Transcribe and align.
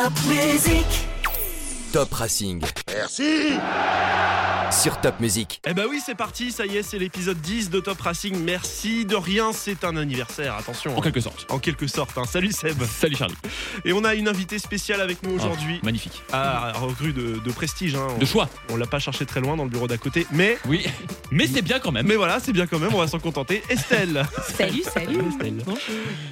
Top 0.00 0.16
Racing. 0.30 0.86
Merci 2.94 3.52
Sur 4.70 5.00
Top 5.00 5.18
Music. 5.20 5.60
Eh 5.68 5.74
bah 5.74 5.82
oui, 5.90 6.00
c'est 6.04 6.14
parti, 6.14 6.52
ça 6.52 6.64
y 6.66 6.76
est, 6.76 6.82
c'est 6.82 6.98
l'épisode 6.98 7.40
10 7.40 7.70
de 7.70 7.80
Top 7.80 8.00
Racing. 8.00 8.36
Merci 8.44 9.04
de 9.04 9.16
rien, 9.16 9.52
c'est 9.52 9.82
un 9.84 9.96
anniversaire, 9.96 10.54
attention. 10.56 10.96
En 10.96 11.00
quelque 11.00 11.20
sorte. 11.20 11.46
En 11.50 11.58
quelque 11.58 11.86
sorte, 11.88 12.16
hein. 12.16 12.24
salut 12.24 12.52
Seb. 12.52 12.80
Salut 12.84 13.16
Charlie. 13.16 13.34
Et 13.84 13.92
on 13.92 14.04
a 14.04 14.14
une 14.14 14.28
invitée 14.28 14.58
spéciale 14.58 15.00
avec 15.00 15.22
nous 15.24 15.34
aujourd'hui. 15.34 15.78
Oh, 15.82 15.84
magnifique. 15.86 16.22
Ah, 16.32 16.72
recrue 16.76 17.12
de, 17.12 17.40
de 17.44 17.52
prestige, 17.52 17.94
hein. 17.96 18.06
De 18.18 18.24
choix. 18.24 18.48
On 18.70 18.76
l'a 18.76 18.86
pas 18.86 18.98
cherché 19.00 19.26
très 19.26 19.40
loin 19.40 19.56
dans 19.56 19.64
le 19.64 19.70
bureau 19.70 19.88
d'à 19.88 19.98
côté, 19.98 20.26
mais 20.32 20.56
Oui. 20.68 20.86
Mais 21.32 21.46
c'est 21.46 21.62
bien 21.62 21.78
quand 21.78 21.92
même. 21.92 22.06
mais 22.08 22.16
voilà, 22.16 22.40
c'est 22.40 22.52
bien 22.52 22.66
quand 22.66 22.80
même, 22.80 22.92
on 22.92 22.98
va 22.98 23.06
s'en 23.06 23.20
contenter. 23.20 23.62
Estelle, 23.70 24.24
Salut, 24.58 24.82
salut. 24.82 25.18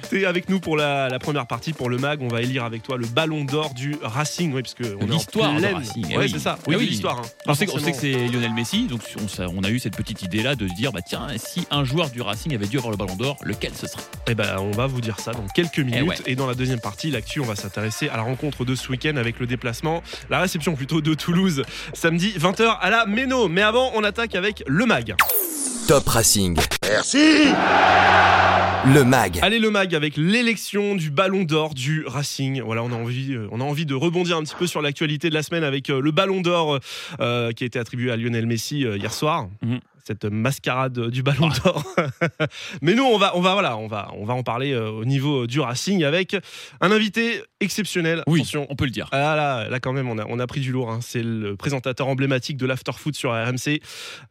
t'es 0.09 0.25
avec 0.25 0.49
nous 0.49 0.59
pour 0.59 0.75
la, 0.75 1.07
la 1.07 1.19
première 1.19 1.47
partie, 1.47 1.71
pour 1.71 1.89
le 1.89 1.97
mag. 1.97 2.21
On 2.21 2.27
va 2.27 2.41
élire 2.41 2.65
avec 2.65 2.83
toi 2.83 2.97
le 2.97 3.07
ballon 3.07 3.45
d'or 3.45 3.73
du 3.73 3.95
Racing, 4.01 4.53
oui, 4.53 4.61
parce 4.61 4.73
que 4.73 4.97
on 4.99 5.09
est 5.09 5.13
en 5.13 5.19
pleine- 5.19 5.63
Ouais, 6.09 6.17
oui. 6.17 6.29
c'est 6.29 6.39
ça. 6.39 6.48
Eh 6.65 6.69
Oui, 6.69 6.75
oui. 6.79 6.85
l'histoire. 6.87 7.19
hein. 7.19 7.29
On 7.47 7.53
sait, 7.53 7.67
on 7.73 7.79
sait 7.79 7.91
que 7.91 7.97
c'est 7.97 8.11
Lionel 8.27 8.53
Messi, 8.53 8.83
donc 8.87 9.01
on, 9.23 9.27
ça- 9.27 9.47
on 9.55 9.63
a 9.63 9.69
eu 9.69 9.79
cette 9.79 9.95
petite 9.95 10.21
idée-là 10.23 10.55
de 10.55 10.67
se 10.67 10.73
dire, 10.73 10.91
bah 10.91 11.01
tiens, 11.05 11.27
si 11.37 11.65
un 11.71 11.83
joueur 11.83 12.09
du 12.09 12.21
Racing 12.21 12.53
avait 12.55 12.67
dû 12.67 12.77
avoir 12.77 12.91
le 12.91 12.97
ballon 12.97 13.15
d'or, 13.15 13.37
lequel 13.43 13.71
ce 13.75 13.87
serait? 13.87 14.01
Eh 14.27 14.35
ben, 14.35 14.57
on 14.59 14.71
va 14.71 14.87
vous 14.87 15.01
dire 15.01 15.19
ça 15.19 15.31
dans 15.31 15.45
quelques 15.47 15.79
minutes. 15.79 16.07
ouais. 16.07 16.15
Et 16.25 16.35
dans 16.35 16.47
la 16.47 16.55
deuxième 16.55 16.79
partie, 16.79 17.11
l'actu, 17.11 17.39
on 17.39 17.45
va 17.45 17.55
s'intéresser 17.55 18.09
à 18.09 18.17
la 18.17 18.23
rencontre 18.23 18.65
de 18.65 18.75
ce 18.75 18.89
week-end 18.89 19.15
avec 19.17 19.39
le 19.39 19.47
déplacement, 19.47 20.01
la 20.29 20.39
réception 20.39 20.75
plutôt 20.75 21.01
de 21.01 21.13
Toulouse, 21.13 21.63
samedi 21.93 22.33
20h 22.37 22.77
à 22.81 22.89
la 22.89 23.05
Méno. 23.05 23.47
Mais 23.47 23.61
avant, 23.61 23.91
on 23.95 24.03
attaque 24.03 24.35
avec 24.35 24.63
le 24.67 24.85
mag. 24.85 25.15
Top 25.87 26.07
Racing. 26.07 26.55
Merci 26.83 27.45
Le 28.93 29.03
mag. 29.03 29.39
Allez, 29.41 29.59
le 29.59 29.69
mag 29.71 29.93
avec 29.93 30.15
l'élection 30.15 30.95
du 30.95 31.09
ballon 31.11 31.43
d'or 31.43 31.73
du 31.73 32.05
Racing. 32.07 32.61
Voilà, 32.61 32.81
on 32.83 32.91
a 32.91 32.95
envie, 32.95 33.33
euh, 33.33 33.47
on 33.51 33.59
a 33.59 33.63
envie 33.63 33.85
de 33.85 33.93
rebondir 33.93 34.37
un 34.37 34.43
petit 34.43 34.55
peu 34.57 34.67
sur 34.67 34.81
l'actualité 34.81 35.29
de 35.29 35.33
la 35.33 35.43
semaine 35.43 35.63
avec 35.65 35.89
euh, 35.89 35.99
le 35.99 36.11
ballon 36.11 36.38
d'or 36.41 36.79
euh, 37.19 37.51
qui 37.51 37.63
a 37.63 37.67
été 37.67 37.79
attribué 37.79 38.11
à 38.11 38.17
Lionel 38.17 38.45
Messi 38.45 38.85
euh, 38.85 38.97
hier 38.97 39.13
soir. 39.13 39.47
Mhm. 39.61 39.79
Cette 40.05 40.25
mascarade 40.25 41.09
du 41.11 41.21
ballon 41.21 41.49
d'or. 41.49 41.83
Mais 42.81 42.95
nous, 42.95 43.03
on 43.03 43.19
va, 43.19 43.37
on 43.37 43.41
va, 43.41 43.53
voilà, 43.53 43.77
on 43.77 43.85
va, 43.87 44.09
on 44.17 44.25
va 44.25 44.33
en 44.33 44.41
parler 44.41 44.71
euh, 44.73 44.89
au 44.89 45.05
niveau 45.05 45.45
du 45.45 45.59
Racing 45.59 46.03
avec 46.03 46.35
un 46.81 46.91
invité 46.91 47.43
exceptionnel. 47.59 48.23
Oui, 48.25 48.39
Attention, 48.39 48.65
on 48.69 48.75
peut 48.75 48.85
le 48.85 48.91
dire. 48.91 49.07
Ah 49.11 49.35
là, 49.35 49.69
là 49.69 49.79
quand 49.79 49.93
même, 49.93 50.09
on 50.09 50.17
a, 50.17 50.25
on 50.27 50.39
a 50.39 50.47
pris 50.47 50.61
du 50.61 50.71
lourd. 50.71 50.89
hein. 50.89 50.99
C'est 51.03 51.21
le 51.21 51.55
présentateur 51.55 52.07
emblématique 52.07 52.57
de 52.57 52.65
l'afterfoot 52.65 53.13
sur 53.15 53.31
RMC, 53.31 53.81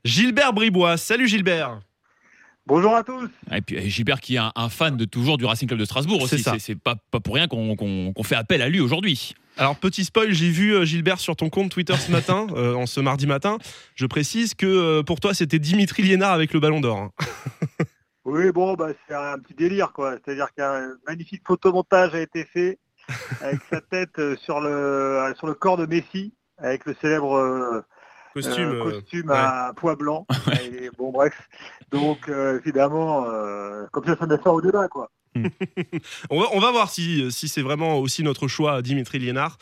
Gilbert 0.04 0.52
Bribois. 0.52 0.96
Salut 0.96 1.28
Gilbert. 1.28 1.78
Bonjour 2.68 2.94
à 2.94 3.02
tous. 3.02 3.28
Et 3.50 3.62
puis 3.62 3.88
Gilbert 3.90 4.20
qui 4.20 4.34
est 4.34 4.38
un, 4.38 4.52
un 4.54 4.68
fan 4.68 4.96
de 4.98 5.06
toujours 5.06 5.38
du 5.38 5.46
Racing 5.46 5.66
Club 5.66 5.80
de 5.80 5.86
Strasbourg 5.86 6.20
aussi. 6.22 6.36
C'est 6.36 6.42
ça. 6.42 6.52
C'est 6.52 6.58
c'est 6.58 6.74
pas, 6.78 6.96
pas 7.10 7.18
pour 7.18 7.34
rien 7.34 7.48
qu'on 7.48 7.74
qu'on- 7.76 8.12
qu'on 8.12 8.22
fait 8.22 8.34
appel 8.36 8.60
à 8.60 8.68
lui 8.68 8.78
aujourd'hui. 8.80 9.34
Alors 9.56 9.74
petit 9.76 10.04
spoil, 10.04 10.32
j'ai 10.32 10.50
vu 10.50 10.74
euh, 10.74 10.84
Gilbert 10.84 11.18
sur 11.18 11.34
ton 11.34 11.48
compte 11.48 11.70
Twitter 11.70 11.96
ce 11.96 12.12
matin, 12.12 12.46
euh, 12.56 12.74
en 12.74 12.84
ce 12.86 13.00
mardi 13.00 13.26
matin. 13.26 13.56
Je 13.94 14.04
précise 14.06 14.54
que 14.54 14.66
euh, 14.66 15.02
pour 15.02 15.18
toi 15.18 15.32
c'était 15.32 15.58
Dimitri 15.58 16.02
Liénard 16.02 16.32
avec 16.32 16.52
le 16.52 16.60
Ballon 16.60 16.80
d'Or. 16.80 16.98
hein. 16.98 17.10
Oui, 18.24 18.52
bon, 18.52 18.74
bah, 18.74 18.88
c'est 19.08 19.14
un 19.14 19.38
petit 19.38 19.54
délire, 19.54 19.90
quoi. 19.94 20.16
C'est-à-dire 20.22 20.48
qu'un 20.54 20.90
magnifique 21.06 21.40
photomontage 21.46 22.14
a 22.14 22.20
été 22.20 22.44
fait 22.44 22.78
avec 23.40 23.58
sa 23.70 23.80
tête 23.80 24.20
sur 24.44 24.60
le, 24.60 25.32
sur 25.38 25.46
le 25.46 25.54
corps 25.54 25.78
de 25.78 25.86
Messi, 25.86 26.34
avec 26.58 26.84
le 26.84 26.94
célèbre 27.00 27.34
euh, 27.38 27.80
Costume. 28.34 28.70
euh, 28.70 29.00
euh, 29.14 29.32
à 29.34 29.72
poids 29.76 29.96
blanc. 29.96 30.26
Et, 30.62 30.90
bon, 30.98 31.10
bref. 31.12 31.34
Donc, 31.90 32.28
euh, 32.28 32.60
évidemment, 32.64 33.24
euh, 33.28 33.84
comme 33.92 34.04
ça, 34.04 34.16
ça 34.18 34.26
met 34.26 34.38
fin 34.38 34.50
au 34.50 34.60
débat, 34.60 34.88
quoi. 34.88 35.10
on, 36.30 36.40
va, 36.40 36.46
on 36.52 36.58
va 36.58 36.72
voir 36.72 36.90
si, 36.90 37.30
si 37.30 37.48
c'est 37.48 37.62
vraiment 37.62 37.98
aussi 37.98 38.22
notre 38.24 38.48
choix, 38.48 38.82
Dimitri 38.82 39.18
Liénard. 39.20 39.56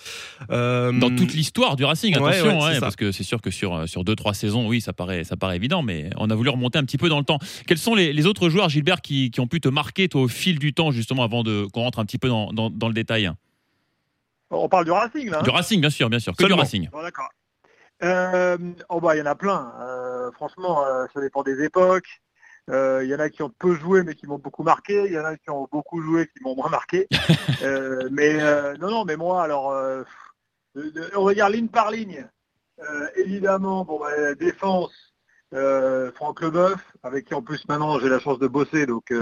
Euh, 0.51 0.91
Dans 0.93 1.15
toute 1.15 1.35
l'histoire 1.35 1.77
du 1.77 1.85
Racing, 1.85 2.17
Ouais, 2.19 2.29
attention, 2.39 2.61
ouais, 2.61 2.77
hein, 2.77 2.81
parce 2.81 2.97
que 2.97 3.13
c'est 3.13 3.25
sûr 3.25 3.43
que 3.43 3.51
sur, 3.51 3.87
sur 3.89 4.03
deux, 4.05 4.15
trois 4.17 4.33
saisons, 4.33 4.67
oui, 4.69 4.81
ça 4.81 4.93
paraît, 4.95 5.25
ça 5.25 5.37
paraît 5.37 5.57
évident, 5.57 5.83
mais 5.83 6.09
on 6.17 6.31
a 6.31 6.35
voulu 6.35 6.49
remonter 6.51 6.79
un 6.79 6.85
petit 6.85 6.97
peu 6.99 7.09
dans 7.09 7.19
le 7.19 7.25
temps. 7.25 7.39
Quels 7.67 7.79
sont 7.79 7.95
les, 7.95 8.13
les 8.15 8.27
autres 8.27 8.49
joueurs, 8.49 8.69
Gilbert, 8.71 9.03
qui, 9.03 9.31
qui 9.31 9.41
ont 9.41 9.49
pu 9.49 9.61
te 9.61 9.69
marquer, 9.69 10.09
toi, 10.09 10.23
au 10.23 10.29
fil 10.29 10.59
du 10.59 10.73
temps, 10.73 10.93
justement, 10.93 11.25
avant 11.25 11.43
de- 11.43 11.67
qu'on 11.73 11.83
rentre 11.83 11.99
un 11.99 12.07
petit 12.07 12.19
peu 12.19 12.29
dans, 12.29 12.53
dans- 12.55 12.71
dans 12.71 12.89
le 12.89 12.95
détail? 12.95 13.31
On 14.51 14.69
parle 14.69 14.85
du 14.85 14.93
Racing, 14.93 15.29
là. 15.29 15.41
hein 15.41 15.43
Du 15.43 15.51
Racing, 15.51 15.81
bien 15.81 15.91
sûr, 15.91 16.09
bien 16.09 16.21
sûr, 16.21 16.35
que 16.35 16.43
Seulement. 16.43 16.57
du 16.57 16.63
Racing. 16.63 16.89
Bon, 16.91 17.03
d'accord. 17.03 17.29
Euh, 18.03 18.59
oh 18.89 19.01
bah 19.01 19.17
il 19.17 19.19
y 19.19 19.23
en 19.23 19.27
a 19.27 19.35
plein. 19.35 19.73
Euh, 19.81 20.31
franchement, 20.33 20.85
euh, 20.87 21.07
ça 21.15 21.21
dépend 21.21 21.43
des 21.43 21.63
époques. 21.63 22.21
Il 22.69 23.07
y 23.07 23.15
en 23.15 23.21
a 23.21 23.31
qui 23.31 23.43
ont 23.45 23.51
peu 23.51 23.75
joué 23.77 24.03
mais 24.03 24.15
qui 24.15 24.27
m'ont 24.27 24.39
beaucoup 24.39 24.65
marqué. 24.65 25.05
Il 25.07 25.13
y 25.13 25.19
en 25.19 25.25
a 25.25 25.37
qui 25.37 25.51
ont 25.51 25.69
beaucoup 25.71 26.03
joué 26.03 26.27
qui 26.27 26.43
m'ont 26.43 26.57
moins 26.57 26.69
marqué. 26.69 27.07
Mais 28.11 28.35
non, 28.79 28.91
non, 28.91 29.05
mais 29.05 29.17
moi 29.17 29.43
alors, 29.45 29.73
de- 30.75 30.91
de- 30.91 31.11
on 31.15 31.25
va 31.25 31.35
dire 31.35 31.49
ligne 31.49 31.69
par 31.69 31.91
ligne. 31.93 32.27
Évidemment, 33.15 33.85
bon 33.85 34.01
bah, 34.01 34.11
la 34.17 34.35
défense. 34.35 34.93
Euh, 35.55 36.11
Franck 36.17 36.41
Leboeuf, 36.41 36.81
avec 37.05 37.27
qui 37.27 37.35
en 37.35 37.41
plus 37.41 37.67
maintenant 37.69 38.01
j'ai 38.01 38.09
la 38.09 38.19
chance 38.19 38.41
de 38.41 38.49
bosser, 38.49 38.85
donc 38.85 39.13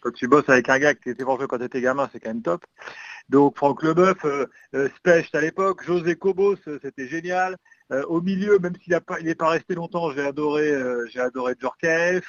quand 0.00 0.10
tu 0.14 0.26
bosses 0.26 0.48
avec 0.48 0.70
un 0.70 0.78
gars 0.78 0.94
qui 0.94 1.10
était 1.10 1.22
fort 1.22 1.36
joué 1.38 1.46
quand 1.46 1.58
tu 1.58 1.64
étais 1.64 1.82
gamin, 1.82 2.08
c'est 2.12 2.18
quand 2.18 2.30
même 2.30 2.40
top. 2.42 2.64
Donc 3.28 3.54
Franck 3.58 3.82
Leboeuf, 3.82 4.24
Specht 4.96 5.34
à 5.34 5.42
l'époque, 5.42 5.84
José 5.84 6.16
Cobos, 6.16 6.56
c'était 6.80 7.08
génial. 7.08 7.56
Euh, 7.92 8.02
au 8.04 8.20
milieu, 8.20 8.58
même 8.58 8.74
s'il 8.82 8.98
n'est 9.22 9.34
pas 9.34 9.48
resté 9.48 9.74
longtemps, 9.74 10.10
j'ai 10.12 10.22
adoré, 10.22 10.70
euh, 10.70 11.06
j'ai 11.12 11.20
adoré 11.20 11.54
Djorkaeff. 11.58 12.24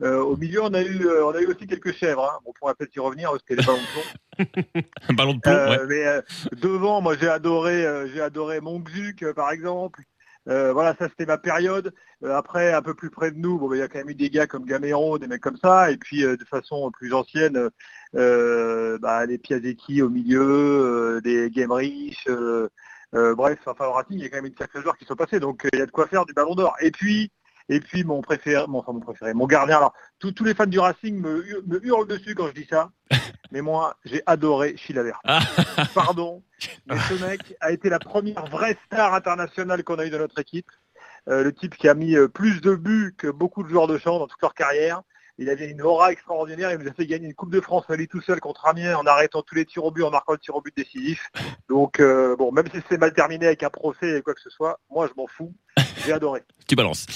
Euh, 0.00 0.20
au 0.20 0.36
milieu, 0.36 0.62
on 0.62 0.74
a 0.74 0.82
eu, 0.82 1.06
euh, 1.06 1.26
on 1.26 1.30
a 1.30 1.40
eu 1.40 1.46
aussi 1.46 1.66
quelques 1.66 1.92
chèvres. 1.92 2.24
Hein. 2.24 2.38
On 2.44 2.52
pourra 2.52 2.74
peut-être 2.74 2.94
y 2.94 3.00
revenir 3.00 3.30
parce 3.30 3.42
que 3.42 3.54
les 3.54 3.64
ballons 3.64 3.78
de 3.78 4.72
plomb. 4.72 4.82
Un 5.08 5.14
ballon 5.14 5.34
de 5.34 5.40
plomb, 5.40 5.52
Euh, 5.52 5.86
ouais. 5.86 6.22
Mais 6.52 6.58
devant, 6.60 7.00
moi, 7.00 7.16
j'ai 7.18 7.28
adoré, 7.28 7.84
j'ai 8.12 8.20
adoré 8.20 8.60
Monkzuk, 8.60 9.32
par 9.32 9.50
exemple. 9.50 10.02
Voilà, 10.46 10.94
ça 10.98 11.08
c'était 11.08 11.26
ma 11.26 11.36
période. 11.36 11.92
Après, 12.24 12.72
un 12.72 12.80
peu 12.80 12.94
plus 12.94 13.10
près 13.10 13.30
de 13.32 13.38
nous, 13.38 13.58
bon, 13.58 13.68
bah, 13.68 13.76
il 13.76 13.80
y 13.80 13.82
a 13.82 13.88
quand 13.88 13.98
même 13.98 14.08
eu 14.08 14.14
des 14.14 14.30
gars 14.30 14.46
comme 14.46 14.64
Gamero, 14.64 15.18
des 15.18 15.26
mecs 15.26 15.42
comme 15.42 15.58
ça. 15.58 15.90
Et 15.90 15.96
puis, 15.96 16.22
de 16.22 16.44
façon 16.48 16.90
plus 16.92 17.12
ancienne, 17.12 17.68
bah, 18.12 19.26
les 19.26 19.38
Piazecki 19.38 20.00
au 20.02 20.10
milieu, 20.10 21.20
des 21.24 21.50
Gamerich. 21.50 22.24
Euh, 22.28 22.68
euh, 23.14 23.34
bref, 23.34 23.58
enfin, 23.66 23.86
au 23.86 23.92
Racing, 23.92 24.18
il 24.18 24.22
y 24.22 24.26
a 24.26 24.28
quand 24.28 24.36
même 24.36 24.46
une 24.46 24.56
sacrée 24.56 24.80
joueurs 24.82 24.96
qui 24.96 25.04
sont 25.04 25.16
passés. 25.16 25.40
Donc, 25.40 25.64
euh, 25.64 25.68
il 25.72 25.78
y 25.78 25.82
a 25.82 25.86
de 25.86 25.90
quoi 25.90 26.06
faire 26.06 26.24
du 26.26 26.32
Ballon 26.34 26.54
d'Or. 26.54 26.74
Et 26.80 26.90
puis, 26.90 27.30
et 27.70 27.80
puis 27.80 28.04
mon 28.04 28.20
préféré, 28.22 28.66
mon, 28.66 28.78
enfin 28.78 28.92
mon 28.92 29.00
préféré, 29.00 29.34
mon 29.34 29.46
gardien. 29.46 29.76
Alors, 29.78 29.94
tous 30.18 30.32
tous 30.32 30.44
les 30.44 30.54
fans 30.54 30.66
du 30.66 30.78
Racing 30.78 31.18
me, 31.20 31.44
hu- 31.46 31.62
me 31.66 31.84
hurlent 31.86 32.06
dessus 32.06 32.34
quand 32.34 32.46
je 32.48 32.52
dis 32.52 32.66
ça. 32.68 32.90
Mais 33.50 33.62
moi, 33.62 33.96
j'ai 34.04 34.22
adoré 34.26 34.76
Chilavert. 34.76 35.20
Ah. 35.24 35.40
Pardon, 35.94 36.42
mais 36.86 36.98
ce 37.08 37.14
mec 37.24 37.56
a 37.60 37.72
été 37.72 37.88
la 37.88 37.98
première 37.98 38.44
vraie 38.46 38.76
star 38.86 39.14
internationale 39.14 39.82
qu'on 39.84 39.98
a 39.98 40.04
eu 40.04 40.10
dans 40.10 40.18
notre 40.18 40.38
équipe. 40.38 40.70
Euh, 41.28 41.44
le 41.44 41.54
type 41.54 41.74
qui 41.76 41.88
a 41.88 41.94
mis 41.94 42.14
plus 42.34 42.60
de 42.60 42.74
buts 42.74 43.14
que 43.16 43.28
beaucoup 43.28 43.62
de 43.62 43.68
joueurs 43.70 43.86
de 43.86 43.96
champ 43.96 44.18
dans 44.18 44.26
toute 44.26 44.40
leur 44.42 44.52
carrière. 44.54 45.00
Il 45.38 45.48
avait 45.50 45.70
une 45.70 45.80
aura 45.82 46.10
extraordinaire. 46.12 46.72
Il 46.72 46.78
nous 46.78 46.88
a 46.88 46.92
fait 46.92 47.06
gagner 47.06 47.26
une 47.26 47.34
Coupe 47.34 47.52
de 47.52 47.60
France 47.60 47.84
à 47.88 47.96
lui 47.96 48.08
tout 48.08 48.20
seul 48.20 48.40
contre 48.40 48.66
Amiens 48.66 48.96
en 48.96 49.06
arrêtant 49.06 49.42
tous 49.42 49.54
les 49.54 49.64
tirs 49.64 49.84
au 49.84 49.90
but, 49.90 50.02
en 50.02 50.10
marquant 50.10 50.32
le 50.32 50.38
tir 50.38 50.56
au 50.56 50.60
but 50.60 50.76
décisif. 50.76 51.30
Donc, 51.68 52.00
euh, 52.00 52.34
bon, 52.36 52.50
même 52.52 52.66
si 52.74 52.80
c'est 52.88 52.98
mal 52.98 53.12
terminé 53.12 53.46
avec 53.46 53.62
un 53.62 53.70
procès 53.70 54.18
et 54.18 54.22
quoi 54.22 54.34
que 54.34 54.40
ce 54.40 54.50
soit, 54.50 54.80
moi, 54.90 55.06
je 55.08 55.12
m'en 55.16 55.26
fous. 55.28 55.54
J'ai 56.04 56.12
adoré. 56.12 56.42
Tu 56.68 56.74
balances. 56.76 57.06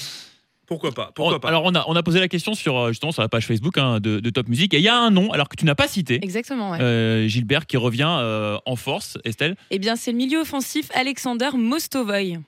Pourquoi 0.65 0.91
pas 0.93 1.11
Pourquoi 1.13 1.35
On- 1.35 1.39
pas 1.41 1.49
Alors, 1.49 1.63
on 1.65 1.75
a, 1.75 1.83
on 1.87 1.95
a 1.95 2.01
posé 2.03 2.19
la 2.21 2.29
question 2.29 2.53
sur, 2.53 2.77
euh, 2.77 2.87
justement, 2.89 3.11
sur 3.11 3.21
la 3.21 3.27
page 3.27 3.45
Facebook 3.45 3.77
hein, 3.77 3.99
de, 3.99 4.19
de 4.21 4.29
Top 4.29 4.47
Music, 4.47 4.73
et 4.73 4.77
il 4.77 4.83
y 4.83 4.87
a 4.87 4.97
un 4.97 5.11
nom, 5.11 5.29
alors 5.31 5.49
que 5.49 5.57
tu 5.57 5.65
n'as 5.65 5.75
pas 5.75 5.89
cité, 5.89 6.19
Exactement, 6.23 6.71
ouais. 6.71 6.81
euh, 6.81 7.27
Gilbert, 7.27 7.65
qui 7.67 7.75
revient 7.75 8.07
euh, 8.21 8.57
en 8.65 8.77
force. 8.77 9.17
Estelle 9.25 9.57
Eh 9.71 9.77
bien, 9.79 9.97
c'est 9.97 10.11
le 10.11 10.17
milieu 10.17 10.39
offensif 10.39 10.89
Alexander 10.95 11.49
Mostovoy. 11.55 12.39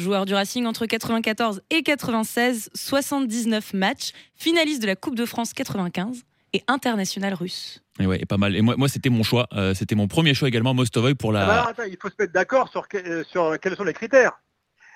Joueur 0.00 0.24
du 0.24 0.34
Racing 0.34 0.64
entre 0.66 0.86
94 0.86 1.62
et 1.70 1.82
96, 1.82 2.70
79 2.74 3.74
matchs, 3.74 4.12
finaliste 4.34 4.80
de 4.82 4.86
la 4.86 4.96
Coupe 4.96 5.14
de 5.14 5.26
France 5.26 5.52
95 5.52 6.24
et 6.54 6.62
international 6.66 7.34
russe. 7.34 7.82
Et 8.00 8.06
ouais, 8.06 8.20
et 8.20 8.26
pas 8.26 8.38
mal. 8.38 8.56
Et 8.56 8.62
moi, 8.62 8.76
moi 8.76 8.88
c'était 8.88 9.10
mon 9.10 9.22
choix. 9.22 9.46
Euh, 9.52 9.74
c'était 9.74 9.94
mon 9.94 10.08
premier 10.08 10.34
choix 10.34 10.48
également, 10.48 10.74
Mostovoy, 10.74 11.14
pour 11.14 11.30
Ah 11.30 11.40
bah 11.40 11.46
la. 11.46 11.52
alors, 11.52 11.68
attends, 11.68 11.82
il 11.84 11.98
faut 12.00 12.08
se 12.08 12.14
mettre 12.18 12.32
d'accord 12.32 12.68
sur, 12.70 12.88
que- 12.88 12.96
euh, 12.96 13.24
sur 13.24 13.58
quels 13.60 13.76
sont 13.76 13.84
les 13.84 13.92
critères. 13.92 14.40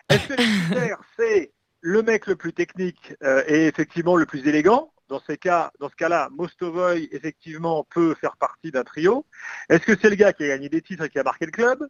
Est-ce 0.08 0.26
que 0.26 0.34
les 0.34 0.46
critères, 0.68 0.98
c'est 1.18 1.52
le 1.80 2.02
mec 2.02 2.26
le 2.26 2.36
plus 2.36 2.52
technique 2.54 3.12
euh, 3.22 3.42
et 3.46 3.66
effectivement 3.66 4.16
le 4.16 4.26
plus 4.26 4.46
élégant? 4.48 4.90
Dans, 5.08 5.20
ces 5.26 5.36
cas, 5.36 5.70
dans 5.80 5.90
ce 5.90 5.96
cas-là, 5.96 6.30
Mostovoy, 6.32 7.08
effectivement, 7.12 7.86
peut 7.94 8.14
faire 8.18 8.38
partie 8.38 8.70
d'un 8.70 8.84
trio. 8.84 9.26
Est-ce 9.68 9.82
que 9.82 9.92
c'est 10.00 10.08
le 10.08 10.16
gars 10.16 10.32
qui 10.32 10.44
a 10.44 10.48
gagné 10.48 10.70
des 10.70 10.80
titres 10.80 11.04
et 11.04 11.10
qui 11.10 11.18
a 11.18 11.22
marqué 11.22 11.44
le 11.44 11.52
club? 11.52 11.86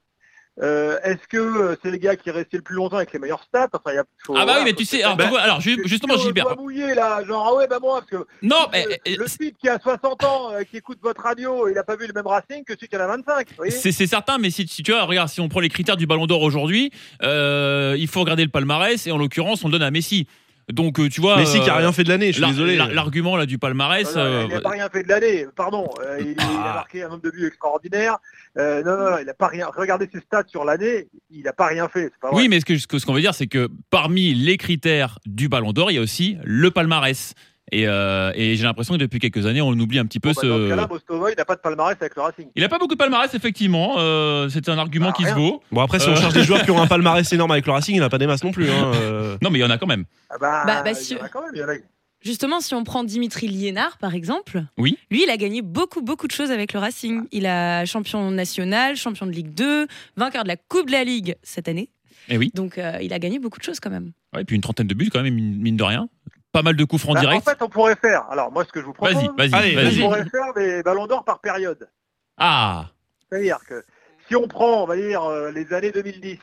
Euh, 0.63 0.99
Est-ce 1.03 1.27
que 1.29 1.37
euh, 1.37 1.77
c'est 1.83 1.91
le 1.91 1.97
gars 1.97 2.15
qui 2.15 2.29
est 2.29 2.33
resté 2.33 2.57
le 2.57 2.63
plus 2.63 2.77
longtemps 2.77 2.97
avec 2.99 3.13
les 3.13 3.19
meilleurs 3.19 3.43
stats 3.43 3.69
enfin, 3.73 3.93
y 3.93 3.99
a- 3.99 4.05
faut- 4.25 4.35
Ah 4.37 4.47
bah 4.47 4.55
oui, 4.59 4.63
mais 4.65 4.73
tu 4.73 4.85
sais, 4.85 5.03
alors, 5.03 5.17
tu 5.17 5.27
vois, 5.27 5.41
alors 5.41 5.61
ju- 5.61 5.81
Est-ce 5.81 5.89
justement, 5.89 6.17
Gilbert. 6.17 6.45
doit 6.45 6.55
mouiller 6.55 6.95
là, 6.95 7.25
genre 7.25 7.45
ah 7.51 7.55
ouais 7.57 7.67
bah 7.67 7.79
moi 7.83 7.99
parce 8.01 8.11
que 8.23 8.29
Non, 8.41 8.69
mais 8.71 8.87
le, 9.05 9.17
le 9.17 9.25
type 9.29 9.57
qui 9.59 9.69
a 9.69 9.81
60 9.81 10.23
ans 10.23 10.53
euh, 10.53 10.63
qui 10.63 10.77
écoute 10.77 10.99
votre 11.03 11.23
radio, 11.23 11.67
il 11.69 11.75
n'a 11.75 11.83
pas 11.83 11.97
vu 11.97 12.07
le 12.07 12.13
même 12.13 12.27
Racing 12.29 12.63
que 12.65 12.75
celui 12.75 12.87
qui 12.87 12.97
en 12.97 13.01
a 13.01 13.07
25. 13.09 13.49
vous 13.49 13.55
voyez 13.57 13.73
c'est 13.73 13.91
c'est 13.91 14.07
certain, 14.07 14.39
mais 14.39 14.51
si, 14.51 14.65
si 14.69 14.85
tu 14.85 14.93
vois, 14.93 15.03
regarde, 15.03 15.29
si 15.29 15.41
on 15.41 15.49
prend 15.49 15.59
les 15.59 15.69
critères 15.69 15.97
du 15.97 16.07
Ballon 16.07 16.27
d'Or 16.27 16.43
aujourd'hui, 16.43 16.93
euh, 17.25 17.97
il 17.99 18.07
faut 18.07 18.21
regarder 18.21 18.45
le 18.45 18.51
palmarès 18.51 19.05
et 19.09 19.11
en 19.11 19.19
l'occurrence, 19.19 19.65
on 19.65 19.69
le 19.69 19.73
donne 19.73 19.83
à 19.83 19.91
Messi. 19.91 20.29
Donc, 20.73 20.99
euh, 20.99 21.09
tu 21.09 21.21
vois. 21.21 21.37
Messi 21.37 21.61
qui 21.61 21.69
a 21.69 21.75
euh, 21.75 21.79
rien 21.79 21.93
fait 21.93 22.05
de 22.05 22.09
l'année, 22.09 22.33
je 22.33 22.39
suis 22.43 22.47
désolé. 22.47 22.77
l'ar- 22.77 22.93
L'argument 22.93 23.37
là 23.37 23.45
du 23.47 23.59
palmarès. 23.59 24.17
Non, 24.17 24.25
non, 24.25 24.31
euh, 24.31 24.45
il 24.49 24.55
n'a 24.55 24.61
pas 24.61 24.71
rien 24.71 24.89
fait 24.89 25.03
de 25.03 25.09
l'année, 25.09 25.47
pardon. 25.55 25.89
Euh, 26.01 26.19
il, 26.21 26.31
il 26.33 26.41
a 26.41 26.45
Ah. 26.65 26.75
marqué 26.75 27.03
un 27.03 27.09
nombre 27.09 27.23
de 27.23 27.31
buts 27.31 27.47
extraordinaire. 27.47 28.17
Euh, 28.57 28.83
non, 28.83 28.97
non, 28.97 29.11
non, 29.11 29.19
il 29.19 29.27
n'a 29.27 29.35
pas 29.35 29.49
rien. 29.49 29.69
Regardez 29.77 30.09
ses 30.13 30.21
stats 30.21 30.45
sur 30.47 30.65
l'année, 30.65 31.09
il 31.31 31.43
n'a 31.43 31.53
pas 31.53 31.67
rien 31.67 31.89
fait. 31.89 32.05
C'est 32.13 32.21
pas 32.21 32.31
vrai. 32.31 32.43
Oui, 32.43 32.49
mais 32.49 32.61
ce 32.61 32.65
que 32.65 32.79
ce 32.79 32.87
que- 32.87 32.99
ce 32.99 33.05
qu'on 33.07 33.13
veut 33.15 33.21
dire, 33.21 33.35
c'est 33.35 33.47
que 33.47 33.69
parmi 33.91 34.33
les 34.35 34.57
critères 34.57 35.19
du 35.27 35.49
Ballon 35.49 35.73
d'Or, 35.73 35.91
il 35.91 35.95
y 35.95 35.99
a 35.99 36.03
aussi 36.03 36.37
le 36.45 36.71
palmarès. 36.71 37.35
Et, 37.73 37.89
euh, 37.89 38.31
et 38.35 38.57
j'ai 38.57 38.63
l'impression 38.65 38.95
que 38.95 38.99
depuis 38.99 39.19
quelques 39.19 39.47
années, 39.47 39.63
on 39.63 39.71
oublie 39.73 39.99
un 39.99 40.05
petit 40.07 40.21
peu 40.21 40.33
Bon, 40.33 40.41
bah, 40.43 40.49
Dans 40.49 40.57
ce 40.57 40.65
ce. 40.65 40.69
cas-là, 40.69 40.87
Mostovoy 40.87 41.35
n'a 41.37 41.45
pas 41.45 41.57
de 41.57 41.61
palmarès 41.61 41.97
avec 41.99 42.15
le 42.15 42.23
Racing. 42.23 42.49
Il 42.55 42.63
a 42.63 42.69
pas 42.69 42.79
beaucoup 42.79 42.95
de 42.95 42.99
palmarès, 42.99 43.33
effectivement. 43.35 43.95
euh, 43.99 44.49
c'est 44.51 44.69
un 44.69 44.79
argument 44.79 45.09
Bah, 45.09 45.15
qui 45.17 45.25
se 45.25 45.33
vaut. 45.35 45.63
Bon, 45.73 45.81
après, 45.81 45.99
si 45.99 46.09
on 46.09 46.13
Euh. 46.13 46.17
cherche 46.17 46.35
des 46.35 46.45
joueurs 46.45 46.63
qui 46.63 46.71
ont 46.71 46.81
un 46.81 46.87
palmarès 46.87 47.31
énorme 47.33 47.51
avec 47.53 47.67
le 47.67 47.73
Racing, 47.73 47.95
il 47.97 48.01
n'a 48.01 48.11
pas 48.11 48.19
des 48.19 48.27
masses 48.27 48.45
non 48.45 48.53
plus. 48.53 48.69
hein. 48.71 48.93
Non, 49.43 49.51
mais 49.51 49.59
il 49.59 49.63
y 49.63 49.65
en 49.65 49.71
a 49.71 49.79
quand 49.79 49.87
même. 49.87 50.05
Ah 50.31 50.35
bah, 50.41 50.63
Bah, 50.67 50.83
bah, 50.85 50.93
il 50.93 51.17
y 51.17 51.21
en 51.21 51.25
a 51.25 51.29
quand 51.29 51.41
même. 51.43 51.51
il 51.55 51.61
y 51.61 51.65
en 51.65 51.69
a- 51.69 51.75
Justement, 52.23 52.61
si 52.61 52.75
on 52.75 52.85
prend 52.85 53.05
Dimitri 53.05 53.49
Liénard, 53.49 53.99
par 53.99 54.15
exemple, 54.15 54.63
Oui. 54.79 54.97
lui, 55.11 55.25
il 55.25 55.31
a 55.31 55.37
gagné 55.37 55.61
beaucoup, 55.61 56.01
beaucoup 56.01 56.27
de 56.27 56.33
choses 56.33 56.51
avec 56.51 56.73
le 56.73 56.79
Racing. 56.81 57.25
Il 57.33 57.45
a 57.47 57.85
champion 57.85 58.31
national, 58.31 58.97
champion 58.97 59.27
de 59.27 59.31
Ligue 59.33 59.53
2, 59.53 59.87
vainqueur 60.17 60.43
de 60.45 60.49
la 60.49 60.57
Coupe 60.57 60.87
de 60.87 60.93
la 60.93 61.05
Ligue 61.05 61.35
cette 61.43 61.69
année. 61.69 61.91
Eh 62.31 62.39
oui. 62.39 62.51
Donc, 62.55 62.79
euh, 62.79 62.99
il 63.03 63.13
a 63.13 63.19
gagné 63.19 63.39
beaucoup 63.39 63.59
de 63.59 63.65
choses 63.65 63.79
quand 63.81 63.91
même. 63.91 64.13
Ouais, 64.35 64.41
et 64.41 64.45
puis 64.47 64.57
une 64.57 64.63
trentaine 64.63 64.87
de 64.87 64.95
buts 64.95 65.11
quand 65.13 65.23
même, 65.23 65.35
mine 65.35 65.77
de 65.77 65.83
rien. 65.85 66.09
Pas 66.55 66.63
mal 66.63 66.77
de 66.77 66.85
coups 66.85 67.03
francs 67.03 67.15
Bah, 67.15 67.21
en 67.21 67.23
directs. 67.25 67.45
fait, 67.45 67.61
on 67.63 67.69
pourrait 67.69 67.97
faire. 67.97 68.31
Alors, 68.31 68.53
moi, 68.53 68.65
ce 68.65 68.71
que 68.71 68.81
je 68.81 68.87
vous 68.87 68.93
propose, 68.93 69.13
Vas-y, 69.15 69.29
vas-y, 69.37 69.55
Allez, 69.55 69.75
vas-y. 69.75 70.03
on 70.03 70.07
pourrait 70.07 70.25
faire 70.31 70.55
des 70.55 70.83
ballons 70.85 71.09
d'or 71.09 71.25
par 71.25 71.41
période. 71.41 71.91
Ah, 72.39 72.87
C'est-à-dire 73.29 73.59
que 73.69 73.85
si 74.29 74.37
on 74.37 74.47
prend, 74.47 74.85
on 74.85 74.87
va 74.87 74.97
dire, 74.97 75.25
euh, 75.25 75.51
les 75.51 75.73
années 75.73 75.91
2010, 75.91 76.39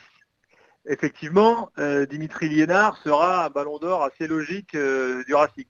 effectivement, 0.86 1.70
euh, 1.78 2.04
Dimitri 2.04 2.50
Liénard 2.50 2.98
sera 2.98 3.46
un 3.46 3.48
ballon 3.48 3.78
d'or 3.78 4.02
assez 4.04 4.26
logique 4.26 4.74
euh, 4.74 5.24
du 5.24 5.34
Racing. 5.34 5.64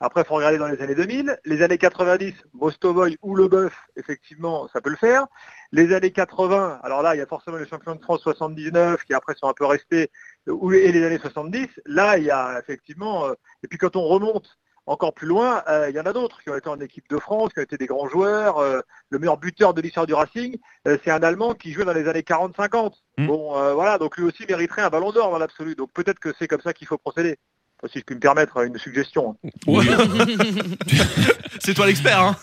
Après, 0.00 0.20
il 0.20 0.26
faut 0.26 0.34
regarder 0.34 0.58
dans 0.58 0.68
les 0.68 0.80
années 0.80 0.94
2000. 0.94 1.38
Les 1.44 1.62
années 1.62 1.78
90, 1.78 2.32
Mostovoy 2.52 3.16
ou 3.22 3.34
Leboeuf, 3.34 3.74
effectivement, 3.96 4.68
ça 4.72 4.80
peut 4.80 4.90
le 4.90 4.96
faire. 4.96 5.26
Les 5.72 5.92
années 5.94 6.12
80, 6.12 6.80
alors 6.84 7.02
là, 7.02 7.14
il 7.16 7.18
y 7.18 7.20
a 7.22 7.26
forcément 7.26 7.56
les 7.56 7.66
champions 7.66 7.96
de 7.96 8.00
France 8.02 8.20
79 8.20 9.02
qui 9.04 9.14
après 9.14 9.34
sont 9.34 9.48
un 9.48 9.54
peu 9.54 9.64
restés, 9.64 10.10
et 10.48 10.92
les 10.92 11.04
années 11.04 11.18
70. 11.18 11.68
Là, 11.86 12.18
il 12.18 12.24
y 12.24 12.30
a 12.30 12.58
effectivement... 12.58 13.26
euh, 13.26 13.34
et 13.62 13.68
puis 13.68 13.78
quand 13.78 13.96
on 13.96 14.02
remonte 14.02 14.58
encore 14.86 15.12
plus 15.12 15.26
loin, 15.26 15.62
euh, 15.68 15.90
il 15.90 15.96
y 15.96 16.00
en 16.00 16.06
a 16.06 16.14
d'autres 16.14 16.42
qui 16.42 16.48
ont 16.48 16.56
été 16.56 16.68
en 16.68 16.80
équipe 16.80 17.08
de 17.10 17.18
France, 17.18 17.52
qui 17.52 17.60
ont 17.60 17.62
été 17.62 17.76
des 17.76 17.86
grands 17.86 18.08
joueurs. 18.08 18.58
euh, 18.58 18.80
le 19.10 19.18
meilleur 19.18 19.36
buteur 19.36 19.74
de 19.74 19.82
l'histoire 19.82 20.06
du 20.06 20.14
Racing, 20.14 20.56
c'est 20.86 21.10
un 21.10 21.22
Allemand 21.22 21.54
qui 21.54 21.72
jouait 21.72 21.84
dans 21.84 21.92
les 21.92 22.08
années 22.08 22.22
40-50. 22.22 22.94
Mm. 23.18 23.26
Bon, 23.26 23.74
voilà, 23.74 23.98
donc 23.98 24.16
lui 24.16 24.24
aussi 24.24 24.46
mériterait 24.46 24.82
un 24.82 24.88
ballon 24.88 25.12
d'or 25.12 25.30
dans 25.30 25.38
l'absolu. 25.38 25.74
Donc 25.74 25.92
peut-être 25.92 26.18
que 26.18 26.32
c'est 26.38 26.48
comme 26.48 26.62
ça 26.62 26.72
qu'il 26.72 26.86
faut 26.86 26.98
procéder. 26.98 27.36
Enfin, 27.80 27.90
Si 27.92 27.98
je 28.00 28.04
puis 28.04 28.14
me 28.16 28.20
permettre 28.20 28.56
une 28.66 28.76
suggestion. 28.78 29.36
hein. 29.44 29.48
Ouais. 29.66 29.84
C'est 31.60 31.74
toi 31.74 31.86
l'expert. 31.86 32.20
Hein. 32.20 32.36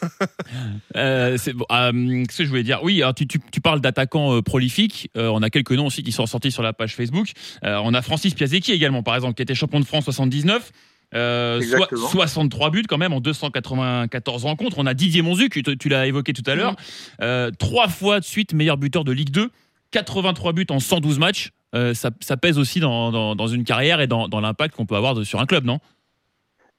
Euh, 0.95 1.37
c'est 1.37 1.53
bon, 1.53 1.65
euh, 1.71 1.91
Qu'est-ce 2.25 2.37
que 2.39 2.43
je 2.45 2.49
voulais 2.49 2.63
dire? 2.63 2.79
Oui, 2.83 3.01
alors 3.01 3.13
tu, 3.15 3.27
tu, 3.27 3.39
tu 3.51 3.61
parles 3.61 3.81
d'attaquants 3.81 4.35
euh, 4.35 4.41
prolifiques. 4.41 5.09
Euh, 5.17 5.29
on 5.29 5.41
a 5.41 5.49
quelques 5.49 5.71
noms 5.71 5.87
aussi 5.87 6.03
qui 6.03 6.11
sont 6.11 6.25
sortis 6.25 6.51
sur 6.51 6.63
la 6.63 6.73
page 6.73 6.95
Facebook. 6.95 7.31
Euh, 7.63 7.79
on 7.83 7.93
a 7.93 8.01
Francis 8.01 8.33
Piazecki 8.33 8.71
également, 8.71 9.03
par 9.03 9.15
exemple, 9.15 9.33
qui 9.35 9.41
était 9.41 9.55
champion 9.55 9.79
de 9.79 9.85
France 9.85 10.03
79. 10.05 10.71
Euh, 11.13 11.59
so- 11.59 11.63
Exactement. 11.63 12.07
63 12.07 12.69
buts 12.71 12.83
quand 12.87 12.97
même 12.97 13.13
en 13.13 13.19
294 13.21 14.43
rencontres. 14.43 14.77
On 14.79 14.85
a 14.85 14.93
Didier 14.93 15.21
Monzuc, 15.21 15.53
tu, 15.63 15.77
tu 15.77 15.89
l'as 15.89 16.07
évoqué 16.07 16.33
tout 16.33 16.43
à 16.49 16.55
l'heure. 16.55 16.75
Euh, 17.21 17.51
trois 17.57 17.87
fois 17.87 18.19
de 18.19 18.25
suite 18.25 18.53
meilleur 18.53 18.77
buteur 18.77 19.03
de 19.03 19.11
Ligue 19.11 19.29
2. 19.31 19.49
83 19.91 20.51
buts 20.53 20.65
en 20.71 20.79
112 20.79 21.19
matchs. 21.19 21.51
Euh, 21.75 21.93
ça, 21.93 22.09
ça 22.21 22.37
pèse 22.37 22.57
aussi 22.57 22.79
dans, 22.79 23.11
dans, 23.11 23.35
dans 23.35 23.47
une 23.47 23.63
carrière 23.65 23.99
et 24.01 24.07
dans, 24.07 24.27
dans 24.27 24.39
l'impact 24.41 24.75
qu'on 24.75 24.85
peut 24.85 24.95
avoir 24.95 25.13
de- 25.13 25.23
sur 25.23 25.39
un 25.41 25.45
club, 25.45 25.65
non? 25.65 25.79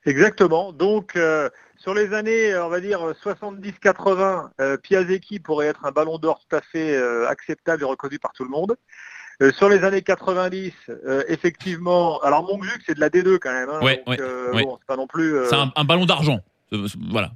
Exactement. 0.04 0.72
Donc 0.72 1.16
euh, 1.16 1.50
sur 1.76 1.92
les 1.92 2.14
années, 2.14 2.52
euh, 2.52 2.64
on 2.64 2.68
va 2.68 2.80
dire 2.80 3.00
70-80, 3.22 4.50
euh, 4.60 4.76
Piazecki 4.76 5.40
pourrait 5.40 5.66
être 5.66 5.84
un 5.84 5.90
ballon 5.90 6.18
d'or 6.18 6.40
tout 6.48 6.56
à 6.56 6.60
fait 6.60 6.96
acceptable 7.28 7.82
et 7.82 7.86
reconnu 7.86 8.18
par 8.18 8.32
tout 8.32 8.44
le 8.44 8.50
monde. 8.50 8.76
Euh, 9.42 9.52
sur 9.52 9.68
les 9.68 9.84
années 9.84 10.00
90, 10.00 10.72
euh, 10.88 11.22
effectivement, 11.28 12.18
alors 12.20 12.42
Monzuc 12.44 12.80
c'est 12.86 12.94
de 12.94 13.00
la 13.00 13.10
D2 13.10 13.38
quand 13.38 13.52
même. 13.52 13.68
hein, 13.68 13.80
Ouais, 13.82 13.96
donc, 13.98 14.06
ouais, 14.08 14.16
euh, 14.20 14.52
ouais. 14.54 14.62
bon, 14.64 14.78
c'est 14.80 14.86
pas 14.86 14.96
non 14.96 15.06
plus. 15.06 15.34
C'est 15.50 15.56
un, 15.56 15.70
un 15.76 15.84
ballon 15.84 16.06
d'argent. 16.06 16.40
Voilà. 17.10 17.30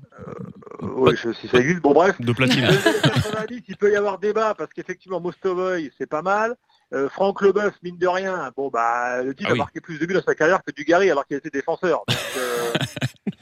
je- 0.80 1.32
si 1.34 1.46
ça 1.48 1.58
existe, 1.58 1.80
bon 1.82 1.92
bref. 1.92 2.18
De 2.20 2.32
platine. 2.32 2.62
Dans 2.64 2.70
les 2.70 2.86
années 2.86 3.00
90, 3.02 3.62
il 3.68 3.76
peut 3.76 3.92
y 3.92 3.96
avoir 3.96 4.18
débat 4.18 4.54
parce 4.54 4.72
qu'effectivement 4.72 5.20
Mostovoy, 5.20 5.90
c'est 5.98 6.08
pas 6.08 6.22
mal. 6.22 6.56
Euh, 6.92 7.08
Franck 7.08 7.40
Leboeuf, 7.40 7.74
mine 7.84 7.96
de 7.98 8.08
rien, 8.08 8.50
bon 8.56 8.68
bah 8.68 9.22
le 9.22 9.32
type 9.34 9.46
Ah 9.48 9.50
a 9.50 9.52
oui. 9.52 9.58
marqué 9.58 9.80
plus 9.80 9.98
de 10.00 10.06
buts 10.06 10.14
dans 10.14 10.22
sa 10.22 10.34
carrière 10.34 10.60
que 10.66 10.72
Dugarry 10.72 11.08
alors 11.10 11.24
qu'il 11.24 11.36
était 11.36 11.50
défenseur. 11.50 12.02
Donc, 12.08 12.18
euh, 12.36 12.72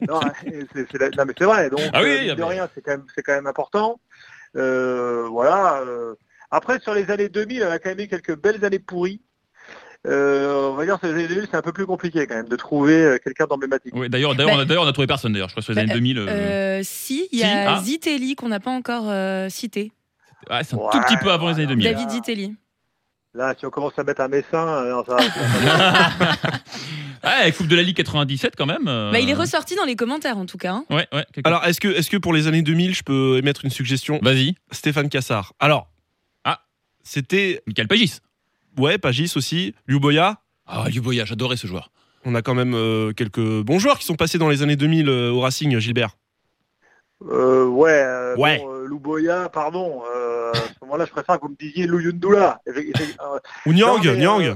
non, 0.08 0.20
c'est, 0.74 0.86
c'est 0.92 0.98
la- 0.98 1.08
non, 1.10 1.24
mais 1.26 1.32
c'est 1.38 1.44
vrai. 1.44 1.70
Donc 1.70 1.80
Ah 1.94 2.02
oui, 2.02 2.08
euh, 2.10 2.14
oui, 2.20 2.26
mine 2.26 2.34
de 2.34 2.40
mais- 2.42 2.46
rien, 2.46 2.68
c'est 2.74 2.82
quand 2.82 2.90
même 2.90 3.04
c'est 3.14 3.22
quand 3.22 3.32
même 3.32 3.46
important. 3.46 3.98
Euh, 4.56 5.26
voilà. 5.30 5.80
euh. 5.86 6.14
Après 6.50 6.78
sur 6.80 6.92
les 6.94 7.10
années 7.10 7.28
2000, 7.30 7.64
on 7.64 7.70
a 7.70 7.78
quand 7.78 7.88
même 7.88 8.00
eu 8.00 8.08
quelques 8.08 8.36
belles 8.38 8.62
années 8.64 8.78
pourries. 8.78 9.22
Euh, 10.06 10.68
on 10.70 10.74
va 10.74 10.84
dire 10.84 10.98
sur 10.98 11.08
les 11.08 11.14
années 11.14 11.28
2000, 11.28 11.48
c'est 11.50 11.56
un 11.56 11.62
peu 11.62 11.72
plus 11.72 11.86
compliqué 11.86 12.26
quand 12.26 12.36
même 12.36 12.48
de 12.48 12.56
trouver 12.56 13.18
quelqu'un 13.24 13.46
d'emblématique. 13.46 13.94
Ouais, 13.96 14.08
d'ailleurs, 14.08 14.34
d'ailleurs, 14.34 14.52
Bah- 14.52 14.58
on 14.58 14.60
a, 14.60 14.64
d'ailleurs, 14.64 14.82
on 14.84 14.86
a 14.86 14.92
trouvé 14.92 15.06
personne 15.06 15.32
d'ailleurs. 15.32 15.48
Je 15.48 15.54
crois 15.54 15.60
que 15.62 15.64
sur 15.64 15.72
les 15.72 15.76
Bah, 15.76 15.82
années 15.82 15.94
2000. 15.94 16.18
euh, 16.18 16.26
Euh, 16.28 16.80
si, 16.84 17.28
il 17.32 17.38
y 17.38 17.42
Si, 17.42 17.46
a 17.46 17.76
ah. 17.76 17.80
Zitelli 17.82 18.34
qu'on 18.36 18.48
n'a 18.48 18.60
pas 18.60 18.70
encore 18.70 19.08
euh, 19.10 19.48
cité. 19.48 19.90
ouais, 20.50 20.62
c'est 20.64 20.74
un 20.74 20.78
Ouais, 20.78 20.88
tout 20.92 21.00
petit 21.00 21.16
peu 21.16 21.30
avant 21.30 21.48
les 21.48 21.54
années 21.54 21.66
2000. 21.66 21.84
David- 21.84 21.96
David 22.06 22.10
Zitelli. 22.10 22.56
Là, 23.34 23.54
si 23.58 23.66
on 23.66 23.70
commence 23.70 23.92
à 23.98 24.04
mettre 24.04 24.20
un 24.22 24.28
messin, 24.28 24.66
euh, 24.68 24.90
non, 24.90 25.04
ça, 25.04 25.16
Ouais, 27.24 27.52
Coupe 27.52 27.66
de 27.66 27.76
la 27.76 27.82
Ligue 27.82 27.96
97 27.96 28.54
quand 28.56 28.66
même. 28.66 28.86
euh, 28.88 29.10
Bah, 29.12 29.20
il 29.20 29.28
est 29.28 29.34
ressorti 29.34 29.74
dans 29.74 29.84
les 29.84 29.96
commentaires 29.96 30.38
en 30.38 30.46
tout 30.46 30.56
cas. 30.56 30.72
hein. 30.72 30.84
Ouais, 30.90 31.06
ouais. 31.12 31.26
Alors, 31.44 31.64
est-ce 31.66 31.80
que, 31.80 31.88
est 31.88 32.08
que 32.08 32.16
pour 32.16 32.32
les 32.32 32.46
années 32.46 32.62
2000, 32.62 32.94
je 32.94 33.02
peux 33.02 33.36
émettre 33.38 33.64
une 33.64 33.70
suggestion? 33.70 34.18
Vas-y, 34.22 34.54
Stéphane 34.70 35.08
Cassard. 35.08 35.52
Alors, 35.60 35.88
Ah. 36.44 36.60
c'était. 37.02 37.62
Michael 37.66 37.88
Pagis. 37.88 38.18
Ouais, 38.78 38.98
Pagis 38.98 39.32
aussi. 39.36 39.74
Liuboya. 39.86 40.38
Ah, 40.66 40.84
Luboya, 40.88 41.24
j'adorais 41.24 41.56
ce 41.56 41.66
joueur. 41.66 41.90
On 42.24 42.34
a 42.34 42.42
quand 42.42 42.54
même 42.54 42.74
euh, 42.74 43.12
quelques 43.12 43.40
bons 43.62 43.78
joueurs 43.78 43.98
qui 43.98 44.04
sont 44.06 44.16
passés 44.16 44.38
dans 44.38 44.48
les 44.48 44.62
années 44.62 44.76
2000 44.76 45.08
euh, 45.08 45.30
au 45.30 45.40
Racing, 45.40 45.78
Gilbert. 45.78 46.16
Euh, 47.28 47.66
ouais, 47.66 47.90
euh, 47.90 48.36
Ouais. 48.36 48.58
Bon, 48.58 48.72
euh, 48.72 48.86
Louboya, 48.86 49.48
pardon. 49.48 50.02
Euh, 50.48 50.52
à 50.52 50.68
ce 50.68 50.74
moment-là, 50.82 51.04
je 51.04 51.10
préfère 51.12 51.36
que 51.38 51.42
vous 51.46 51.50
me 51.50 51.56
disiez 51.56 51.86
effe- 52.92 53.16
euh, 53.20 53.38
Ou 53.66 53.72
Nyang, 53.72 53.96
Non, 54.04 54.12
mais, 54.12 54.16
Nyang. 54.18 54.42
euh, 54.42 54.54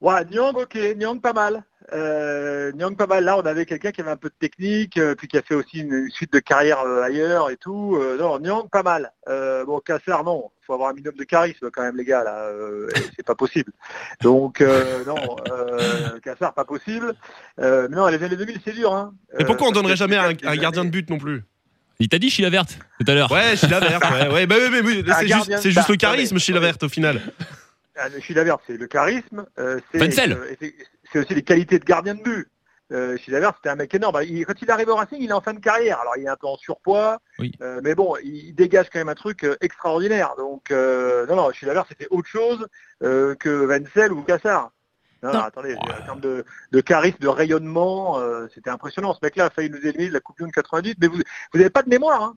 ouais, 0.00 0.24
Nyang, 0.26 0.56
ok, 0.56 0.78
Nyang 0.96 1.20
pas 1.20 1.32
mal. 1.32 1.64
Euh, 1.92 2.70
Nyang 2.72 2.96
pas 2.96 3.06
mal. 3.06 3.24
Là, 3.24 3.36
on 3.36 3.42
avait 3.42 3.66
quelqu'un 3.66 3.90
qui 3.90 4.00
avait 4.00 4.10
un 4.12 4.16
peu 4.16 4.28
de 4.28 4.34
technique, 4.38 4.96
euh, 4.98 5.14
puis 5.14 5.26
qui 5.28 5.36
a 5.36 5.42
fait 5.42 5.54
aussi 5.54 5.80
une, 5.80 5.92
une 5.92 6.10
suite 6.10 6.32
de 6.32 6.38
carrière 6.38 6.80
euh, 6.80 7.02
ailleurs 7.02 7.50
et 7.50 7.56
tout. 7.56 7.96
Euh, 7.96 8.16
non, 8.18 8.38
Nyang 8.38 8.68
pas 8.70 8.82
mal. 8.82 9.12
Euh, 9.28 9.64
bon, 9.64 9.80
Cassar, 9.80 10.22
non. 10.24 10.50
faut 10.64 10.74
avoir 10.74 10.90
un 10.90 10.92
minimum 10.94 11.16
de 11.16 11.24
charisme 11.24 11.70
quand 11.72 11.82
même, 11.82 11.96
les 11.96 12.04
gars. 12.04 12.22
Là, 12.24 12.36
euh, 12.46 12.88
et 12.94 13.00
c'est 13.16 13.26
pas 13.26 13.34
possible. 13.34 13.72
Donc, 14.22 14.60
euh, 14.60 15.04
non, 15.04 15.16
euh, 15.50 16.18
Cassar, 16.20 16.54
pas 16.54 16.64
possible. 16.64 17.14
Euh, 17.60 17.88
mais 17.90 17.96
non, 17.96 18.06
les 18.06 18.22
années 18.22 18.36
2000, 18.36 18.60
c'est 18.64 18.72
dur. 18.72 18.94
Hein. 18.94 19.12
Mais 19.38 19.44
pourquoi 19.44 19.66
on 19.66 19.70
Euh, 19.70 19.74
donnerait 19.74 19.96
jamais 19.96 20.16
un, 20.16 20.32
gardien 20.56 20.84
de 20.84 20.90
but 20.90 21.10
non 21.10 21.18
plus? 21.18 21.42
Il 21.98 22.08
t'a 22.08 22.18
dit 22.18 22.30
Chila 22.30 22.50
Verte 22.50 22.78
tout 22.98 23.10
à 23.10 23.14
l'heure. 23.14 23.30
Ouais, 23.30 23.56
Sheila 23.56 23.80
Verte. 23.80 24.02
Ouais, 24.10 24.28
ouais, 24.32 24.46
bah, 24.46 24.56
mais 24.70 24.78
Un 25.10 25.14
c'est 25.14 25.28
juste, 25.28 25.56
c'est 25.58 25.68
le 25.70 25.74
but. 25.86 25.96
charisme, 25.98 26.38
Sheila 26.38 26.60
Verte, 26.60 26.82
au 26.82 26.88
final. 26.88 27.20
Ah, 27.96 28.08
le 28.08 28.20
Sheila 28.20 28.42
Vert, 28.44 28.58
c'est 28.66 28.76
le 28.76 28.86
charisme. 28.86 29.44
euh, 29.58 29.78
c'est, 29.92 29.98
euh, 30.32 30.54
c'est- 31.12 31.18
aussi 31.18 31.34
les 31.34 31.42
qualités 31.42 31.78
de 31.78 31.84
gardien 31.84 32.14
de 32.14 32.22
but. 32.22 32.48
Euh, 32.90 33.16
c'était 33.24 33.68
un 33.68 33.74
mec 33.76 33.94
énorme. 33.94 34.18
Il- 34.26 34.44
quand 34.44 34.60
il 34.60 34.70
arrive 34.70 34.88
au 34.88 34.96
Racing, 34.96 35.18
il 35.20 35.28
est 35.30 35.32
en 35.32 35.40
fin 35.40 35.54
de 35.54 35.60
carrière. 35.60 35.98
Alors, 36.00 36.14
il 36.18 36.24
est 36.24 36.28
un 36.28 36.36
peu 36.36 36.46
en 36.46 36.56
surpoids. 36.56 37.18
Oui. 37.38 37.52
euh, 37.62 37.80
mais 37.82 37.94
bon, 37.94 38.14
il 38.22 38.54
dégage 38.54 38.86
quand 38.92 38.98
même 38.98 39.08
un 39.08 39.14
truc 39.14 39.44
euh, 39.44 39.56
extraordinaire. 39.60 40.34
Donc, 40.36 40.70
euh, 40.70 41.26
non, 41.26 41.36
non, 41.36 41.52
Sheila 41.52 41.74
Vert, 41.74 41.86
c'était 41.88 42.06
autre 42.10 42.28
chose 42.28 42.66
euh, 43.02 43.34
que 43.34 43.64
Wenzel 43.66 44.12
ou 44.12 44.22
Cassar. 44.22 44.70
Non, 45.22 45.32
Non. 45.32 45.40
attendez, 45.40 45.76
en 45.76 46.04
termes 46.04 46.20
de, 46.20 46.44
de 46.72 46.80
charisme, 46.80 47.18
de 47.20 47.28
rayonnement, 47.28 48.18
euh, 48.18 48.46
c'était 48.54 48.70
impressionnant. 48.70 49.14
Ce 49.14 49.20
mec-là 49.22 49.46
a 49.46 49.50
failli 49.50 49.70
nous 49.70 49.78
éliminer 49.78 50.08
de 50.08 50.14
la 50.14 50.20
Coupe 50.20 50.36
du 50.36 50.42
Monde 50.42 50.52
98, 50.52 50.96
mais 51.00 51.06
vous 51.06 51.16
vous 51.52 51.58
n'avez 51.58 51.70
pas 51.70 51.82
de 51.82 51.88
mémoire. 51.88 52.22
Hein. 52.22 52.34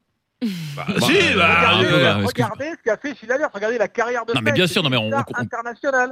Bah, 0.75 0.83
Bah, 0.87 0.93
si, 1.01 1.15
euh, 1.17 1.37
bah, 1.37 1.55
regardez, 1.57 1.85
un 1.87 1.89
peu, 1.89 2.01
bah, 2.03 2.15
regardez 2.27 2.71
ce 2.77 2.83
qu'a 2.83 2.97
fait 2.97 3.15
Sheila 3.15 3.37
Vert, 3.37 3.49
regardez 3.53 3.77
la 3.77 3.87
carrière 3.87 4.25
de 4.25 4.33
Non, 4.33 4.41
mais 4.43 4.51
bien 4.51 4.67
sûr, 4.67 4.83
non, 4.83 4.89
mais 4.89 4.97
on- 4.97 5.09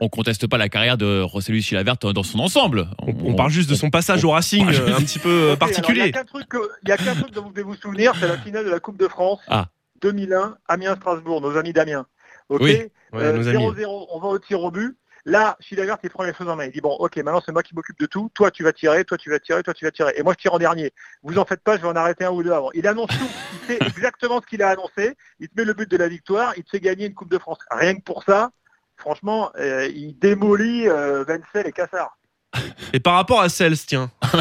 on- 0.01 0.09
conteste 0.09 0.47
pas 0.47 0.57
la 0.57 0.69
carrière 0.69 0.97
de 0.97 1.27
José 1.27 1.51
Luis 1.51 1.61
Chila 1.61 1.83
Verte 1.83 2.05
dans 2.07 2.23
son 2.23 2.39
ensemble. 2.39 2.87
on, 2.99 3.13
on 3.23 3.35
parle 3.35 3.51
juste 3.51 3.69
de 3.69 3.75
son 3.75 3.89
passage 3.89 4.23
au 4.23 4.31
Racing, 4.31 4.67
euh, 4.73 4.95
un 4.95 5.01
petit 5.01 5.19
peu 5.19 5.51
euh, 5.51 5.55
particulier. 5.55 5.99
Il 5.99 6.03
n'y 6.05 6.09
a 6.09 6.11
qu'un 6.13 6.23
truc, 6.23 6.47
que- 6.47 6.69
il 6.83 6.89
y 6.89 6.91
a 6.91 6.97
qu'un 6.97 7.15
truc 7.15 7.31
dont 7.33 7.43
vous 7.43 7.49
devez 7.51 7.63
vous 7.63 7.75
souvenir, 7.75 8.13
c'est 8.19 8.27
la 8.27 8.37
finale 8.37 8.65
de 8.65 8.71
la 8.71 8.79
Coupe 8.79 8.97
de 8.97 9.07
France 9.07 9.41
Ah. 9.49 9.67
2001, 10.01 10.55
Amiens-Strasbourg, 10.69 11.41
nos 11.41 11.55
amis 11.57 11.73
d'Amiens. 11.73 12.05
Ok 12.49 12.61
Oui. 12.61 12.77
Ouais, 13.11 13.23
Euh, 13.23 13.33
nos 13.37 13.47
amis. 13.47 13.57
0-0, 13.63 14.07
on 14.11 14.19
va 14.19 14.27
au 14.29 14.39
tir 14.39 14.61
au 14.63 14.71
but. 14.71 14.97
Là, 15.25 15.55
Chilavert, 15.61 15.97
il 16.03 16.09
prend 16.09 16.23
les 16.23 16.33
choses 16.33 16.49
en 16.49 16.55
main. 16.57 16.65
Il 16.65 16.71
dit 16.71 16.81
bon, 16.81 16.91
ok, 16.91 17.15
maintenant 17.17 17.41
c'est 17.45 17.53
moi 17.53 17.63
qui 17.63 17.73
m'occupe 17.73 17.97
de 17.97 18.05
tout. 18.05 18.29
Toi, 18.33 18.51
tu 18.51 18.63
vas 18.63 18.73
tirer, 18.73 19.05
toi, 19.05 19.17
tu 19.17 19.29
vas 19.29 19.39
tirer, 19.39 19.63
toi, 19.63 19.73
tu 19.73 19.85
vas 19.85 19.91
tirer. 19.91 20.13
Et 20.17 20.23
moi, 20.23 20.33
je 20.33 20.41
tire 20.41 20.53
en 20.53 20.59
dernier. 20.59 20.91
Vous 21.21 21.39
en 21.39 21.45
faites 21.45 21.61
pas, 21.61 21.77
je 21.77 21.81
vais 21.81 21.87
en 21.87 21.95
arrêter 21.95 22.25
un 22.25 22.31
ou 22.31 22.43
deux 22.43 22.51
avant. 22.51 22.71
Il 22.73 22.85
annonce 22.87 23.09
tout. 23.09 23.29
Il 23.53 23.67
sait 23.67 23.77
exactement 23.87 24.41
ce 24.41 24.47
qu'il 24.47 24.61
a 24.61 24.69
annoncé. 24.69 25.15
Il 25.39 25.47
te 25.47 25.53
met 25.55 25.65
le 25.65 25.73
but 25.73 25.89
de 25.89 25.95
la 25.95 26.09
victoire. 26.09 26.53
Il 26.57 26.63
te 26.63 26.71
fait 26.71 26.81
gagner 26.81 27.05
une 27.05 27.13
Coupe 27.13 27.31
de 27.31 27.37
France. 27.37 27.59
Rien 27.71 27.95
que 27.95 28.01
pour 28.01 28.23
ça, 28.23 28.51
franchement, 28.97 29.51
euh, 29.57 29.87
il 29.87 30.19
démolit 30.19 30.89
euh, 30.89 31.23
Wenzel 31.25 31.67
et 31.67 31.71
Cassard. 31.71 32.17
Et 32.91 32.99
par 32.99 33.13
rapport 33.15 33.39
à 33.41 33.49
Cels, 33.49 33.77
tiens. 33.77 34.11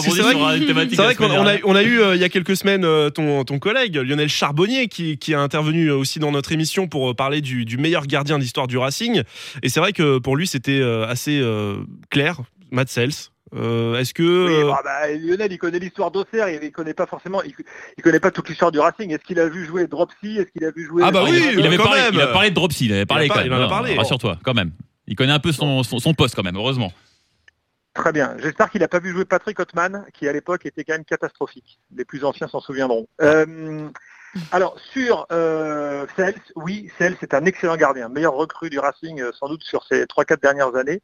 C'est 0.00 0.10
vrai 0.20 0.32
sur 0.32 0.50
une 0.50 0.66
thématique. 0.66 0.90
C'est 0.90 0.96
de 0.96 1.02
la 1.02 1.04
vrai 1.06 1.14
qu'on 1.14 1.46
a, 1.46 1.56
on 1.64 1.74
a 1.74 1.82
eu 1.82 2.00
euh, 2.00 2.14
il 2.14 2.20
y 2.20 2.24
a 2.24 2.28
quelques 2.28 2.56
semaines 2.56 2.84
euh, 2.84 3.10
ton, 3.10 3.44
ton 3.44 3.58
collègue 3.58 3.96
Lionel 3.96 4.28
Charbonnier 4.28 4.88
qui, 4.88 5.18
qui 5.18 5.34
a 5.34 5.40
intervenu 5.40 5.90
aussi 5.90 6.18
dans 6.18 6.30
notre 6.32 6.52
émission 6.52 6.86
pour 6.88 7.10
euh, 7.10 7.14
parler 7.14 7.40
du, 7.40 7.64
du 7.64 7.78
meilleur 7.78 8.06
gardien 8.06 8.36
de 8.38 8.42
l'histoire 8.42 8.66
du 8.66 8.76
Racing. 8.78 9.22
Et 9.62 9.68
c'est 9.68 9.80
vrai 9.80 9.92
que 9.92 10.18
pour 10.18 10.36
lui 10.36 10.46
c'était 10.46 10.80
euh, 10.80 11.06
assez 11.06 11.38
euh, 11.40 11.76
clair, 12.10 12.40
Matt 12.70 12.88
Sels. 12.88 13.10
Euh, 13.56 13.98
Est-ce 13.98 14.12
que 14.12 14.22
Oui, 14.46 14.54
euh, 14.62 14.66
bah, 14.66 14.80
bah, 14.84 15.08
Lionel, 15.18 15.50
il 15.50 15.56
connaît 15.56 15.78
l'histoire 15.78 16.10
d'Auxerre, 16.10 16.50
il, 16.50 16.60
il 16.62 16.70
connaît 16.70 16.92
pas 16.92 17.06
forcément, 17.06 17.42
il, 17.42 17.54
il 17.96 18.02
connaît 18.04 18.20
pas 18.20 18.30
toute 18.30 18.46
l'histoire 18.50 18.70
du 18.70 18.78
Racing. 18.78 19.10
Est-ce 19.10 19.24
qu'il 19.24 19.38
a 19.40 19.48
vu 19.48 19.64
jouer 19.64 19.86
Dropsy? 19.86 20.36
Est-ce 20.36 20.50
qu'il 20.52 20.64
a 20.66 20.70
vu 20.70 20.84
jouer 20.86 21.02
Ah 21.06 21.10
bah 21.10 21.22
Ah, 21.26 21.30
oui, 21.30 21.42
il, 21.56 21.66
avait 21.66 21.78
quand 21.78 21.84
parlé, 21.84 22.00
même. 22.02 22.10
il 22.14 22.20
a 22.20 22.26
parlé 22.26 22.50
de 22.50 22.54
Dropsy, 22.54 22.84
il 22.86 22.92
avait 22.92 23.06
parlé 23.06 23.24
a 23.24 23.28
quand 23.28 23.34
pas- 23.36 23.40
même. 23.44 23.52
il 23.52 23.54
en 23.54 23.58
a 23.58 23.62
Non, 23.62 23.68
parlé. 23.70 23.94
Rassure-toi, 23.96 24.38
quand 24.44 24.52
même. 24.52 24.72
Il 25.06 25.16
connaît 25.16 25.32
un 25.32 25.38
peu 25.38 25.52
son, 25.52 25.82
son, 25.82 25.98
son 25.98 26.12
poste 26.12 26.34
quand 26.34 26.42
même, 26.42 26.56
heureusement. 26.56 26.92
Très 27.98 28.12
bien. 28.12 28.36
J'espère 28.38 28.70
qu'il 28.70 28.80
n'a 28.80 28.86
pas 28.88 29.00
vu 29.00 29.10
jouer 29.10 29.24
Patrick 29.24 29.58
Ottman, 29.58 30.06
qui 30.14 30.28
à 30.28 30.32
l'époque 30.32 30.64
était 30.66 30.84
quand 30.84 30.92
même 30.94 31.04
catastrophique. 31.04 31.80
Les 31.96 32.04
plus 32.04 32.24
anciens 32.24 32.46
s'en 32.46 32.60
souviendront. 32.60 33.08
Euh, 33.20 33.88
alors 34.52 34.78
sur 34.92 35.26
euh, 35.32 36.06
Cels, 36.14 36.36
oui, 36.54 36.90
Cels 36.96 37.16
c'est 37.18 37.34
un 37.34 37.44
excellent 37.44 37.76
gardien, 37.76 38.08
meilleur 38.08 38.34
recrue 38.34 38.70
du 38.70 38.78
Racing 38.78 39.20
euh, 39.20 39.32
sans 39.32 39.48
doute 39.48 39.64
sur 39.64 39.84
ces 39.84 40.04
3-4 40.04 40.40
dernières 40.40 40.76
années. 40.76 41.02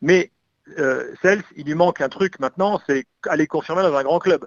Mais 0.00 0.30
euh, 0.78 1.12
Cels, 1.20 1.42
il 1.56 1.66
lui 1.66 1.74
manque 1.74 2.00
un 2.00 2.08
truc 2.08 2.38
maintenant, 2.40 2.80
c'est 2.88 3.04
aller 3.28 3.46
confirmer 3.46 3.82
dans 3.82 3.94
un 3.94 4.02
grand 4.02 4.18
club. 4.18 4.46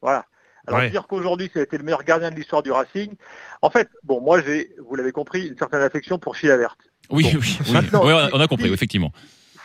Voilà. 0.00 0.24
Alors 0.66 0.80
Ouais. 0.80 0.88
dire 0.90 1.06
qu'aujourd'hui 1.08 1.50
ça 1.52 1.60
a 1.60 1.62
été 1.64 1.76
le 1.76 1.84
meilleur 1.84 2.04
gardien 2.04 2.30
de 2.30 2.36
l'histoire 2.36 2.62
du 2.62 2.70
Racing, 2.72 3.12
en 3.60 3.68
fait, 3.68 3.90
bon, 4.04 4.22
moi 4.22 4.40
j'ai, 4.40 4.74
vous 4.88 4.94
l'avez 4.94 5.12
compris, 5.12 5.48
une 5.48 5.58
certaine 5.58 5.82
affection 5.82 6.18
pour 6.18 6.36
Chilavert. 6.36 6.78
Oui, 7.10 7.24
Bon. 7.24 7.38
oui, 7.40 7.58
oui. 7.66 7.72
Maintenant, 7.72 8.02
on 8.32 8.40
a- 8.40 8.48
compris, 8.48 8.72
effectivement. 8.72 9.12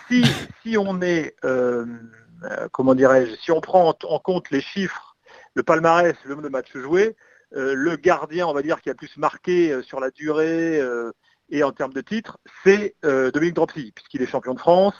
Si, 0.08 0.24
si 0.64 0.78
on 0.78 1.02
est, 1.02 1.36
euh, 1.44 1.86
euh, 2.44 2.68
comment 2.72 2.96
dirais-je, 2.96 3.36
si 3.36 3.52
on 3.52 3.62
prend 3.62 3.90
en, 3.90 3.96
en 4.08 4.20
compte 4.20 4.50
les 4.52 4.62
chiffres, 4.62 5.16
le 5.54 5.64
palmarès, 5.64 6.16
le 6.24 6.32
nombre 6.32 6.44
de 6.44 6.50
matchs 6.50 6.76
joués, 6.76 7.16
euh, 7.56 7.74
le 7.74 7.96
gardien, 7.96 8.48
on 8.48 8.54
va 8.54 8.62
dire, 8.62 8.82
qui 8.82 8.90
a 8.90 8.94
le 8.94 8.98
plus 8.98 9.18
marqué 9.18 9.82
sur 9.84 10.00
la 10.00 10.12
durée 10.12 10.82
et 11.50 11.64
en 11.64 11.72
termes 11.72 11.94
de 11.94 12.02
titres, 12.02 12.38
c'est 12.64 12.96
Dominique 13.04 13.56
Dropsy, 13.56 13.94
puisqu'il 13.96 14.22
est 14.22 14.28
champion 14.28 14.54
de 14.54 14.60
France, 14.60 14.96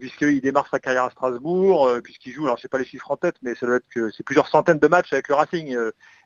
puisqu'il 0.00 0.40
démarre 0.40 0.66
sa 0.70 0.78
carrière 0.78 1.04
à 1.04 1.10
Strasbourg, 1.10 2.00
puisqu'il 2.02 2.32
joue, 2.32 2.44
alors 2.44 2.56
je 2.56 2.62
sais 2.62 2.68
pas 2.68 2.78
les 2.78 2.86
chiffres 2.86 3.10
en 3.10 3.18
tête, 3.18 3.36
mais 3.42 3.54
ça 3.54 3.66
doit 3.66 3.76
être 3.76 3.88
que 3.94 4.10
c'est 4.10 4.22
plusieurs 4.22 4.48
centaines 4.48 4.78
de 4.78 4.88
matchs 4.88 5.12
avec 5.12 5.28
le 5.28 5.34
Racing, 5.34 5.76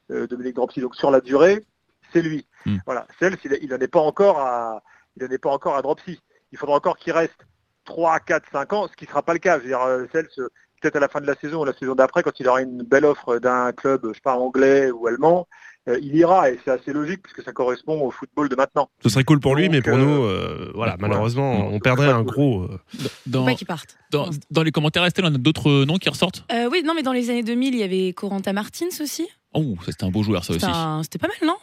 Dominique 0.09 0.55
Dropsy. 0.55 0.81
Donc 0.81 0.95
sur 0.95 1.11
la 1.11 1.21
durée, 1.21 1.67
c'est 2.13 2.23
lui. 2.23 2.47
Hmm. 2.65 2.77
Voilà. 2.87 3.07
Celle, 3.19 3.37
il 3.61 3.69
n'en 3.69 3.79
est 3.79 3.89
pas 3.89 4.01
encore 4.01 4.39
à, 4.39 4.83
il 5.17 5.25
en 5.25 5.29
est 5.29 5.39
pas 5.39 5.51
encore 5.51 5.77
à 5.77 5.83
Dropsy. 5.83 6.21
Il 6.53 6.59
faudra 6.59 6.77
encore 6.77 6.97
qu'il 6.97 7.13
reste 7.13 7.47
3, 7.89 8.21
4, 8.21 8.45
5 8.53 8.73
ans, 8.75 8.89
ce 8.89 8.97
qui 8.97 9.05
ne 9.05 9.09
sera 9.09 9.23
pas 9.23 9.33
le 9.33 9.39
cas. 9.39 9.59
Je 9.59 9.63
veux 9.63 9.69
dire, 9.69 9.83
euh, 9.83 10.05
Cels, 10.13 10.29
euh, 10.39 10.49
peut-être 10.81 10.97
à 10.97 11.01
la 11.01 11.09
fin 11.09 11.21
de 11.21 11.27
la 11.27 11.35
saison 11.35 11.63
ou 11.63 11.65
la 11.65 11.73
saison 11.73 11.95
d'après, 11.95 12.23
quand 12.23 12.39
il 12.39 12.47
aura 12.49 12.61
une 12.61 12.83
belle 12.83 13.05
offre 13.05 13.39
d'un 13.39 13.73
club, 13.73 14.03
je 14.09 14.15
sais 14.15 14.21
pas, 14.23 14.35
anglais 14.37 14.91
ou 14.91 15.07
allemand, 15.07 15.49
euh, 15.89 15.99
il 16.03 16.15
ira 16.17 16.51
et 16.51 16.59
c'est 16.65 16.71
assez 16.71 16.93
logique 16.93 17.23
puisque 17.23 17.43
ça 17.43 17.53
correspond 17.53 18.01
au 18.03 18.11
football 18.11 18.49
de 18.49 18.57
maintenant. 18.57 18.91
ce 19.03 19.09
serait 19.09 19.25
cool 19.25 19.41
pour 19.41 19.57
lui, 19.57 19.65
Donc, 19.65 19.73
mais 19.73 19.83
pour 19.83 19.95
euh, 19.95 20.05
nous, 20.05 20.23
euh, 20.25 20.71
voilà, 20.75 20.97
malheureusement, 20.99 21.69
on 21.73 21.79
perdrait 21.79 22.11
un 22.11 22.23
gros. 22.23 22.69
Dans, 23.27 23.45
pas 23.45 23.55
partent. 23.67 23.97
dans, 24.11 24.29
dans 24.51 24.63
les 24.63 24.71
commentaires, 24.71 25.05
Estelle, 25.05 25.25
on 25.25 25.35
a 25.35 25.39
d'autres 25.39 25.85
noms 25.85 25.97
qui 25.97 26.11
ressortent? 26.11 26.45
Euh, 26.53 26.69
oui, 26.71 26.83
non, 26.85 26.95
mais 26.95 27.03
dans 27.03 27.13
les 27.13 27.31
années 27.31 27.43
2000, 27.43 27.75
il 27.75 27.81
y 27.81 27.83
avait 27.83 28.13
Corentin 28.13 28.53
Martins 28.53 28.87
aussi. 29.01 29.27
Oh, 29.55 29.77
c'était 29.85 30.05
un 30.05 30.11
beau 30.11 30.23
joueur, 30.23 30.45
ça 30.45 30.53
aussi. 30.53 30.67
C'était 31.03 31.19
pas 31.19 31.29
mal, 31.29 31.37
non? 31.43 31.57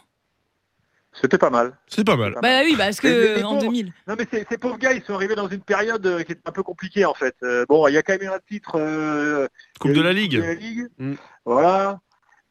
C'était 1.20 1.38
pas 1.38 1.50
mal. 1.50 1.76
C'est 1.88 2.04
pas 2.04 2.16
mal. 2.16 2.34
Pas 2.34 2.40
Bah 2.42 2.48
mal. 2.48 2.64
oui, 2.66 2.74
parce 2.76 3.02
Mais- 3.02 3.10
mais- 3.10 3.16
que 3.16 3.36
mais 3.36 3.42
en 3.44 3.54
bon, 3.54 3.60
2000. 3.60 3.92
Non 4.06 4.14
mais 4.18 4.26
ces, 4.30 4.46
ces 4.50 4.58
pauvres 4.58 4.76
gars, 4.78 4.92
ils 4.92 5.02
sont 5.02 5.14
arrivés 5.14 5.34
dans 5.34 5.48
une 5.48 5.62
période 5.62 6.04
euh, 6.06 6.22
qui 6.22 6.32
est 6.32 6.40
un 6.46 6.52
peu 6.52 6.62
compliquée 6.62 7.04
en 7.06 7.14
fait. 7.14 7.34
Euh, 7.42 7.64
bon, 7.68 7.88
il 7.88 7.94
y 7.94 7.96
a 7.96 8.02
quand 8.02 8.12
même 8.12 8.22
eu 8.22 8.28
un 8.32 8.38
titre. 8.46 8.72
euh, 8.78 9.48
Coupe 9.80 9.92
de 9.92 10.02
la 10.02 10.12
Ligue. 10.12 10.32
Coupe 10.36 10.42
de 10.42 10.46
la 10.46 10.54
Ligue. 10.54 10.86
Mm. 10.98 11.14
Voilà. 11.46 12.00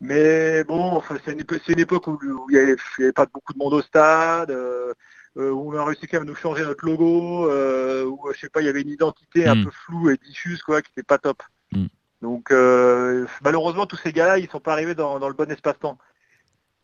Mais 0.01 0.63
bon, 0.65 0.81
enfin, 0.93 1.15
c'est 1.23 1.31
une, 1.31 1.39
époque 1.79 2.07
où 2.07 2.19
il 2.49 2.55
n'y 2.55 2.59
avait, 2.61 2.75
il 2.97 3.01
y 3.01 3.03
avait 3.03 3.13
pas 3.13 3.25
beaucoup 3.31 3.53
de 3.53 3.57
monde 3.59 3.73
au 3.75 3.81
stade, 3.81 4.51
euh, 4.51 4.93
où 5.37 5.73
on 5.73 5.77
a 5.77 5.85
réussi 5.85 6.05
quand 6.07 6.17
même 6.17 6.27
à 6.27 6.31
nous 6.31 6.35
changer 6.35 6.63
notre 6.63 6.85
logo, 6.85 7.49
euh, 7.49 8.03
où 8.05 8.19
je 8.33 8.39
sais 8.39 8.49
pas, 8.49 8.61
il 8.61 8.65
y 8.65 8.69
avait 8.69 8.81
une 8.81 8.89
identité 8.89 9.47
un 9.47 9.55
Mm. 9.55 9.65
peu 9.65 9.71
floue 9.71 10.09
et 10.09 10.17
diffuse 10.17 10.61
quoi, 10.63 10.81
qui 10.81 10.89
n'était 10.91 11.05
pas 11.05 11.17
top. 11.17 11.41
Mm. 11.71 11.85
Donc 12.21 12.51
euh, 12.51 13.25
malheureusement, 13.43 13.85
tous 13.85 13.97
ces 13.97 14.11
gars-là, 14.11 14.37
ils 14.39 14.49
sont 14.49 14.59
pas 14.59 14.73
arrivés 14.73 14.95
dans, 14.95 15.19
dans 15.19 15.27
le 15.29 15.33
bon 15.35 15.49
espace-temps. 15.49 15.97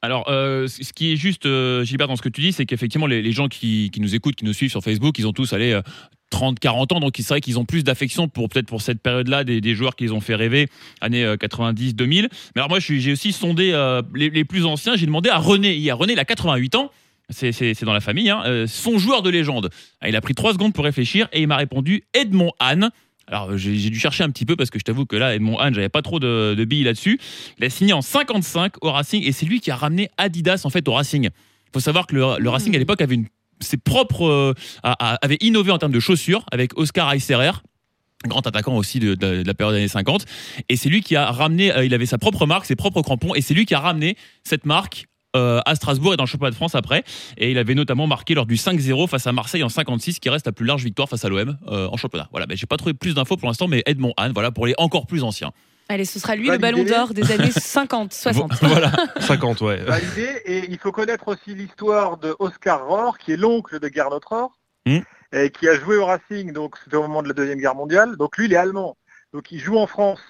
Alors, 0.02 0.26
euh, 0.30 0.68
ce 0.68 0.94
qui 0.94 1.14
est 1.14 1.16
juste, 1.16 1.46
euh, 1.46 1.84
Gilbert, 1.84 2.08
dans 2.08 2.16
ce 2.16 2.22
que 2.22 2.30
tu 2.30 2.42
dis, 2.42 2.54
c'est 2.54 2.66
qu'effectivement, 2.66 3.08
les, 3.08 3.32
gens 3.32 3.48
qui, 3.48 3.92
nous 3.98 4.16
écoutent, 4.16 4.36
qui 4.36 4.46
nous 4.46 4.54
suivent 4.54 4.72
sur 4.72 4.82
Facebook, 4.82 5.18
ils 5.20 5.28
ont 5.28 5.34
tous 5.34 5.54
allé 5.54 5.74
euh, 5.74 5.82
30, 6.32 6.60
40 6.60 6.94
ans, 6.94 7.00
donc 7.00 7.14
c'est 7.16 7.28
vrai 7.28 7.42
qu'ils 7.42 7.60
ont 7.60 7.66
plus 7.66 7.84
d'affection 7.84 8.28
pour 8.28 8.50
peut-être 8.50 8.66
pour 8.66 8.82
cette 8.82 9.02
période-là 9.02 9.44
des, 9.44 9.76
joueurs 9.76 9.96
qui 9.96 10.06
les 10.06 10.12
ont 10.12 10.22
fait 10.22 10.34
rêver, 10.34 10.68
années 11.02 11.24
euh, 11.24 11.38
90, 11.38 11.94
2000. 11.94 12.30
Mais 12.56 12.62
alors 12.62 12.70
moi, 12.70 12.80
j'ai 12.80 13.12
aussi 13.12 13.32
sondé 13.32 13.72
euh, 13.74 14.02
les, 14.16 14.32
les 14.32 14.44
plus 14.44 14.66
anciens. 14.66 14.96
J'ai 14.96 15.06
demandé 15.06 15.30
à 15.30 15.38
René 15.38 15.76
hier. 15.76 15.96
René, 15.96 16.14
il 16.14 16.20
a 16.20 16.26
88 16.26 16.76
ans. 16.76 16.90
C'est 17.30 17.84
dans 17.84 17.94
la 17.94 18.02
famille. 18.02 18.30
Hein, 18.30 18.42
euh, 18.46 18.68
son 18.68 18.98
joueur 18.98 19.22
de 19.22 19.30
légende. 19.30 19.70
Ah, 20.02 20.10
Il 20.10 20.16
a 20.16 20.22
pris 20.22 20.34
trois 20.34 20.54
secondes 20.54 20.74
pour 20.74 20.84
réfléchir 20.84 21.28
et 21.32 21.42
il 21.42 21.48
m'a 21.48 21.58
répondu 21.58 22.04
Edmond 22.14 22.52
Hahn. 22.60 22.90
Alors 23.32 23.58
j'ai 23.58 23.76
j'ai 23.78 23.90
dû 23.90 23.98
chercher 24.00 24.24
un 24.24 24.30
petit 24.30 24.46
peu 24.46 24.56
parce 24.56 24.70
que 24.70 24.78
je 24.78 24.84
t'avoue 24.84 25.06
que 25.06 25.16
là, 25.16 25.34
Edmond 25.36 25.58
Hahn, 25.58 25.74
j'avais 25.74 25.90
pas 25.90 26.02
trop 26.02 26.20
de, 26.20 26.54
de 26.56 26.66
billes 26.66 26.84
là-dessus. 26.84 27.20
Il 27.58 27.64
a 27.66 27.70
signé 27.70 27.94
en 27.94 28.02
55 28.02 28.74
au 28.84 28.92
Racing 28.92 29.24
et 29.26 29.32
c'est 29.32 29.46
lui 29.46 29.60
qui 29.62 29.72
a 29.72 29.76
ramené 29.76 30.10
Adidas 30.18 30.62
en 30.66 30.70
fait 30.70 30.88
au 30.88 30.94
Racing. 30.94 31.24
Il 31.26 31.72
faut 31.74 31.80
savoir 31.80 32.08
que 32.08 32.16
le, 32.16 32.26
le 32.40 32.50
Racing 32.50 32.76
à 32.76 32.80
l'époque 32.80 33.02
avait 33.02 33.16
une, 33.16 33.28
ses 33.62 33.78
propres, 33.78 34.26
euh, 34.28 34.54
a- 34.84 35.14
a- 35.14 35.16
avait 35.24 35.38
innové 35.40 35.72
en 35.72 35.78
termes 35.78 35.94
de 35.94 36.00
chaussures 36.00 36.46
avec 36.52 36.78
Oscar 36.78 37.12
Eiserer 37.14 37.52
grand 38.28 38.46
attaquant 38.46 38.76
aussi 38.78 39.00
de, 39.00 39.16
de- 39.16 39.42
de 39.42 39.48
la 39.48 39.54
période 39.56 39.74
des 39.76 39.80
années 39.80 39.88
50 39.88 40.26
et 40.70 40.76
c'est 40.76 40.90
lui 40.90 41.02
qui 41.02 41.16
a 41.16 41.32
ramené 41.32 41.72
euh, 41.74 41.84
il 41.86 41.92
avait 41.96 42.06
sa 42.06 42.20
propre 42.20 42.46
marque 42.46 42.66
ses 42.66 42.76
propres 42.76 43.02
crampons 43.02 43.34
et 43.34 43.42
c'est 43.42 43.56
lui 43.56 43.66
qui 43.66 43.74
a 43.74 43.80
ramené 43.80 44.16
cette 44.44 44.68
marque 44.68 45.06
euh, 45.06 45.11
à 45.34 45.76
Strasbourg 45.76 46.14
et 46.14 46.18
dans 46.18 46.24
le 46.24 46.28
championnat 46.28 46.52
de 46.52 46.56
France 46.56 46.76
après 46.76 47.04
et 47.38 47.52
il 47.52 47.58
avait 47.58 47.74
notamment 47.76 48.06
marqué 48.08 48.34
lors 48.34 48.46
du 48.46 48.56
5-0 48.56 49.08
face 49.08 49.28
à 49.28 49.32
Marseille 49.32 49.64
en 49.64 49.70
56 49.70 50.20
qui 50.20 50.30
reste 50.30 50.46
la 50.46 50.52
plus 50.52 50.66
large 50.66 50.84
victoire 50.84 51.08
face 51.08 51.24
à 51.24 51.30
l'OM 51.30 51.58
euh, 51.68 51.88
en 51.88 51.98
championnat 51.98 52.28
voilà 52.32 52.46
ben, 52.48 52.58
j'ai 52.58 52.66
pas 52.68 52.78
trouvé 52.78 52.94
plus 52.94 53.16
d'infos 53.16 53.38
pour 53.38 53.48
l'instant 53.48 53.68
mais 53.68 53.82
Edmond 53.86 54.14
Hahn 54.18 54.34
voilà 54.34 54.52
pour 54.52 54.66
les 54.68 54.74
encore 54.78 55.08
plus 55.08 55.24
anciens 55.24 55.52
Allez, 55.90 56.06
ce 56.06 56.20
sera 56.20 56.36
lui 56.38 56.48
Validé. 56.48 56.68
le 56.72 56.84
ballon 56.84 56.84
d'or 56.90 57.14
des 57.14 57.32
années 57.34 57.52
50, 57.52 58.14
60. 58.14 58.54
voilà 58.62 58.92
50, 59.20 59.60
ouais. 59.62 59.78
validé. 59.84 60.42
Et 60.46 60.66
il 60.72 60.78
faut 60.78 60.94
connaître 60.94 61.28
aussi 61.28 61.54
l'histoire 61.54 62.16
de 62.18 62.34
Oscar 62.40 62.88
Rohr, 62.88 63.18
qui 63.18 63.34
est 63.34 63.38
l'oncle 63.38 63.78
de 63.80 63.90
Gernot 63.94 64.22
Rohr, 64.26 64.52
Hmm. 64.86 65.00
et 65.34 65.50
qui 65.52 65.68
a 65.68 65.78
joué 65.78 65.98
au 65.98 66.06
Racing, 66.06 66.54
donc 66.54 66.76
c'était 66.82 66.96
au 66.96 67.02
moment 67.02 67.22
de 67.22 67.28
la 67.28 67.34
Deuxième 67.34 67.60
Guerre 67.60 67.76
mondiale. 67.76 68.16
Donc 68.18 68.38
lui, 68.38 68.46
il 68.46 68.54
est 68.54 68.58
allemand. 68.58 68.96
Donc 69.34 69.52
il 69.52 69.60
joue 69.60 69.78
en 69.78 69.86
France 69.86 70.22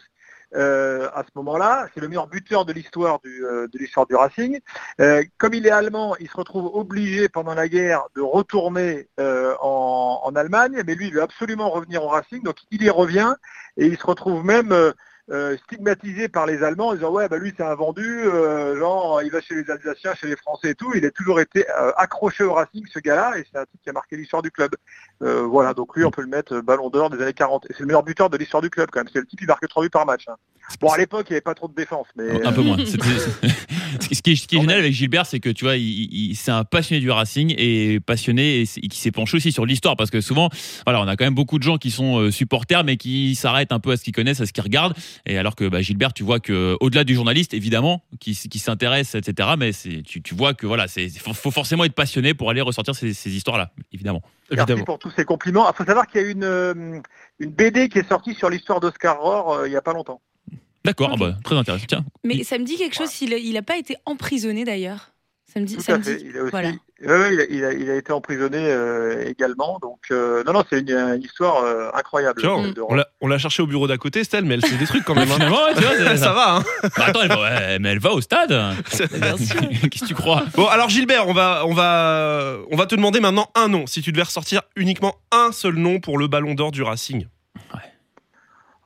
euh, 0.55 1.10
à 1.13 1.24
ce 1.24 1.29
moment-là. 1.36 1.88
C'est 1.93 2.00
le 2.01 2.08
meilleur 2.08 2.27
buteur 2.27 2.65
de 2.65 2.74
l'histoire 2.74 3.20
du, 3.20 3.46
euh, 3.46 3.67
de 3.67 3.77
l'histoire 3.77 4.05
du 4.08 4.15
Racing. 4.15 4.60
Euh, 5.00 5.24
comme 5.38 5.53
il 5.53 5.65
est 5.65 5.72
allemand, 5.72 6.15
il 6.20 6.29
se 6.29 6.38
retrouve 6.38 6.70
obligé 6.74 7.29
pendant 7.29 7.53
la 7.53 7.67
guerre 7.67 8.03
de 8.15 8.22
retourner 8.22 9.10
euh, 9.20 9.55
en, 9.60 10.22
en 10.24 10.36
Allemagne, 10.36 10.81
mais 10.86 10.96
lui, 10.96 11.08
il 11.08 11.13
veut 11.13 11.22
absolument 11.22 11.70
revenir 11.70 12.03
au 12.03 12.08
Racing. 12.08 12.43
Donc 12.43 12.58
il 12.72 12.84
y 12.84 12.89
revient 12.89 13.34
et 13.77 13.86
il 13.86 13.98
se 13.98 14.05
retrouve 14.05 14.43
même 14.43 14.93
euh, 15.32 15.56
stigmatisé 15.66 16.28
par 16.28 16.46
les 16.46 16.62
Allemands 16.64 16.90
en 16.90 16.94
disant 16.94 17.12
ouais 17.12 17.30
bah 17.30 17.38
lui 17.38 17.54
c'est 17.56 17.64
un 17.64 17.76
vendu, 17.76 18.06
euh, 18.26 18.78
genre 18.78 19.22
il 19.22 19.32
va 19.32 19.40
chez 19.42 19.56
les 19.56 19.70
Alsaciens, 19.72 20.14
chez 20.14 20.28
les 20.28 20.36
Français 20.36 20.72
et 20.72 20.76
tout. 20.76 20.92
Il 20.94 21.06
a 21.06 21.12
toujours 21.12 21.40
été 21.40 21.66
euh, 21.70 21.92
accroché 21.96 22.44
au 22.44 22.54
Racing 22.54 22.86
ce 22.92 23.00
gars-là 23.00 23.38
et 23.38 23.46
c'est 23.50 23.58
un 23.58 23.66
truc 23.66 23.82
qui 23.82 23.90
a 23.90 23.94
marqué 23.94 24.18
l'histoire 24.18 24.42
du 24.42 24.52
club. 24.52 24.72
Voilà 25.20 25.74
donc 25.74 25.96
lui 25.96 26.04
on 26.04 26.12
peut 26.12 26.22
le 26.22 26.28
mettre 26.28 26.60
Ballon 26.62 26.90
d'Or 26.90 27.10
des 27.10 27.22
années 27.22 27.34
40 27.34 27.66
et 27.70 27.74
c'est 27.74 27.82
le 27.82 27.86
meilleur 27.86 28.04
buteur 28.04 28.30
de 28.30 28.38
l'histoire 28.38 28.62
du 28.62 28.70
club 28.70 28.90
quand 28.92 29.00
même. 29.00 29.10
C'est 29.14 29.20
le 29.20 29.26
type 29.26 29.40
qui 29.40 29.46
marque 29.46 29.68
3 29.68 29.84
buts 29.84 29.90
par 29.90 30.06
match. 30.06 30.28
hein. 30.28 30.36
Bon 30.80 30.90
à 30.90 30.98
l'époque 30.98 31.28
il 31.30 31.34
n'y 31.34 31.36
avait 31.36 31.42
pas 31.42 31.54
trop 31.54 31.68
de 31.68 31.74
défense 31.75 32.08
mais 32.16 32.46
un 32.46 32.51
peu 32.51 32.62
euh, 32.62 32.63
moins. 32.63 32.78
Ce 34.12 34.22
qui 34.22 34.32
est, 34.32 34.36
ce 34.36 34.48
qui 34.48 34.56
est 34.56 34.58
Quand 34.58 34.62
génial 34.62 34.78
même. 34.78 34.86
avec 34.86 34.94
Gilbert, 34.94 35.25
c'est 35.25 35.40
que 35.40 35.50
tu 35.50 35.66
vois, 35.66 35.75
il, 35.78 35.84
il- 36.32 36.36
c'est 36.36 36.51
un 36.51 36.63
passionné 36.63 37.00
du 37.01 37.12
Racing 37.12 37.54
et 37.58 38.00
passionné 38.00 38.62
et, 38.62 38.66
qui 38.66 38.98
s'est 39.00 39.12
penché 39.12 39.38
aussi 39.38 39.51
sur 39.51 39.66
l'histoire 39.66 39.96
parce 39.98 40.10
que 40.10 40.22
souvent, 40.22 40.50
voilà, 40.86 41.01
on 41.01 41.08
a 41.08 41.16
quand 41.16 41.25
même 41.25 41.36
beaucoup 41.36 41.58
de 41.60 41.63
gens 41.63 41.78
qui 41.78 41.92
sont 41.92 42.20
euh, 42.20 42.32
supporters 42.32 42.84
mais 42.84 42.98
qui 42.98 43.36
s'arrêtent 43.36 43.72
un 43.72 43.80
peu 43.80 43.92
à 43.92 43.98
ce 43.98 44.04
qu'ils 44.04 44.13
connaissent, 44.13 44.40
à 44.42 44.46
ce 44.46 44.54
qu'ils 44.54 44.63
regardent. 44.63 44.94
Et 45.25 45.38
alors 45.38 45.56
que 45.56 45.68
bah, 45.68 45.82
Gilbert, 45.82 46.13
tu 46.13 46.24
vois 46.24 46.40
que 46.40 46.78
au-delà 46.80 47.04
du 47.04 47.16
journaliste, 47.16 47.54
évidemment, 47.54 48.04
qui, 48.20 48.34
qui 48.36 48.60
s'intéresse, 48.60 49.13
etc. 49.16 49.50
Mais 49.58 49.72
c'est, 49.72 50.04
tu, 50.04 50.22
tu 50.22 50.36
vois 50.36 50.54
que 50.54 50.66
voilà, 50.68 50.88
c'est 50.88 51.10
faut, 51.10 51.34
faut 51.34 51.51
forcément 51.51 51.84
être 51.84 51.94
passionné 51.96 52.34
pour 52.34 52.50
aller 52.50 52.62
ressortir 52.62 52.96
ces, 52.96 53.13
ces 53.13 53.32
histoires-là, 53.36 53.72
évidemment. 53.94 54.22
Merci 54.51 54.63
Évidemment. 54.63 54.86
pour 54.86 55.00
tous 55.00 55.12
ces 55.16 55.24
compliments. 55.25 55.70
Il 55.70 55.75
faut 55.75 55.86
savoir 55.86 56.08
qu'il 56.08 56.22
y 56.22 56.24
a 56.25 56.28
une, 56.28 56.44
euh, 56.44 57.00
une 57.40 57.51
BD 57.51 57.88
qui 57.90 58.00
est 58.00 58.08
sortie 58.08 58.34
sur 58.36 58.50
l'histoire 58.50 58.80
d'Oscar 58.80 59.20
Rohr 59.22 59.51
euh, 59.54 59.68
il 59.68 59.72
n'y 59.72 59.78
a 59.78 59.82
pas 59.82 59.94
longtemps. 59.94 60.22
D'accord, 60.84 61.12
ah 61.14 61.18
bah, 61.18 61.36
très 61.44 61.56
intéressant. 61.56 61.86
Tiens, 61.88 62.06
Mais 62.24 62.44
ça 62.44 62.58
me 62.58 62.64
dit 62.64 62.78
quelque 62.78 62.96
chose, 62.96 63.22
il, 63.22 63.34
il 63.34 63.56
a 63.58 63.62
pas 63.62 63.78
été 63.78 63.96
emprisonné 64.06 64.64
d'ailleurs. 64.66 65.10
Ça 65.54 65.60
me 65.60 65.66
dit. 65.66 65.76
Tout 65.76 65.82
ça 65.82 65.96
à 65.96 65.98
me 65.98 66.04
fait. 66.04 66.16
dit- 66.16 66.28
Il 66.30 66.38
a 66.38 66.42
aussi, 66.44 66.52
voilà. 66.52 66.70
Ouais, 67.02 67.08
ouais, 67.08 67.34
il, 67.34 67.42
a, 67.42 67.44
il 67.50 67.66
a- 67.66 67.74
il 67.74 67.90
a 67.90 67.96
été 67.98 68.14
emprisonné 68.14 68.58
euh, 68.58 69.28
également. 69.28 69.80
Donc 69.82 70.00
euh, 70.12 70.44
non, 70.46 70.54
non, 70.54 70.64
c'est 70.70 70.80
une, 70.80 70.92
une 70.92 71.22
histoire 71.22 71.64
euh, 71.66 71.90
incroyable. 71.94 72.42
De- 72.42 72.48
on 72.88 72.94
l'a- 72.96 73.08
on 73.20 73.28
l'a 73.28 73.38
cherché 73.38 73.62
au 73.62 73.68
bureau 73.68 73.86
d'à 73.86 73.98
côté, 73.98 74.22
Estelle, 74.22 74.46
mais 74.46 74.54
elle 74.54 74.66
sait 74.66 74.78
des 74.78 74.86
trucs 74.86 75.04
quand 75.04 75.14
même. 75.16 75.30
hein. 75.30 75.34
finalement, 75.36 75.64
ouais, 75.66 75.74
tu 75.76 75.82
vois, 75.82 75.98
c'est- 75.98 76.18
ça 76.24 76.32
va, 76.32 76.56
hein. 76.58 76.64
Bah, 76.98 77.06
attends, 77.08 77.22
elle 77.24 77.28
va, 77.28 77.42
ouais, 77.42 77.80
mais 77.80 77.90
elle 77.90 78.00
va 78.00 78.14
au 78.14 78.22
stade. 78.22 78.52
Qu'est-ce 78.90 80.02
que 80.04 80.06
tu 80.08 80.14
crois? 80.16 80.46
Bon, 80.56 80.68
alors 80.68 80.90
Gilbert, 80.90 81.28
on 81.28 81.34
va, 81.34 81.64
on, 81.66 81.74
va, 81.74 82.58
on 82.72 82.78
va 82.78 82.86
te 82.86 82.96
demander 82.96 83.20
maintenant 83.20 83.50
un 83.56 83.68
nom. 83.68 83.88
Si 83.88 84.02
tu 84.02 84.12
devais 84.14 84.24
ressortir 84.24 84.62
uniquement 84.78 85.16
un 85.32 85.52
seul 85.52 85.76
nom 85.76 86.00
pour 86.00 86.18
le 86.18 86.28
ballon 86.28 86.54
d'or 86.54 86.72
du 86.72 86.82
Racing. 86.82 87.26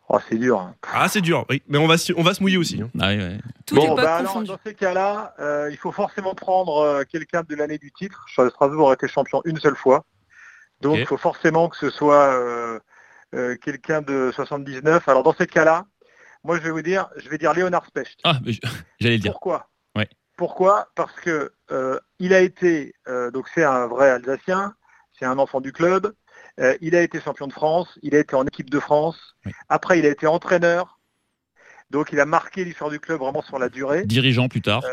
Oh, 0.08 0.20
c'est 0.30 0.38
dur. 0.38 0.60
hein. 0.60 0.76
Ah, 0.94 1.08
c'est 1.10 1.22
dur, 1.22 1.46
oui. 1.50 1.64
Mais 1.68 1.78
on 1.80 1.88
va, 1.88 1.98
se- 1.98 2.14
on 2.16 2.22
va 2.22 2.34
se 2.34 2.42
mouiller 2.44 2.58
aussi. 2.58 2.82
hein. 2.82 2.90
Ah 3.00 3.08
ouais, 3.08 3.18
ouais. 3.18 3.40
Toute 3.66 3.78
Bon, 3.80 3.96
bah 3.96 4.16
alors, 4.18 4.44
dans 4.44 4.58
ces 4.66 4.76
cas-là, 4.76 5.34
euh, 5.40 5.70
il 5.72 5.78
faut 5.78 5.92
forcément 5.92 6.36
prendre 6.36 6.78
euh, 6.78 7.04
quelqu'un 7.04 7.42
de 7.42 7.56
l'année 7.56 7.80
du 7.80 7.92
titre. 7.92 8.24
Strasbourg 8.30 8.92
a 8.92 8.94
été 8.94 9.08
champion 9.08 9.42
une 9.46 9.58
seule 9.60 9.76
fois. 9.76 10.06
Donc, 10.82 10.96
il 11.02 11.06
faut 11.08 11.18
forcément 11.18 11.70
que 11.70 11.78
ce 11.78 11.90
soit 11.90 12.34
euh, 12.34 12.80
euh, 13.34 13.56
quelqu'un 13.58 14.02
de 14.02 14.32
79. 14.36 15.08
Alors, 15.10 15.24
dans 15.24 15.34
ces 15.34 15.48
cas-là, 15.48 15.86
moi, 16.44 16.58
je 16.58 16.62
vais 16.62 16.70
vous 16.72 16.84
dire, 16.84 17.10
je 17.18 17.28
vais 17.28 17.40
dire 17.40 17.54
Léonard 17.54 17.86
Specht. 17.88 18.20
Ah, 18.24 18.38
j'allais 19.00 19.16
le 19.16 19.22
dire. 19.22 19.32
Pourquoi? 19.32 19.70
Ouais. 19.96 20.08
Pourquoi? 20.38 20.90
Parce 20.96 21.14
que 21.22 21.54
euh, 21.72 22.00
il 22.20 22.34
a 22.34 22.42
été, 22.42 22.94
euh, 23.08 23.32
donc 23.32 23.48
c'est 23.56 23.64
un 23.64 23.88
vrai 23.88 24.12
Alsacien, 24.12 24.76
c'est 25.18 25.26
un 25.26 25.40
enfant 25.40 25.62
du 25.62 25.72
club. 25.72 26.14
Euh, 26.60 26.76
il 26.82 26.96
a 26.96 27.02
été 27.02 27.20
champion 27.20 27.48
de 27.48 27.54
France, 27.54 27.88
il 28.02 28.16
a 28.16 28.20
été 28.20 28.36
en 28.36 28.46
équipe 28.46 28.70
de 28.70 28.80
France. 28.80 29.18
Oui. 29.46 29.52
Après, 29.70 30.00
il 30.00 30.06
a 30.06 30.10
été 30.10 30.26
entraîneur. 30.28 31.00
Donc, 31.92 32.10
il 32.12 32.20
a 32.20 32.26
marqué 32.26 32.64
l'histoire 32.66 32.90
du 32.90 33.00
club 33.00 33.20
vraiment 33.20 33.42
sur 33.42 33.60
la 33.60 33.70
durée. 33.70 34.06
Dirigeant 34.06 34.48
plus 34.48 34.62
tard. 34.62 34.84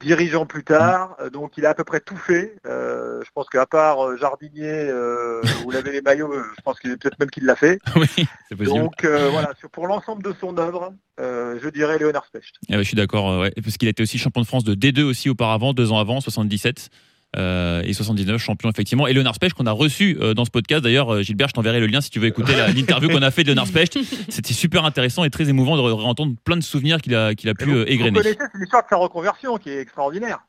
Dirigeant 0.00 0.46
plus 0.46 0.64
tard, 0.64 1.14
euh, 1.20 1.30
donc 1.30 1.52
il 1.56 1.64
a 1.64 1.70
à 1.70 1.74
peu 1.74 1.84
près 1.84 2.00
tout 2.00 2.16
fait. 2.16 2.56
Euh, 2.66 3.20
je 3.24 3.30
pense 3.32 3.48
qu'à 3.48 3.66
part 3.66 4.04
euh, 4.04 4.16
jardinier, 4.16 4.64
euh, 4.66 5.40
où 5.64 5.70
il 5.70 5.76
avait 5.76 5.92
les 5.92 6.02
maillots, 6.02 6.32
euh, 6.32 6.42
je 6.56 6.62
pense 6.62 6.80
qu'il 6.80 6.98
peut-être 6.98 7.16
même 7.20 7.30
qu'il 7.30 7.44
l'a 7.44 7.54
fait. 7.54 7.78
oui, 7.94 8.08
c'est 8.48 8.56
possible. 8.56 8.80
Donc 8.80 9.04
euh, 9.04 9.28
voilà, 9.30 9.52
sur- 9.60 9.70
pour 9.70 9.86
l'ensemble 9.86 10.24
de 10.24 10.34
son 10.40 10.58
œuvre, 10.58 10.92
euh, 11.20 11.56
je 11.62 11.68
dirais 11.68 11.98
Léonard 11.98 12.24
Specht. 12.26 12.52
Ah 12.68 12.72
ouais, 12.72 12.78
je 12.78 12.88
suis 12.88 12.96
d'accord, 12.96 13.30
euh, 13.30 13.40
ouais, 13.42 13.52
parce 13.62 13.76
qu'il 13.76 13.86
était 13.86 14.02
aussi 14.02 14.18
champion 14.18 14.40
de 14.42 14.46
France 14.48 14.64
de 14.64 14.74
D2 14.74 15.02
aussi 15.04 15.30
auparavant, 15.30 15.72
deux 15.72 15.92
ans 15.92 15.98
avant, 16.00 16.20
77. 16.20 16.88
Euh, 17.36 17.82
et 17.84 17.92
79 17.92 18.40
champion 18.40 18.68
effectivement. 18.70 19.06
Et 19.06 19.12
Leonard 19.12 19.34
Specht 19.34 19.54
qu'on 19.54 19.66
a 19.66 19.72
reçu 19.72 20.18
euh, 20.20 20.34
dans 20.34 20.44
ce 20.44 20.50
podcast. 20.50 20.82
D'ailleurs 20.84 21.12
euh, 21.14 21.22
Gilbert 21.22 21.48
je 21.48 21.54
t'enverrai 21.54 21.80
le 21.80 21.86
lien 21.86 22.00
si 22.00 22.10
tu 22.10 22.18
veux 22.20 22.26
écouter 22.28 22.52
l'interview 22.74 23.08
qu'on 23.08 23.22
a 23.22 23.30
fait 23.30 23.42
de 23.44 23.48
Leonard 23.50 23.66
Specht 23.66 23.98
c'était 24.28 24.52
super 24.54 24.84
intéressant 24.84 25.24
et 25.24 25.30
très 25.30 25.48
émouvant 25.48 25.76
de 25.76 25.82
re- 25.82 26.04
entendre 26.04 26.34
plein 26.44 26.56
de 26.56 26.62
souvenirs 26.62 27.00
qu'il 27.00 27.14
a, 27.14 27.34
qu'il 27.34 27.48
a 27.48 27.54
pu 27.54 27.64
vous, 27.66 27.72
euh, 27.76 27.84
vous 27.84 27.88
égrener 27.90 28.12
connaissez, 28.18 28.38
c'est 28.38 28.58
l'histoire 28.58 28.82
de 28.82 28.88
sa 28.90 28.96
reconversion 28.96 29.56
qui 29.58 29.70
est 29.70 29.80
extraordinaire. 29.80 30.40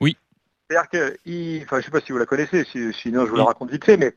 Oui. 0.00 0.16
C'est-à-dire 0.68 0.90
que, 0.90 1.16
il, 1.26 1.62
enfin, 1.64 1.78
je 1.80 1.84
sais 1.84 1.90
pas 1.90 2.00
si 2.00 2.12
vous 2.12 2.18
la 2.18 2.26
connaissez, 2.26 2.64
si- 2.70 2.92
sinon 3.02 3.24
je 3.24 3.30
vous 3.30 3.36
la 3.36 3.44
raconte 3.44 3.70
vite 3.70 3.84
fait, 3.84 3.96
mais 3.96 4.12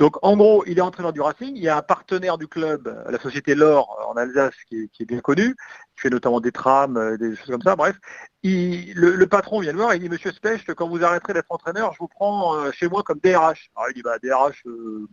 donc 0.00 0.16
en 0.22 0.34
gros, 0.34 0.64
il 0.66 0.78
est 0.78 0.80
entraîneur 0.80 1.12
du 1.12 1.20
Racing. 1.20 1.52
Il 1.54 1.62
y 1.62 1.68
a 1.68 1.76
un 1.76 1.82
partenaire 1.82 2.38
du 2.38 2.48
club, 2.48 2.88
la 3.06 3.18
société 3.20 3.54
L'Or 3.54 3.98
en 4.08 4.16
Alsace, 4.16 4.54
qui 4.66 4.84
est, 4.84 4.88
qui 4.88 5.02
est 5.02 5.06
bien 5.06 5.20
connu, 5.20 5.54
qui 5.94 6.00
fait 6.00 6.08
notamment 6.08 6.40
des 6.40 6.52
trams, 6.52 6.96
euh, 6.96 7.18
des 7.18 7.36
choses 7.36 7.50
comme 7.50 7.60
ça. 7.60 7.76
Bref, 7.76 7.96
il- 8.42 8.94
le, 8.94 9.14
le 9.14 9.26
patron 9.26 9.60
vient 9.60 9.72
le 9.72 9.78
voir, 9.78 9.94
il 9.94 10.00
dit 10.00 10.08
Monsieur 10.08 10.32
Specht, 10.32 10.72
quand 10.72 10.88
vous 10.88 11.04
arrêterez 11.04 11.34
d'être 11.34 11.50
entraîneur, 11.52 11.92
je 11.92 11.98
vous 11.98 12.08
prends 12.08 12.56
euh, 12.56 12.70
chez 12.72 12.88
moi 12.88 13.02
comme 13.02 13.18
DRH. 13.22 13.70
Alors 13.76 13.90
il 13.90 13.94
dit 13.94 14.00
bah 14.00 14.18
DRH, 14.22 14.62
euh, 14.64 15.06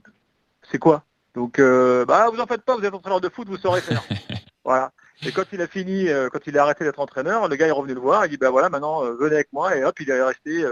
c'est 0.72 0.80
quoi? 0.80 1.04
Donc 1.36 1.60
euh, 1.60 2.06
bah 2.06 2.30
vous 2.32 2.40
en 2.40 2.46
faites 2.48 2.62
pas, 2.62 2.78
vous 2.78 2.86
êtes 2.86 2.94
entraîneur 2.94 3.20
de 3.20 3.28
foot, 3.28 3.50
vous 3.50 3.58
saurez 3.58 3.82
faire. 3.82 4.02
voilà. 4.64 4.94
Et 5.26 5.34
quand 5.34 5.44
il 5.52 5.62
a 5.62 5.68
fini, 5.68 6.08
euh, 6.08 6.30
quand 6.32 6.48
il 6.48 6.58
a 6.58 6.64
arrêté 6.64 6.86
d'être 6.86 7.02
entraîneur, 7.02 7.50
le 7.50 7.56
gars 7.58 7.68
est 7.68 7.72
revenu 7.72 7.94
le 7.94 8.00
voir, 8.00 8.26
il 8.26 8.30
dit 8.30 8.38
bah 8.38 8.52
voilà, 8.52 8.70
maintenant 8.70 9.02
venez 9.02 9.36
avec 9.36 9.52
moi, 9.52 9.76
et 9.76 9.84
hop, 9.84 10.00
il 10.00 10.10
est 10.10 10.24
resté 10.24 10.66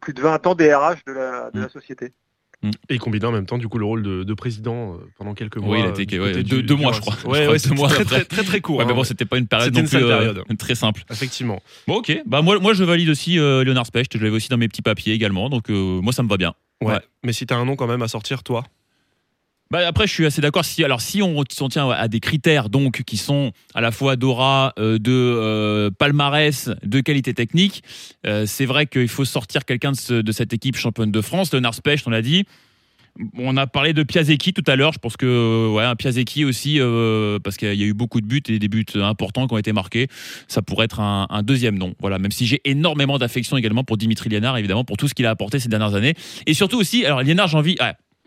plus 0.00 0.14
de 0.14 0.22
20 0.22 0.46
ans 0.46 0.54
DRH 0.54 1.04
de 1.04 1.12
la, 1.12 1.50
de 1.50 1.60
la 1.62 1.68
société. 1.68 2.12
Et 2.88 2.94
il 2.94 2.98
combinait 2.98 3.26
en 3.26 3.32
même 3.32 3.46
temps, 3.46 3.58
du 3.58 3.68
coup, 3.68 3.78
le 3.78 3.84
rôle 3.84 4.02
de, 4.02 4.22
de 4.24 4.34
président 4.34 4.94
euh, 4.94 4.96
pendant 5.18 5.34
quelques 5.34 5.56
mois. 5.58 5.70
Oui, 5.76 5.80
il 5.80 5.84
a 5.86 5.88
euh, 5.88 5.94
été- 6.02 6.18
ouais, 6.20 6.42
deux- 6.42 6.74
mois, 6.76 6.92
je 6.92 7.00
crois. 7.00 7.14
Ouais, 7.26 7.40
Je 7.58 7.58
crois 7.58 7.70
ouais, 7.70 7.76
mois 7.76 7.88
très, 7.88 8.04
très, 8.04 8.24
très, 8.24 8.42
très 8.44 8.60
court. 8.60 8.78
Ouais, 8.78 8.84
mais 8.84 8.92
hein, 8.92 8.94
bon 8.96 9.04
c'était 9.04 9.24
pas 9.24 9.38
une 9.38 9.46
période 9.46 9.74
non 9.74 9.80
une 9.80 9.88
plus 9.88 9.96
euh, 9.98 10.08
période. 10.08 10.42
très 10.58 10.74
simple 10.74 11.04
Effectivement. 11.10 11.60
bon 11.86 11.96
ok 11.96 12.22
bah 12.26 12.42
moi, 12.42 12.58
moi 12.58 12.72
je 12.74 12.84
valide 12.84 13.08
aussi 13.08 13.38
euh, 13.38 13.64
Leonard 13.64 13.86
Specht 13.86 14.16
je 14.16 14.22
l'avais 14.22 14.34
aussi 14.34 14.48
dans 14.48 14.56
mes 14.56 14.68
petits 14.68 14.82
papiers 14.82 15.12
également 15.14 15.48
donc 15.50 15.70
euh, 15.70 16.00
moi 16.00 16.12
ça 16.12 16.22
me 16.22 16.28
va 16.28 16.36
bien 16.36 16.54
Ouais. 16.80 16.94
Ouais. 16.94 17.00
Mais 17.24 17.32
si 17.32 17.46
t'as 17.46 17.56
un 17.56 17.64
nom 17.64 17.76
quand 17.76 17.86
même 17.86 18.02
à 18.02 18.08
sortir, 18.08 18.42
toi? 18.42 18.64
Bah 19.74 19.88
après, 19.88 20.06
je 20.06 20.12
suis 20.12 20.24
assez 20.24 20.40
d'accord. 20.40 20.64
Si, 20.64 20.84
alors, 20.84 21.00
si 21.00 21.20
on 21.20 21.42
s'en 21.50 21.68
tient 21.68 21.90
à 21.90 22.06
des 22.06 22.20
critères 22.20 22.68
donc 22.68 23.02
qui 23.02 23.16
sont 23.16 23.50
à 23.74 23.80
la 23.80 23.90
fois 23.90 24.14
d'aura, 24.14 24.72
euh, 24.78 25.00
de 25.00 25.10
euh, 25.10 25.90
palmarès, 25.90 26.70
de 26.84 27.00
qualité 27.00 27.34
technique, 27.34 27.82
euh, 28.24 28.46
c'est 28.46 28.66
vrai 28.66 28.86
qu'il 28.86 29.08
faut 29.08 29.24
sortir 29.24 29.64
quelqu'un 29.64 29.90
de, 29.90 29.96
ce- 29.96 30.22
de 30.22 30.30
cette 30.30 30.52
équipe 30.52 30.76
championne 30.76 31.10
de 31.10 31.20
France. 31.20 31.52
Leonard 31.52 31.74
Specht, 31.74 32.06
on 32.06 32.10
l'a 32.10 32.22
dit. 32.22 32.44
On 33.36 33.56
a 33.56 33.66
parlé 33.66 33.92
de 33.94 34.04
Piazecki 34.04 34.52
tout 34.52 34.62
à 34.68 34.76
l'heure. 34.76 34.92
Je 34.92 35.00
pense 35.00 35.16
que 35.16 35.68
ouais, 35.68 36.44
aussi, 36.44 36.78
parce 37.42 37.56
qu'il 37.56 37.74
y 37.74 37.82
a 37.82 37.86
eu 37.86 37.94
beaucoup 37.94 38.20
de 38.20 38.26
buts 38.26 38.42
et 38.46 38.60
des 38.60 38.68
buts 38.68 38.86
importants 38.94 39.48
qui 39.48 39.54
ont 39.54 39.58
été 39.58 39.72
marqués. 39.72 40.06
Ça 40.46 40.62
pourrait 40.62 40.84
être 40.84 41.00
un, 41.00 41.42
deuxième 41.42 41.78
nom. 41.78 41.94
Voilà. 41.98 42.20
Même 42.20 42.30
si 42.30 42.46
j'ai 42.46 42.60
énormément 42.64 43.18
d'affection 43.18 43.56
également 43.56 43.82
pour 43.82 43.96
Dimitri 43.96 44.30
Liénard, 44.30 44.56
évidemment, 44.56 44.84
pour 44.84 44.96
tout 44.96 45.08
ce 45.08 45.14
qu'il 45.14 45.26
a 45.26 45.30
apporté 45.30 45.58
ces 45.58 45.68
dernières 45.68 45.96
années. 45.96 46.14
Et 46.46 46.54
surtout 46.54 46.78
aussi, 46.78 47.04
alors 47.04 47.22
Liénard, 47.22 47.48
j'ai 47.48 47.56
envie. 47.56 47.76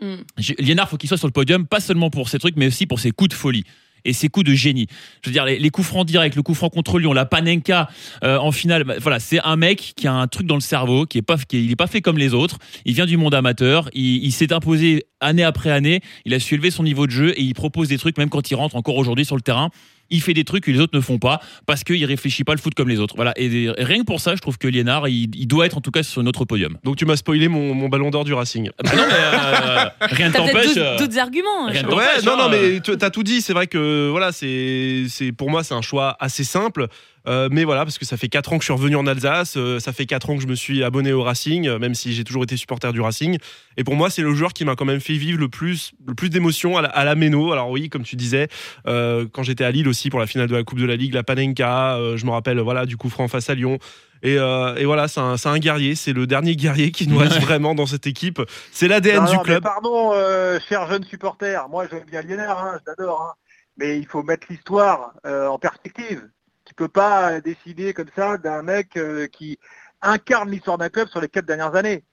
Mm. 0.00 0.16
Liénard, 0.58 0.88
faut 0.88 0.96
qu'il 0.96 1.08
soit 1.08 1.18
sur 1.18 1.26
le 1.26 1.32
podium, 1.32 1.66
pas 1.66 1.80
seulement 1.80 2.10
pour 2.10 2.28
ses 2.28 2.38
trucs, 2.38 2.56
mais 2.56 2.66
aussi 2.66 2.86
pour 2.86 3.00
ses 3.00 3.10
coups 3.10 3.30
de 3.30 3.34
folie 3.34 3.64
et 4.04 4.12
ses 4.12 4.28
coups 4.28 4.46
de 4.46 4.54
génie. 4.54 4.86
Je 5.22 5.28
veux 5.28 5.32
dire, 5.32 5.44
les, 5.44 5.58
les 5.58 5.70
coups 5.70 5.86
francs 5.86 6.06
directs, 6.06 6.36
le 6.36 6.42
coup 6.42 6.54
franc 6.54 6.70
contre 6.70 6.98
Lyon, 6.98 7.12
la 7.12 7.26
Panenka 7.26 7.88
euh, 8.24 8.38
en 8.38 8.52
finale. 8.52 8.84
bah, 8.84 8.94
voilà, 9.00 9.20
c'est 9.20 9.40
un 9.40 9.56
mec 9.56 9.92
qui 9.96 10.06
a 10.06 10.14
un 10.14 10.26
truc 10.26 10.46
dans 10.46 10.54
le 10.54 10.60
cerveau, 10.60 11.06
qui 11.06 11.18
est 11.18 11.22
pas, 11.22 11.36
qui 11.36 11.56
est, 11.56 11.64
il 11.64 11.70
est 11.70 11.76
pas 11.76 11.86
fait 11.86 12.00
comme 12.00 12.18
les 12.18 12.34
autres. 12.34 12.58
Il 12.84 12.94
vient 12.94 13.06
du 13.06 13.16
monde 13.16 13.34
amateur. 13.34 13.88
Il, 13.92 14.24
il 14.24 14.32
s'est 14.32 14.52
imposé 14.52 15.04
année 15.20 15.42
après 15.44 15.70
année. 15.70 16.00
Il 16.24 16.34
a 16.34 16.40
su 16.40 16.54
élever 16.54 16.70
son 16.70 16.82
niveau 16.82 17.06
de 17.06 17.12
jeu 17.12 17.38
et 17.38 17.42
il 17.42 17.54
propose 17.54 17.88
des 17.88 17.98
trucs 17.98 18.18
même 18.18 18.30
quand 18.30 18.50
il 18.50 18.54
rentre 18.54 18.76
encore 18.76 18.96
aujourd'hui 18.96 19.24
sur 19.24 19.36
le 19.36 19.42
terrain. 19.42 19.70
Il 20.10 20.22
fait 20.22 20.34
des 20.34 20.44
trucs 20.44 20.64
que 20.64 20.70
les 20.70 20.80
autres 20.80 20.96
ne 20.96 21.00
font 21.02 21.18
pas 21.18 21.40
parce 21.66 21.84
qu'il 21.84 22.04
réfléchit 22.04 22.44
pas 22.44 22.52
le 22.54 22.58
foot 22.60 22.74
comme 22.74 22.88
les 22.88 22.98
autres. 22.98 23.14
Voilà. 23.16 23.32
Et 23.36 23.68
rien 23.78 23.98
que 24.00 24.04
pour 24.04 24.20
ça, 24.20 24.34
je 24.36 24.40
trouve 24.40 24.56
que 24.58 24.66
Liénard, 24.68 25.08
il, 25.08 25.34
il 25.36 25.46
doit 25.46 25.66
être 25.66 25.76
en 25.76 25.80
tout 25.80 25.90
cas 25.90 26.02
sur 26.02 26.22
notre 26.22 26.44
podium. 26.44 26.76
Donc 26.84 26.96
tu 26.96 27.04
m'as 27.04 27.16
spoilé 27.16 27.48
mon, 27.48 27.74
mon 27.74 27.88
ballon 27.88 28.10
d'or 28.10 28.24
du 28.24 28.32
Racing. 28.34 28.70
Ah 28.78 28.82
bah 28.84 28.90
non, 28.96 29.02
mais 29.08 29.14
euh, 29.14 29.84
rien 30.14 30.28
ne 30.28 30.34
t'empêche. 30.34 30.66
d'autres- 30.68 30.78
euh, 30.80 30.98
d'autres 30.98 31.18
arguments. 31.18 31.66
rien 31.66 31.84
hein, 31.84 31.88
Ouais, 31.94 32.22
non, 32.24 32.32
hein, 32.32 32.36
non, 32.48 32.52
euh. 32.54 32.72
mais 32.74 32.80
tu 32.80 32.92
as 33.04 33.10
tout 33.10 33.22
dit. 33.22 33.42
C'est 33.42 33.52
vrai 33.52 33.66
que 33.66 34.08
voilà, 34.10 34.32
c'est, 34.32 35.04
c'est 35.08 35.32
pour 35.32 35.50
moi 35.50 35.62
c'est 35.64 35.74
un 35.74 35.82
choix 35.82 36.16
assez 36.20 36.44
simple. 36.44 36.86
Euh, 37.28 37.48
mais 37.52 37.64
voilà, 37.64 37.84
parce 37.84 37.98
que 37.98 38.04
ça 38.06 38.16
fait 38.16 38.28
4 38.28 38.52
ans 38.52 38.56
que 38.58 38.62
je 38.62 38.66
suis 38.66 38.72
revenu 38.72 38.96
en 38.96 39.06
Alsace, 39.06 39.56
euh, 39.56 39.78
ça 39.78 39.92
fait 39.92 40.06
4 40.06 40.30
ans 40.30 40.36
que 40.36 40.42
je 40.42 40.46
me 40.48 40.54
suis 40.54 40.82
abonné 40.82 41.12
au 41.12 41.22
Racing, 41.22 41.68
euh, 41.68 41.78
même 41.78 41.94
si 41.94 42.12
j'ai 42.14 42.24
toujours 42.24 42.42
été 42.42 42.56
supporter 42.56 42.92
du 42.92 43.00
Racing. 43.00 43.36
Et 43.76 43.84
pour 43.84 43.94
moi, 43.96 44.08
c'est 44.10 44.22
le 44.22 44.32
joueur 44.34 44.52
qui 44.52 44.64
m'a 44.64 44.74
quand 44.76 44.84
même 44.86 45.00
fait 45.00 45.12
vivre 45.14 45.38
le 45.38 45.48
plus, 45.48 45.92
le 46.06 46.14
plus 46.14 46.30
d'émotions 46.30 46.76
à 46.78 46.82
la, 46.82 46.88
à 46.88 47.04
la 47.04 47.14
Méno. 47.14 47.52
Alors 47.52 47.70
oui, 47.70 47.88
comme 47.90 48.02
tu 48.02 48.16
disais, 48.16 48.48
euh, 48.86 49.26
quand 49.30 49.42
j'étais 49.42 49.64
à 49.64 49.70
Lille 49.70 49.88
aussi 49.88 50.10
pour 50.10 50.20
la 50.20 50.26
finale 50.26 50.48
de 50.48 50.56
la 50.56 50.62
Coupe 50.64 50.78
de 50.80 50.86
la 50.86 50.96
Ligue, 50.96 51.14
la 51.14 51.22
Panenka, 51.22 51.96
euh, 51.96 52.16
je 52.16 52.24
me 52.24 52.30
rappelle 52.30 52.58
voilà 52.60 52.86
du 52.86 52.96
coup 52.96 53.10
franc 53.10 53.28
face 53.28 53.50
à 53.50 53.54
Lyon. 53.54 53.78
Et, 54.22 54.36
euh, 54.36 54.74
et 54.74 54.84
voilà, 54.84 55.06
c'est 55.06 55.20
un, 55.20 55.36
c'est 55.36 55.48
un 55.48 55.58
guerrier, 55.60 55.94
c'est 55.94 56.12
le 56.12 56.26
dernier 56.26 56.56
guerrier 56.56 56.90
qui 56.90 57.06
nous 57.06 57.18
reste 57.18 57.34
Ouais. 57.34 57.40
vraiment 57.40 57.74
dans 57.76 57.86
cette 57.86 58.06
équipe. 58.08 58.40
C'est 58.72 58.88
l'ADN 58.88 59.26
du 59.26 59.32
non, 59.32 59.38
mais 59.38 59.44
club. 59.44 59.62
pardon, 59.62 60.10
euh, 60.12 60.58
cher 60.68 60.88
jeune 60.88 61.04
supporter, 61.04 61.68
moi 61.68 61.86
j'aime 61.88 62.04
bien 62.10 62.22
Liénard, 62.22 62.58
hein, 62.64 62.78
je 62.80 62.90
l'adore, 62.90 63.22
hein. 63.22 63.34
mais 63.76 63.96
il 63.98 64.06
faut 64.06 64.24
mettre 64.24 64.46
l'histoire 64.50 65.12
euh, 65.24 65.46
en 65.46 65.58
perspective. 65.58 66.22
Tu 66.68 66.74
peux 66.74 66.88
pas 66.88 67.32
euh, 67.32 67.40
décider 67.40 67.94
comme 67.94 68.10
ça 68.14 68.36
d'un 68.36 68.62
mec 68.62 68.96
euh, 68.98 69.26
qui 69.26 69.58
incarne 70.02 70.50
l'histoire 70.50 70.76
d'un 70.76 70.90
club 70.90 71.08
sur 71.08 71.20
les 71.20 71.28
quatre 71.28 71.46
dernières 71.46 71.74
années. 71.74 72.04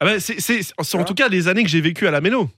Ah 0.00 0.06
ben, 0.06 0.18
c'est, 0.18 0.40
c'est- 0.40 0.62
c'est 0.62 0.96
en 0.96 1.00
Hein 1.00 1.04
tout 1.04 1.12
cas 1.14 1.28
les 1.28 1.48
années 1.48 1.62
que 1.62 1.68
j'ai 1.68 1.82
vécues 1.82 2.06
à 2.08 2.10
la 2.10 2.22
Méno. 2.22 2.48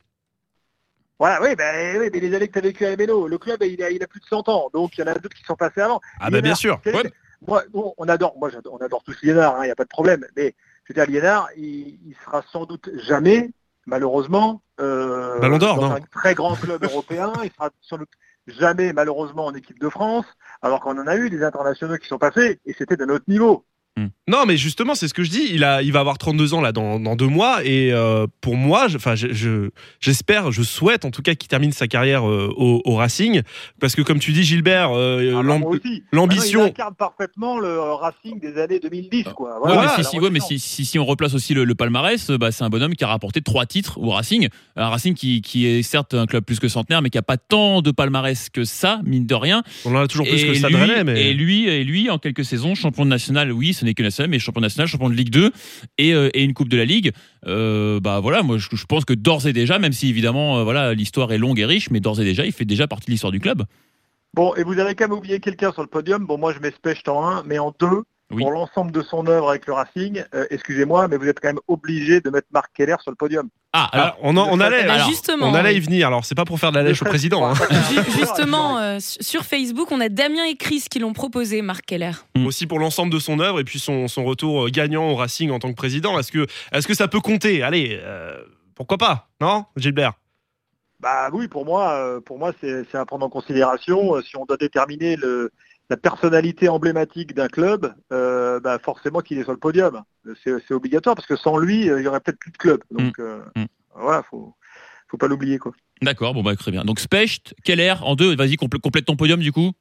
Voilà, 1.19 1.43
oui, 1.43 1.55
ben, 1.57 2.01
oui, 2.01 2.11
mais 2.13 2.21
les 2.21 2.35
années 2.35 2.47
que 2.47 2.53
tu 2.53 2.59
as 2.59 2.63
vécu 2.63 2.87
à 2.87 2.97
Méno, 2.97 3.27
le 3.27 3.39
club 3.39 3.61
il 3.63 3.83
a, 3.83 3.91
il 3.91 4.03
a 4.03 4.07
plus 4.07 4.21
de 4.21 4.25
100 4.27 4.49
ans, 4.49 4.71
donc 4.73 4.97
il 4.97 5.01
y 5.01 5.05
en 5.05 5.09
a 5.09 5.15
d'autres 5.15 5.37
qui 5.37 5.43
sont 5.45 5.57
passés 5.57 5.81
avant. 5.81 6.01
Ah 6.21 6.31
bah 6.31 6.41
bien 6.41 6.55
sûr. 6.55 6.81
Ouais. 6.87 7.11
Moi, 7.47 7.65
on 7.75 8.09
adore, 8.09 8.37
moi 8.39 8.51
j'adore- 8.51 8.75
on 8.81 8.85
adore 8.85 9.03
tous 9.03 9.21
Liénard, 9.23 9.57
il 9.65 9.67
n'y 9.67 9.73
a 9.73 9.75
pas 9.75 9.83
de 9.85 9.89
problème, 9.89 10.25
mais 10.37 10.55
je 10.85 10.93
veux 10.93 10.95
dire, 10.95 11.07
Liénard, 11.13 11.49
il, 11.57 11.99
il 12.07 12.15
sera 12.25 12.43
sans 12.53 12.67
doute 12.67 12.89
jamais, 13.05 13.51
malheureusement, 13.87 14.63
euh, 14.81 15.41
Ballon 15.41 15.59
d'or, 15.59 15.77
dans 15.81 15.89
non. 15.89 15.95
un 15.97 16.01
très 16.01 16.35
grand 16.35 16.55
club 16.55 16.83
européen, 16.85 17.33
il 17.43 17.51
sera 17.51 17.71
doute 17.99 18.09
jamais, 18.47 18.93
malheureusement, 18.93 19.47
en 19.47 19.55
équipe 19.55 19.79
de 19.79 19.89
France, 19.89 20.27
alors 20.63 20.81
qu'on 20.81 20.99
en 20.99 21.07
a 21.07 21.17
eu 21.17 21.31
des 21.31 21.43
internationaux 21.43 21.97
qui 21.97 22.09
sont 22.09 22.19
passés, 22.19 22.61
et 22.65 22.73
c'était 22.73 22.97
de 22.97 23.05
notre 23.05 23.25
niveau. 23.29 23.67
Non, 24.29 24.47
mais 24.47 24.57
justement, 24.57 24.95
c'est 24.95 25.07
ce 25.09 25.13
que 25.15 25.23
je 25.23 25.31
dis. 25.31 25.49
Il, 25.53 25.65
a, 25.65 25.83
il 25.83 25.93
va 25.93 26.01
avoir 26.01 26.17
32 26.17 26.55
ans 26.55 26.61
là 26.63 26.73
dans, 26.73 26.99
dans 26.99 27.15
deux 27.17 27.27
mois. 27.27 27.63
Et 27.65 27.93
euh, 27.93 28.27
pour 28.41 28.57
moi, 28.57 28.87
je- 28.89 28.97
je- 29.33 29.69
j'espère, 30.01 30.51
je, 30.51 30.63
souhaite 30.63 31.05
en 31.05 31.11
tout 31.11 31.21
cas 31.23 31.35
qu'il 31.35 31.49
termine 31.49 31.73
sa 31.73 31.89
carrière 31.89 32.27
euh, 32.27 32.51
au, 32.57 32.81
au 32.87 32.95
Racing. 32.97 33.43
Parce 33.81 33.95
que 33.95 34.01
comme 34.01 34.19
tu 34.19 34.33
dis, 34.33 34.45
Gilbert, 34.45 34.93
euh, 34.97 35.33
Ah, 35.37 35.43
bah, 35.43 35.79
l'ambition. 36.13 36.61
Ah 36.63 36.65
il 36.67 36.69
incarne 36.71 36.95
parfaitement 36.95 37.59
le 37.59 37.79
Racing 37.81 38.41
des 38.41 38.59
années 38.59 38.79
2010, 38.81 39.25
quoi. 39.35 39.55
Ouais, 39.61 39.75
Voilà, 39.75 39.83
mais, 39.83 39.89
si, 39.89 39.97
la 39.99 40.05
si, 40.05 40.17
ouais, 40.17 40.21
mais 40.23 40.27
renaissance. 40.29 40.49
si, 40.49 40.59
si, 40.59 40.85
si 40.87 40.99
on 40.99 41.05
replace 41.05 41.35
aussi 41.35 41.53
le, 41.53 41.65
le 41.65 41.75
palmarès, 41.75 42.31
bah, 42.31 42.51
c'est 42.53 42.65
un 42.65 42.71
bonhomme 42.71 42.95
qui 42.95 43.05
a 43.05 43.09
rapporté 43.09 43.43
trois 43.43 43.67
titres 43.67 43.99
au 43.99 44.11
Racing. 44.11 44.49
Un 44.77 44.89
Racing 44.89 45.15
qui, 45.15 45.43
qui 45.43 45.67
est 45.67 45.83
certes 45.83 46.15
un 46.15 46.27
club 46.27 46.45
plus 46.45 46.61
que 46.61 46.69
centenaire, 46.69 47.03
mais 47.03 47.11
qui 47.11 47.19
a 47.19 47.23
pas 47.23 47.37
tant 47.37 47.83
de 47.83 47.91
palmarès 47.91 48.49
que 48.49 48.65
ça, 48.65 49.01
mine 49.05 49.27
de 49.27 49.35
rien. 49.35 49.63
on 49.85 49.95
en 49.95 50.01
a 50.01 50.07
toujours 50.09 50.27
plus 50.27 50.43
et, 50.43 50.47
que 50.47 50.55
ça 50.55 50.69
lui, 50.69 50.77
Rennais, 50.77 51.05
mais 51.05 51.29
et 51.31 51.35
lui, 51.35 51.69
et 51.69 51.85
lui, 51.85 52.09
en 52.09 52.19
quelques 52.19 52.45
saisons, 52.45 52.75
champion 52.75 53.05
de 53.05 53.11
national, 53.11 53.53
oui, 53.53 53.75
ce 53.83 53.87
n'est 53.87 53.95
que 53.95 54.03
national, 54.03 54.31
mais 54.31 54.39
champion 54.39 54.61
national, 54.61 54.87
champion 54.87 55.11
de 55.11 55.15
Ligue 55.15 55.31
2 55.31 55.51
et, 55.99 56.15
euh, 56.15 56.31
et 56.35 56.45
une 56.45 56.55
Coupe 56.55 56.69
de 56.69 56.77
la 56.77 56.85
Ligue. 56.85 57.13
Euh, 57.47 57.99
bah 57.99 58.21
voilà, 58.21 58.43
moi 58.43 58.57
je, 58.59 58.85
pense 58.87 59.05
que 59.05 59.13
d'ores 59.13 59.47
et 59.47 59.53
déjà, 59.53 59.79
même 59.79 59.93
si 59.93 60.09
évidemment, 60.09 60.59
euh, 60.59 60.65
voilà, 60.65 60.95
l'histoire 60.95 61.33
est 61.33 61.39
longue 61.39 61.59
et 61.59 61.67
riche, 61.67 61.91
mais 61.91 61.99
d'ores 61.99 62.21
et 62.21 62.25
déjà, 62.25 62.47
il 62.47 62.53
fait 62.53 62.65
déjà 62.65 62.87
partie 62.87 63.07
de 63.07 63.11
l'histoire 63.11 63.33
du 63.33 63.41
club. 63.41 63.65
Bon, 64.35 64.55
et 64.55 64.63
vous 64.63 64.79
avez 64.79 64.95
quand 64.95 65.09
même 65.09 65.19
oublié 65.19 65.41
quelqu'un 65.41 65.73
sur 65.73 65.83
le 65.83 65.89
podium. 65.89 66.25
Bon, 66.25 66.39
moi, 66.39 66.55
je 66.55 66.61
mets 66.61 66.71
Specht 66.71 67.09
en 67.09 67.27
1, 67.27 67.43
mais 67.43 67.59
en 67.59 67.75
2, 67.79 67.87
Oui. 68.33 68.43
pour 68.43 68.51
l'ensemble 68.53 68.93
de 68.93 69.03
son 69.03 69.27
œuvre 69.27 69.51
avec 69.51 69.67
le 69.67 69.73
Racing, 69.75 70.25
euh, 70.35 70.47
excusez-moi, 70.51 71.07
mais 71.09 71.17
vous 71.17 71.27
êtes 71.29 71.39
quand 71.41 71.49
même 71.49 71.61
obligé 71.69 72.21
de 72.21 72.31
mettre 72.31 72.47
Marc 72.53 72.71
Keller 72.75 72.97
sur 73.03 73.11
le 73.11 73.17
podium. 73.17 73.49
Ah, 73.75 73.89
alors, 73.93 74.07
Alors, 74.07 74.19
on, 74.23 74.37
en- 74.37 74.49
on 74.51 74.61
allait, 74.61 74.81
alors, 74.83 75.09
justement, 75.09 75.49
on 75.49 75.55
allait 75.55 75.77
y 75.77 75.81
venir. 75.81 76.07
Alors, 76.09 76.25
c'est 76.25 76.35
pas 76.35 76.45
pour 76.45 76.59
faire 76.59 76.73
de 76.73 76.77
la 76.79 76.83
lèche 76.83 77.01
au 77.03 77.05
président. 77.07 77.47
hein. 77.47 77.55
Ju- 77.91 78.11
justement, 78.21 78.79
euh, 78.79 78.99
sur 79.01 79.43
Facebook, 79.45 79.91
on 79.93 80.01
a 80.01 80.09
Damien 80.09 80.45
et 80.45 80.57
Chris 80.57 80.85
qui 80.91 80.99
l'ont 80.99 81.13
proposé, 81.13 81.63
Marc 81.63 81.85
Keller. 81.87 82.13
Mm. 82.37 82.47
Aussi 82.47 82.67
pour 82.67 82.79
l'ensemble 82.79 83.13
de 83.13 83.19
son 83.19 83.39
œuvre 83.41 83.61
et 83.61 83.65
puis 83.65 83.79
son, 83.79 84.09
son 84.09 84.25
retour 84.25 84.67
euh, 84.67 84.69
gagnant 84.71 85.11
au 85.11 85.15
Racing 85.15 85.51
en 85.51 85.59
tant 85.59 85.71
que 85.71 85.77
président. 85.77 86.19
Est-ce 86.19 86.33
que, 86.33 86.47
est 86.73 86.87
que 86.87 86.95
ça 86.95 87.09
peut 87.09 87.21
compter? 87.21 87.63
Allez, 87.63 87.99
euh, 88.03 88.37
pourquoi 88.75 88.99
pas 88.99 89.29
Non, 89.41 89.65
Gilbert? 89.77 90.13
Bah 91.01 91.31
oui, 91.33 91.49
pour 91.49 91.65
moi, 91.65 92.21
pour 92.25 92.39
moi, 92.39 92.53
c'est 92.61 92.95
à 92.95 93.05
prendre 93.05 93.27
en 93.27 93.29
considération. 93.29 94.21
Si 94.23 94.37
on 94.37 94.45
doit 94.45 94.57
déterminer 94.57 95.17
le, 95.17 95.51
la 95.91 95.97
personnalité 95.97 96.69
emblématique 96.69 97.35
d'un 97.35 97.49
club, 97.49 97.95
euh, 98.13 98.61
bah 98.61 98.79
forcément 98.79 99.21
qu'il 99.21 99.39
est 99.39 99.43
sur 99.43 99.53
le 99.53 99.59
podium. 99.59 100.03
C'est 100.45 100.73
obligatoire 100.73 101.15
parce 101.15 101.27
que 101.27 101.37
sans 101.37 101.59
lui, 101.59 101.91
euh, 101.91 102.01
il 102.01 102.05
y 102.05 102.07
aurait 102.09 102.21
peut-être 102.21 102.39
plus 102.39 102.53
de 102.53 102.57
club. 102.57 102.83
Donc 102.91 103.19
euh, 103.19 103.41
Mm. 103.57 103.65
voilà, 103.95 104.23
faut 104.23 104.55
faut 105.09 105.19
pas 105.19 105.29
l'oublier 105.29 105.59
quoi. 105.59 105.73
D'accord, 106.01 106.33
bon 106.35 106.43
bah 106.43 106.57
très 106.57 106.71
bien. 106.71 106.85
Donc 106.85 106.99
Specht, 107.01 107.55
Keller 107.65 107.95
en 108.03 108.15
deux, 108.17 108.35
vas-y, 108.37 108.55
complè- 108.55 108.81
complète 108.81 109.05
ton 109.05 109.17
podium 109.17 109.41
du 109.41 109.53
coup. 109.53 109.73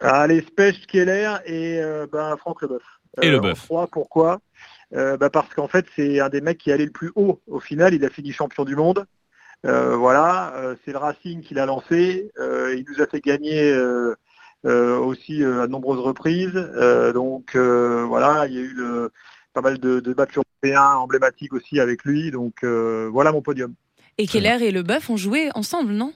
Allez, 0.00 0.40
Specht, 0.42 0.86
Keller 0.86 1.36
et 1.44 1.78
euh, 1.82 2.06
bah, 2.10 2.36
Franck 2.38 2.62
Leboeuf. 2.62 2.82
Et 3.20 3.30
Leboeuf. 3.30 3.64
trois, 3.64 3.86
pourquoi? 3.88 4.40
Bah, 4.92 5.30
Parce 5.30 5.52
qu'en 5.54 5.68
fait, 5.68 5.86
c'est 5.96 6.20
un 6.20 6.28
des 6.28 6.40
mecs 6.40 6.58
qui 6.58 6.70
est 6.70 6.72
allé 6.72 6.84
le 6.86 6.90
plus 6.92 7.10
haut. 7.16 7.40
Au 7.46 7.60
final, 7.60 7.94
il 7.94 8.04
a 8.04 8.08
fini 8.10 8.32
champion 8.32 8.64
du 8.64 8.76
monde. 8.76 9.04
Euh, 9.66 9.96
voilà, 9.96 10.54
euh, 10.56 10.74
c'est 10.84 10.92
le 10.92 10.98
Racing 10.98 11.42
qui 11.42 11.54
l'a 11.54 11.66
lancé. 11.66 12.30
Euh, 12.38 12.74
il 12.76 12.84
nous 12.88 13.02
a 13.02 13.06
fait 13.06 13.20
gagner 13.20 13.70
euh, 13.70 14.14
euh, 14.64 14.96
aussi 14.98 15.42
euh, 15.42 15.62
à 15.62 15.66
de 15.66 15.72
nombreuses 15.72 16.00
reprises. 16.00 16.52
Euh, 16.54 17.12
donc 17.12 17.54
euh, 17.54 18.04
voilà, 18.06 18.46
il 18.46 18.54
y 18.54 18.58
a 18.58 18.62
eu 18.62 18.72
le, 18.72 19.12
pas 19.52 19.60
mal 19.60 19.78
de, 19.78 20.00
de 20.00 20.14
matchs 20.14 20.36
européens 20.36 20.94
emblématiques 20.96 21.52
aussi 21.52 21.78
avec 21.78 22.04
lui. 22.04 22.30
Donc 22.30 22.64
euh, 22.64 23.08
voilà 23.12 23.32
mon 23.32 23.42
podium. 23.42 23.74
Et 24.18 24.26
Keller 24.26 24.58
et 24.62 24.70
Leboeuf 24.70 25.08
ont 25.10 25.16
joué 25.16 25.50
ensemble, 25.54 25.92
non? 25.92 26.12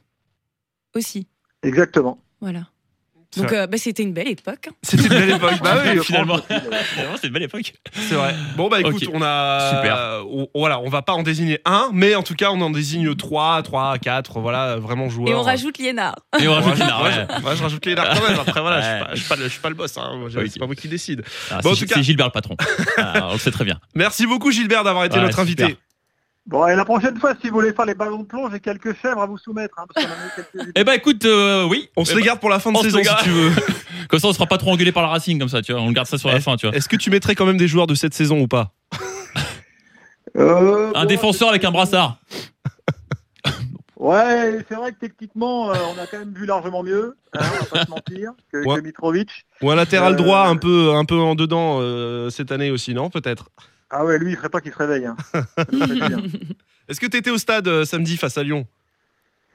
Aussi. 0.95 1.27
Exactement. 1.63 2.19
Voilà. 2.41 2.69
Donc 3.37 3.53
euh, 3.53 3.66
bah, 3.66 3.77
c'était 3.79 4.03
une 4.03 4.12
belle 4.12 4.29
époque. 4.29 4.68
hein. 4.68 4.73
C'était 4.83 5.03
une 5.05 5.09
belle 5.09 5.31
époque. 5.31 5.53
Bah 5.62 5.77
oui, 5.85 6.01
finalement, 6.05 6.37
c'est 7.20 7.27
une 7.29 7.33
belle 7.33 7.42
époque. 7.44 7.73
c'est 8.09 8.14
vrai. 8.14 8.35
Bon, 8.57 8.68
bah 8.68 8.81
écoute, 8.81 9.09
on 9.12 9.23
a. 9.23 9.70
Super. 9.77 10.23
on- 10.31 10.49
voilà, 10.55 10.81
on 10.81 10.88
va 10.88 11.03
pas 11.03 11.12
en 11.14 11.23
désigner 11.23 11.61
un, 11.64 11.90
mais 11.92 12.14
en 12.14 12.23
tout 12.23 12.35
cas, 12.35 12.51
on 12.51 12.61
en 12.61 12.70
désigne 12.70 13.14
trois, 13.14 13.62
trois, 13.62 13.99
quatre, 13.99 14.40
voilà, 14.40 14.77
vraiment 14.77 15.09
joueurs. 15.09 15.29
Et 15.31 15.35
on 15.35 15.42
rajoute 15.42 15.79
Liénard. 15.79 16.16
Et 16.40 16.49
on 16.49 16.55
rajoute 16.55 16.75
Liénard, 16.77 17.03
ouais, 17.03 17.09
ouais. 17.11 17.57
je- 17.57 17.62
rajoute 17.62 17.87
les 17.87 17.94
dards 17.94 18.09
quand 18.18 18.29
même. 18.29 18.38
Après, 18.38 18.61
voilà, 18.61 18.81
je 18.81 18.87
suis 18.87 19.05
pas- 19.05 19.11
je 19.14 19.18
suis 19.20 19.29
pas, 19.29 19.37
le- 19.37 19.44
je 19.44 19.49
suis 19.49 19.61
pas 19.61 19.68
le 19.70 19.75
boss. 19.75 19.97
hein. 19.99 20.16
Moi, 20.18 20.29
j'ai- 20.31 20.38
Ok. 20.40 20.47
C'est 20.53 20.59
pas 20.61 20.66
moi 20.66 20.75
qui 20.75 20.88
décide. 20.88 21.23
Ah, 21.51 21.61
Bon, 21.62 21.70
en 21.70 21.75
c'est 21.75 21.81
tout 21.81 21.87
cas- 21.87 21.94
c'est 21.97 22.03
Gilbert 22.03 22.27
le 22.27 22.33
patron. 22.33 22.57
Ah, 22.99 23.29
on 23.31 23.33
le 23.35 23.38
sait 23.38 23.51
très 23.51 23.64
bien. 23.64 23.79
Merci 23.94 24.27
beaucoup, 24.27 24.51
Gilbert, 24.51 24.85
d'avoir 24.85 25.05
été 25.05 25.16
Ouais, 25.16 25.23
notre 25.25 25.44
super. 25.47 25.66
invité. 25.66 25.79
Bon, 26.47 26.67
et 26.67 26.77
la 26.77 26.85
prochaine 26.85 27.19
fois, 27.19 27.33
si 27.41 27.49
vous 27.49 27.55
voulez 27.55 27.73
faire 27.73 27.87
les 27.87 27.95
ballons 27.95 28.19
de 28.19 28.25
plonge, 28.27 28.53
j'ai 28.53 28.61
quelques 28.61 28.95
chèvres 29.01 29.21
à 29.23 29.27
vous 29.27 29.39
soumettre. 29.39 29.75
Hein, 29.79 29.85
parce 29.93 30.07
qu'on 30.07 30.13
a 30.13 30.17
eu 30.17 30.31
quelques-unes. 30.37 30.73
Eh 30.77 30.85
ben 30.85 30.93
écoute, 30.93 31.25
euh, 31.25 31.65
oui. 31.67 31.89
On 31.97 32.05
se 32.05 32.13
Eh 32.13 32.17
les 32.17 32.21
ben, 32.21 32.27
garde 32.27 32.41
pour 32.41 32.51
la 32.51 32.59
fin 32.61 32.71
de 32.71 32.77
saison 32.79 32.99
si 33.03 33.25
tu 33.25 33.31
veux. 33.31 33.51
Comme 34.09 34.21
ça, 34.21 34.29
on 34.29 34.33
sera 34.35 34.45
pas 34.47 34.59
trop 34.59 34.71
engueulé 34.73 34.93
par 34.93 35.03
le 35.03 35.09
Racing 35.09 35.39
comme 35.39 35.49
ça, 35.49 35.63
tu 35.63 35.73
vois. 35.73 35.81
On 35.81 35.87
le 35.89 35.95
garde 35.95 36.07
ça 36.07 36.19
sur 36.19 36.29
la 36.29 36.37
Eh, 36.37 36.41
fin, 36.41 36.57
tu 36.57 36.67
vois. 36.67 36.77
Est-ce 36.77 36.89
que 36.91 36.97
tu 36.97 37.09
mettrais 37.11 37.35
quand 37.35 37.47
même 37.47 37.57
des 37.57 37.67
joueurs 37.69 37.87
de 37.87 37.95
cette 37.95 38.13
saison 38.15 38.41
ou 38.41 38.49
pas? 38.49 38.73
Euh, 40.37 40.91
Un 40.97 41.03
bon, 41.03 41.09
défenseur 41.09 41.49
avec 41.49 41.63
un 41.65 41.71
brassard. 41.71 42.19
Ouais, 43.97 44.59
c'est 44.69 44.75
vrai 44.75 44.91
que 44.93 44.99
techniquement, 44.99 45.71
euh, 45.71 45.77
on 45.97 46.03
a 46.03 46.07
quand 46.09 46.19
même 46.19 46.35
vu 46.35 46.45
largement 46.45 46.83
mieux, 46.83 47.17
hein, 47.35 47.39
on 47.41 47.65
va 47.65 47.67
pas 47.71 47.85
se 47.87 47.91
mentir, 47.91 48.33
que, 48.53 48.59
Ouais. 48.67 48.77
que 48.77 48.81
Mitrovic. 48.83 49.31
Ou 49.63 49.71
un 49.71 49.77
latéral 49.77 50.15
Euh, 50.15 50.17
droit 50.17 50.41
un 50.49 50.57
peu, 50.57 50.93
un 50.93 51.05
peu 51.05 51.15
en 51.17 51.37
dedans 51.37 51.79
euh, 51.81 52.29
cette 52.31 52.51
année 52.51 52.71
aussi, 52.73 52.93
non 52.95 53.09
Peut-être? 53.11 53.49
Ah 53.90 54.05
ouais, 54.05 54.18
lui, 54.18 54.33
il 54.33 54.37
ferait 54.37 54.49
pas 54.49 54.61
qu'il 54.61 54.73
se 54.73 54.79
réveille. 54.79 55.07
Hein. 55.07 55.16
Est-ce 56.88 57.01
que 57.01 57.07
tu 57.07 57.16
étais 57.16 57.31
au 57.31 57.38
stade 57.38 57.68
euh, 57.68 57.85
samedi 57.85 58.16
face 58.16 58.37
à 58.38 58.42
Lyon? 58.42 58.66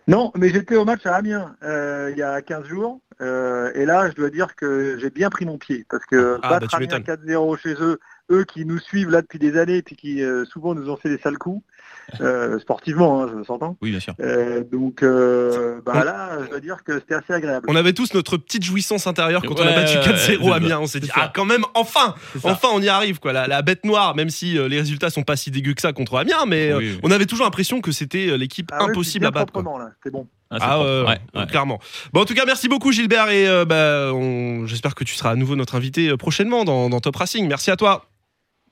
Non, 0.08 0.32
mais 0.36 0.50
j'étais 0.50 0.76
au 0.76 0.86
match 0.86 1.06
à 1.06 1.16
Amiens 1.16 1.56
euh, 1.62 2.10
il 2.12 2.18
y 2.18 2.24
a 2.24 2.42
15 2.42 2.66
jours, 2.66 3.00
euh, 3.22 3.72
et 3.76 3.86
là, 3.86 4.10
je 4.10 4.16
dois 4.16 4.30
dire 4.30 4.56
que 4.56 4.98
j'ai 5.00 5.10
bien 5.10 5.30
pris 5.30 5.46
mon 5.46 5.58
pied, 5.58 5.86
parce 5.90 6.06
que 6.06 6.38
Ah, 6.42 6.50
bah, 6.50 6.60
battre 6.60 6.68
tu 6.70 6.76
Amiens 6.76 7.00
m'étonnes. 7.00 7.18
4-0 7.26 7.58
chez 7.62 7.74
eux, 7.82 8.00
eux 8.32 8.44
qui 8.46 8.64
nous 8.66 8.80
suivent 8.80 9.10
là 9.10 9.22
depuis 9.22 9.40
des 9.40 9.58
années, 9.58 9.78
et 9.78 9.82
puis 9.82 9.96
qui 9.96 10.22
euh, 10.24 10.46
souvent 10.46 10.74
nous 10.76 10.90
ont 10.90 10.98
fait 10.98 11.10
des 11.10 11.18
sales 11.18 11.38
coups, 11.38 11.62
euh, 12.22 12.58
sportivement, 12.60 13.24
hein, 13.24 13.32
je 13.38 13.44
s'entends. 13.44 13.78
Oui, 13.82 13.92
bien 13.92 14.00
sûr. 14.00 14.14
Euh, 14.20 14.64
donc 14.64 15.04
euh, 15.04 15.80
bah 15.86 15.94
On- 15.96 16.04
là, 16.04 16.30
je 16.44 16.50
dois 16.50 16.60
dire 16.60 16.84
que 16.84 17.00
c'était 17.00 17.16
assez 17.16 17.34
agréable. 17.34 17.68
On 17.70 17.76
avait 17.76 17.94
tous 17.94 18.14
notre 18.14 18.38
petite 18.38 18.64
jouissance 18.64 19.06
intérieure 19.08 19.42
quand 19.44 19.60
on 19.60 19.64
a 19.68 19.74
battu 19.74 19.98
ouais, 19.98 20.04
4-0 20.38 20.44
ouais, 20.46 20.52
à 20.52 20.56
Amiens. 20.56 20.80
On 20.80 20.88
s'est 20.88 21.00
dit, 21.00 21.10
ah, 21.14 21.32
quand 21.34 21.46
même, 21.46 21.64
enfin. 21.74 22.16
Enfin, 22.44 22.70
on 22.74 22.82
y 22.82 22.90
arrive, 22.90 23.20
quoi. 23.20 23.34
La, 23.34 23.48
la 23.48 23.62
bête 23.62 23.84
noire, 23.86 24.16
même 24.16 24.30
si 24.30 24.58
euh, 24.58 24.68
les 24.68 24.80
résultats 24.80 25.10
sont 25.10 25.24
pas 25.24 25.36
si 25.36 25.52
dégueux 25.52 25.74
que 25.74 25.82
ça 25.82 25.94
contre 25.94 26.18
Amiens, 26.18 26.46
mais 26.48 26.72
euh, 26.72 26.78
Oui, 26.78 26.92
oui. 26.94 27.00
on 27.04 27.12
avait 27.12 27.26
toujours 27.26 27.46
l'impression 27.46 27.82
que 27.82 27.92
c'était 27.92 28.38
l'équipe 28.38 28.70
Ah 28.72 28.84
impossible 28.86 29.26
à 29.26 29.32
battre. 29.32 29.52
quoi. 29.52 29.62
proprement, 29.64 29.78
là, 29.84 29.92
c'était 29.98 30.12
bon. 30.12 30.28
Ah, 30.52 30.58
Ah 30.62 30.68
propre. 30.76 30.84
ouais, 30.86 31.00
ouais, 31.02 31.20
ouais, 31.36 31.40
ouais. 31.42 31.48
clairement. 31.48 31.80
Bon, 32.14 32.22
en 32.22 32.26
tout 32.26 32.34
cas, 32.34 32.46
merci 32.46 32.68
beaucoup 32.68 32.92
Gilbert 32.92 33.30
et 33.30 33.48
euh, 33.48 33.66
bah, 33.66 34.12
on- 34.14 34.66
j'espère 34.66 34.96
que 34.96 35.04
tu 35.04 35.14
seras 35.16 35.30
à 35.32 35.36
nouveau 35.36 35.56
notre 35.56 35.76
invité 35.76 36.10
euh, 36.10 36.18
prochainement 36.18 36.66
dans, 36.66 36.90
dans 36.90 37.00
Top 37.00 37.16
Racing. 37.16 37.48
Merci 37.48 37.70
à 37.72 37.76
toi. 37.76 38.06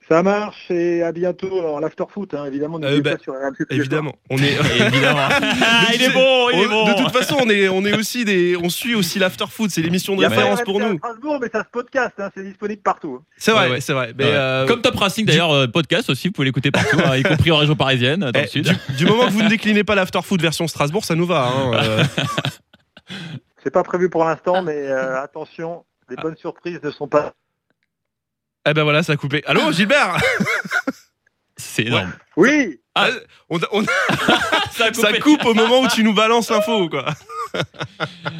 Ça 0.10 0.24
marche 0.24 0.72
et 0.72 1.04
à 1.04 1.12
bientôt 1.12 1.62
dans 1.62 1.80
l'after-foot, 1.80 2.34
hein, 2.34 2.46
évidemment. 2.46 2.80
Euh, 2.82 3.02
bah, 3.02 3.18
pas 3.18 3.22
sur 3.22 3.34
RMC 3.34 3.66
Évidemment, 3.72 4.14
on 4.30 4.38
est. 4.38 4.54
Évidemment. 4.88 5.28
Ah, 5.30 5.88
il 5.94 6.02
est 6.02 6.10
bon, 6.14 6.50
il 6.54 6.60
est 6.62 6.66
on- 6.68 6.70
bon. 6.70 6.88
De 6.94 6.94
toute 7.04 7.12
façon, 7.12 7.36
on 7.44 7.50
est, 7.50 7.68
on 7.68 7.84
est 7.86 7.94
aussi 7.98 8.24
des, 8.24 8.56
on 8.56 8.70
suit 8.70 8.96
aussi 8.96 9.20
l'after 9.20 9.44
foot. 9.50 9.70
C'est 9.70 9.82
l'émission 9.82 10.16
de 10.16 10.26
référence 10.26 10.62
pour 10.64 10.82
à 10.82 10.88
nous. 10.90 10.98
Strasbourg, 10.98 11.40
mais 11.42 11.50
ça 11.50 11.64
se 11.66 11.70
podcast, 11.70 12.14
hein, 12.20 12.30
c'est 12.34 12.44
disponible 12.44 12.82
partout. 12.82 13.22
C'est 13.38 13.52
vrai, 13.52 13.66
Ouais, 13.66 13.72
ouais. 13.74 13.82
c'est 13.82 13.92
vrai. 13.94 14.14
Mais, 14.18 14.24
Ouais. 14.24 14.32
euh, 14.34 14.66
Comme 14.66 14.82
Top 14.82 14.96
Racing 14.96 15.26
d'ailleurs, 15.26 15.52
euh, 15.52 15.68
podcast 15.68 16.10
aussi, 16.10 16.30
vous 16.30 16.32
pouvez 16.34 16.46
l'écouter 16.46 16.72
partout, 16.72 16.98
hein, 17.04 17.18
y 17.18 17.24
compris 17.24 17.52
en 17.52 17.58
région 17.58 17.76
parisienne, 17.76 18.22
dans 18.22 18.32
eh, 18.34 18.44
le 18.44 18.48
sud. 18.48 18.70
du, 18.90 18.96
du 18.96 19.06
moment 19.06 19.26
que 19.26 19.32
vous 19.32 19.42
ne 19.44 19.50
déclinez 19.50 19.84
pas 19.84 19.96
l'after 19.96 20.22
foot 20.24 20.42
version 20.42 20.68
Strasbourg, 20.70 21.04
ça 21.04 21.16
nous 21.16 21.26
va. 21.26 21.48
hein, 21.48 21.72
euh. 21.74 22.04
C'est 23.64 23.72
pas 23.72 23.84
prévu 23.84 24.10
pour 24.10 24.24
l'instant, 24.24 24.62
mais 24.64 24.76
euh, 24.78 25.22
attention, 25.22 25.84
les 26.10 26.16
Ah. 26.18 26.22
bonnes 26.22 26.38
surprises 26.38 26.80
ne 26.82 26.92
sont 26.92 27.08
pas. 27.10 27.34
Eh 28.70 28.74
ben 28.74 28.84
voilà, 28.84 29.02
ça 29.04 29.14
a 29.14 29.16
coupé. 29.16 29.44
Allô, 29.46 29.72
Gilbert 29.72 30.18
C'est 31.58 31.84
énorme. 31.86 32.12
Oui, 32.36 32.80
Ah, 32.94 33.10
on, 33.50 33.60
on- 33.72 33.84
Ça, 34.72 34.92
coupe 35.20 35.44
au 35.46 35.54
moment 35.56 35.80
où 35.80 35.88
tu 35.88 36.04
nous 36.04 36.14
balances 36.14 36.52
l'info, 36.52 36.88
quoi. 36.88 37.06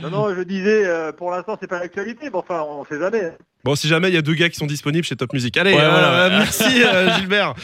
non, 0.04 0.10
non, 0.12 0.36
je 0.36 0.42
disais, 0.42 0.86
euh, 0.86 1.12
pour 1.12 1.32
l'instant, 1.32 1.58
c'est 1.60 1.68
pas 1.68 1.80
l'actualité, 1.80 2.30
mais 2.30 2.36
enfin, 2.36 2.62
on 2.62 2.86
sait 2.86 3.00
jamais. 3.00 3.34
Bon, 3.64 3.74
si 3.76 3.88
jamais 3.88 4.10
il 4.10 4.14
y 4.14 4.18
a 4.18 4.22
deux 4.22 4.36
gars 4.36 4.50
qui 4.50 4.58
sont 4.58 4.68
disponibles 4.68 5.04
chez 5.06 5.16
Top 5.16 5.34
Music. 5.34 5.58
Allez, 5.58 5.74
Ouais, 5.74 5.82
euh, 5.82 5.90
voilà, 5.90 6.28
ouais. 6.28 6.38
merci 6.38 6.84
euh, 6.84 7.16
Gilbert. 7.18 7.56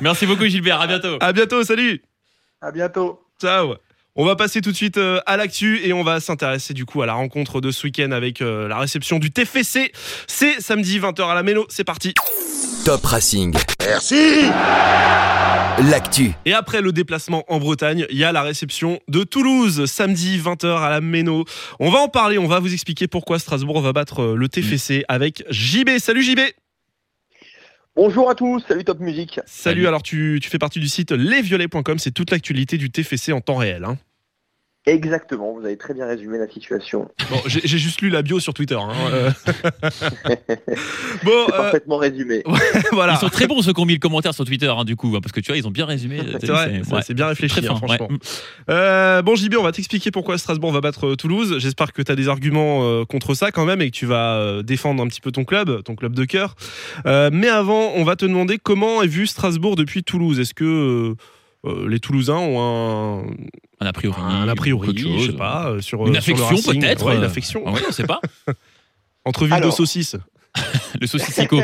Merci 0.00 0.26
beaucoup 0.26 0.46
Gilbert, 0.46 0.80
à 0.80 0.86
bientôt. 0.86 1.18
À 1.20 1.32
bientôt, 1.32 1.62
salut. 1.62 2.00
À 2.62 2.70
bientôt. 2.72 3.20
Ciao. 3.40 3.74
On 4.20 4.24
va 4.24 4.34
passer 4.34 4.60
tout 4.60 4.72
de 4.72 4.76
suite 4.76 4.98
euh, 4.98 5.20
à 5.26 5.36
l'actu 5.36 5.80
et 5.86 5.92
on 5.92 6.02
va 6.02 6.18
s'intéresser 6.18 6.74
du 6.74 6.84
coup 6.84 7.02
à 7.02 7.06
la 7.06 7.12
rencontre 7.14 7.60
de 7.60 7.70
ce 7.70 7.84
week-end 7.86 8.10
avec 8.10 8.42
euh, 8.42 8.66
la 8.66 8.76
réception 8.78 9.20
du 9.20 9.30
TFC. 9.30 9.92
C'est 10.26 10.60
samedi 10.60 10.98
20h 10.98 11.22
à 11.30 11.34
la 11.36 11.44
Méno. 11.44 11.66
C'est 11.68 11.84
parti. 11.84 12.14
Top 12.84 13.04
Racing. 13.06 13.54
Merci. 13.80 14.42
L'actu. 15.88 16.32
Et 16.46 16.52
après 16.52 16.80
le 16.80 16.90
déplacement 16.90 17.44
en 17.46 17.60
Bretagne, 17.60 18.06
il 18.10 18.18
y 18.18 18.24
a 18.24 18.32
la 18.32 18.42
réception 18.42 18.98
de 19.06 19.22
Toulouse, 19.22 19.86
samedi 19.86 20.36
20h 20.38 20.66
à 20.82 20.90
la 20.90 21.00
Méno. 21.00 21.44
On 21.78 21.88
va 21.90 22.00
en 22.00 22.08
parler, 22.08 22.38
on 22.38 22.48
va 22.48 22.58
vous 22.58 22.72
expliquer 22.72 23.06
pourquoi 23.06 23.38
Strasbourg 23.38 23.80
va 23.80 23.92
battre 23.92 24.22
euh, 24.22 24.34
le 24.34 24.48
TFC 24.48 25.04
avec 25.06 25.44
JB. 25.48 25.90
Salut 26.00 26.24
JB 26.24 26.40
Bonjour 27.94 28.30
à 28.30 28.34
tous, 28.36 28.64
salut 28.66 28.84
Top 28.84 28.98
Music. 29.00 29.34
Salut, 29.34 29.46
Salut. 29.46 29.86
alors 29.88 30.02
tu, 30.04 30.38
tu 30.42 30.48
fais 30.48 30.58
partie 30.58 30.78
du 30.80 30.88
site 30.88 31.10
lesviolets.com, 31.12 31.98
c'est 31.98 32.12
toute 32.12 32.30
l'actualité 32.30 32.78
du 32.78 32.90
TFC 32.90 33.32
en 33.32 33.40
temps 33.40 33.56
réel. 33.56 33.84
hein. 33.84 33.96
Exactement, 34.88 35.52
vous 35.52 35.64
avez 35.64 35.76
très 35.76 35.92
bien 35.92 36.06
résumé 36.06 36.38
la 36.38 36.48
situation. 36.48 37.10
Bon, 37.30 37.36
j'ai 37.46 37.78
juste 37.78 38.00
lu 38.00 38.08
la 38.08 38.22
bio 38.22 38.40
sur 38.40 38.54
Twitter. 38.54 38.74
hein, 38.74 38.90
euh. 39.12 39.30
bon, 41.24 41.44
C'est 41.46 41.54
euh, 41.54 41.56
parfaitement 41.56 41.98
résumé. 41.98 42.42
voilà. 42.92 43.14
Ils 43.14 43.18
sont 43.18 43.28
très 43.28 43.46
bons 43.46 43.60
ceux 43.60 43.72
qui 43.74 43.80
ont 43.80 43.84
mis 43.84 43.92
le 43.92 43.98
commentaire 43.98 44.32
sur 44.32 44.44
Twitter, 44.46 44.72
hein, 44.74 44.84
du 44.84 44.96
coup, 44.96 45.14
hein, 45.14 45.20
parce 45.22 45.32
que 45.32 45.40
tu 45.40 45.50
vois, 45.50 45.58
ils 45.58 45.66
ont 45.66 45.70
bien 45.70 45.84
résumé. 45.84 46.20
C'est 46.40 46.50
ouais. 46.50 47.02
c'est 47.02 47.14
bien 47.14 47.26
réfléchi, 47.26 47.58
hein, 47.58 47.68
fin, 47.68 47.76
franchement. 47.76 48.08
ouais. 48.10 48.16
Euh, 48.70 49.20
bon, 49.22 49.36
JB, 49.36 49.56
on 49.58 49.62
va 49.62 49.72
t'expliquer 49.72 50.10
pourquoi 50.10 50.38
Strasbourg 50.38 50.72
va 50.72 50.80
battre 50.80 51.08
euh, 51.08 51.16
Toulouse. 51.16 51.56
J'espère 51.58 51.92
que 51.92 52.00
tu 52.00 52.10
as 52.10 52.16
des 52.16 52.28
arguments 52.28 52.80
euh, 52.84 53.04
contre 53.04 53.34
ça 53.34 53.50
quand 53.50 53.66
même 53.66 53.82
et 53.82 53.90
que 53.90 53.96
tu 53.96 54.06
vas 54.06 54.36
euh, 54.38 54.62
défendre 54.62 55.02
un 55.02 55.06
petit 55.06 55.20
peu 55.20 55.32
ton 55.32 55.44
club, 55.44 55.82
ton 55.82 55.96
club 55.96 56.14
de 56.14 56.24
cœur. 56.24 56.54
Euh, 57.06 57.28
mais 57.32 57.48
avant, 57.48 57.92
on 57.94 58.04
va 58.04 58.16
te 58.16 58.24
demander 58.24 58.58
comment 58.58 59.02
est 59.02 59.06
vu 59.06 59.26
Strasbourg 59.26 59.76
depuis 59.76 60.02
Toulouse. 60.02 60.40
Est-ce 60.40 60.54
que 60.54 60.64
euh, 60.64 61.14
euh, 61.66 61.88
les 61.88 62.00
Toulousains 62.00 62.36
ont 62.36 62.60
un, 62.60 63.26
Un 63.80 63.86
a 63.86 63.92
priori. 63.92 64.16
un 64.20 64.48
a 64.48 64.54
priori, 64.56 64.88
quelque 64.88 65.00
chose. 65.02 65.22
je 65.26 65.30
sais 65.32 65.36
pas, 65.36 65.68
euh, 65.70 65.80
sur 65.80 66.06
Une 66.06 66.16
euh, 66.16 66.18
affection 66.18 66.48
peut-être. 66.72 67.04
Ouais, 67.06 67.14
une 67.16 67.22
euh, 67.22 67.26
affection. 67.26 67.64
Ouais, 67.72 67.80
on 67.88 67.92
sait 67.92 68.06
pas. 68.06 68.20
Entre 69.24 69.44
villes 69.44 69.50
de 69.56 69.62
Alors. 69.62 69.72
saucisses. 69.72 70.16
Le 71.00 71.06
saucissico. 71.06 71.60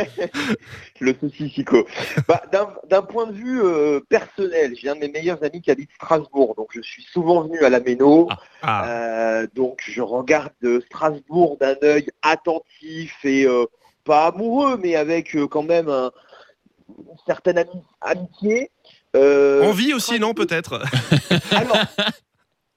le 1.01 1.15
saucissico. 1.21 1.87
Bah, 2.29 2.43
d'un- 2.53 3.03
point 3.03 3.27
de 3.27 3.33
vue 3.33 3.61
euh, 3.65 3.99
personnel, 4.09 4.75
j'ai 4.81 4.89
un 4.91 4.95
de 4.95 5.01
mes 5.01 5.09
meilleurs 5.09 5.43
amis 5.43 5.61
qui 5.63 5.71
habite 5.71 5.91
Strasbourg, 5.97 6.55
donc 6.57 6.69
je 6.73 6.81
suis 6.83 7.03
souvent 7.03 7.43
venu 7.43 7.59
à 7.65 7.71
la 7.71 7.81
Méno. 7.81 8.29
Ah, 8.63 8.87
Euh, 8.89 9.47
donc 9.55 9.81
je 9.85 10.03
regarde 10.03 10.53
Strasbourg 10.87 11.57
d'un 11.61 11.75
œil 11.83 12.07
attentif 12.23 13.17
et 13.25 13.47
euh, 13.47 13.65
pas 14.05 14.27
amoureux, 14.27 14.79
mais 14.81 14.95
avec 14.95 15.35
euh, 15.35 15.49
quand 15.49 15.63
même 15.65 15.89
un- 15.89 16.13
une 16.89 17.17
certaine 17.27 17.59
ami- 17.59 17.83
amitié. 18.03 18.71
Euh, 19.15 19.63
envie 19.63 19.95
aussi, 19.95 20.19
non, 20.19 20.35
peut-être? 20.35 20.83
Alors, 21.53 21.77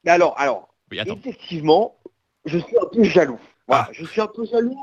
alors, 0.06 0.36
alors, 0.38 0.74
Oui, 0.92 1.00
effectivement, 1.00 1.96
je 2.46 2.60
suis 2.60 2.78
un 2.82 2.86
peu 2.94 3.04
jaloux. 3.04 3.40
Voilà, 3.68 3.90
je 3.92 4.06
suis 4.06 4.22
un 4.22 4.28
peu 4.28 4.46
jaloux, 4.46 4.78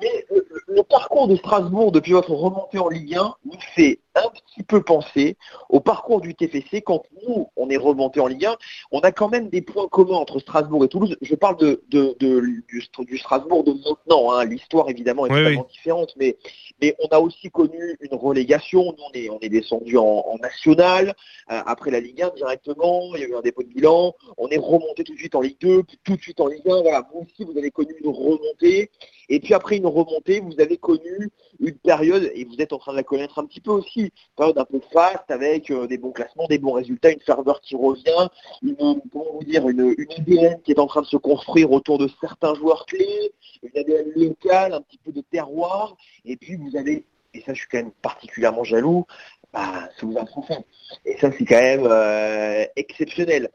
mais 0.00 0.24
le, 0.68 0.82
parcours 0.84 1.26
de 1.28 1.36
Strasbourg 1.36 1.90
depuis 1.92 2.12
votre 2.12 2.30
remontée 2.32 2.78
en 2.78 2.88
Ligue 2.88 3.16
1 3.16 3.34
nous 3.44 3.58
fait 3.74 3.98
un 4.14 4.28
petit 4.30 4.62
peu 4.62 4.82
penser 4.82 5.36
au 5.68 5.80
parcours 5.80 6.20
du 6.20 6.34
TFC 6.34 6.80
quand 6.82 7.02
nous, 7.26 7.48
on 7.56 7.68
est 7.68 7.76
remonté 7.76 8.20
en 8.20 8.26
Ligue 8.26 8.46
1. 8.46 8.56
On 8.92 9.00
a 9.00 9.12
quand 9.12 9.28
même 9.28 9.48
des 9.48 9.60
points 9.60 9.86
communs 9.88 10.16
entre 10.16 10.38
Strasbourg 10.40 10.84
et 10.84 10.88
Toulouse. 10.88 11.16
Je 11.20 11.34
parle 11.34 11.56
de, 11.58 11.82
de- 11.88 12.16
de- 12.18 12.40
du, 12.68 12.82
du 13.06 13.18
Strasbourg 13.18 13.64
de 13.64 13.72
maintenant. 13.72 14.32
hein. 14.32 14.44
L'histoire, 14.44 14.88
évidemment, 14.88 15.26
est 15.26 15.30
Oui, 15.32 15.38
totalement 15.38 15.66
différente, 15.70 16.14
mais, 16.16 16.36
mais 16.80 16.96
on 17.00 17.08
a 17.08 17.18
aussi 17.20 17.50
connu 17.50 17.96
une 18.00 18.16
relégation. 18.16 18.82
Nous, 18.84 19.04
on 19.08 19.12
est, 19.14 19.30
on 19.30 19.38
est 19.40 19.48
descendu 19.48 19.96
en, 19.98 20.04
en 20.04 20.36
national, 20.38 21.14
euh, 21.50 21.60
après 21.66 21.90
la 21.90 22.00
Ligue 22.00 22.22
1 22.22 22.30
directement. 22.36 23.14
Il 23.14 23.20
y 23.20 23.24
a 23.24 23.28
eu 23.28 23.34
un 23.36 23.40
dépôt 23.42 23.62
de 23.62 23.68
bilan 23.68 24.14
on 24.36 24.48
est 24.48 24.58
remonté 24.58 25.04
tout 25.04 25.12
de 25.14 25.18
suite 25.18 25.34
en 25.34 25.40
Ligue 25.40 25.58
2, 25.60 25.82
puis 25.82 25.98
tout 26.04 26.16
de 26.16 26.20
suite 26.22 26.40
en 26.40 26.46
Ligue 26.46 26.68
1. 26.68 26.82
Voilà, 26.82 27.06
vous 27.12 27.20
aussi, 27.20 27.44
vous 27.44 27.56
avez 27.58 27.70
connu 27.70 27.94
une 28.02 28.10
remontée. 28.32 28.90
Et 29.28 29.40
puis 29.40 29.54
après 29.54 29.76
une 29.76 29.86
remontée, 29.86 30.40
vous 30.40 30.58
avez 30.60 30.78
connu 30.78 31.28
une 31.60 31.76
période, 31.78 32.30
et 32.34 32.44
vous 32.44 32.56
êtes 32.60 32.72
en 32.72 32.78
train 32.78 32.92
de 32.92 32.96
la 32.96 33.02
connaître 33.02 33.38
un 33.38 33.44
petit 33.44 33.60
peu 33.60 33.70
aussi, 33.70 34.00
une 34.00 34.10
période 34.36 34.58
un 34.58 34.64
peu 34.64 34.80
faste 34.92 35.30
avec 35.30 35.70
euh, 35.70 35.86
des 35.86 35.98
bons 35.98 36.12
classements, 36.12 36.46
des 36.46 36.58
bons 36.58 36.72
résultats, 36.72 37.10
une 37.10 37.20
ferveur 37.20 37.60
qui 37.60 37.76
revient, 37.76 38.28
une, 38.62 38.76
comment 38.76 39.32
vous 39.34 39.44
dire, 39.44 39.68
une, 39.68 39.94
une 39.98 40.12
ADN 40.16 40.62
qui 40.62 40.72
est 40.72 40.78
en 40.78 40.86
train 40.86 41.02
de 41.02 41.06
se 41.06 41.16
construire 41.16 41.70
autour 41.72 41.98
de 41.98 42.08
certains 42.20 42.54
joueurs 42.54 42.86
clés, 42.86 43.32
une 43.62 43.78
ADN 43.78 44.12
locale, 44.16 44.72
un 44.72 44.80
petit 44.80 44.98
peu 44.98 45.12
de 45.12 45.20
terroir. 45.20 45.96
Et 46.24 46.36
puis 46.36 46.56
vous 46.56 46.76
avez, 46.76 47.04
et 47.34 47.40
ça 47.42 47.52
je 47.52 47.60
suis 47.60 47.68
quand 47.68 47.78
même 47.78 47.92
particulièrement 48.02 48.64
jaloux, 48.64 49.04
bah, 49.52 49.88
vous 50.00 50.16
a 50.16 50.24
français. 50.26 50.64
Et 51.04 51.18
ça 51.18 51.30
c'est 51.32 51.44
quand 51.44 51.60
même 51.60 51.86
euh, 51.86 52.64
exceptionnel 52.76 53.50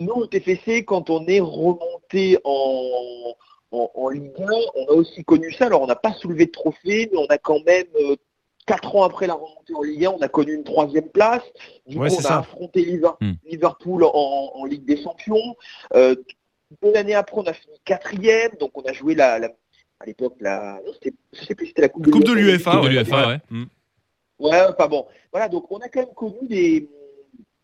nous, 0.00 0.14
au 0.14 0.26
TFC, 0.26 0.84
quand 0.84 1.10
on 1.10 1.26
est 1.26 1.40
remonté 1.40 2.38
en, 2.44 3.34
en, 3.72 3.90
en 3.94 4.08
Ligue 4.08 4.32
1, 4.38 4.46
on 4.76 4.86
a 4.86 4.92
aussi 4.92 5.24
connu 5.24 5.52
ça. 5.52 5.66
Alors, 5.66 5.82
on 5.82 5.86
n'a 5.86 5.96
pas 5.96 6.12
soulevé 6.14 6.46
de 6.46 6.50
trophée, 6.50 7.08
mais 7.12 7.18
on 7.18 7.26
a 7.26 7.38
quand 7.38 7.64
même, 7.64 7.86
euh, 8.00 8.16
quatre 8.66 8.94
ans 8.94 9.02
après 9.04 9.26
la 9.26 9.34
remontée 9.34 9.74
en 9.74 9.82
Ligue 9.82 10.04
1, 10.06 10.10
on 10.12 10.20
a 10.20 10.28
connu 10.28 10.54
une 10.54 10.64
troisième 10.64 11.08
place. 11.08 11.42
Du 11.86 11.98
Ouais, 11.98 12.08
coup, 12.08 12.14
on 12.16 12.18
a 12.18 12.22
ça. 12.22 12.38
affronté 12.38 13.00
Hmm. 13.20 13.32
Liverpool 13.44 14.04
en, 14.04 14.52
en 14.54 14.64
Ligue 14.64 14.84
des 14.84 15.02
Champions. 15.02 15.56
Euh, 15.94 16.14
une 16.82 16.96
année 16.96 17.14
après, 17.14 17.36
on 17.40 17.44
a 17.46 17.52
fini 17.52 17.74
quatrième. 17.84 18.52
Donc, 18.60 18.70
on 18.76 18.82
a 18.82 18.92
joué 18.92 19.14
la, 19.14 19.38
la- 19.38 19.52
à 19.98 20.06
l'époque, 20.06 20.36
la, 20.40 20.80
je 21.32 21.44
sais 21.44 21.54
plus 21.54 21.66
si 21.66 21.70
c'était 21.70 21.82
la 21.82 21.88
Coupe, 21.90 22.10
Coupe 22.10 22.24
de 22.24 22.32
l'UEFA, 22.32 22.70
Coupe 22.72 22.80
de 22.82 22.86
ouais. 22.86 22.92
l'UEFA, 22.94 23.28
ouais. 23.28 23.38
Ouais, 24.38 24.62
enfin 24.70 24.88
bon. 24.88 25.06
Voilà, 25.32 25.48
donc 25.48 25.70
on 25.70 25.78
a 25.78 25.88
quand 25.88 26.00
même 26.00 26.14
connu 26.14 26.46
des, 26.48 26.88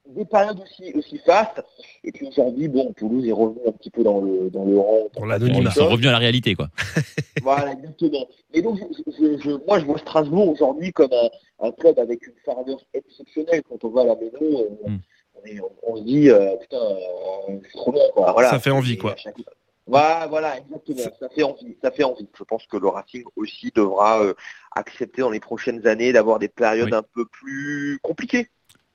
des 0.09 0.25
périodes 0.25 0.61
aussi, 0.61 0.92
aussi 0.95 1.19
fastes. 1.19 1.62
Et 2.05 2.12
puis 2.12 2.27
aujourd'hui, 2.29 2.69
bon, 2.69 2.92
Toulouse 2.92 3.27
est 3.27 3.33
revenu 3.33 3.59
un 3.66 3.73
petit 3.73 3.90
peu 3.90 4.03
dans 4.03 4.21
le, 4.21 4.51
dans 4.51 4.64
le 4.64 4.79
rang. 4.79 5.09
Pour 5.12 5.27
l'anonymat. 5.27 5.71
Ils 5.71 5.79
sont 5.79 5.88
revenus 5.88 6.09
à 6.09 6.12
la 6.12 6.19
réalité, 6.19 6.55
quoi. 6.55 6.69
Voilà, 7.42 7.73
exactement. 7.73 8.27
Et 8.55 8.62
donc, 8.62 8.79
je, 8.79 9.12
je- 9.12 9.38
je- 9.40 9.66
moi, 9.66 9.79
je 9.79 9.85
vois 9.85 9.99
Strasbourg 9.99 10.49
aujourd'hui 10.49 10.92
comme 10.92 11.12
un, 11.12 11.66
un 11.66 11.71
club 11.73 11.99
avec 11.99 12.27
une 12.27 12.33
ferveur 12.45 12.79
exceptionnelle. 12.95 13.62
Quand 13.69 13.83
on 13.85 13.88
va 13.90 14.03
à 14.03 14.05
la 14.05 14.14
Méno, 14.16 14.33
on, 14.85 14.90
Mm. 14.90 14.99
on 15.35 15.47
est- 15.47 15.61
on- 15.61 15.92
on 15.92 15.97
se 15.97 16.03
dit, 16.03 16.31
euh, 16.31 16.57
putain, 16.57 16.77
euh, 16.77 17.59
c'est 17.71 17.79
trop 17.79 17.92
bien, 17.92 18.03
quoi. 18.14 18.33
Voilà. 18.33 18.51
Ça 18.51 18.59
fait 18.59 18.71
envie, 18.71 18.95
Et 18.95 18.99
quoi. 18.99 19.14
chaque- 19.16 19.37
Voilà, 19.87 20.27
voilà, 20.27 20.59
exactement. 20.59 20.99
Ça 21.21 21.29
fait 21.29 21.42
envie. 21.45 21.77
Ça 21.81 21.90
fait 21.92 22.03
envie. 22.03 22.27
Je 22.37 22.42
pense 22.42 22.66
que 22.66 22.77
le 22.77 22.88
Racing 22.88 23.23
aussi 23.37 23.71
devra 23.73 24.21
euh, 24.25 24.35
accepter 24.75 25.23
dans 25.23 25.31
les 25.31 25.38
prochaines 25.38 25.87
années 25.87 26.12
d'avoir 26.12 26.40
des 26.40 26.49
périodes 26.49 26.90
Oui. 26.90 26.97
un 26.97 27.05
peu 27.14 27.25
plus 27.27 28.01
compliquées. 28.03 28.49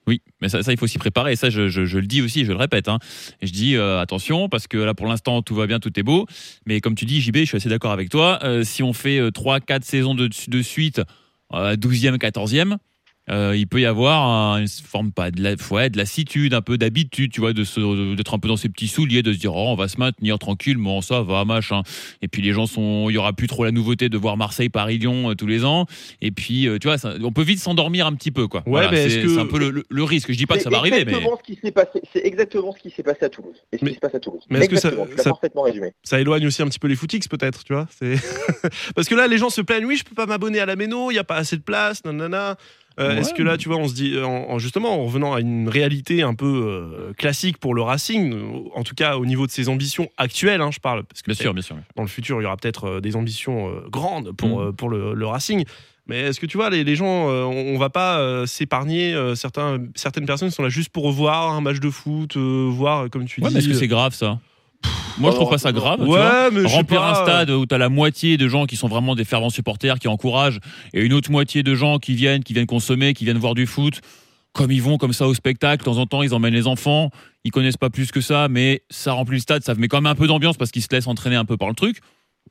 Oui, 0.07 0.21
mais 0.41 0.49
ça, 0.49 0.59
il 0.67 0.77
faut 0.77 0.87
s'y 0.87 0.97
préparer. 0.97 1.33
Et 1.33 1.35
ça, 1.35 1.49
je, 1.49 1.61
le 1.61 2.07
dis 2.07 2.21
aussi, 2.21 2.43
je 2.45 2.51
le 2.51 2.57
répète. 2.57 2.87
hein. 2.89 2.97
Je 3.41 3.51
dis 3.51 3.75
euh, 3.75 3.99
attention, 3.99 4.49
parce 4.49 4.67
que 4.67 4.77
là, 4.77 4.93
pour 4.93 5.07
l'instant, 5.07 5.41
tout 5.41 5.55
va 5.55 5.67
bien, 5.67 5.79
tout 5.79 5.97
est 5.99 6.03
beau. 6.03 6.25
Mais 6.65 6.81
comme 6.81 6.95
tu 6.95 7.05
dis, 7.05 7.21
JB, 7.21 7.37
je 7.37 7.45
suis 7.45 7.57
assez 7.57 7.69
d'accord 7.69 7.91
avec 7.91 8.09
toi. 8.09 8.39
Euh, 8.43 8.63
si 8.63 8.81
on 8.81 8.93
fait 8.93 9.19
3-4 9.29 9.83
saisons 9.83 10.15
de, 10.15 10.27
de 10.47 10.61
suite, 10.61 11.01
euh, 11.53 11.75
12e, 11.75 12.17
14e, 12.17 12.77
euh, 13.31 13.55
il 13.55 13.65
peut 13.67 13.79
y 13.81 13.85
avoir 13.85 14.21
un- 14.27 14.59
une 14.61 14.67
forme 14.67 15.11
pas 15.11 15.31
de, 15.31 15.41
la, 15.41 15.55
ouais, 15.71 15.89
de 15.89 15.97
lassitude, 15.97 16.53
un 16.53 16.61
peu 16.61 16.77
d'habitude, 16.77 17.31
tu 17.31 17.39
vois, 17.41 17.53
de 17.53 17.63
se- 17.63 18.15
d'être 18.15 18.33
un 18.33 18.39
peu 18.39 18.47
dans 18.47 18.57
ses 18.57 18.69
petits 18.69 18.87
souliers, 18.87 19.23
de 19.23 19.31
se 19.33 19.37
dire 19.39 19.55
oh, 19.55 19.69
on 19.69 19.75
va 19.75 19.87
se 19.87 19.97
maintenir 19.97 20.37
tranquille, 20.39 20.77
bon 20.77 21.01
ça 21.01 21.21
va 21.21 21.45
machin. 21.45 21.81
Et 22.21 22.27
puis 22.27 22.41
les 22.41 22.51
gens 22.53 22.65
sont, 22.65 23.09
il 23.09 23.13
y 23.13 23.17
aura 23.17 23.33
plus 23.33 23.47
trop 23.47 23.63
la 23.63 23.71
nouveauté 23.71 24.09
de 24.09 24.17
voir 24.17 24.37
Marseille, 24.37 24.69
Paris, 24.69 24.97
Lyon 24.97 25.31
euh, 25.31 25.35
tous 25.35 25.47
les 25.47 25.63
ans. 25.65 25.85
Et 26.21 26.31
puis 26.31 26.67
euh, 26.67 26.77
tu 26.79 26.87
vois, 26.87 26.97
ça- 26.97 27.13
on 27.23 27.31
peut 27.31 27.43
vite 27.43 27.59
s'endormir 27.59 28.05
un 28.07 28.13
petit 28.13 28.31
peu 28.31 28.47
quoi. 28.47 28.63
Ouais, 28.65 28.87
mais 28.91 29.03
est-ce 29.05 29.15
c'est 29.15 29.21
que- 29.23 29.29
c'est 29.29 29.39
un 29.39 29.45
peu 29.45 29.59
le, 29.59 29.69
le- 29.71 29.85
le 29.89 30.03
risque. 30.03 30.31
Je 30.31 30.37
dis 30.37 30.45
pas 30.45 30.57
que 30.57 30.63
ça 30.63 30.69
va 30.69 30.77
arriver, 30.79 31.05
mais 31.05 31.13
ce. 31.13 31.99
C'est 32.13 32.25
exactement 32.25 32.73
ce 32.75 32.81
qui 32.81 32.93
s'est 32.93 33.03
passé 33.03 33.25
à 33.25 33.29
Toulouse. 33.29 33.55
Et 33.71 33.77
ce 33.77 33.85
Mais- 33.85 33.91
qui 33.91 33.95
se 33.95 33.99
passe 34.01 34.15
à 34.15 34.19
Toulouse. 34.19 34.41
mais 34.49 34.59
est-ce 34.59 34.69
que 34.69 34.75
ça- 34.75 34.91
ça- 35.17 35.29
parfaitement 35.29 35.61
résumé. 35.63 35.91
ça 36.03 36.19
éloigne 36.19 36.45
aussi 36.47 36.61
un 36.61 36.67
petit 36.67 36.79
peu 36.79 36.87
les 36.87 36.95
footix 36.95 37.27
peut-être, 37.27 37.63
tu 37.63 37.73
vois. 37.73 37.87
C'est 37.97 38.15
parce 38.95 39.07
que 39.07 39.15
là 39.15 39.27
les 39.27 39.37
gens 39.37 39.49
se 39.49 39.61
plaignent, 39.61 39.85
oui, 39.85 39.95
je 39.97 40.03
peux 40.03 40.15
pas 40.15 40.25
m'abonner 40.25 40.59
à 40.59 40.65
la 40.65 40.75
Méno, 40.75 41.11
il 41.11 41.15
y 41.15 41.19
a 41.19 41.23
pas 41.23 41.35
assez 41.37 41.55
de 41.57 41.61
place, 41.61 42.03
nanana. 42.05 42.57
Euh, 43.01 43.09
Ouais. 43.15 43.19
Est-ce 43.19 43.33
que 43.33 43.43
là, 43.43 43.57
tu 43.57 43.67
vois, 43.67 43.77
on 43.77 43.87
se 43.87 43.93
dit, 43.93 44.17
en, 44.19 44.29
en- 44.49 44.59
justement, 44.59 44.93
en 45.01 45.03
revenant 45.05 45.33
à 45.33 45.41
une 45.41 45.67
réalité 45.67 46.21
un 46.21 46.33
peu 46.35 46.45
euh, 46.45 47.13
classique 47.13 47.57
pour 47.57 47.73
le 47.73 47.81
Racing, 47.81 48.33
euh, 48.33 48.41
en 48.75 48.83
tout 48.83 48.95
cas 48.95 49.17
au 49.17 49.25
niveau 49.25 49.45
de 49.47 49.51
ses 49.51 49.69
ambitions 49.69 50.09
actuelles, 50.17 50.61
hein, 50.61 50.69
je 50.71 50.79
parle, 50.79 51.03
parce 51.03 51.21
que 51.21 51.27
bien 51.31 51.35
sûr, 51.35 51.53
bien 51.53 51.61
sûr. 51.63 51.75
dans 51.95 52.03
le 52.03 52.07
futur, 52.07 52.39
il 52.39 52.43
y 52.43 52.45
aura 52.45 52.57
peut-être 52.57 52.85
euh, 52.85 53.01
des 53.01 53.15
ambitions 53.15 53.69
euh, 53.69 53.87
grandes 53.89 54.31
pour, 54.33 54.59
Mm. 54.61 54.67
euh, 54.67 54.71
pour 54.71 54.89
le, 54.89 55.13
le 55.13 55.25
Racing. 55.27 55.65
Mais 56.07 56.19
est-ce 56.21 56.39
que 56.39 56.45
tu 56.47 56.57
vois, 56.57 56.69
les, 56.69 56.83
les 56.83 56.95
gens, 56.95 57.29
euh, 57.29 57.43
on, 57.43 57.75
on 57.75 57.77
va 57.77 57.89
pas 57.89 58.19
euh, 58.19 58.45
s'épargner 58.45 59.13
euh, 59.13 59.35
certains, 59.35 59.77
certaines 59.95 60.25
personnes 60.25 60.49
sont 60.51 60.63
là 60.63 60.69
juste 60.69 60.89
pour 60.89 61.11
voir 61.11 61.51
un 61.51 61.61
match 61.61 61.79
de 61.79 61.89
foot, 61.89 62.35
euh, 62.37 62.67
voir, 62.69 63.09
comme 63.09 63.25
tu 63.25 63.39
Ouais, 63.41 63.47
dis. 63.47 63.53
mais 63.53 63.59
est-ce 63.59 63.67
que 63.69 63.73
c'est 63.75 63.87
grave 63.87 64.13
ça? 64.13 64.39
Moi, 65.17 65.31
je 65.31 65.35
trouve 65.35 65.49
pas 65.49 65.57
ça 65.57 65.71
grave. 65.71 65.99
tu 65.99 66.05
vois. 66.05 66.49
Mais 66.51 66.65
Remplir 66.65 67.01
pas, 67.01 67.11
un 67.11 67.15
stade 67.15 67.49
où 67.51 67.65
tu 67.65 67.75
as 67.75 67.77
la 67.77 67.89
moitié 67.89 68.37
de 68.37 68.47
gens 68.47 68.65
qui 68.65 68.75
sont 68.75 68.87
vraiment 68.87 69.15
des 69.15 69.25
fervents 69.25 69.49
supporters, 69.49 69.99
qui 69.99 70.07
encouragent, 70.07 70.59
et 70.93 71.01
une 71.01 71.13
autre 71.13 71.31
moitié 71.31 71.63
de 71.63 71.75
gens 71.75 71.99
qui 71.99 72.15
viennent, 72.15 72.43
qui 72.43 72.53
viennent 72.53 72.65
consommer, 72.65 73.13
qui 73.13 73.25
viennent 73.25 73.37
voir 73.37 73.53
du 73.53 73.67
foot. 73.67 74.01
Comme 74.53 74.71
ils 74.71 74.81
vont 74.81 74.97
comme 74.97 75.13
ça 75.13 75.27
au 75.27 75.33
spectacle, 75.33 75.79
de 75.79 75.85
temps 75.85 75.97
en 75.97 76.05
temps, 76.05 76.23
ils 76.23 76.33
emmènent 76.33 76.53
les 76.53 76.67
enfants. 76.67 77.09
Ils 77.45 77.51
connaissent 77.51 77.77
pas 77.77 77.89
plus 77.89 78.11
que 78.11 78.19
ça, 78.21 78.47
mais 78.49 78.83
ça 78.89 79.13
remplit 79.13 79.37
le 79.37 79.41
stade, 79.41 79.63
ça 79.63 79.75
met 79.75 79.87
quand 79.87 80.01
même 80.01 80.11
un 80.11 80.15
peu 80.15 80.27
d'ambiance 80.27 80.57
parce 80.57 80.71
qu'ils 80.71 80.81
se 80.81 80.89
laissent 80.91 81.07
entraîner 81.07 81.35
un 81.35 81.45
peu 81.45 81.57
par 81.57 81.69
le 81.69 81.75
truc. 81.75 81.99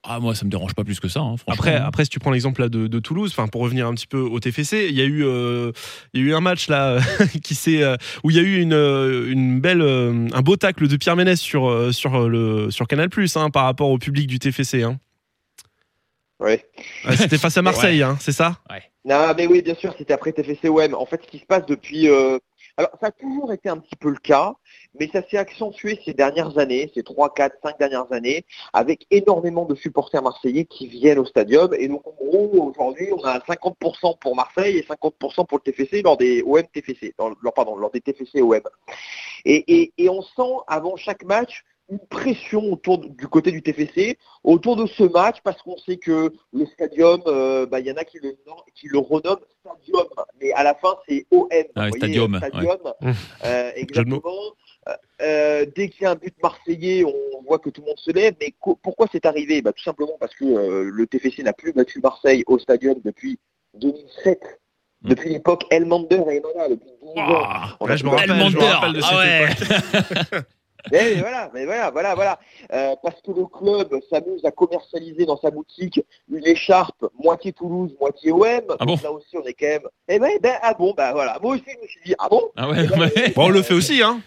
Ah, 0.03 0.19
moi, 0.19 0.35
ça 0.35 0.47
me 0.47 0.51
dérange 0.51 0.75
pas 0.75 0.83
plus 0.83 0.99
que 0.99 1.09
ça, 1.09 1.21
hein, 1.21 1.37
franchement. 1.37 1.53
Après, 1.53 1.77
après, 1.77 2.05
si 2.05 2.11
tu 2.11 2.19
prends 2.19 2.31
l'exemple 2.31 2.63
là 2.63 2.69
de, 2.71 2.87
de 2.87 2.99
Toulouse, 3.01 3.31
enfin 3.33 3.49
pour 3.49 3.61
revenir 3.61 3.87
un 3.87 3.93
petit 3.93 4.07
peu 4.07 4.19
au 4.19 4.41
TFC, 4.41 4.87
il 4.89 4.97
y 4.97 5.03
a 5.03 5.05
eu, 5.05 5.25
euh, 5.25 5.73
il 6.15 6.23
y 6.23 6.25
a 6.25 6.29
eu 6.29 6.35
un 6.35 6.41
match 6.41 6.69
là 6.69 7.01
qui 7.43 7.55
s'est, 7.55 7.83
euh, 7.83 7.97
où 8.25 8.31
il 8.31 8.37
y 8.37 8.39
a 8.39 8.43
eu 8.43 8.61
une, 8.61 8.73
euh, 8.73 9.31
une 9.31 9.61
belle, 9.61 9.83
euh, 9.83 10.27
un 10.33 10.41
beau 10.41 10.57
tacle 10.57 10.89
de 10.89 10.97
Pierre 10.97 11.17
Ménès 11.17 11.39
sur 11.39 11.93
sur 11.93 12.29
le 12.29 12.71
sur 12.71 12.89
Canal 12.89 13.11
hein, 13.37 13.51
par 13.51 13.65
rapport 13.65 13.91
au 13.91 13.99
public 13.99 14.27
du 14.27 14.39
TFC. 14.39 14.83
Hein. 14.83 14.99
Ouais. 16.39 16.65
Ah, 17.05 17.15
C'était 17.15 17.37
face 17.37 17.59
à 17.59 17.63
Marseille, 17.63 18.03
hein, 18.03 18.17
c'est 18.21 18.33
ça? 18.33 18.57
Non, 19.05 19.35
mais 19.37 19.47
oui, 19.47 19.61
bien 19.61 19.75
sûr, 19.75 19.95
c'était 19.99 20.15
après 20.15 20.33
TFC 20.33 20.71
OM. 20.71 20.95
En 20.95 21.05
fait, 21.05 21.21
ce 21.23 21.31
qui 21.31 21.39
se 21.41 21.47
passe 21.47 21.67
depuis. 21.67 22.09
Alors, 22.81 22.93
ça 22.99 23.09
a 23.09 23.11
toujours 23.11 23.53
été 23.53 23.69
un 23.69 23.77
petit 23.77 23.95
peu 23.95 24.09
le 24.09 24.17
cas, 24.17 24.55
mais 24.99 25.11
ça 25.13 25.21
s'est 25.29 25.37
accentué 25.37 26.01
ces 26.03 26.15
dernières 26.15 26.57
années, 26.57 26.91
ces 26.95 27.03
3, 27.03 27.35
4, 27.35 27.57
5 27.63 27.79
dernières 27.79 28.11
années, 28.11 28.47
avec 28.73 29.07
énormément 29.11 29.67
de 29.67 29.75
supporters 29.75 30.23
marseillais 30.23 30.65
qui 30.65 30.87
viennent 30.87 31.19
au 31.19 31.27
stadium. 31.27 31.75
Et 31.75 31.89
donc, 31.89 32.07
en 32.07 32.13
gros, 32.13 32.71
aujourd'hui, 32.71 33.09
on 33.13 33.23
a 33.23 33.39
50% 33.41 34.19
pour 34.19 34.35
Marseille 34.35 34.79
et 34.79 34.83
50% 34.83 35.47
pour 35.47 35.61
le 35.63 35.71
TFC 35.71 36.01
lors 36.01 36.17
des 36.17 36.43
OM 36.43 36.63
TFC, 36.73 37.13
dans, 37.19 37.29
lors, 37.43 37.53
pardon, 37.53 37.77
lors 37.77 37.91
des 37.91 38.01
TFC 38.01 38.41
OM. 38.41 38.63
Et, 39.45 39.83
et, 39.83 39.93
et 39.99 40.09
on 40.09 40.23
sent 40.23 40.55
avant 40.67 40.97
chaque 40.97 41.25
match 41.25 41.63
une 41.91 41.99
pression 42.09 42.73
autour 42.73 42.99
de- 42.99 43.09
du 43.09 43.27
côté 43.27 43.51
du 43.51 43.63
TFC 43.63 44.17
autour 44.45 44.77
de 44.77 44.87
ce 44.87 45.03
match 45.03 45.39
parce 45.43 45.61
qu'on 45.63 45.77
sait 45.79 45.97
que 45.97 46.33
le 46.53 46.67
stadium, 46.67 47.21
euh, 47.27 47.67
bah, 47.67 47.81
il 47.81 47.87
y 47.87 47.93
en 47.93 47.97
a 47.97 48.05
qui 48.05 48.19
le, 48.23 48.37
qui 48.75 48.89
le 48.89 48.99
renomment 48.99 49.41
stadium, 49.61 50.05
mais 50.41 50.53
à 50.53 50.63
la 50.63 50.75
fin 50.75 50.95
c'est 51.09 51.27
OM. 51.31 51.49
Ah 51.75 51.89
vous 51.89 51.97
stadium, 51.97 52.37
stadium, 52.37 52.77
ouais. 53.03 53.13
euh, 53.45 53.71
exactement. 53.75 54.23
Euh, 55.21 55.67
dès 55.77 55.89
qu'il 55.89 56.03
y 56.03 56.07
a 56.07 56.13
un 56.13 56.15
but 56.15 56.35
marseillais, 56.43 57.05
on 57.05 57.43
voit 57.43 57.59
que 57.59 57.69
tout 57.71 57.81
le 57.83 57.89
monde 57.89 57.99
se 57.99 58.11
lève. 58.13 58.35
Mais 58.41 58.55
pourquoi 58.83 59.07
c'est 59.13 59.27
arrivé? 59.27 59.61
Bah, 59.63 59.73
Tout 59.73 59.83
simplement 59.85 60.17
parce 60.19 60.35
que 60.35 60.45
euh, 60.45 60.91
le 60.93 61.07
TFC 61.07 61.43
n'a 61.43 61.53
plus 61.53 61.73
battu 61.73 62.01
Marseille 62.01 62.43
au 62.47 62.59
stadium 62.59 62.95
depuis 63.05 63.39
2007. 63.75 64.41
Mm. 65.03 65.09
Depuis 65.09 65.31
l'époque 65.31 65.65
Elmander 65.71 66.23
et 66.31 66.37
Emana, 66.37 66.69
depuis 66.69 66.91
12 67.01 67.11
ans. 67.11 67.15
Ah, 67.17 67.77
On 67.81 67.87
je 67.97 68.05
me 68.05 68.11
rappelle, 68.11 68.29
de 68.93 69.01
Ah 69.03 69.09
cette 69.09 69.19
ouais. 69.19 70.29
époque. 70.39 70.45
mais 70.93 71.15
voilà, 71.15 71.51
mais 71.55 71.65
voilà, 71.65 71.91
voilà, 71.91 72.15
voilà. 72.15 72.39
Euh, 72.73 72.95
parce 73.03 73.21
que 73.23 73.31
le 73.31 73.47
club 73.47 74.01
s'amuse 74.11 74.45
à 74.45 74.51
commercialiser 74.51 75.27
dans 75.27 75.39
sa 75.39 75.51
boutique 75.51 76.01
une 76.31 76.47
écharpe 76.47 77.07
moitié 77.23 77.53
Toulouse, 77.53 77.95
moitié 78.01 78.33
OM. 78.33 78.43
Ah 78.45 78.85
Donc 78.85 79.01
bon 79.01 79.03
là 79.03 79.13
aussi, 79.13 79.37
on 79.37 79.43
est 79.45 79.55
quand 79.55 79.67
même. 79.67 79.83
Eh 80.09 80.19
ben, 80.19 80.31
ben, 80.43 80.55
ah 80.63 80.75
bon, 80.75 80.95
bah 80.97 81.13
voilà. 81.13 81.39
Moi 81.43 81.55
aussi, 81.55 81.65
je 81.67 81.83
me 81.83 81.87
suis 81.89 82.01
dit, 82.05 82.15
ah 82.19 82.29
bon 82.31 82.43
Ah 82.57 82.69
ouais, 82.69 82.85
Eh 82.85 82.87
ben, 82.89 82.99
ouais. 83.01 83.33
Bon, 83.35 83.47
on 83.47 83.51
le 83.51 83.63
fait 83.63 83.75
aussi, 83.75 84.03
hein. 84.03 84.21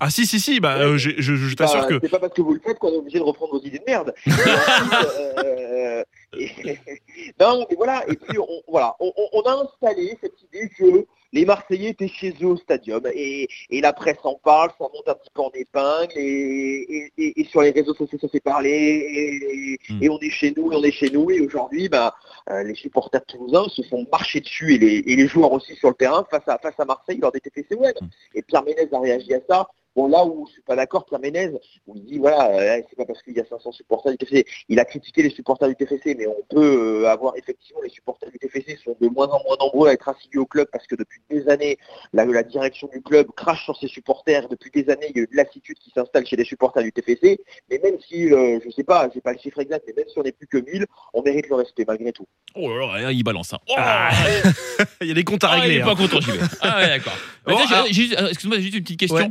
Ah 0.00 0.10
si 0.10 0.26
si 0.26 0.40
si 0.40 0.58
bah 0.58 0.76
euh, 0.78 0.96
je, 0.96 1.10
je 1.20 1.54
t'assure 1.54 1.80
bah, 1.82 1.86
que 1.86 1.98
C'est 2.02 2.08
pas 2.08 2.18
parce 2.18 2.32
que 2.32 2.40
vous 2.40 2.54
le 2.54 2.60
faites 2.60 2.78
qu'on 2.78 2.92
est 2.92 2.96
obligé 2.96 3.18
de 3.18 3.24
reprendre 3.24 3.52
vos 3.52 3.62
idées 3.62 3.78
de 3.78 3.84
merde. 3.86 4.14
Et 4.26 4.30
ensuite, 4.30 5.44
euh, 5.44 6.04
et- 6.36 6.50
non, 7.40 7.66
mais 7.68 7.76
voilà. 7.76 8.04
Et 8.08 8.16
puis, 8.16 8.38
on, 8.38 8.62
voilà, 8.68 8.94
on, 9.00 9.40
a 9.42 9.52
installé 9.64 10.16
cette 10.20 10.40
idée 10.42 10.68
que 10.76 11.06
les 11.32 11.44
Marseillais 11.44 11.90
étaient 11.90 12.08
chez 12.08 12.34
eux 12.42 12.46
au 12.46 12.56
stadium 12.56 13.02
et, 13.14 13.46
et 13.70 13.80
la 13.82 13.92
presse 13.92 14.16
en 14.24 14.34
parle, 14.36 14.70
ça 14.78 14.84
monte 14.94 15.06
un 15.08 15.14
petit 15.14 15.30
peu 15.34 15.42
en 15.42 15.50
épingle 15.54 16.12
et, 16.16 17.12
et- 17.18 17.44
sur 17.44 17.60
les 17.60 17.70
réseaux 17.70 17.92
sociaux 17.94 18.18
ça 18.18 18.28
s'est 18.28 18.40
parlé 18.40 18.70
et, 18.70 19.78
Hmm. 19.92 20.02
et 20.02 20.08
on 20.10 20.18
est 20.20 20.30
chez 20.30 20.52
nous 20.56 20.72
et 20.72 20.76
on 20.76 20.82
est 20.82 20.90
chez 20.90 21.10
nous 21.10 21.30
et 21.30 21.40
aujourd'hui 21.40 21.88
bah, 21.88 22.14
euh, 22.50 22.62
les 22.62 22.74
supporters 22.74 23.24
toulousains 23.26 23.66
se 23.68 23.82
font 23.82 24.06
marcher 24.10 24.40
dessus 24.40 24.74
et 24.74 24.78
les, 24.78 24.96
et 25.06 25.16
les 25.16 25.26
joueurs 25.28 25.52
aussi 25.52 25.74
sur 25.76 25.88
le 25.88 25.94
terrain 25.94 26.26
face 26.30 26.42
à, 26.46 26.58
face 26.58 26.74
à 26.78 26.84
Marseille 26.84 27.18
lors 27.18 27.32
des 27.32 27.40
TFC 27.40 27.74
Web. 27.74 27.94
Et 28.34 28.42
Pierre 28.42 28.64
Ménez 28.64 28.88
a 28.92 29.00
réagi 29.00 29.34
à 29.34 29.40
ça. 29.48 29.68
Bon 29.98 30.06
là 30.06 30.24
où 30.24 30.46
je 30.46 30.52
suis 30.52 30.62
pas 30.62 30.76
d'accord, 30.76 31.04
Pierre 31.06 31.18
Ménez, 31.18 31.50
où 31.88 31.96
il 31.96 32.04
dit 32.04 32.18
voilà, 32.18 32.52
euh, 32.52 32.80
c'est 32.88 32.94
pas 32.94 33.04
parce 33.04 33.20
qu'il 33.20 33.36
y 33.36 33.40
a 33.40 33.44
500 33.44 33.72
supporters 33.72 34.12
du 34.12 34.18
TFC. 34.18 34.46
Il 34.68 34.78
a 34.78 34.84
critiqué 34.84 35.24
les 35.24 35.30
supporters 35.30 35.66
du 35.66 35.74
TFC, 35.74 36.14
mais 36.16 36.28
on 36.28 36.36
peut 36.48 37.02
euh, 37.02 37.08
avoir 37.08 37.34
effectivement 37.36 37.80
les 37.82 37.88
supporters 37.88 38.30
du 38.30 38.38
TFC 38.38 38.78
sont 38.84 38.94
de 39.00 39.08
moins 39.08 39.26
en 39.26 39.42
moins 39.42 39.56
nombreux 39.58 39.88
à 39.88 39.94
être 39.94 40.08
assidus 40.08 40.38
au 40.38 40.46
club 40.46 40.68
parce 40.70 40.86
que 40.86 40.94
depuis 40.94 41.20
des 41.28 41.48
années, 41.48 41.78
la, 42.12 42.24
la 42.26 42.44
direction 42.44 42.88
du 42.92 43.02
club 43.02 43.26
crache 43.34 43.64
sur 43.64 43.76
ses 43.76 43.88
supporters. 43.88 44.46
Depuis 44.48 44.70
des 44.70 44.88
années, 44.88 45.06
il 45.10 45.16
y 45.16 45.18
a 45.18 45.22
eu 45.24 45.26
de 45.32 45.36
lassitude 45.36 45.76
qui 45.80 45.90
s'installe 45.90 46.24
chez 46.24 46.36
les 46.36 46.44
supporters 46.44 46.84
du 46.84 46.92
TFC. 46.92 47.40
Mais 47.68 47.80
même 47.82 47.96
si, 48.08 48.32
euh, 48.32 48.60
je 48.64 48.70
sais 48.70 48.84
pas, 48.84 49.08
j'ai 49.12 49.20
pas 49.20 49.32
le 49.32 49.38
chiffre 49.40 49.58
exact, 49.58 49.82
mais 49.88 49.94
même 49.96 50.06
si 50.08 50.16
on 50.16 50.22
n'est 50.22 50.30
plus 50.30 50.46
que 50.46 50.58
1000, 50.58 50.86
on 51.12 51.22
mérite 51.22 51.48
le 51.48 51.56
respect 51.56 51.84
malgré 51.88 52.12
tout. 52.12 52.28
Oh 52.54 52.68
là 52.68 53.00
là, 53.00 53.10
il 53.10 53.24
balance 53.24 53.48
ça. 53.48 53.58
Oh, 53.68 53.74
Ah, 53.76 54.10
il 55.00 55.08
y 55.08 55.10
a 55.10 55.14
des 55.14 55.24
comptes 55.24 55.42
à 55.42 55.48
Ah, 55.50 55.56
il 55.56 55.60
régler. 55.62 55.76
est 55.78 55.82
hein. 55.82 55.86
pas 55.86 55.96
content, 55.96 56.20
JB. 56.20 56.40
Ah 56.60 56.78
ouais, 56.78 56.86
d'accord. 56.86 57.18
Bon, 57.48 57.56
euh, 57.56 58.26
Excuse-moi, 58.28 58.56
j'ai 58.58 58.62
juste 58.64 58.74
une 58.76 58.82
petite 58.82 59.00
question. 59.00 59.16
Ouais. 59.16 59.30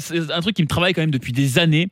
C'est 0.00 0.30
un 0.30 0.40
truc 0.40 0.56
qui 0.56 0.62
me 0.62 0.68
travaille 0.68 0.92
quand 0.94 1.02
même 1.02 1.10
depuis 1.10 1.32
des 1.32 1.58
années. 1.58 1.88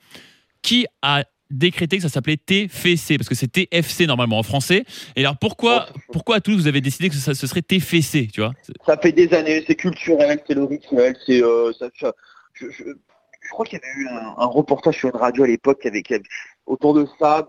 Qui 0.63 0.87
a 1.03 1.25
décrété 1.51 1.97
que 1.97 2.03
ça 2.03 2.09
s'appelait 2.09 2.37
TFC 2.37 3.19
Parce 3.19 3.29
que 3.29 3.35
c'est 3.35 3.49
TFC 3.51 4.07
normalement 4.07 4.39
en 4.39 4.43
français. 4.43 4.85
Et 5.17 5.21
alors 5.21 5.37
pourquoi, 5.37 5.89
pourquoi 6.13 6.37
à 6.37 6.41
Toulouse 6.41 6.63
vous 6.63 6.69
avez 6.69 6.81
décidé 6.81 7.09
que 7.09 7.15
ça, 7.17 7.35
ce 7.35 7.47
serait 7.47 7.63
TFC 7.63 8.29
Tu 8.33 8.41
vois? 8.41 8.53
Ça 8.87 8.97
fait 8.97 9.13
des 9.13 9.33
années, 9.35 9.63
c'est 9.67 9.75
culturel, 9.75 10.41
c'est 10.47 10.55
le 10.55 10.65
rituel, 10.65 11.17
c'est 11.27 11.43
euh, 11.43 11.73
ça, 11.79 11.89
ça- 12.01 12.13
je, 12.55 12.67
je- 12.71 12.85
je 12.85 13.49
crois 13.51 13.67
qu'il 13.67 13.79
y 13.79 13.83
avait 13.83 14.01
eu 14.03 14.07
un, 14.09 14.35
un 14.39 14.47
reportage 14.47 14.97
sur 14.99 15.09
une 15.09 15.17
radio 15.21 15.43
à 15.45 15.49
l'époque 15.49 15.85
avec 15.85 16.11
avec- 16.13 16.27
autour 16.67 16.95
de 16.95 17.07
ça. 17.19 17.49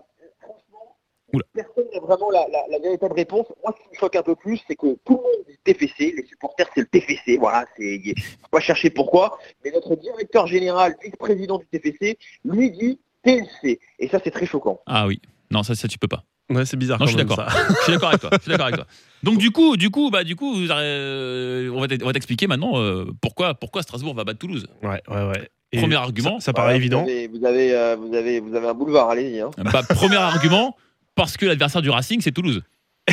Oula. 1.34 1.44
personne 1.54 1.84
n'a 1.92 2.00
vraiment 2.00 2.30
la, 2.30 2.46
la- 2.50 2.64
la 2.70 2.78
véritable 2.78 3.14
réponse. 3.14 3.46
Moi, 3.62 3.74
ce 3.76 3.82
qui 3.82 3.88
me 3.92 3.98
choque 3.98 4.16
un 4.16 4.22
peu 4.22 4.34
plus, 4.34 4.60
c'est 4.66 4.76
que 4.76 4.86
tout 5.04 5.16
le 5.16 5.16
monde 5.16 5.44
dit 5.48 5.56
TFC, 5.64 6.14
les 6.16 6.24
supporters 6.26 6.66
c'est 6.74 6.80
le 6.82 6.86
TFC, 6.86 7.36
voilà, 7.38 7.64
c'est 7.76 8.00
faut 8.42 8.48
pas 8.50 8.60
chercher 8.60 8.90
pourquoi, 8.90 9.38
mais 9.64 9.70
notre 9.70 9.96
directeur 9.96 10.46
général, 10.46 10.94
vice-président 11.02 11.58
du 11.58 11.66
TFC, 11.66 12.18
lui 12.44 12.70
dit 12.70 12.98
TLC, 13.22 13.78
et 13.98 14.08
ça 14.08 14.18
c'est 14.22 14.30
très 14.30 14.46
choquant. 14.46 14.80
Ah 14.86 15.06
oui. 15.06 15.20
Non, 15.50 15.62
ça, 15.62 15.74
ça 15.74 15.88
tu 15.88 15.98
peux 15.98 16.08
pas. 16.08 16.24
Ouais, 16.50 16.66
c'est 16.66 16.76
bizarre. 16.76 16.98
Non, 16.98 17.06
quand 17.06 17.12
je 17.12 17.16
suis 17.16 17.24
même, 17.24 17.26
d'accord. 17.28 17.50
ça. 17.50 17.58
Je 17.78 17.82
suis 17.84 17.92
d'accord 17.92 18.08
avec 18.10 18.20
toi. 18.20 18.30
Je 18.32 18.38
suis 18.40 18.50
d'accord 18.50 18.66
avec 18.66 18.76
toi. 18.76 18.86
Donc 19.22 19.38
du 19.38 19.50
coup, 19.50 19.76
du 19.78 19.88
coup, 19.90 20.10
bah 20.10 20.24
du 20.24 20.36
coup, 20.36 20.52
vous, 20.54 20.70
euh, 20.70 21.70
on 21.72 21.80
va 21.80 22.12
t'expliquer 22.12 22.46
maintenant 22.46 22.72
euh, 22.78 23.06
pourquoi, 23.22 23.54
pourquoi 23.54 23.82
Strasbourg 23.82 24.14
va 24.14 24.24
battre 24.24 24.38
Toulouse. 24.40 24.66
Ouais 24.82 25.00
ouais 25.08 25.26
ouais. 25.28 25.48
Et 25.72 25.78
Premier 25.80 25.96
argument. 25.96 26.38
Ça, 26.40 26.46
ça 26.46 26.52
paraît 26.52 26.76
évident. 26.76 27.02
Vous 27.02 27.08
avez, 27.08 27.26
vous 27.28 27.44
avez, 27.44 27.74
euh, 27.74 27.96
vous 27.96 28.14
avez, 28.14 28.40
vous 28.40 28.54
avez 28.54 28.68
un 28.68 28.74
boulevard, 28.74 29.10
allez-y. 29.10 29.40
Hein. 29.40 29.50
Bah, 29.72 29.82
premier 29.88 30.16
argument, 30.16 30.76
parce 31.14 31.36
que 31.36 31.46
l'adversaire 31.46 31.82
du 31.82 31.90
Racing, 31.90 32.20
c'est 32.20 32.32
Toulouse. 32.32 32.62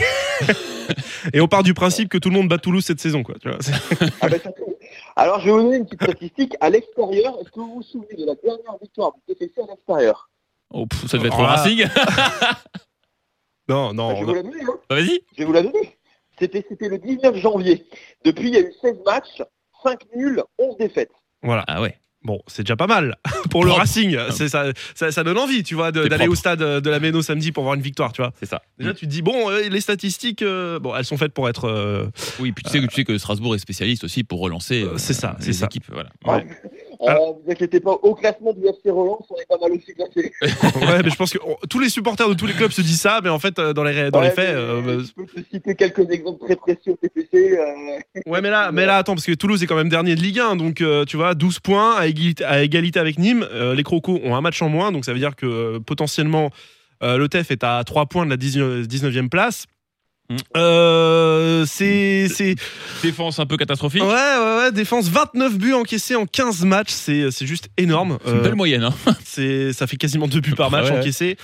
Et 1.34 1.40
on 1.42 1.48
part 1.48 1.64
du 1.64 1.74
principe 1.74 2.10
que 2.10 2.18
tout 2.18 2.30
le 2.30 2.36
monde 2.36 2.48
bat 2.50 2.58
Toulouse 2.58 2.84
cette 2.84 3.00
saison 3.00 3.24
quoi. 3.24 3.36
Tu 3.42 3.48
vois, 3.50 3.58
c'est- 3.62 3.72
Ah 4.22 4.30
surtout- 4.30 4.76
Alors, 5.16 5.40
je 5.40 5.46
vais 5.46 5.52
vous 5.52 5.62
donner 5.64 5.78
une 5.78 5.86
petite 5.86 6.04
statistique. 6.04 6.56
À 6.60 6.70
l'extérieur, 6.70 7.36
est-ce 7.42 7.50
que 7.52 7.60
vous 7.60 7.76
vous 7.76 7.84
souvenez 7.84 8.16
de 8.18 8.26
la 8.26 8.36
dernière 8.36 8.78
victoire 8.82 9.12
du 9.28 9.36
TFC 9.36 9.62
à 9.62 9.68
l'extérieur? 9.70 10.30
Oh, 10.72 10.86
pff, 10.88 11.08
ça 11.08 11.18
devait 11.18 11.28
être 11.30 11.36
Oh 11.38 11.42
le 11.42 11.48
là. 11.48 11.56
Racing. 11.56 11.86
non 13.70 13.94
non. 13.94 14.14
Bah, 14.14 14.16
Je 14.20 14.26
vais 14.26 14.26
vous 14.26 14.34
la 14.34 14.44
donner. 14.44 14.62
hein. 14.64 14.80
Bah, 14.90 14.96
Vas-y. 14.96 15.20
Je 15.34 15.38
vais 15.38 15.46
vous 15.46 15.54
la 15.54 15.62
donner. 15.62 15.98
C'était 16.40 16.66
c'était 16.68 16.90
le 16.90 16.98
19 16.98 17.36
janvier. 17.36 17.86
Depuis, 18.26 18.48
il 18.48 18.54
y 18.56 18.58
a 18.58 18.62
eu 18.62 18.74
16 18.82 18.96
matchs, 19.06 19.44
5 19.84 20.00
nuls, 20.16 20.42
11 20.58 20.78
défaites. 20.78 21.12
Voilà. 21.44 21.64
Ah 21.68 21.82
ouais. 21.82 21.98
Bon, 22.24 22.40
c'est 22.48 22.62
déjà 22.64 22.76
pas 22.76 22.86
mal 22.88 23.16
pour 23.50 23.66
le. 23.66 23.72
Racing. 23.72 24.16
C'est 24.30 24.48
ça, 24.48 24.66
ça, 24.94 25.12
ça 25.12 25.24
donne 25.24 25.38
envie, 25.40 25.64
tu 25.64 25.74
vois, 25.76 25.92
d'aller 25.92 26.28
au 26.28 26.36
stade 26.36 26.60
de 26.60 26.90
la 26.90 27.00
Méno 27.00 27.22
samedi 27.24 27.52
pour 27.52 27.64
voir 27.64 27.74
une 27.76 27.82
victoire, 27.82 28.14
tu 28.14 28.22
vois. 28.22 28.32
C'est 28.40 28.46
ça. 28.46 28.62
Déjà, 28.78 28.94
tu 28.94 29.08
te 29.08 29.12
dis 29.12 29.22
bon, 29.24 29.50
euh, 29.50 29.68
les 29.70 29.82
statistiques, 29.82 30.44
euh, 30.44 30.78
bon, 30.80 30.96
elles 30.96 31.06
sont 31.06 31.18
faites 31.18 31.34
pour 31.34 31.50
être. 31.50 31.66
euh, 31.66 32.06
Oui, 32.40 32.52
puis 32.52 32.64
tu 32.64 32.70
sais, 32.70 32.80
que, 32.80 32.86
tu 32.86 32.94
sais 32.96 33.04
que 33.06 33.18
Strasbourg 33.18 33.56
est 33.56 33.60
spécialiste 33.60 34.04
aussi 34.04 34.24
pour 34.24 34.40
relancer 34.40 34.84
Euh, 34.84 34.98
c'est 34.98 35.14
ça, 35.14 35.36
les 35.40 35.46
c'est 35.46 35.54
ça. 35.54 35.66
équipes. 35.66 35.86
Voilà. 35.92 36.10
Ouais. 36.26 36.46
Euh, 37.10 37.14
vous 37.44 37.52
inquiétez 37.52 37.80
pas, 37.80 37.92
au 37.92 38.14
classement 38.16 38.54
du 38.54 38.66
FC 38.66 38.90
Relance, 38.90 39.26
on 39.30 39.36
est 39.38 39.48
pas 39.48 39.58
mal 39.60 39.72
aussi 39.72 39.94
classé. 39.94 40.32
ouais, 40.86 41.02
mais 41.04 41.10
je 41.10 41.16
pense 41.16 41.32
que 41.34 41.40
tous 41.68 41.80
les 41.80 41.90
supporters 41.90 42.30
de 42.30 42.34
tous 42.36 42.46
les 42.46 42.54
clubs 42.54 42.72
se 42.72 42.82
disent 42.82 43.02
ça, 43.02 43.20
mais 43.24 43.30
en 43.30 43.40
fait, 43.40 43.58
euh, 43.60 43.74
dans 43.74 43.84
les, 43.84 44.12
dans 44.12 44.22
les 44.22 44.30
faits. 44.30 44.50
mais 44.50 44.56
euh, 44.56 44.82
bah, 44.98 45.04
Je 45.04 45.24
peux 45.24 45.26
te 45.42 45.50
citer 45.50 45.76
quelques 45.76 46.10
exemples 46.12 46.46
très 46.46 46.56
précis 46.56 46.90
au 46.92 46.96
TFC. 46.96 47.58
euh, 47.58 48.22
Ouais, 48.28 48.42
mais 48.42 48.50
là, 48.50 48.72
mais 48.72 48.86
là, 48.86 48.98
attends, 48.98 49.16
parce 49.16 49.26
que 49.26 49.32
Toulouse 49.34 49.64
est 49.64 49.68
quand 49.68 49.76
même 49.76 49.90
dernier 49.90 50.16
de 50.16 50.22
Ligue 50.22 50.40
1, 50.40 50.56
donc 50.58 50.82
euh, 50.82 51.06
tu 51.06 51.18
vois, 51.18 51.34
12 51.34 51.60
points 51.60 51.96
à 51.96 52.08
égalité, 52.08 52.44
à 52.44 52.62
égalité 52.64 53.00
avec 53.00 53.18
Nîmes. 53.18 53.48
Euh, 53.52 53.74
les 53.74 53.84
Crocos 53.84 54.20
ont 54.24 54.36
un 54.36 54.42
match 54.42 54.62
en 54.62 54.70
moins, 54.70 54.92
donc 54.92 55.06
ça 55.06 55.14
veut 55.14 55.20
dire 55.20 55.36
que 55.36 55.46
euh, 55.46 55.80
potentiellement 55.80 56.52
euh, 57.04 57.18
le 57.18 57.28
TEF 57.30 57.50
est 57.52 57.64
à 57.64 57.84
3 57.84 58.06
points 58.06 58.26
de 58.26 58.30
la 58.32 58.38
19 58.38 58.88
19e 58.88 59.30
place. 59.30 59.66
Mm. 60.30 60.36
Euh, 60.58 61.66
c'est. 61.68 62.28
c'est- 62.30 62.56
Défense 63.04 63.40
un 63.40 63.46
peu 63.46 63.58
catastrophique. 63.58 64.02
Ouais, 64.04 64.08
ouais, 64.10 64.56
ouais, 64.64 64.72
défense 64.72 65.08
29 65.10 65.58
buts 65.58 65.74
encaissés 65.74 66.16
en 66.16 66.26
15 66.26 66.64
matchs, 66.64 66.92
c'est 66.92 67.32
c'est 67.32 67.46
juste 67.46 67.70
énorme. 67.78 68.18
C'est 68.24 68.32
une 68.32 68.38
Euh, 68.38 68.42
belle 68.42 68.56
moyenne. 68.56 68.84
Hein. 68.84 68.94
c'est 69.26 69.74
ça 69.74 69.88
fait 69.88 69.98
quasiment 69.98 70.28
2 70.28 70.40
buts 70.40 70.56
par 70.56 70.72
match 70.72 70.90
Ouais, 70.90 71.00
encaissés. 71.00 71.38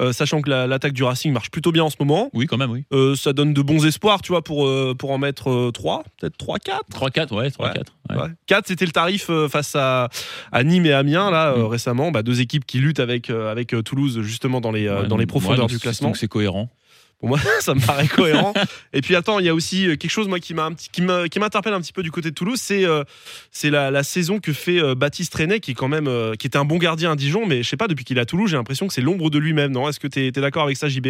Euh, 0.00 0.14
sachant 0.14 0.40
que 0.40 0.48
la- 0.48 0.66
l'attaque 0.66 0.94
du 0.94 1.02
Racing 1.04 1.30
marche 1.30 1.50
plutôt 1.50 1.72
bien 1.72 1.84
en 1.84 1.90
ce 1.90 1.96
moment. 2.00 2.30
Oui, 2.32 2.46
quand 2.46 2.56
même, 2.56 2.70
oui. 2.70 2.84
Euh, 2.90 3.14
ça 3.16 3.34
donne 3.34 3.52
de 3.52 3.60
bons 3.60 3.84
espoirs, 3.84 4.22
tu 4.22 4.32
vois, 4.32 4.40
pour, 4.42 4.66
euh, 4.66 4.94
pour 4.98 5.10
en 5.10 5.18
mettre 5.18 5.70
3, 5.74 6.04
peut-être 6.18 6.38
3-4. 6.38 6.80
3-4, 6.90 7.34
ouais, 7.36 7.50
3-4. 7.50 7.92
ouais. 8.08 8.16
Ouais. 8.16 8.28
4, 8.46 8.66
c'était 8.66 8.86
le 8.86 8.92
tarif 8.92 9.26
euh, 9.28 9.46
face 9.50 9.76
à, 9.76 10.08
à 10.52 10.64
Nîmes 10.64 10.86
et 10.86 10.94
Amiens, 10.94 11.30
là, 11.30 11.52
euh, 11.52 11.64
Mm. 11.64 11.66
récemment. 11.66 12.10
Bah, 12.12 12.22
deux 12.22 12.40
équipes 12.40 12.64
qui 12.64 12.78
luttent 12.78 12.98
avec, 13.00 13.28
euh, 13.28 13.50
avec 13.52 13.74
euh, 13.74 13.82
Toulouse, 13.82 14.22
justement, 14.22 14.62
dans 14.62 14.72
les, 14.72 14.88
euh, 14.88 15.02
dans 15.06 15.18
les 15.18 15.26
profondeurs 15.26 15.58
donc 15.66 15.68
du 15.70 15.78
classement. 15.78 16.08
Donc 16.08 16.16
c'est 16.16 16.28
cohérent. 16.28 16.70
Pour 17.20 17.28
moi, 17.28 17.38
ça 17.60 17.74
me 17.74 17.86
paraît 17.86 18.08
cohérent. 18.08 18.54
et 18.92 19.02
puis, 19.02 19.14
attends, 19.14 19.38
il 19.38 19.46
y 19.46 19.48
a 19.48 19.54
aussi 19.54 19.86
euh, 19.86 19.96
quelque 19.96 20.10
chose, 20.10 20.26
moi, 20.26 20.40
qui 20.40 20.54
m'a 20.54 20.70
m'interpelle 20.70 21.74
un 21.74 21.80
petit 21.80 21.92
peu 21.92 22.02
du 22.02 22.10
côté 22.10 22.30
de 22.30 22.34
Toulouse, 22.34 22.60
c'est 22.60 22.84
euh, 22.84 23.04
c'est 23.50 23.70
la, 23.70 23.90
la 23.90 24.02
saison 24.02 24.40
que 24.40 24.52
fait 24.52 24.82
euh, 24.82 24.94
Baptiste 24.94 25.34
René, 25.34 25.60
qui 25.60 25.72
est 25.72 25.74
quand 25.74 25.88
même, 25.88 26.08
euh, 26.08 26.34
qui 26.34 26.46
était 26.46 26.56
un 26.56 26.64
bon 26.64 26.78
gardien 26.78 27.12
à 27.12 27.16
Dijon, 27.16 27.46
mais 27.46 27.62
je 27.62 27.68
sais 27.68 27.76
pas, 27.76 27.88
depuis 27.88 28.04
qu'il 28.04 28.16
est 28.16 28.22
à 28.22 28.24
Toulouse, 28.24 28.50
j'ai 28.50 28.56
l'impression 28.56 28.88
que 28.88 28.94
c'est 28.94 29.02
l'ombre 29.02 29.28
de 29.28 29.38
lui-même, 29.38 29.70
non? 29.70 29.88
Est-ce 29.88 30.00
que 30.00 30.08
tu 30.08 30.26
es, 30.26 30.30
d'accord 30.32 30.64
avec 30.64 30.78
ça, 30.78 30.88
JB 30.88 31.08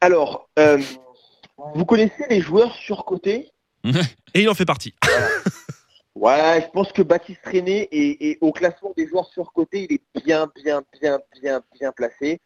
Alors, 0.00 0.48
vous 1.74 1.84
connaissez 1.84 2.24
les 2.30 2.40
joueurs 2.40 2.74
surcotés? 2.76 3.50
Et 4.34 4.42
il 4.42 4.48
en 4.48 4.54
fait 4.54 4.64
partie. 4.64 4.94
Ouais, 6.14 6.62
je 6.62 6.70
pense 6.70 6.92
que 6.92 7.02
Baptiste 7.02 7.40
René 7.44 7.88
est, 7.90 8.22
est 8.22 8.38
au 8.40 8.52
classement 8.52 8.92
des 8.96 9.08
joueurs 9.08 9.28
surcotés, 9.32 9.88
il 9.90 9.96
est 9.96 10.22
bien, 10.24 10.48
bien, 10.62 10.82
bien, 11.00 11.18
bien, 11.40 11.62
bien 11.80 11.90
placé. 11.90 12.40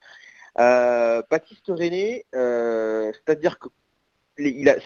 Euh, 0.59 1.23
Baptiste 1.31 1.69
René, 1.69 2.25
euh, 2.35 3.13
c'est-à-dire 3.13 3.59
que 3.59 3.69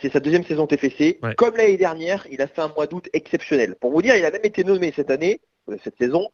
c'est 0.01 0.13
sa 0.13 0.21
deuxième 0.21 0.45
saison 0.45 0.67
TFC. 0.67 1.19
Ouais. 1.23 1.35
Comme 1.35 1.57
l'année 1.57 1.77
dernière, 1.77 2.27
il 2.31 2.41
a 2.41 2.47
fait 2.47 2.61
un 2.61 2.69
mois 2.69 2.87
d'août 2.87 3.09
exceptionnel. 3.13 3.75
Pour 3.81 3.91
vous 3.91 4.03
dire, 4.03 4.17
il 4.17 4.25
a 4.25 4.31
même 4.31 4.45
été 4.45 4.63
nommé 4.63 4.93
cette 4.95 5.11
année, 5.11 5.41
euh, 5.69 5.77
cette 5.83 5.97
saison, 5.99 6.29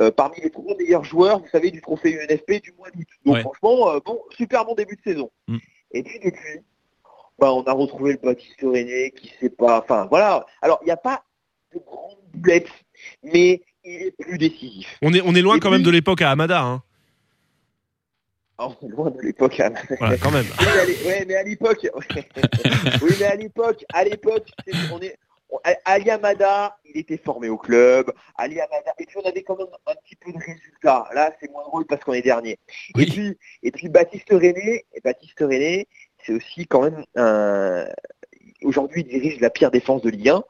euh, 0.00 0.10
parmi 0.10 0.40
les 0.40 0.50
trois 0.50 0.74
meilleurs 0.76 1.04
joueurs, 1.04 1.40
vous 1.40 1.48
savez, 1.52 1.70
du 1.70 1.82
trophée 1.82 2.14
UNFP 2.14 2.62
du 2.62 2.72
mois 2.78 2.90
d'août. 2.90 3.06
Donc 3.24 3.34
Ouais. 3.34 3.40
franchement, 3.42 3.98
bon, 4.04 4.20
super 4.36 4.64
bon 4.64 4.74
début 4.74 4.96
de 4.96 5.02
saison. 5.02 5.30
Mm. 5.48 5.58
Et 5.92 6.02
puis 6.02 6.18
depuis, 6.18 6.60
bah, 7.38 7.52
on 7.52 7.62
a 7.64 7.72
retrouvé 7.72 8.12
le 8.12 8.18
Baptiste 8.18 8.60
René 8.62 9.12
qui 9.12 9.32
sait 9.40 9.50
pas. 9.50 9.80
Enfin 9.80 10.06
voilà. 10.08 10.46
Alors 10.62 10.78
il 10.82 10.86
n'y 10.86 10.92
a 10.92 10.96
pas 10.96 11.24
de 11.74 11.80
grande 11.80 12.18
boulette, 12.34 12.68
mais 13.22 13.62
il 13.84 14.02
est 14.02 14.10
plus 14.18 14.38
décisif. 14.38 14.96
On 15.02 15.12
est, 15.12 15.20
on 15.22 15.34
est 15.34 15.42
loin 15.42 15.56
Et 15.56 15.60
quand 15.60 15.70
même 15.70 15.82
de 15.82 15.90
l'époque 15.90 16.22
à 16.22 16.30
Amada. 16.30 16.62
Hein. 16.62 16.82
Est 18.82 18.88
loin 18.88 19.10
de 19.10 19.20
l'époque. 19.20 19.60
hein. 19.60 19.72
Voilà, 19.98 20.16
quand 20.18 20.30
même. 20.30 20.44
Oui, 20.60 20.66
mais 21.26 21.36
à 21.36 21.42
ouais, 21.42 21.44
l'époque, 21.44 21.86
oui, 23.02 23.14
mais 23.20 23.26
à 23.26 23.34
l'époque, 23.36 23.84
à 23.92 24.04
l'époque, 24.04 24.48
on 24.92 25.00
est, 25.00 25.16
Ali 25.84 26.10
Amada, 26.10 26.76
il 26.84 26.98
était 26.98 27.18
formé 27.18 27.48
au 27.48 27.58
club. 27.58 28.12
Ali 28.36 28.60
Amada, 28.60 28.94
et 28.98 29.06
puis 29.06 29.16
on 29.22 29.28
avait 29.28 29.42
quand 29.42 29.56
même 29.56 29.66
un 29.86 29.94
petit 30.04 30.16
peu 30.16 30.32
de 30.32 30.38
résultats. 30.38 31.08
Là, 31.14 31.32
c'est 31.40 31.50
moins 31.50 31.64
drôle 31.64 31.86
parce 31.86 32.02
qu'on 32.04 32.14
est 32.14 32.22
dernier. 32.22 32.58
Oui. 32.94 33.02
Et 33.02 33.06
puis, 33.06 33.38
et 33.62 33.70
puis 33.70 33.88
Baptiste 33.88 34.30
René, 34.30 34.86
et 34.94 35.00
Baptiste 35.02 35.38
René, 35.40 35.88
c'est 36.24 36.32
aussi 36.32 36.66
quand 36.66 36.82
même 36.82 37.04
un. 37.16 37.86
Aujourd'hui, 38.62 39.02
il 39.02 39.08
dirige 39.08 39.40
la 39.40 39.50
pire 39.50 39.70
défense 39.70 40.02
de 40.02 40.10
Ligue 40.10 40.28
1. 40.30 40.44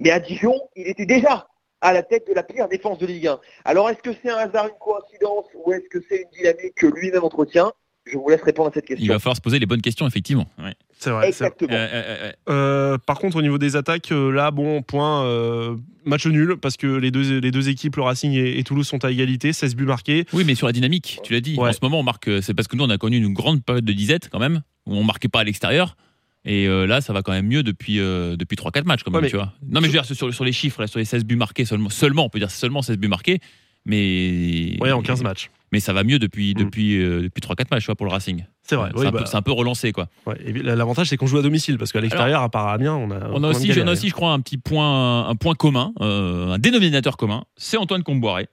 Mais 0.00 0.10
à 0.10 0.18
Dijon, 0.18 0.58
il 0.74 0.88
était 0.88 1.06
déjà 1.06 1.46
à 1.80 1.92
la 1.92 2.02
tête 2.02 2.26
de 2.28 2.34
la 2.34 2.42
pire 2.42 2.68
défense 2.68 2.98
de 2.98 3.06
Ligue 3.06 3.26
1. 3.26 3.40
Alors 3.64 3.88
est-ce 3.90 4.02
que 4.02 4.10
c'est 4.22 4.30
un 4.30 4.36
hasard, 4.36 4.66
une 4.66 4.78
coïncidence 4.80 5.46
ou 5.54 5.72
est-ce 5.72 5.88
que 5.88 6.04
c'est 6.08 6.22
une 6.22 6.38
dynamique 6.38 6.74
que 6.76 6.86
lui-même 6.86 7.24
entretient? 7.24 7.72
Je 8.06 8.16
vous 8.16 8.28
laisse 8.28 8.42
répondre 8.42 8.70
à 8.70 8.72
cette 8.72 8.86
question. 8.86 9.04
Il 9.04 9.08
va 9.08 9.18
falloir 9.18 9.36
se 9.36 9.40
poser 9.40 9.58
les 9.58 9.66
bonnes 9.66 9.82
questions, 9.82 10.06
effectivement. 10.06 10.46
Ouais. 10.58 10.74
C'est 10.98 11.10
vrai. 11.10 11.28
Exactement. 11.28 11.72
Euh, 11.72 11.88
euh, 11.92 12.32
euh, 12.48 12.98
par 12.98 13.18
contre, 13.18 13.36
au 13.36 13.42
niveau 13.42 13.58
des 13.58 13.76
attaques, 13.76 14.10
là, 14.10 14.50
bon, 14.50 14.82
point, 14.82 15.24
euh, 15.26 15.76
match 16.04 16.26
nul, 16.26 16.56
parce 16.56 16.76
que 16.76 16.86
les 16.86 17.10
deux, 17.10 17.38
les 17.38 17.50
deux 17.50 17.68
équipes, 17.68 17.96
le 17.96 18.02
Racing 18.02 18.32
et, 18.32 18.58
et 18.58 18.64
Toulouse, 18.64 18.88
sont 18.88 19.04
à 19.04 19.10
égalité, 19.10 19.52
16 19.52 19.76
buts 19.76 19.84
marqués. 19.84 20.24
Oui, 20.32 20.44
mais 20.44 20.54
sur 20.54 20.66
la 20.66 20.72
dynamique, 20.72 21.20
tu 21.22 21.34
l'as 21.34 21.40
dit. 21.40 21.56
Ouais. 21.56 21.68
En 21.68 21.72
ce 21.72 21.78
moment, 21.82 22.00
on 22.00 22.02
marque. 22.02 22.28
C'est 22.42 22.54
parce 22.54 22.68
que 22.68 22.76
nous, 22.76 22.84
on 22.84 22.90
a 22.90 22.98
connu 22.98 23.18
une 23.18 23.32
grande 23.32 23.62
période 23.62 23.84
de 23.84 23.92
disette 23.92 24.28
quand 24.30 24.40
même, 24.40 24.62
où 24.86 24.94
on 24.94 25.04
marquait 25.04 25.28
pas 25.28 25.40
à 25.40 25.44
l'extérieur. 25.44 25.96
Et 26.44 26.66
euh, 26.68 26.86
là, 26.86 27.00
ça 27.02 27.12
va 27.12 27.22
quand 27.22 27.32
même 27.32 27.46
mieux 27.46 27.62
depuis, 27.62 28.00
euh, 28.00 28.34
depuis 28.36 28.56
3-4 28.56 28.84
matchs, 28.86 29.02
quand 29.02 29.10
même, 29.10 29.16
Ouais, 29.18 29.22
mais- 29.26 29.30
tu 29.30 29.36
vois. 29.36 29.52
Non, 29.62 29.80
mais 29.80 29.88
je 29.88 29.92
veux 29.92 30.00
dire, 30.00 30.04
sur, 30.06 30.32
sur 30.32 30.44
les 30.44 30.52
chiffres, 30.52 30.80
là, 30.80 30.86
sur 30.86 30.98
les 30.98 31.04
16 31.04 31.24
buts 31.24 31.36
marqués, 31.36 31.64
seulement, 31.66 31.90
seulement, 31.90 32.24
on 32.24 32.28
peut 32.30 32.38
dire 32.38 32.50
seulement 32.50 32.80
16 32.82 32.96
buts 32.96 33.08
marqués, 33.08 33.40
mais. 33.84 34.76
Ouais, 34.80 34.92
en 34.92 35.02
15 35.02 35.22
matchs. 35.22 35.50
Mais 35.72 35.78
ça 35.80 35.92
va 35.92 36.02
mieux 36.02 36.18
depuis, 36.18 36.52
Mm. 36.54 36.58
depuis, 36.58 36.96
euh, 37.00 37.22
depuis 37.22 37.40
3-4 37.40 37.70
matchs, 37.70 37.82
tu 37.82 37.86
vois, 37.86 37.94
pour 37.94 38.06
le 38.06 38.10
Racing. 38.12 38.44
C'est 38.62 38.74
vrai. 38.74 38.90
C'est 38.94 39.00
oui, 39.02 39.06
un, 39.06 39.10
bah, 39.12 39.24
un 39.32 39.42
peu 39.42 39.52
relancé, 39.52 39.92
quoi. 39.92 40.08
ouais. 40.26 40.36
L'avantage, 40.62 41.08
c'est 41.08 41.16
qu'on 41.16 41.26
joue 41.26 41.38
à 41.38 41.42
domicile, 41.42 41.78
parce 41.78 41.92
qu'à 41.92 42.00
l'extérieur, 42.00 42.42
à 42.42 42.48
part 42.48 42.68
Amiens, 42.68 42.94
on 42.96 43.10
a. 43.10 43.28
On 43.32 43.44
a 43.44 43.48
aussi, 43.48 43.68
on 43.68 43.72
a 43.72 43.74
galéré. 43.74 43.90
aussi, 43.92 44.08
je 44.08 44.14
crois, 44.14 44.32
un 44.32 44.40
petit 44.40 44.56
point, 44.58 45.28
un 45.28 45.36
point 45.36 45.54
commun, 45.54 45.92
un 46.00 46.58
dénominateur 46.58 47.16
commun. 47.16 47.44
C'est 47.56 47.76
Antoine 47.76 48.02
Comboiré. 48.02 48.48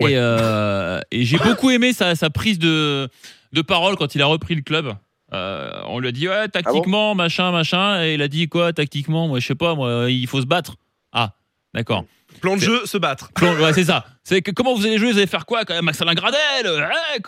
Ouais. 0.00 0.12
Et, 0.12 1.16
et 1.20 1.24
j'ai 1.24 1.38
beaucoup 1.38 1.70
aimé 1.70 1.92
sa, 1.92 2.14
sa 2.16 2.30
prise 2.30 2.58
de, 2.58 3.08
de 3.52 3.62
parole 3.62 3.96
quand 3.96 4.14
il 4.14 4.22
a 4.22 4.26
repris 4.26 4.54
le 4.54 4.62
club. 4.62 4.94
Euh, 5.34 5.82
on 5.86 5.98
lui 5.98 6.08
a 6.08 6.12
dit 6.12 6.28
ouais 6.28 6.48
tactiquement 6.48 7.14
machin 7.14 7.50
machin 7.50 8.02
et 8.04 8.14
il 8.14 8.22
a 8.22 8.28
dit 8.28 8.48
quoi 8.48 8.72
tactiquement? 8.72 9.28
Moi 9.28 9.40
je 9.40 9.46
sais 9.46 9.54
pas 9.54 9.74
moi 9.74 10.06
il 10.10 10.26
faut 10.26 10.40
se 10.40 10.46
battre 10.46 10.76
ah 11.12 11.32
d'accord 11.74 12.04
Plan 12.40 12.56
de 12.56 12.60
jeu, 12.60 12.84
se 12.84 12.98
battre. 12.98 13.30
Plan- 13.32 13.54
ouais, 13.54 13.72
c'est 13.72 13.84
ça 13.84 14.04
c'est 14.24 14.42
que 14.42 14.50
comment 14.50 14.74
vous 14.74 14.84
allez 14.84 14.98
jouer? 14.98 15.12
Vous 15.12 15.18
allez 15.18 15.26
faire 15.28 15.46
quoi 15.46 15.64
quand 15.64 15.72
même? 15.74 15.84
Maxalin 15.84 16.14
Gradel 16.14 16.66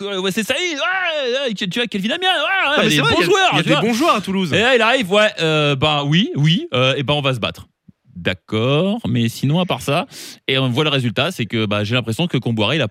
ouais, 0.01 0.17
ouais, 0.17 0.31
c'est 0.31 0.43
Saïd 0.43 0.77
ouais, 0.77 1.47
ouais, 1.47 1.53
tu 1.53 1.69
tu 1.69 1.79
as 1.79 1.87
Kelvin 1.87 2.09
Amiens 2.09 2.27
ouais, 2.27 2.49
Ah, 2.65 2.79
ouais, 2.79 2.89
des 2.89 2.99
vrai, 2.99 3.09
bons 3.13 3.15
il 3.17 3.21
y 3.21 3.23
a- 3.23 3.25
joueurs 3.25 3.49
Il 3.53 3.55
y 3.57 3.59
a 3.59 3.63
tu 3.63 3.69
des 3.69 3.75
vois. 3.75 3.81
bons 3.83 3.93
joueurs 3.93 4.15
à 4.15 4.21
Toulouse. 4.21 4.51
Et 4.53 4.59
là, 4.59 4.75
il 4.75 4.81
arrive, 4.81 5.09
ouais, 5.11 5.31
euh, 5.39 5.75
ben 5.77 6.03
oui, 6.05 6.31
oui, 6.35 6.67
euh, 6.73 6.93
et 6.97 7.03
ben 7.03 7.13
on 7.13 7.21
va 7.21 7.33
se 7.33 7.39
battre. 7.39 7.67
D'accord, 8.15 8.99
mais 9.07 9.29
sinon, 9.29 9.59
à 9.61 9.65
part 9.65 9.81
ça, 9.81 10.07
et 10.47 10.57
on 10.57 10.67
voit 10.69 10.83
le 10.83 10.89
résultat, 10.89 11.31
c'est 11.31 11.45
que 11.45 11.65
bah, 11.65 11.83
j'ai 11.85 11.95
l'impression 11.95 12.27
que 12.27 12.37
Comboiré, 12.37 12.75
il 12.75 12.81
a 12.81 12.87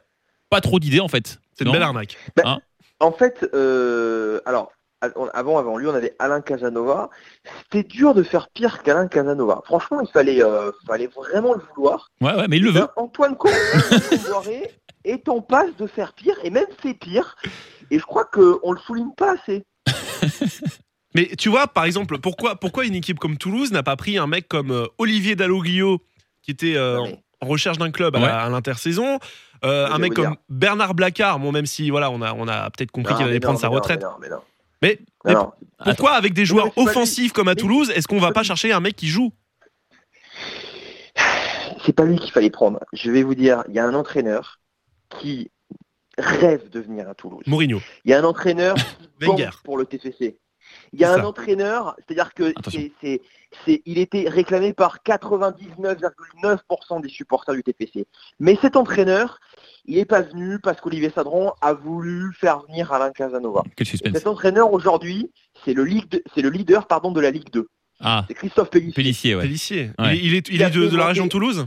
pas 0.48 0.60
trop 0.62 0.78
d'idées 0.78 1.00
en 1.00 1.08
fait. 1.08 1.38
C'est 1.52 1.64
une 1.64 1.72
belle 1.72 1.82
arnaque. 1.82 2.16
En 3.00 3.12
fait, 3.12 3.46
euh, 3.52 4.40
alors, 4.46 4.72
avant, 5.34 5.58
avant 5.58 5.76
lui, 5.76 5.86
on 5.86 5.94
avait 5.94 6.14
Alain 6.18 6.40
Casanova. 6.40 7.10
C'était 7.64 7.86
dur 7.88 8.14
de 8.14 8.22
faire 8.22 8.48
pire 8.50 8.82
qu'Alain 8.82 9.08
Casanova. 9.08 9.62
Franchement, 9.64 10.00
il 10.00 10.08
fallait, 10.08 10.42
euh, 10.42 10.70
fallait 10.86 11.08
vraiment 11.08 11.54
le 11.54 11.60
vouloir. 11.74 12.10
Ouais, 12.20 12.34
ouais, 12.34 12.48
mais 12.48 12.56
il 12.56 12.64
le 12.64 12.70
veut. 12.70 12.86
Antoine 12.96 13.36
Comboiré 13.36 14.70
est 15.04 15.28
en 15.28 15.40
passe 15.40 15.74
de 15.78 15.86
faire 15.86 16.12
pire, 16.12 16.36
et 16.42 16.50
même 16.50 16.66
fait 16.82 16.94
pire. 16.94 17.36
Et 17.90 17.98
je 17.98 18.04
crois 18.04 18.24
qu'on 18.24 18.72
le 18.72 18.78
souligne 18.78 19.12
pas 19.16 19.34
assez. 19.34 19.64
Mais 21.14 21.30
tu 21.38 21.48
vois, 21.48 21.66
par 21.66 21.84
exemple, 21.84 22.18
pourquoi, 22.18 22.56
pourquoi 22.56 22.84
une 22.84 22.94
équipe 22.94 23.18
comme 23.18 23.38
Toulouse 23.38 23.72
n'a 23.72 23.82
pas 23.82 23.96
pris 23.96 24.18
un 24.18 24.26
mec 24.26 24.48
comme 24.48 24.70
euh, 24.70 24.86
Olivier 24.98 25.34
Dalloglio, 25.34 26.02
qui 26.42 26.50
était 26.50 26.76
euh, 26.76 27.00
Ouais. 27.00 27.18
en 27.40 27.46
recherche 27.46 27.78
d'un 27.78 27.90
club 27.90 28.16
à 28.16 28.48
l'intersaison, 28.50 29.18
euh, 29.64 29.88
un 29.88 29.98
mec 29.98 30.12
comme 30.12 30.26
dire. 30.26 30.36
Bernard 30.50 30.94
Blacard, 30.94 31.38
bon, 31.38 31.52
même 31.52 31.64
si 31.64 31.88
voilà, 31.88 32.10
on 32.10 32.20
a, 32.20 32.34
on 32.34 32.46
a 32.48 32.68
peut-être 32.70 32.90
compris 32.90 33.14
qu'il 33.14 33.24
allait 33.24 33.40
prendre 33.40 33.58
non, 33.58 33.62
sa 33.62 33.68
retraite. 33.68 34.00
mais 34.00 34.06
non, 34.06 34.16
mais 34.20 34.28
non. 34.28 34.40
Mais, 34.82 34.98
pourquoi, 35.84 36.12
avec 36.12 36.34
des 36.34 36.44
joueurs 36.44 36.76
offensifs 36.76 37.32
comme 37.32 37.48
à 37.48 37.54
Toulouse, 37.54 37.90
est-ce 37.90 38.06
qu'on 38.06 38.20
va 38.20 38.32
pas 38.32 38.42
chercher 38.42 38.72
un 38.72 38.80
mec 38.80 38.96
qui 38.96 39.08
joue? 39.08 39.32
C'est 41.84 41.92
pas 41.92 42.04
lui 42.04 42.18
qu'il 42.18 42.32
fallait 42.32 42.50
prendre. 42.50 42.80
Je 42.92 43.10
vais 43.10 43.22
vous 43.22 43.34
dire, 43.34 43.62
il 43.68 43.74
y 43.74 43.78
a 43.78 43.86
un 43.86 43.94
entraîneur 43.94 44.60
qui 45.08 45.50
rêve 46.18 46.68
de 46.70 46.80
venir 46.80 47.08
à 47.08 47.14
Toulouse. 47.14 47.44
Mourinho, 47.46 47.80
Il 48.04 48.10
y 48.10 48.14
a 48.14 48.18
un 48.18 48.24
entraîneur 48.24 48.74
qui 49.20 49.44
pour 49.64 49.78
le 49.78 49.84
TFC. 49.84 50.38
Il 50.92 51.00
y 51.00 51.04
a 51.04 51.12
un 51.12 51.16
ça. 51.18 51.26
entraîneur, 51.26 51.96
c'est-à-dire 51.98 52.32
que 52.34 52.50
Attention. 52.56 52.80
c'est, 52.80 52.92
c'est- 53.00 53.20
c'est- 53.64 53.82
il 53.86 53.98
était 53.98 54.28
réclamé 54.28 54.72
par 54.72 55.02
99,9% 55.02 57.00
des 57.00 57.08
supporters 57.08 57.54
du 57.54 57.62
TFC. 57.62 58.06
Mais 58.40 58.56
cet 58.60 58.76
entraîneur, 58.76 59.38
il 59.86 59.96
n'est 59.96 60.04
pas 60.04 60.22
venu 60.22 60.58
parce 60.60 60.80
qu'Olivier 60.80 61.10
Sadron 61.14 61.52
a 61.60 61.72
voulu 61.74 62.32
faire 62.38 62.60
venir 62.66 62.92
Alain 62.92 63.10
Casanova. 63.10 63.62
Quel 63.76 63.86
Et 63.86 63.90
suspense. 63.90 64.14
cet 64.16 64.26
entraîneur 64.26 64.72
aujourd'hui, 64.72 65.30
c'est 65.64 65.74
le, 65.74 65.84
ligue 65.84 66.08
de- 66.10 66.22
c'est 66.34 66.42
le 66.42 66.50
leader 66.50 66.86
pardon, 66.86 67.10
de 67.12 67.20
la 67.20 67.30
Ligue 67.30 67.50
2. 67.52 67.66
Ah, 68.00 68.24
C'est 68.28 68.34
Christophe 68.34 68.68
Pellissier. 68.70 68.92
Pellissier, 68.94 69.34
ouais. 69.36 69.42
Pellissier. 69.42 69.90
Ouais. 69.98 70.16
Il, 70.18 70.24
est- 70.24 70.26
il 70.26 70.34
est, 70.34 70.48
il 70.50 70.54
Il 70.56 70.62
a 70.62 70.66
est 70.68 70.70
de, 70.70 70.86
de 70.86 70.96
la 70.96 71.06
région 71.06 71.24
de 71.24 71.30
Toulouse? 71.30 71.66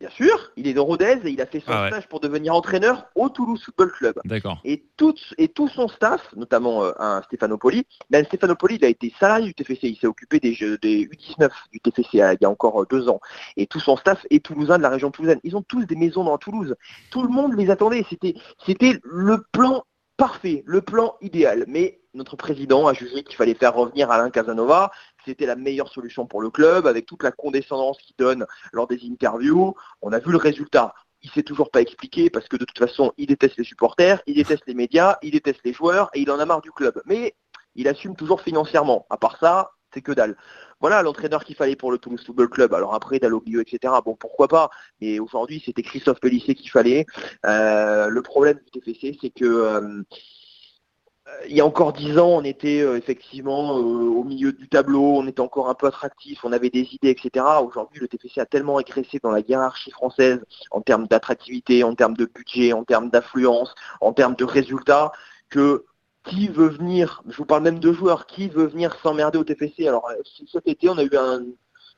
Bien 0.00 0.10
sûr, 0.10 0.50
il 0.56 0.66
est 0.66 0.74
de 0.74 0.80
Rodez 0.80 1.20
et 1.24 1.30
il 1.30 1.40
a 1.40 1.46
fait 1.46 1.60
son 1.60 1.66
Ah 1.68 1.82
ouais. 1.82 1.88
stage 1.88 2.08
pour 2.08 2.18
devenir 2.18 2.54
entraîneur 2.54 3.06
au 3.14 3.28
Toulouse 3.28 3.62
Football 3.64 3.92
Club. 3.92 4.20
D'accord. 4.24 4.60
Et 4.64 4.84
tout, 4.96 5.14
et 5.38 5.48
tout 5.48 5.68
son 5.68 5.86
staff, 5.86 6.20
notamment 6.34 6.84
euh, 6.84 6.92
un 6.98 7.22
Stéphanopoli, 7.22 7.86
ben 8.10 8.24
Stéphanopoli, 8.24 8.76
il 8.76 8.84
a 8.84 8.88
été 8.88 9.14
salarié 9.20 9.46
du 9.46 9.54
TFC, 9.54 9.88
il 9.88 9.96
s'est 9.96 10.08
occupé 10.08 10.40
des, 10.40 10.52
jeux, 10.52 10.78
des 10.78 11.06
U19 11.06 11.48
du 11.72 11.80
TFC 11.80 12.20
euh, 12.20 12.34
il 12.34 12.38
y 12.42 12.44
a 12.44 12.50
encore 12.50 12.82
euh, 12.82 12.86
deux 12.90 13.08
ans. 13.08 13.20
Et 13.56 13.66
tout 13.66 13.80
son 13.80 13.96
staff 13.96 14.26
est 14.30 14.44
toulousain 14.44 14.78
de 14.78 14.82
la 14.82 14.90
région 14.90 15.12
toulousaine. 15.12 15.40
Ils 15.44 15.56
ont 15.56 15.62
tous 15.62 15.84
des 15.84 15.96
maisons 15.96 16.24
dans 16.24 16.38
Toulouse. 16.38 16.74
Tout 17.10 17.22
le 17.22 17.28
monde 17.28 17.54
les 17.56 17.70
attendait. 17.70 18.04
C'était, 18.10 18.34
c'était 18.66 18.98
le 19.04 19.44
plan 19.52 19.84
parfait, 20.16 20.64
le 20.66 20.80
plan 20.80 21.14
idéal. 21.20 21.64
Mais 21.68 22.00
notre 22.14 22.36
président 22.36 22.86
a 22.86 22.94
jugé 22.94 23.22
qu'il 23.22 23.36
fallait 23.36 23.54
faire 23.54 23.74
revenir 23.74 24.10
Alain 24.10 24.30
Casanova. 24.30 24.90
C'était 25.24 25.46
la 25.46 25.56
meilleure 25.56 25.88
solution 25.88 26.26
pour 26.26 26.40
le 26.40 26.50
club, 26.50 26.86
avec 26.86 27.06
toute 27.06 27.22
la 27.22 27.32
condescendance 27.32 27.98
qu'il 27.98 28.14
donne 28.18 28.46
lors 28.72 28.86
des 28.86 29.00
interviews. 29.10 29.74
On 30.02 30.12
a 30.12 30.18
vu 30.18 30.30
le 30.30 30.38
résultat 30.38 30.94
il 31.24 31.30
s'est 31.30 31.42
toujours 31.42 31.70
pas 31.70 31.80
expliqué 31.80 32.30
parce 32.30 32.46
que 32.48 32.56
de 32.56 32.64
toute 32.66 32.78
façon, 32.78 33.12
il 33.16 33.26
déteste 33.26 33.56
les 33.56 33.64
supporters, 33.64 34.22
il 34.26 34.34
déteste 34.34 34.64
les 34.66 34.74
médias, 34.74 35.16
il 35.22 35.30
déteste 35.32 35.60
les 35.64 35.72
joueurs 35.72 36.10
et 36.12 36.20
il 36.20 36.30
en 36.30 36.38
a 36.38 36.44
marre 36.44 36.60
du 36.60 36.70
club. 36.70 37.00
Mais 37.06 37.34
il 37.74 37.88
assume 37.88 38.14
toujours 38.14 38.42
financièrement. 38.42 39.06
À 39.10 39.16
part 39.16 39.38
ça, 39.40 39.70
c'est 39.92 40.02
que 40.02 40.12
dalle. 40.12 40.36
Voilà 40.80 41.02
l'entraîneur 41.02 41.44
qu'il 41.44 41.56
fallait 41.56 41.76
pour 41.76 41.90
le 41.90 41.98
Toulouse 41.98 42.22
Football 42.26 42.50
Club. 42.50 42.74
Alors 42.74 42.94
après, 42.94 43.18
Dalloglio, 43.18 43.60
etc. 43.60 43.94
Bon, 44.04 44.16
pourquoi 44.16 44.48
pas. 44.48 44.70
Mais 45.00 45.18
aujourd'hui, 45.18 45.62
c'était 45.64 45.82
Christophe 45.82 46.20
Pellissier 46.20 46.54
qu'il 46.54 46.70
fallait. 46.70 47.06
Euh, 47.46 48.08
le 48.08 48.22
problème 48.22 48.60
du 48.72 48.80
TFC, 48.80 49.16
c'est 49.20 49.30
que 49.30 49.44
euh, 49.44 50.02
il 51.48 51.56
y 51.56 51.60
a 51.60 51.66
encore 51.66 51.92
dix 51.92 52.18
ans, 52.18 52.28
on 52.28 52.44
était 52.44 52.80
euh, 52.80 52.96
effectivement 52.96 53.78
euh, 53.78 53.82
au 53.82 54.24
milieu 54.24 54.52
du 54.52 54.68
tableau, 54.68 55.18
on 55.18 55.26
était 55.26 55.40
encore 55.40 55.68
un 55.68 55.74
peu 55.74 55.86
attractif, 55.86 56.44
on 56.44 56.52
avait 56.52 56.70
des 56.70 56.88
idées, 56.92 57.10
etc. 57.10 57.44
Aujourd'hui, 57.62 58.00
le 58.00 58.08
TFC 58.08 58.40
a 58.40 58.46
tellement 58.46 58.74
régressé 58.74 59.18
dans 59.22 59.30
la 59.30 59.40
hiérarchie 59.40 59.90
française 59.90 60.40
en 60.70 60.80
termes 60.80 61.06
d'attractivité, 61.06 61.84
en 61.84 61.94
termes 61.94 62.16
de 62.16 62.26
budget, 62.26 62.72
en 62.72 62.84
termes 62.84 63.10
d'affluence, 63.10 63.74
en 64.00 64.12
termes 64.12 64.34
de 64.34 64.44
résultats, 64.44 65.12
que 65.50 65.84
qui 66.24 66.48
veut 66.48 66.68
venir, 66.68 67.22
je 67.28 67.36
vous 67.36 67.44
parle 67.44 67.62
même 67.62 67.78
de 67.78 67.92
joueurs, 67.92 68.26
qui 68.26 68.48
veut 68.48 68.66
venir 68.66 68.96
s'emmerder 69.02 69.38
au 69.38 69.44
TFC 69.44 69.86
Alors 69.86 70.08
euh, 70.08 70.14
cet 70.50 70.66
été, 70.66 70.88
on 70.88 70.96
a 70.96 71.02
eu 71.02 71.10
un, 71.16 71.42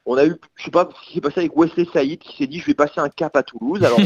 on 0.04 0.16
a 0.16 0.24
eu, 0.24 0.36
je 0.56 0.64
sais 0.64 0.70
pas 0.70 0.88
ce 0.92 1.06
qui 1.06 1.14
s'est 1.14 1.20
passé 1.20 1.40
avec 1.40 1.56
Wesley 1.56 1.86
Saïd 1.92 2.18
qui 2.18 2.36
s'est 2.36 2.46
dit 2.46 2.60
je 2.60 2.66
vais 2.66 2.74
passer 2.74 3.00
un 3.00 3.08
cap 3.08 3.36
à 3.36 3.42
Toulouse. 3.42 3.84
Alors 3.84 4.00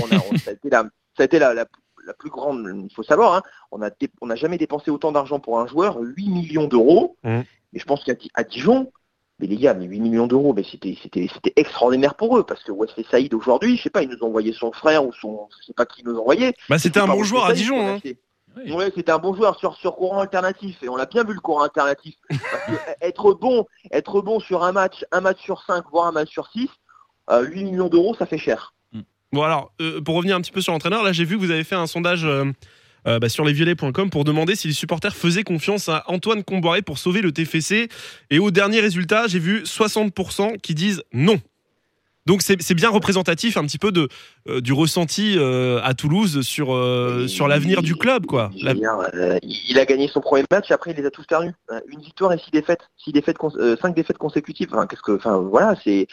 ça 0.44 0.50
a 0.50 0.52
été 0.52 0.70
ça 0.70 0.84
a 1.18 1.24
été 1.24 1.38
la, 1.38 1.66
la 2.06 2.14
plus 2.14 2.30
grande, 2.30 2.68
il 2.88 2.94
faut 2.94 3.02
savoir, 3.02 3.34
hein, 3.34 3.42
on 3.70 3.82
a, 3.82 3.90
dé- 3.90 4.10
on 4.20 4.26
n'a 4.26 4.36
jamais 4.36 4.58
dépensé 4.58 4.90
autant 4.90 5.12
d'argent 5.12 5.40
pour 5.40 5.60
un 5.60 5.66
joueur, 5.66 5.98
8 6.00 6.28
millions 6.28 6.66
d'euros. 6.66 7.16
Mhm. 7.24 7.44
Et 7.72 7.78
je 7.78 7.84
pense 7.84 8.02
qu'à 8.04 8.14
à 8.34 8.42
Dijon, 8.44 8.90
mais 9.38 9.46
les 9.46 9.56
gars, 9.56 9.74
mais 9.74 9.86
8 9.86 10.00
millions 10.00 10.26
d'euros, 10.26 10.52
mais 10.52 10.64
c'était, 10.64 10.96
c'était, 11.02 11.28
c'était 11.32 11.52
extraordinaire 11.56 12.14
pour 12.14 12.36
eux 12.36 12.42
parce 12.42 12.62
que 12.64 12.72
Wesley 12.72 13.04
Saïd 13.10 13.32
aujourd'hui, 13.34 13.76
je 13.76 13.82
sais 13.84 13.90
pas, 13.90 14.02
ils 14.02 14.08
nous 14.08 14.18
ont 14.22 14.26
envoyé 14.26 14.52
son 14.52 14.72
frère 14.72 15.04
ou 15.04 15.12
son, 15.12 15.48
je 15.60 15.66
sais 15.66 15.72
pas 15.72 15.86
qui 15.86 16.02
nous 16.04 16.16
envoyait. 16.18 16.54
Bah, 16.68 16.78
c'était 16.78 17.00
un 17.00 17.06
bon 17.06 17.22
joueur 17.22 17.44
à 17.44 17.48
Saïd 17.48 17.58
Dijon. 17.58 17.86
hein. 17.86 18.00
Oui. 18.56 18.72
Ouais, 18.72 18.90
c'était 18.94 19.12
un 19.12 19.18
bon 19.18 19.32
joueur 19.32 19.56
sur, 19.60 19.76
sur 19.76 19.94
courant 19.94 20.18
alternatif 20.18 20.82
et 20.82 20.88
on 20.88 20.96
l'a 20.96 21.06
bien 21.06 21.22
vu 21.22 21.34
le 21.34 21.40
courant 21.40 21.62
alternatif. 21.62 22.16
Parce 22.28 22.64
que 22.66 22.72
être 23.00 23.32
bon, 23.34 23.64
être 23.92 24.20
bon 24.22 24.40
sur 24.40 24.64
un 24.64 24.72
match, 24.72 25.04
un 25.12 25.20
match 25.20 25.40
sur 25.40 25.62
5, 25.62 25.84
voire 25.92 26.08
un 26.08 26.12
match 26.12 26.30
sur 26.30 26.48
6, 26.48 26.68
8 27.30 27.64
millions 27.64 27.88
d'euros, 27.88 28.16
ça 28.16 28.26
fait 28.26 28.38
cher. 28.38 28.74
Bon 29.32 29.42
alors, 29.42 29.72
euh, 29.80 30.00
pour 30.00 30.16
revenir 30.16 30.34
un 30.34 30.40
petit 30.40 30.50
peu 30.50 30.60
sur 30.60 30.72
l'entraîneur, 30.72 31.04
là 31.04 31.12
j'ai 31.12 31.24
vu 31.24 31.36
que 31.36 31.40
vous 31.40 31.52
avez 31.52 31.62
fait 31.62 31.76
un 31.76 31.86
sondage 31.86 32.24
euh, 32.24 32.46
euh, 33.06 33.20
bah, 33.20 33.28
sur 33.28 33.44
lesviolets.com 33.44 34.10
pour 34.10 34.24
demander 34.24 34.56
si 34.56 34.66
les 34.66 34.74
supporters 34.74 35.14
faisaient 35.14 35.44
confiance 35.44 35.88
à 35.88 36.02
Antoine 36.08 36.42
Comboiré 36.42 36.82
pour 36.82 36.98
sauver 36.98 37.22
le 37.22 37.30
TFC. 37.30 37.88
Et 38.30 38.38
au 38.40 38.50
dernier 38.50 38.80
résultat, 38.80 39.28
j'ai 39.28 39.38
vu 39.38 39.62
60% 39.62 40.58
qui 40.58 40.74
disent 40.74 41.04
non. 41.12 41.40
Donc 42.26 42.42
c'est 42.42 42.74
bien 42.74 42.90
représentatif 42.90 43.56
un 43.56 43.64
petit 43.64 43.78
peu 43.78 43.92
de, 43.92 44.08
euh, 44.48 44.60
du 44.60 44.72
ressenti 44.72 45.36
euh, 45.38 45.80
à 45.82 45.94
Toulouse 45.94 46.42
sur, 46.42 46.74
euh, 46.74 47.26
sur 47.28 47.48
l'avenir 47.48 47.82
du 47.82 47.96
club. 47.96 48.26
quoi. 48.26 48.50
La- 48.62 48.74
il 49.42 49.78
a 49.78 49.84
gagné 49.86 50.06
son 50.06 50.20
premier 50.20 50.44
match, 50.50 50.70
après 50.70 50.90
il 50.92 50.96
les 50.98 51.06
a 51.06 51.10
tous 51.10 51.24
perdus. 51.24 51.52
Une 51.88 52.00
victoire 52.00 52.32
et 52.32 52.38
six 52.38 52.50
défaites, 52.50 52.82
six 53.02 53.12
défaites, 53.12 53.36
cinq 53.80 53.94
défaites 53.96 54.18
consécutives. 54.18 54.68
Enfin, 54.72 54.86
qu'est-ce 54.86 55.02
que, 55.02 55.12
enfin, 55.12 55.38
voilà, 55.38 55.74
c'est, 55.82 56.06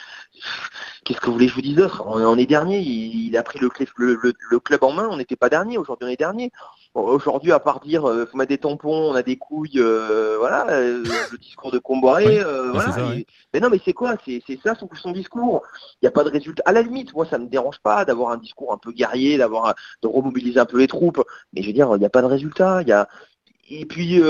qu'est-ce 1.03 1.19
que 1.19 1.25
vous 1.27 1.33
voulez 1.33 1.45
que 1.47 1.51
je 1.51 1.55
vous 1.55 1.61
dise 1.61 1.75
d'autre 1.75 2.03
on, 2.07 2.19
on 2.21 2.37
est 2.37 2.45
dernier. 2.45 2.79
Il, 2.79 3.27
il 3.27 3.37
a 3.37 3.43
pris 3.43 3.59
le, 3.59 3.69
clé- 3.69 3.87
le, 3.97 4.17
le- 4.21 4.33
le 4.49 4.59
club 4.59 4.83
en 4.83 4.93
main. 4.93 5.07
On 5.11 5.17
n'était 5.17 5.35
pas 5.35 5.49
dernier. 5.49 5.77
Aujourd'hui, 5.77 6.07
on 6.07 6.11
est 6.11 6.17
dernier. 6.17 6.51
Aujourd'hui, 6.97 7.51
à 7.51 7.59
part 7.59 7.79
dire, 7.79 8.05
euh, 8.09 8.25
faut 8.25 8.37
mettre 8.37 8.49
des 8.49 8.57
tampons, 8.57 9.11
on 9.11 9.13
a 9.13 9.21
des 9.21 9.37
couilles, 9.37 9.77
euh, 9.79 10.35
voilà, 10.39 10.67
euh, 10.69 11.03
le 11.31 11.37
discours 11.37 11.71
de 11.71 11.77
Comboiré, 11.77 12.25
Ouais. 12.25 12.43
euh, 12.43 12.65
Ouais, 12.65 12.71
voilà. 12.73 12.91
c'est 12.91 12.99
ça, 12.99 13.07
ouais. 13.07 13.19
et- 13.19 13.27
Mais 13.53 13.59
non, 13.59 13.69
mais 13.69 13.79
c'est 13.85 13.93
quoi? 13.93 14.15
C'est 14.25 14.41
ça 14.63 14.73
son, 14.75 14.89
son 14.95 15.11
discours. 15.11 15.61
Il 15.93 16.05
n'y 16.05 16.07
a 16.07 16.11
pas 16.11 16.23
de 16.23 16.29
résultat. 16.29 16.63
À 16.65 16.71
la 16.71 16.81
limite, 16.81 17.13
moi, 17.13 17.25
ça 17.25 17.37
me 17.37 17.45
dérange 17.47 17.79
pas 17.79 18.03
d'avoir 18.03 18.31
un 18.31 18.37
discours 18.37 18.73
un 18.73 18.77
peu 18.77 18.91
guerrier, 18.91 19.37
d'avoir 19.37 19.75
de 20.01 20.07
remobiliser 20.07 20.59
un 20.59 20.65
peu 20.65 20.79
les 20.79 20.87
troupes. 20.87 21.23
Mais 21.53 21.61
je 21.61 21.67
veux 21.67 21.73
dire, 21.73 21.89
il 21.95 21.99
n'y 21.99 22.05
a 22.05 22.09
pas 22.09 22.21
de 22.21 22.27
résultat. 22.27 22.81
Il 22.81 22.87
y 22.87 22.93
a 22.93 23.07
et 23.69 23.85
puis 23.85 24.21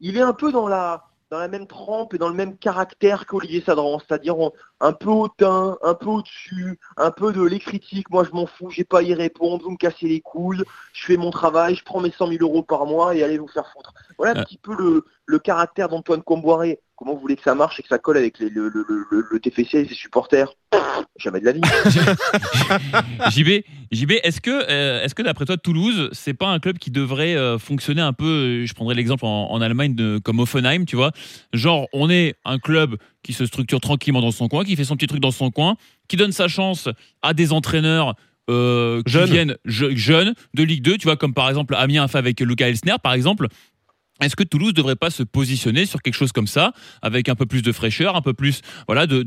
il 0.00 0.16
est 0.16 0.20
un 0.20 0.34
peu 0.34 0.52
dans 0.52 0.68
la 0.68 1.04
dans 1.30 1.38
la 1.38 1.48
même 1.48 1.66
trempe 1.66 2.14
et 2.14 2.18
dans 2.18 2.28
le 2.28 2.34
même 2.34 2.56
caractère 2.58 3.26
qu'Olivier 3.26 3.60
Sadran, 3.62 3.98
c'est-à-dire 3.98 4.36
un 4.80 4.92
peu 4.92 5.10
hautain, 5.10 5.76
un 5.82 5.94
peu 5.94 6.06
au-dessus, 6.08 6.78
un 6.96 7.10
peu 7.10 7.32
de 7.32 7.42
les 7.42 7.58
critiques, 7.58 8.10
moi 8.10 8.24
je 8.24 8.30
m'en 8.32 8.46
fous, 8.46 8.70
j'ai 8.70 8.84
pas 8.84 9.00
à 9.00 9.02
y 9.02 9.14
répondre, 9.14 9.62
vous 9.64 9.70
me 9.72 9.76
cassez 9.76 10.06
les 10.06 10.20
couilles, 10.20 10.62
je 10.92 11.04
fais 11.06 11.16
mon 11.16 11.30
travail, 11.30 11.74
je 11.74 11.84
prends 11.84 12.00
mes 12.00 12.10
100 12.10 12.28
000 12.28 12.42
euros 12.42 12.62
par 12.62 12.86
mois 12.86 13.14
et 13.16 13.22
allez 13.22 13.38
vous 13.38 13.48
faire 13.48 13.68
foutre. 13.72 13.92
Voilà 14.18 14.32
un 14.34 14.36
Ah. 14.36 14.44
petit 14.44 14.58
peu 14.58 14.74
le, 14.74 15.04
le 15.26 15.38
caractère 15.38 15.88
d'Antoine 15.88 16.22
Comboiré. 16.22 16.80
Comment 17.04 17.16
vous 17.16 17.20
voulez 17.20 17.36
que 17.36 17.42
ça 17.42 17.54
marche 17.54 17.78
et 17.78 17.82
que 17.82 17.88
ça 17.88 17.98
colle 17.98 18.16
avec 18.16 18.38
les- 18.38 18.48
le, 18.48 18.70
le, 18.70 18.82
le, 18.88 19.26
le 19.30 19.38
TFC 19.38 19.76
et 19.80 19.86
ses 19.88 19.94
supporters 19.94 20.48
Jamais 21.20 21.38
de 21.40 21.44
la 21.44 21.52
vie. 21.52 21.60
JB, 23.30 23.62
JB, 23.92 24.12
est-ce 24.22 24.40
que, 24.40 24.50
euh, 24.70 25.02
est-ce 25.02 25.14
que 25.14 25.20
d'après 25.22 25.44
toi, 25.44 25.58
Toulouse, 25.58 26.08
c'est 26.12 26.32
pas 26.32 26.46
un 26.48 26.58
club 26.60 26.78
qui 26.78 26.90
devrait 26.90 27.36
euh, 27.36 27.58
fonctionner 27.58 28.00
un 28.00 28.14
peu, 28.14 28.24
euh, 28.24 28.66
je 28.66 28.72
prendrais 28.72 28.94
l'exemple 28.94 29.26
en, 29.26 29.50
en 29.50 29.60
Allemagne 29.60 29.94
de, 29.94 30.18
comme 30.18 30.40
Offenheim, 30.40 30.86
tu 30.86 30.96
vois, 30.96 31.10
genre 31.52 31.88
on 31.92 32.08
est 32.08 32.36
un 32.46 32.58
club 32.58 32.96
qui 33.22 33.34
se 33.34 33.44
structure 33.44 33.80
tranquillement 33.80 34.22
dans 34.22 34.30
son 34.32 34.48
coin, 34.48 34.64
qui 34.64 34.74
fait 34.74 34.84
son 34.84 34.96
petit 34.96 35.06
truc 35.06 35.20
dans 35.20 35.30
son 35.30 35.50
coin, 35.50 35.76
qui 36.08 36.16
donne 36.16 36.32
sa 36.32 36.48
chance 36.48 36.88
à 37.20 37.34
des 37.34 37.52
entraîneurs 37.52 38.14
euh, 38.50 39.02
qui 39.02 39.12
Jeunes. 39.12 39.30
viennent 39.30 39.56
je- 39.66 39.94
jeunes 39.94 40.34
de 40.54 40.62
Ligue 40.62 40.82
2, 40.82 40.96
tu 40.98 41.04
vois, 41.04 41.16
comme 41.16 41.34
par 41.34 41.48
exemple 41.50 41.74
Amiens 41.76 42.04
a 42.04 42.08
fait 42.08 42.18
avec 42.18 42.40
Luca 42.40 42.66
Elsner, 42.68 42.96
par 43.02 43.12
exemple. 43.12 43.48
Est-ce 44.20 44.36
que 44.36 44.44
Toulouse 44.44 44.74
devrait 44.74 44.96
pas 44.96 45.10
se 45.10 45.22
positionner 45.22 45.86
sur 45.86 46.00
quelque 46.00 46.14
chose 46.14 46.32
comme 46.32 46.46
ça, 46.46 46.72
avec 47.02 47.28
un 47.28 47.34
peu 47.34 47.46
plus 47.46 47.62
de 47.62 47.72
fraîcheur, 47.72 48.14
un 48.14 48.22
peu 48.22 48.32
plus, 48.32 48.60
voilà, 48.86 49.06
de, 49.06 49.24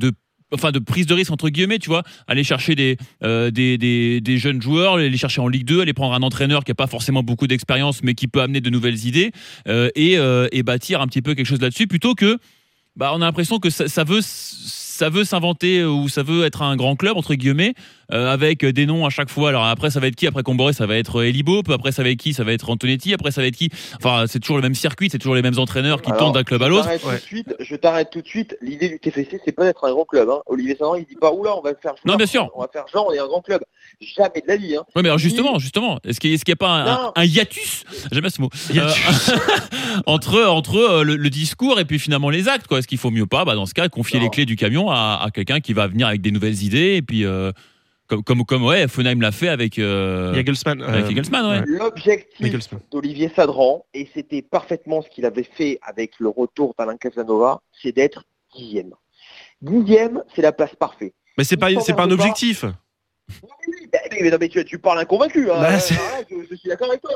enfin 0.54 0.72
de 0.72 0.80
prise 0.80 1.06
de 1.06 1.14
risque 1.14 1.32
entre 1.32 1.50
guillemets, 1.50 1.80
tu 1.80 1.90
vois, 1.90 2.04
aller 2.28 2.44
chercher 2.44 2.76
des, 2.76 2.98
euh, 3.24 3.52
des, 3.52 3.78
des, 3.78 4.38
jeunes 4.38 4.62
joueurs, 4.62 4.98
les 4.98 5.18
chercher 5.18 5.42
en 5.42 5.48
Ligue 5.48 5.66
2, 5.66 5.82
aller 5.82 5.94
prendre 5.94 6.14
un 6.14 6.22
entraîneur 6.22 6.64
qui 6.64 6.72
a 6.72 6.76
pas 6.76 6.88
forcément 6.88 7.24
beaucoup 7.24 7.48
d'expérience, 7.48 8.02
mais 8.04 8.14
qui 8.14 8.28
peut 8.28 8.42
amener 8.42 8.62
de 8.62 8.70
nouvelles 8.70 9.06
idées 9.06 9.32
euh, 9.68 9.90
et, 9.96 10.18
euh, 10.18 10.48
et 10.52 10.64
bâtir 10.64 11.02
un 11.02 11.08
petit 11.08 11.22
peu 11.22 11.36
quelque 11.36 11.48
chose 11.48 11.62
là-dessus, 11.62 11.88
plutôt 11.88 12.16
que, 12.16 12.38
bah, 12.96 13.12
on 13.14 13.22
a 13.22 13.26
l'impression 13.26 13.60
que 13.60 13.70
ça, 13.70 14.04
veut 14.04 14.22
ça 14.22 15.10
veut 15.10 15.24
s'inventer 15.24 15.84
ou 15.84 16.10
ça 16.10 16.24
veut 16.24 16.46
être 16.46 16.64
un 16.64 16.76
grand 16.76 16.96
club 16.96 17.16
entre 17.16 17.36
guillemets 17.36 17.76
euh, 18.12 18.32
avec 18.32 18.66
des 18.66 18.86
noms 18.86 19.06
à 19.06 19.10
chaque 19.10 19.30
fois. 19.30 19.50
Alors 19.50 19.66
après 19.66 19.90
ça 19.90 20.00
va 20.00 20.08
être 20.08 20.16
qui? 20.16 20.28
Après 20.28 20.44
Comboré 20.44 20.74
ça 20.74 20.86
va 20.86 20.96
être 20.98 21.24
Elibo, 21.24 21.64
puis 21.64 21.74
après 21.74 21.92
ça 21.92 22.04
va 22.04 22.10
être 22.10 22.18
qui? 22.20 22.34
Ça 22.34 22.44
va 22.44 22.54
être 22.54 22.70
Antonetti, 22.70 23.14
après 23.14 23.32
ça 23.32 23.42
va 23.42 23.48
être 23.48 23.56
qui? 23.56 23.70
Enfin 23.98 24.26
c'est 24.28 24.40
toujours 24.40 24.58
le 24.58 24.62
même 24.64 24.76
circuit, 24.76 25.10
c'est 25.12 25.18
toujours 25.20 25.36
les 25.36 25.42
mêmes 25.42 25.58
entraîneurs 25.60 26.02
qui 26.02 26.10
Alors, 26.10 26.20
tournent 26.20 26.34
d'un 26.34 26.44
club 26.44 26.62
à 26.64 26.66
je 26.66 26.70
l'autre. 26.72 26.84
t'arrête 26.86 27.02
tout 27.02 27.08
Ouais. 27.08 27.16
de 27.16 27.22
suite, 27.22 27.56
Je 27.60 27.76
t'arrête 27.76 28.10
tout 28.12 28.22
de 28.22 28.28
suite. 28.28 28.58
L'idée 28.62 28.90
du 28.90 29.00
TFC, 29.00 29.40
c'est 29.44 29.52
pas 29.52 29.64
d'être 29.66 29.84
un 29.86 29.92
grand 29.92 30.06
club. 30.06 30.30
Hein. 30.30 30.40
Olivier 30.48 30.76
Sadran, 30.76 30.96
il 30.96 31.06
dit 31.06 31.16
pas 31.20 31.32
oula, 31.32 31.56
on 31.58 31.62
va 31.62 31.72
faire 31.76 31.92
joueur, 31.92 32.02
Non, 32.06 32.16
bien 32.16 32.26
sûr. 32.26 32.50
On 32.56 32.62
va 32.62 32.68
faire 32.72 32.86
genre, 32.92 33.08
on 33.10 33.14
est 33.14 33.20
un 33.20 33.28
grand 33.28 33.42
club. 33.42 33.62
Jamais 34.02 34.42
de 34.42 34.48
la 34.48 34.58
vie. 34.58 34.76
Hein. 34.76 34.84
Ouais, 34.96 35.02
mais 35.02 35.10
alors 35.10 35.18
justement, 35.18 35.58
justement, 35.60 36.00
est-ce 36.04 36.20
qu'il 36.20 36.32
n'y 36.32 36.38
a 36.52 36.56
pas 36.56 37.12
un, 37.16 37.24
hiatus? 37.24 37.84
J'aime 38.12 38.22
bien 38.22 38.30
ce 38.30 38.42
mot. 38.42 38.50
Hiatus. 38.72 39.30
Euh, 39.30 39.36
entre 40.06 40.44
entre 40.46 40.76
euh, 40.78 41.04
le, 41.04 41.16
le 41.16 41.30
discours 41.30 41.80
et 41.80 41.86
puis 41.86 42.00
finalement 42.00 42.30
les 42.30 42.48
actes. 42.48 42.68
quoi. 42.68 42.80
Est-ce 42.80 42.88
qu'il 42.88 42.98
faut 42.98 43.12
mieux 43.12 43.26
pas, 43.26 43.46
bah, 43.46 43.56
dans 43.56 43.66
ce 43.66 43.74
cas, 43.74 43.90
confier 43.90 44.20
Non. 44.20 44.26
les 44.26 44.30
clés 44.32 44.46
du 44.46 44.56
camion 44.56 44.90
à, 44.90 45.20
à 45.24 45.32
quelqu'un 45.32 45.60
qui 45.60 45.74
va 45.74 45.88
venir 45.88 46.08
avec 46.08 46.22
des 46.22 46.32
nouvelles 46.32 46.64
idées 46.64 46.96
et 46.96 47.02
puis 47.02 47.26
euh, 47.26 47.52
comme 48.08 48.24
comme 48.24 48.46
comme 48.46 48.66
ouais, 48.66 48.88
Fonheim 48.88 49.20
l'a 49.22 49.32
fait 49.32 49.50
avec 49.50 49.78
euh, 49.80 50.32
avec 50.32 50.48
euh, 50.50 50.54
ouais. 51.50 51.64
L'objectif 51.66 52.70
d'Olivier 52.92 53.32
Sadran, 53.36 53.86
et 53.94 54.10
c'était 54.14 54.42
parfaitement 54.42 55.02
ce 55.02 55.10
qu'il 55.10 55.26
avait 55.26 55.44
fait 55.44 55.80
avec 55.82 56.14
le 56.20 56.30
retour 56.30 56.74
d'Alain 56.78 56.98
Casanova, 56.98 57.62
c'est 57.82 57.92
d'être 57.92 58.24
dixième. 58.56 58.94
Dixième, 59.62 60.24
c'est 60.36 60.42
la 60.42 60.52
place 60.52 60.76
parfaite. 60.76 61.14
Mais 61.38 61.44
c'est 61.44 61.58
pas, 61.58 61.70
c'est 61.82 61.94
pas 61.94 62.04
un 62.04 62.12
objectif. 62.12 62.64
Oui, 63.44 63.50
oui, 63.68 63.90
mais, 63.92 64.22
mais 64.22 64.30
non, 64.30 64.38
mais 64.40 64.48
tu, 64.48 64.64
tu 64.64 64.80
parles 64.80 65.00
inconvaincu. 65.00 65.52
Hein. 65.52 65.60
Bah, 65.60 65.74
Euh, 65.74 66.24
je, 66.30 66.36
je 66.50 66.56
suis 66.56 66.70
d'accord 66.70 66.90
avec 66.90 67.02
toi. 67.02 67.12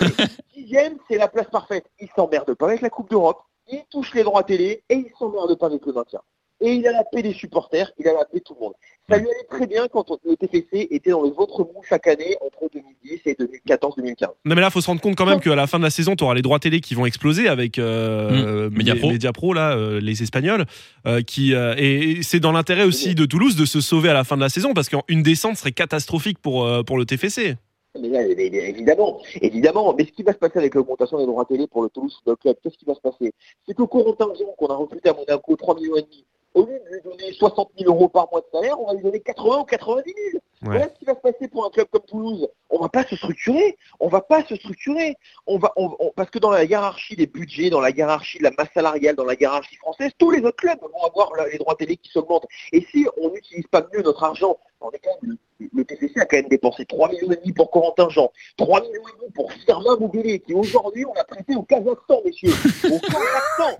Mais 0.00 0.26
Dixième, 0.54 0.96
c'est 1.08 1.18
la 1.18 1.28
place 1.28 1.48
parfaite. 1.50 1.86
Il 2.00 2.08
s'emmerde 2.14 2.54
pas 2.54 2.66
avec 2.66 2.80
la 2.82 2.90
Coupe 2.90 3.10
d'Europe, 3.10 3.40
il 3.70 3.82
touche 3.90 4.14
les 4.14 4.22
droits 4.22 4.44
télé 4.44 4.84
et 4.88 4.94
il 4.94 5.10
s'emmerde 5.18 5.58
pas 5.58 5.66
avec 5.66 5.84
le 5.84 5.92
maintien. 5.92 6.20
Et 6.60 6.72
il 6.72 6.86
a 6.88 6.92
la 6.92 7.04
paix 7.04 7.22
des 7.22 7.34
supporters, 7.34 7.92
il 7.98 8.08
a 8.08 8.12
la 8.14 8.24
paix 8.24 8.38
de 8.38 8.42
tout 8.44 8.54
le 8.54 8.60
monde. 8.64 8.72
Ça 9.10 9.18
lui 9.18 9.26
allait 9.26 9.46
très 9.48 9.66
bien 9.66 9.86
quand 9.88 10.10
le 10.24 10.36
TFC 10.36 10.88
était 10.90 11.10
dans 11.10 11.22
le 11.22 11.28
ventre 11.30 11.60
mou 11.60 11.82
chaque 11.88 12.06
année 12.06 12.34
entre 12.40 12.68
2010 12.72 13.20
et 13.26 13.34
2014-2015. 13.34 14.26
Non 14.44 14.54
mais 14.54 14.60
là, 14.62 14.70
faut 14.70 14.80
se 14.80 14.86
rendre 14.86 15.00
compte 15.00 15.16
quand 15.16 15.26
même 15.26 15.40
qu'à 15.40 15.54
la 15.54 15.66
fin 15.66 15.78
de 15.78 15.84
la 15.84 15.90
saison, 15.90 16.16
tu 16.16 16.24
auras 16.24 16.34
les 16.34 16.42
droits 16.42 16.58
télé 16.58 16.80
qui 16.80 16.94
vont 16.94 17.06
exploser 17.06 17.46
avec 17.48 17.78
euh, 17.78 18.70
Mmh. 18.70 18.74
Mediapro. 18.74 19.08
Mediapro, 19.10 19.52
là, 19.52 19.76
euh, 19.76 20.00
les 20.00 20.22
Espagnols, 20.22 20.64
euh, 21.06 21.20
qui 21.22 21.54
euh, 21.54 21.74
et 21.76 22.22
c'est 22.22 22.40
dans 22.40 22.52
l'intérêt 22.52 22.84
aussi 22.84 23.14
de 23.14 23.26
Toulouse 23.26 23.54
de 23.56 23.64
se 23.64 23.80
sauver 23.80 24.08
à 24.08 24.14
la 24.14 24.24
fin 24.24 24.36
de 24.36 24.40
la 24.42 24.48
saison 24.48 24.72
parce 24.74 24.88
qu'une 24.88 25.22
descente 25.22 25.56
serait 25.56 25.72
catastrophique 25.72 26.38
pour 26.38 26.64
euh, 26.64 26.82
pour 26.82 26.96
le 26.98 27.04
TFC. 27.04 27.56
Mais 28.00 28.08
là, 28.08 28.20
mais- 28.26 28.34
mais 28.50 28.68
évidemment, 28.70 29.20
évidemment. 29.40 29.94
Mais 29.96 30.04
ce 30.04 30.10
qui 30.12 30.22
va 30.22 30.32
se 30.32 30.38
passer 30.38 30.58
avec 30.58 30.74
l'augmentation 30.74 31.18
des 31.18 31.26
droits 31.26 31.44
télé 31.44 31.66
pour 31.66 31.82
le 31.82 31.88
Toulouse 31.90 32.14
Football 32.16 32.36
Club, 32.38 32.56
qu'est-ce 32.62 32.76
qui 32.76 32.84
va 32.84 32.94
se 32.94 33.00
passer? 33.00 33.32
C'est 33.66 33.74
que 33.74 33.82
Corentin 33.84 34.26
Jean, 34.38 34.52
qu'on 34.58 34.66
a 34.66 34.74
recruté 34.74 35.08
à 35.08 35.14
Monaco 35.14 35.54
3 35.56 35.74
millions 35.76 35.96
et 35.96 36.02
demi, 36.02 36.24
au 36.56 36.64
lieu 36.66 36.80
de 36.80 36.94
lui 36.94 37.02
donner 37.04 37.32
60 37.34 37.70
000 37.78 37.92
euros 37.92 38.08
par 38.08 38.28
mois 38.32 38.40
de 38.40 38.46
salaire, 38.50 38.80
on 38.80 38.86
va 38.86 38.94
lui 38.94 39.02
donner 39.02 39.20
80 39.20 39.58
ou 39.60 39.64
90 39.64 40.14
000. 40.32 40.42
Voilà 40.62 40.88
ce 40.88 40.98
qui 40.98 41.04
va 41.04 41.14
se 41.14 41.20
passer 41.20 41.48
pour 41.48 41.66
un 41.66 41.70
club 41.70 41.86
comme 41.90 42.02
Toulouse. 42.06 42.48
On 42.70 42.78
va 42.80 42.88
pas 42.88 43.04
se 43.04 43.14
structurer. 43.14 43.76
On 44.00 44.08
va 44.08 44.22
pas 44.22 44.42
se 44.44 44.56
structurer. 44.56 45.14
On 45.46 45.58
va, 45.58 45.72
on- 45.76 45.94
on- 46.00 46.12
parce 46.16 46.30
que 46.30 46.38
dans 46.38 46.50
la 46.50 46.64
hiérarchie 46.64 47.14
des 47.14 47.26
budgets, 47.26 47.68
dans 47.68 47.80
la 47.82 47.90
hiérarchie 47.90 48.38
de 48.38 48.44
la 48.44 48.50
masse 48.56 48.70
salariale, 48.74 49.14
dans 49.16 49.24
la 49.26 49.34
hiérarchie 49.34 49.76
française, 49.76 50.12
tous 50.18 50.30
les 50.30 50.40
autres 50.40 50.56
clubs 50.56 50.80
vont 50.80 51.04
avoir 51.06 51.30
les 51.52 51.58
droits 51.58 51.74
télé 51.76 51.96
qui 51.98 52.10
s'augmentent. 52.10 52.46
Et 52.72 52.80
si 52.90 53.06
on 53.20 53.28
n'utilise 53.30 53.66
pas 53.66 53.86
mieux 53.92 54.02
notre 54.02 54.24
argent, 54.24 54.56
on 54.80 54.90
est 54.92 54.98
quand 54.98 55.10
même, 55.22 55.36
le, 55.74 55.84
TFC 55.84 56.18
a 56.20 56.24
quand 56.24 56.36
même 56.38 56.48
dépensé 56.48 56.86
3 56.86 57.10
millions 57.10 57.30
et 57.32 57.36
demi 57.36 57.52
pour 57.52 57.70
Corentin 57.70 58.08
Jean, 58.08 58.32
3 58.56 58.80
millions 58.80 58.92
et 58.94 59.20
demi 59.20 59.30
pour 59.34 59.52
Firmin 59.52 59.96
Moubélé, 59.98 60.40
qui 60.40 60.54
aujourd'hui 60.54 61.04
on 61.04 61.12
a 61.14 61.24
prêté 61.24 61.54
au 61.54 61.62
Kazakhstan, 61.62 62.22
messieurs. 62.24 62.52
Au 62.84 62.98
Kazakhstan. 62.98 63.76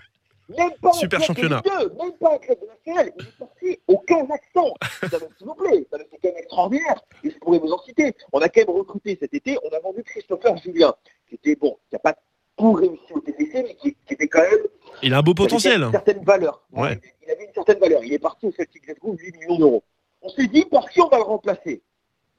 Même 0.48 0.70
pas 0.80 0.92
Super 0.92 1.20
championnat. 1.22 1.62
Ligue 1.64 1.72
2, 1.80 1.94
même 2.04 2.12
pas 2.12 2.34
un 2.34 2.38
club 2.38 2.58
de 2.60 2.66
national. 2.66 3.12
Il 3.18 3.26
est 3.26 3.38
sorti 3.38 3.80
au 3.88 3.98
Kazakhstan. 3.98 4.74
S'il 5.38 5.46
vous 5.46 5.54
plaît, 5.54 5.86
ça 5.90 5.98
c'est 5.98 6.18
quand 6.22 6.28
même 6.28 6.36
extraordinaire. 6.38 7.00
Et 7.24 7.30
je 7.30 7.38
pourrais 7.38 7.58
vous 7.58 7.72
en 7.72 7.82
citer. 7.82 8.14
On 8.32 8.40
a 8.40 8.48
quand 8.48 8.66
même 8.66 8.76
recruté 8.76 9.16
cet 9.20 9.34
été, 9.34 9.58
on 9.64 9.74
a 9.74 9.80
vendu 9.80 10.02
Christopher 10.04 10.56
Julien, 10.58 10.94
qui 11.28 11.34
était 11.34 11.56
bon, 11.56 11.76
qui 11.88 11.94
n'a 11.94 11.98
pas 11.98 12.14
tout 12.56 12.72
réussi 12.72 13.12
au 13.12 13.20
TTC, 13.20 13.62
mais 13.64 13.74
qui, 13.74 13.96
qui 14.06 14.14
était 14.14 14.28
quand 14.28 14.40
même 14.40 14.66
Il 15.02 15.12
a 15.14 15.18
un 15.18 15.22
beau 15.22 15.34
potentiel. 15.34 15.82
une 15.82 15.90
certaine 15.90 16.24
valeur. 16.24 16.62
Ouais. 16.72 17.00
Il 17.24 17.30
avait 17.30 17.44
une 17.44 17.52
certaine 17.52 17.78
valeur. 17.78 18.02
Il 18.04 18.12
est 18.12 18.18
parti 18.18 18.46
au 18.46 18.52
Celtic 18.52 18.84
Glasgow, 18.84 19.14
8 19.18 19.36
millions 19.38 19.58
d'euros. 19.58 19.82
On 20.22 20.28
s'est 20.30 20.46
dit, 20.46 20.64
par 20.64 20.88
qui 20.88 21.00
on 21.00 21.08
va 21.08 21.18
le 21.18 21.24
remplacer? 21.24 21.82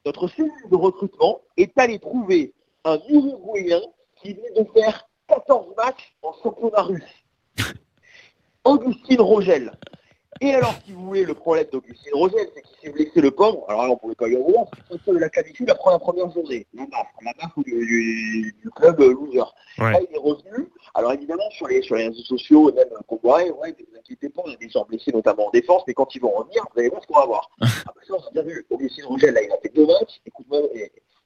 Notre 0.05 0.27
cellule 0.29 0.51
de 0.71 0.75
recrutement 0.75 1.41
est 1.57 1.77
allée 1.77 1.99
trouver 1.99 2.53
un 2.85 2.97
Uruguayen 3.09 3.81
qui 4.15 4.33
venait 4.33 4.51
de 4.57 4.65
faire 4.73 5.07
14 5.27 5.75
matchs 5.75 6.15
en 6.21 6.33
championnat 6.41 6.81
russe. 6.83 7.03
Augustine 8.67 9.21
Rogel. 9.21 9.71
Et 10.39 10.53
alors, 10.53 10.75
si 10.85 10.91
vous 10.91 11.03
voulez, 11.07 11.23
le 11.25 11.33
problème 11.33 11.65
d'Augustine 11.71 12.11
Rogel, 12.13 12.47
c'est 12.53 12.61
qu'il 12.61 12.77
s'est 12.83 12.91
blessé 12.91 13.21
le 13.21 13.31
pauvre. 13.31 13.65
Alors 13.69 13.85
là, 13.87 13.91
on 13.91 13.97
pouvait 13.97 14.13
pas 14.13 14.27
y 14.27 14.35
avoir, 14.35 14.65
c'est 14.91 15.01
que 15.03 15.09
la 15.11 15.29
clavicule 15.29 15.67
après 15.71 15.89
la 15.91 15.97
première 15.97 16.29
journée. 16.31 16.67
La 16.75 16.85
baffe, 16.85 17.07
la 17.23 17.33
baffe 17.41 17.57
du, 17.65 17.71
du- 17.73 18.55
du 18.61 18.69
club 18.69 18.99
euh, 19.01 19.13
loser. 19.13 19.39
Ouais. 19.79 19.91
Là, 19.93 19.99
il 20.07 20.15
est 20.15 20.19
revenu. 20.19 20.69
Alors 20.93 21.11
évidemment, 21.13 21.49
sur 21.49 21.67
les, 21.67 21.81
sur 21.81 21.95
les 21.95 22.07
réseaux 22.09 22.21
sociaux, 22.23 22.71
même 22.71 22.85
qu'on 23.07 23.19
voit, 23.23 23.41
ouais, 23.41 23.69
ne 23.79 23.85
vous 23.85 23.97
inquiétez 23.97 24.29
pas, 24.29 24.43
on 24.45 24.51
a 24.51 24.55
des 24.57 24.69
gens 24.69 24.85
blessés, 24.87 25.11
notamment 25.11 25.47
en 25.47 25.51
défense, 25.51 25.81
mais 25.87 25.95
quand 25.95 26.13
ils 26.13 26.21
vont 26.21 26.31
revenir, 26.31 26.63
vous 26.71 26.79
allez 26.81 26.89
voir 26.89 27.01
ce 27.01 27.07
qu'on 27.07 27.19
va 27.19 27.25
voir. 27.25 27.49
ah, 27.61 27.65
bah, 27.87 27.93
ça, 28.07 28.13
on 28.13 28.27
a 28.27 28.31
bien 28.31 28.43
vu, 28.43 28.63
Augustine 28.69 29.05
Rogel, 29.05 29.33
là, 29.33 29.41
il 29.41 29.51
a 29.51 29.57
fait 29.57 29.73
deux 29.73 29.87
matchs. 29.87 30.21
Écoute-moi, 30.27 30.59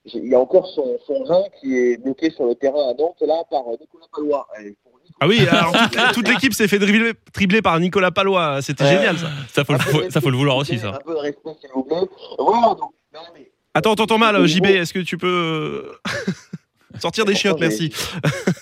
il 0.05 0.27
y 0.29 0.33
a 0.35 0.39
encore 0.39 0.67
son, 0.67 0.97
son 1.05 1.23
rein 1.25 1.43
qui 1.59 1.77
est 1.77 1.97
bloqué 1.97 2.29
sur 2.31 2.45
le 2.45 2.55
terrain 2.55 2.89
à 2.89 2.93
Nantes, 2.93 3.21
là, 3.21 3.43
par 3.49 3.67
euh, 3.67 3.75
Nicolas 3.79 4.07
Palois. 4.15 4.47
Et 4.63 4.73
Ah 5.19 5.27
oui, 5.27 5.45
alors 5.47 5.71
toute, 5.73 6.13
toute 6.13 6.27
l'équipe 6.27 6.53
s'est 6.53 6.67
fait 6.67 6.79
dribbler, 6.79 7.61
par 7.61 7.79
Nicolas 7.79 8.11
Palois. 8.11 8.61
C'était 8.61 8.83
Ouais. 8.83 8.91
génial 8.91 9.17
ça. 9.17 9.27
Ça 9.53 9.63
faut, 9.63 9.73
le, 9.73 10.09
ça 10.09 10.21
faut 10.21 10.31
vouloir 10.31 10.57
aussi 10.57 10.79
ça. 10.79 10.89
Un 10.95 10.99
peu 11.05 11.13
de 11.13 11.19
respect, 11.19 11.49
s'il 11.59 11.69
vous 11.73 11.83
plaît. 11.83 11.97
Voilà, 12.39 12.67
donc, 12.69 12.91
non, 13.13 13.19
mais 13.35 13.51
Attends, 13.73 13.95
t'entends 13.95 14.17
mal, 14.17 14.45
JB. 14.45 14.65
Est-ce 14.65 14.93
que 14.93 14.99
tu 14.99 15.17
peux 15.17 15.91
sortir 16.99 17.23
des 17.25 17.35
chiottes, 17.35 17.59
merci. 17.59 17.93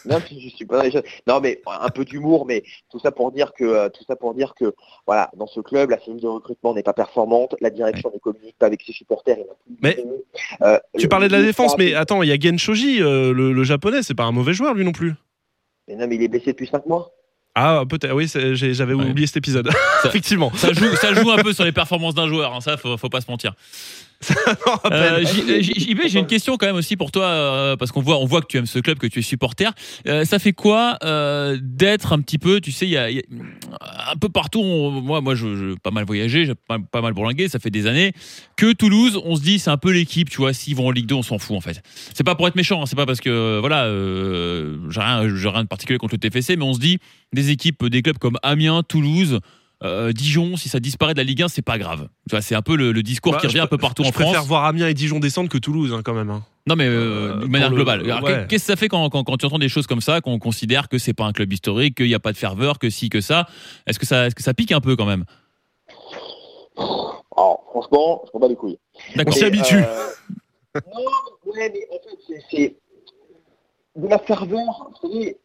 non, 0.06 0.20
je 0.30 0.36
je 0.40 0.50
suis 0.56 0.66
pas 0.66 0.78
dans 0.78 0.84
les 0.84 0.92
choses. 0.92 1.02
Non, 1.28 1.40
mais 1.42 1.62
un 1.66 1.90
peu 1.90 2.06
d'humour, 2.06 2.46
mais 2.46 2.64
tout 2.92 3.00
ça 3.00 3.12
pour 3.12 3.32
dire 3.32 3.52
que 3.58 3.64
euh, 3.64 3.90
tout 3.90 4.04
ça 4.08 4.16
pour 4.16 4.34
dire 4.36 4.54
que 4.58 4.74
voilà, 5.08 5.32
dans 5.36 5.48
ce 5.48 5.60
club, 5.62 5.90
la 5.90 6.00
cellule 6.00 6.22
de 6.22 6.28
recrutement 6.28 6.74
n'est 6.76 6.84
pas 6.84 6.94
performante, 6.94 7.56
la 7.60 7.70
direction 7.72 8.12
ne 8.14 8.20
communique 8.20 8.56
pas 8.60 8.68
avec 8.68 8.82
ses 8.86 8.94
supporters. 8.94 9.38
Mais 9.82 9.98
Euh, 10.62 10.78
Tu 10.98 11.08
parlais 11.08 11.28
de 11.28 11.34
la 11.34 11.42
défense, 11.42 11.76
mais 11.78 11.96
attends, 11.96 12.22
il 12.22 12.30
y 12.30 12.32
a 12.32 12.38
Gen 12.40 12.60
Shoji, 12.60 13.02
euh, 13.02 13.34
le, 13.34 13.52
le 13.52 13.64
japonais, 13.64 14.04
c'est 14.04 14.14
pas 14.16 14.26
un 14.26 14.32
mauvais 14.32 14.54
joueur 14.54 14.74
lui 14.76 14.86
non 14.86 14.92
plus. 14.92 15.16
Mais 15.90 15.96
non, 15.96 16.08
mais 16.08 16.16
il 16.16 16.24
est 16.24 16.28
blessé 16.28 16.52
depuis 16.52 16.68
5 16.68 16.86
mois. 16.86 17.12
Ah, 17.56 17.84
peut-être, 17.90 18.14
oui, 18.14 18.28
j'avais 18.32 18.94
Ouais. 18.94 19.10
oublié 19.10 19.26
cet 19.28 19.38
épisode. 19.38 19.70
Effectivement. 20.06 20.52
Ça 20.56 20.72
joue, 20.72 20.96
ça 20.96 21.14
joue 21.14 21.30
un 21.32 21.42
peu 21.42 21.52
sur 21.52 21.66
les 21.66 21.72
performances 21.72 22.14
d'un 22.14 22.28
joueur, 22.28 22.54
hein, 22.54 22.62
ça 22.62 22.78
faut, 22.78 22.96
faut 22.96 23.10
pas 23.10 23.20
se 23.22 23.30
mentir. 23.30 23.54
Euh, 24.92 25.24
JB, 25.26 26.02
j'ai 26.08 26.20
une 26.20 26.28
question 26.28 26.58
quand 26.58 26.66
même 26.66 26.76
aussi 26.76 26.98
pour 26.98 27.12
toi, 27.12 27.26
euh, 27.26 27.76
parce 27.76 27.92
qu'on 27.92 28.02
voit, 28.02 28.20
on 28.20 28.26
voit 28.26 28.42
que 28.42 28.48
tu 28.48 28.58
aimes 28.58 28.66
ce 28.66 28.80
club, 28.80 28.98
que 28.98 29.08
tu 29.08 29.20
es 29.20 29.22
supporter. 29.22 29.72
Euh, 30.08 30.26
ça 30.26 30.40
fait 30.40 30.54
quoi 30.54 30.98
euh, 31.04 31.58
d'être 31.62 32.14
un 32.14 32.20
petit 32.20 32.38
peu, 32.38 32.60
tu 32.60 32.72
sais, 32.72 32.86
il 32.86 32.92
y 32.92 32.98
a, 32.98 33.08
un 33.08 34.16
peu 34.20 34.30
partout. 34.30 34.64
moi, 34.64 35.22
moi, 35.22 35.36
je, 35.36 35.76
pas 35.76 35.92
mal 35.92 36.06
voyagé, 36.06 36.46
j'ai 36.46 36.56
pas, 36.56 37.02
mal 37.02 37.14
bourlingué. 37.14 37.50
Ça 37.50 37.60
fait 37.60 37.70
des 37.70 37.88
années 37.88 38.14
que 38.56 38.74
Toulouse, 38.74 39.20
on 39.24 39.36
se 39.36 39.42
dit, 39.42 39.60
c'est 39.60 39.70
un 39.70 39.78
peu 39.78 39.92
l'équipe, 39.92 40.30
tu 40.30 40.38
vois. 40.38 40.54
S'ils 40.54 40.76
vont 40.76 40.88
en 40.88 40.92
Ligue 40.92 41.08
2, 41.08 41.16
on 41.16 41.24
s'en 41.24 41.40
fout 41.40 41.56
en 41.56 41.62
fait. 41.62 41.82
C'est 42.14 42.24
pas 42.24 42.36
pour 42.36 42.48
être 42.48 42.56
méchant, 42.56 42.82
hein, 42.82 42.86
c'est 42.86 42.96
pas 42.96 43.06
parce 43.06 43.22
que 43.22 43.30
euh, 43.30 43.60
voilà, 43.60 43.86
euh, 43.86 44.78
j'ai 44.90 45.02
rien 45.50 45.64
de 45.64 45.68
particulier 45.68 45.98
contre 45.98 46.16
le 46.16 46.20
TFC, 46.20 46.58
mais 46.58 46.66
on 46.66 46.74
se 46.74 46.80
dit, 46.80 47.00
des 47.34 47.52
équipes, 47.52 47.86
des 47.86 48.02
clubs 48.02 48.18
comme 48.18 48.38
Amiens, 48.44 48.84
Toulouse. 48.84 49.40
Euh, 49.84 50.12
Dijon, 50.12 50.58
si 50.58 50.68
ça 50.70 50.80
disparaît 50.80 51.14
de 51.14 51.20
la 51.20 51.24
Ligue 51.24 51.42
1, 51.44 51.48
c'est 51.48 51.62
pas 51.62 51.78
grave. 51.78 52.10
C'est 52.42 52.56
un 52.56 52.62
peu 52.62 52.76
le, 52.76 52.92
le 52.92 53.02
discours 53.04 53.32
Bah, 53.34 53.38
qui 53.40 53.48
revient 53.48 53.60
je 53.60 53.64
un 53.64 53.68
peu 53.68 53.78
partout 53.78 54.04
je 54.04 54.10
en 54.10 54.12
France. 54.12 54.26
préfère 54.26 54.44
voir 54.44 54.66
Amiens 54.66 54.88
et 54.88 54.94
Dijon 54.94 55.20
descendre 55.20 55.50
que 55.50 55.58
Toulouse, 55.58 55.94
hein, 55.94 56.02
quand 56.04 56.14
même. 56.14 56.30
hein. 56.30 56.44
Non, 56.68 56.76
mais 56.76 56.86
euh, 56.86 57.36
Euh, 57.36 57.40
d'une 57.42 57.52
manière 57.52 57.72
globale. 57.72 58.04
Ouais. 58.04 58.46
Qu'est-ce 58.50 58.66
que 58.66 58.72
ça 58.72 58.76
fait 58.76 58.88
quand, 58.90 59.10
quand, 59.10 59.24
quand 59.24 59.38
tu 59.38 59.46
entends 59.46 59.58
des 59.60 59.70
choses 59.70 59.88
comme 59.88 60.02
ça, 60.02 60.22
qu'on 60.22 60.38
considère 60.40 60.90
que 60.90 60.98
c'est 60.98 61.14
pas 61.14 61.26
un 61.26 61.32
club 61.32 61.52
historique, 61.54 61.96
qu'il 61.96 62.08
n'y 62.08 62.14
a 62.16 62.20
pas 62.20 62.32
de 62.34 62.38
ferveur, 62.38 62.78
que 62.78 62.90
si, 62.90 63.10
que 63.10 63.22
ça? 63.22 63.48
Est-ce 63.88 63.98
que 64.00 64.06
ça, 64.06 64.28
est-ce 64.28 64.36
que 64.36 64.44
ça 64.44 64.54
pique 64.54 64.72
un 64.72 64.82
peu 64.82 64.96
quand 64.96 65.06
même? 65.06 65.24
Alors, 66.78 67.64
franchement, 67.72 68.22
je 68.26 68.30
prends 68.32 68.40
pas 68.40 68.48
les 68.48 68.56
couilles. 68.56 68.80
On 69.26 69.32
s'y 69.32 69.46
habitue. 69.46 69.78
euh, 69.84 70.10
non, 70.76 71.52
ouais, 71.54 71.72
mais 71.74 71.88
en 71.92 72.00
fait, 72.04 72.18
c'est- 72.28 72.44
c'est 72.52 72.76
de 73.96 74.08
la 74.08 74.20
ferveur, 74.20 74.92
vous 75.02 75.10
savez, 75.10 75.38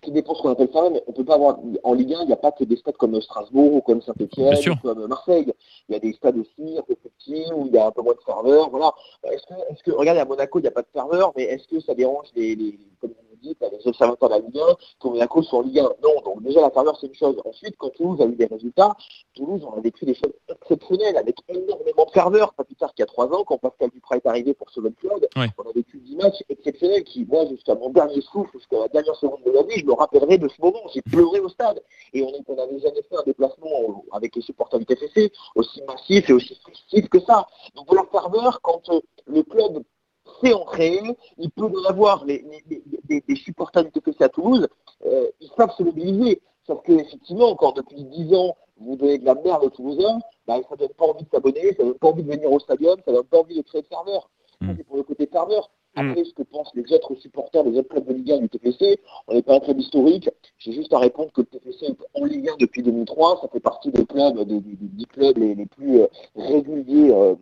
qui 0.00 0.10
dépend 0.10 0.34
ce 0.34 0.42
qu'on 0.42 0.50
appelle 0.50 0.70
ça, 0.72 0.88
mais 0.90 1.02
on 1.06 1.12
peut 1.12 1.24
pas 1.24 1.34
avoir, 1.34 1.58
en 1.84 1.94
Ligue 1.94 2.14
1, 2.14 2.22
il 2.22 2.26
n'y 2.26 2.32
a 2.32 2.36
pas 2.36 2.52
que 2.52 2.64
des 2.64 2.76
stades 2.76 2.96
comme 2.96 3.20
Strasbourg 3.20 3.74
ou 3.74 3.80
comme 3.80 4.02
Saint-Etienne 4.02 4.56
ou 4.70 4.76
comme 4.82 5.06
Marseille. 5.06 5.52
Il 5.88 5.92
y 5.92 5.96
a 5.96 5.98
des 5.98 6.12
stades 6.12 6.36
aussi 6.38 6.78
un 6.78 6.82
peu 6.82 6.94
plus 6.94 7.10
petits 7.10 7.44
où 7.54 7.66
il 7.66 7.72
y 7.72 7.78
a 7.78 7.86
un 7.86 7.90
peu 7.90 8.02
moins 8.02 8.14
de 8.14 8.20
ferveur, 8.24 8.70
voilà. 8.70 8.92
Est-ce 9.24 9.46
que, 9.46 9.54
est-ce 9.72 9.82
que, 9.82 9.90
regardez, 9.92 10.20
à 10.20 10.24
Monaco, 10.24 10.58
il 10.58 10.62
n'y 10.62 10.68
a 10.68 10.72
pas 10.72 10.82
de 10.82 10.88
ferveur, 10.92 11.32
mais 11.36 11.44
est-ce 11.44 11.66
que 11.68 11.80
ça 11.80 11.94
dérange 11.94 12.28
les, 12.34 12.54
les 12.54 12.78
comme 13.00 13.14
les 13.42 13.86
observateurs 13.86 14.28
de 14.28 14.34
la 14.34 14.40
Ligue 14.40 14.58
1 14.58 14.74
que 15.00 15.08
Monaco 15.08 15.42
soit 15.42 15.58
en 15.58 15.62
Ligue 15.62 15.78
1 15.78 15.82
Non, 15.82 16.20
donc 16.24 16.42
déjà 16.42 16.60
la 16.60 16.70
ferveur, 16.70 16.96
c'est 17.00 17.06
une 17.06 17.14
chose. 17.14 17.36
Ensuite, 17.44 17.76
quand 17.78 17.90
Toulouse 17.90 18.20
a 18.20 18.26
eu 18.26 18.34
des 18.34 18.46
résultats, 18.46 18.94
Toulouse, 19.34 19.62
on 19.66 19.78
a 19.78 19.80
vécu 19.80 20.04
des 20.04 20.14
choses 20.14 20.32
exceptionnelles 20.48 21.16
avec 21.16 21.36
énormément 21.48 22.04
de 22.04 22.10
ferveur. 22.12 22.52
Pas 22.54 22.64
plus 22.64 22.76
tard 22.76 22.92
qu'il 22.94 23.02
y 23.02 23.04
a 23.04 23.06
trois 23.06 23.26
ans, 23.32 23.44
quand 23.44 23.58
Pascal 23.58 23.90
Duprat 23.90 24.16
est 24.16 24.26
arrivé 24.26 24.54
pour 24.54 24.70
sauver 24.70 24.90
le 24.90 25.08
club, 25.08 25.26
on 25.36 25.68
a 25.68 25.72
vécu 25.72 25.98
10 25.98 26.16
matchs 26.16 26.42
exceptionnels 26.48 27.04
qui, 27.04 27.24
moi, 27.24 27.46
jusqu'à 27.46 27.74
mon 27.74 27.90
dernier 27.90 28.20
souffle, 28.20 28.50
jusqu'à 28.54 28.78
la 28.78 28.88
dernière 28.88 29.16
seconde 29.16 29.42
de 29.44 29.50
la 29.50 29.62
vie, 29.62 29.78
je 29.78 29.86
me 29.86 29.92
rappellerai 29.92 30.38
de 30.38 30.48
ce 30.48 30.60
moment. 30.60 30.80
J'ai 30.92 31.02
pleuré 31.02 31.40
au 31.40 31.48
stade. 31.48 31.82
Et 32.12 32.22
on 32.22 32.54
n'avait 32.54 32.78
jamais 32.78 33.02
fait 33.02 33.16
un 33.16 33.22
déplacement 33.24 34.04
avec 34.12 34.34
les 34.36 34.42
supporters 34.42 34.78
du 34.78 34.86
TFC 34.86 35.32
aussi 35.54 35.82
massif 35.82 36.28
et 36.28 36.32
aussi 36.32 36.58
festif 36.66 37.08
que 37.08 37.20
ça. 37.20 37.46
Donc 37.74 37.92
la 37.94 38.04
ferveur, 38.10 38.60
quand 38.62 38.88
euh, 38.90 39.00
le 39.26 39.42
club 39.42 39.82
en 40.54 40.64
créer, 40.64 41.00
il 41.38 41.50
peut 41.50 41.64
en 41.66 41.84
avoir 41.88 42.24
les, 42.24 42.44
les- 42.50 42.62
les- 42.70 42.82
les- 43.08 43.20
des 43.26 43.36
supporters 43.36 43.84
du 43.84 43.90
TFC 43.90 44.22
à 44.24 44.28
Toulouse, 44.28 44.66
euh, 45.06 45.26
ils 45.40 45.50
savent 45.56 45.72
se 45.76 45.82
mobiliser. 45.82 46.40
Sauf 46.66 46.82
que 46.82 46.92
effectivement, 46.92 47.54
quand 47.56 47.72
depuis 47.76 48.04
10 48.04 48.34
ans, 48.34 48.56
vous 48.78 48.96
donnez 48.96 49.18
de 49.18 49.24
la 49.26 49.34
merde 49.34 49.64
aux 49.64 49.70
Toulousains, 49.70 50.18
bah, 50.46 50.58
ça 50.68 50.76
donne 50.76 50.88
pas 50.90 51.06
envie 51.06 51.24
de 51.24 51.28
s'abonner, 51.30 51.74
ça 51.76 51.84
donne 51.84 51.94
pas 51.94 52.08
envie 52.08 52.22
de 52.22 52.30
venir 52.32 52.50
au 52.52 52.58
stadium, 52.60 52.96
ça 53.04 53.12
donne 53.12 53.24
pas 53.24 53.40
envie 53.40 53.56
de 53.56 53.62
créer 53.62 53.82
de 53.82 53.86
ferveur. 53.86 54.30
Ça, 54.60 54.66
Mm. 54.66 54.74
c'est 54.76 54.84
pour 54.84 54.96
le 54.96 55.02
côté 55.02 55.26
ferveur. 55.26 55.70
Mm. 55.96 56.10
Après, 56.10 56.24
ce 56.24 56.32
que 56.34 56.42
pensent 56.44 56.70
les 56.74 56.90
autres 56.94 57.14
supporters 57.16 57.64
des 57.64 57.76
autres 57.78 57.88
clubs 57.88 58.06
de 58.06 58.12
Ligue 58.14 58.32
1 58.32 58.38
du 58.38 58.48
TFC, 58.48 58.98
on 59.26 59.34
n'est 59.34 59.42
pas 59.42 59.56
un 59.56 59.60
club 59.60 59.80
historique. 59.80 60.30
J'ai 60.58 60.72
juste 60.72 60.92
à 60.92 60.98
répondre 60.98 61.32
que 61.32 61.40
le 61.40 61.46
TFC 61.46 61.86
est 61.86 61.96
en 62.20 62.24
Ligue 62.24 62.48
1 62.48 62.56
depuis 62.60 62.82
2003. 62.82 63.40
Ça 63.42 63.48
fait 63.48 63.60
partie 63.60 63.90
des 63.90 64.06
clubs, 64.06 64.38
des, 64.44 64.60
des- 64.60 64.76
des 64.76 64.86
10 64.86 65.06
clubs 65.06 65.36
les, 65.38 65.54
les 65.54 65.66
plus 65.66 66.00
euh, 66.02 66.06
réguliers. 66.36 67.10
euh, 67.10 67.34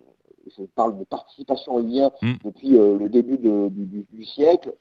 je 0.56 0.62
parle 0.74 0.98
de 0.98 1.04
participation 1.04 1.72
en 1.74 1.78
Ligue 1.80 2.00
1 2.00 2.12
Mm. 2.22 2.34
depuis 2.44 2.76
euh, 2.76 2.98
le 2.98 3.08
début 3.08 3.38
de- 3.38 3.68
du, 3.68 3.84
du- 3.86 4.06
du 4.10 4.24
siècle. 4.24 4.72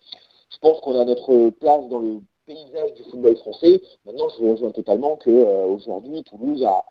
Je 0.51 0.57
pense 0.59 0.79
qu'on 0.81 0.99
a 0.99 1.05
notre 1.05 1.49
place 1.51 1.87
dans 1.89 1.99
le 1.99 2.19
paysage 2.45 2.93
du 2.93 3.03
football 3.03 3.35
français. 3.37 3.81
Maintenant, 4.05 4.29
je 4.37 4.45
rejoins 4.45 4.71
totalement 4.71 5.17
que 5.17 5.29
euh, 5.29 5.65
aujourd'hui, 5.65 6.23
Toulouse 6.23 6.63
a 6.63 6.83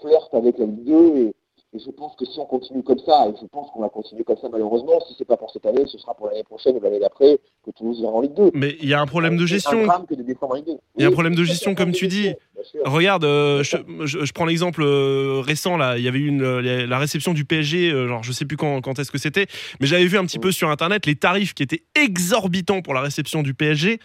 flirte 0.00 0.32
avec 0.32 0.58
la 0.58 0.66
Ligue 0.66 0.84
2 0.84 1.16
et, 1.18 1.33
et 1.74 1.78
je 1.84 1.90
pense 1.90 2.14
que 2.16 2.24
si 2.24 2.38
on 2.38 2.46
continue 2.46 2.82
comme 2.82 2.98
ça, 3.00 3.26
et 3.28 3.34
je 3.40 3.46
pense 3.46 3.68
qu'on 3.72 3.80
va 3.80 3.88
continuer 3.88 4.22
comme 4.24 4.36
ça 4.40 4.48
malheureusement, 4.50 5.00
si 5.08 5.14
c'est 5.18 5.24
pas 5.24 5.36
pour 5.36 5.50
cette 5.50 5.66
année, 5.66 5.82
ce 5.86 5.98
sera 5.98 6.14
pour 6.14 6.28
l'année 6.28 6.44
prochaine 6.44 6.76
ou 6.76 6.80
l'année 6.80 7.00
d'après 7.00 7.38
que 7.64 7.70
Toulouse 7.72 7.98
ira 8.00 8.12
en 8.12 8.20
Ligue 8.20 8.34
2. 8.34 8.50
Mais 8.54 8.76
il 8.80 8.88
y 8.88 8.94
a 8.94 9.00
un 9.00 9.06
problème 9.06 9.36
de 9.36 9.44
gestion. 9.46 9.82
un 9.82 9.86
drame 9.86 10.06
que 10.06 10.14
de 10.14 10.22
descendre 10.22 10.52
en 10.52 10.56
Ligue 10.56 10.66
2. 10.66 10.72
Il 10.98 11.02
y 11.02 11.04
a 11.04 11.08
un 11.08 11.12
problème 11.12 11.34
de 11.34 11.42
gestion, 11.44 11.74
comme 11.74 11.92
tu 11.92 12.06
dis. 12.06 12.30
Regarde, 12.84 13.24
euh, 13.24 13.62
je, 13.62 13.76
je- 14.04 14.24
je 14.24 14.32
prends 14.32 14.44
l'exemple 14.46 14.82
euh, 14.82 15.40
récent 15.44 15.76
là. 15.76 15.98
Il 15.98 16.04
y 16.04 16.08
avait 16.08 16.18
eu 16.18 16.28
une, 16.28 16.60
la 16.60 16.98
réception 16.98 17.34
du 17.34 17.44
PSG, 17.44 17.90
euh, 17.90 18.08
genre 18.08 18.22
je 18.22 18.32
sais 18.32 18.44
plus 18.44 18.56
quand, 18.56 18.80
quand 18.80 18.98
est-ce 18.98 19.10
que 19.10 19.18
c'était, 19.18 19.46
mais 19.80 19.86
j'avais 19.86 20.06
vu 20.06 20.16
un 20.16 20.24
petit 20.24 20.38
peu 20.38 20.52
sur 20.52 20.70
internet 20.70 21.04
les 21.06 21.16
tarifs 21.16 21.54
qui 21.54 21.62
étaient 21.62 21.82
exorbitants 21.94 22.82
pour 22.82 22.94
la 22.94 23.00
réception 23.00 23.42
du 23.42 23.52
PSG. 23.54 23.98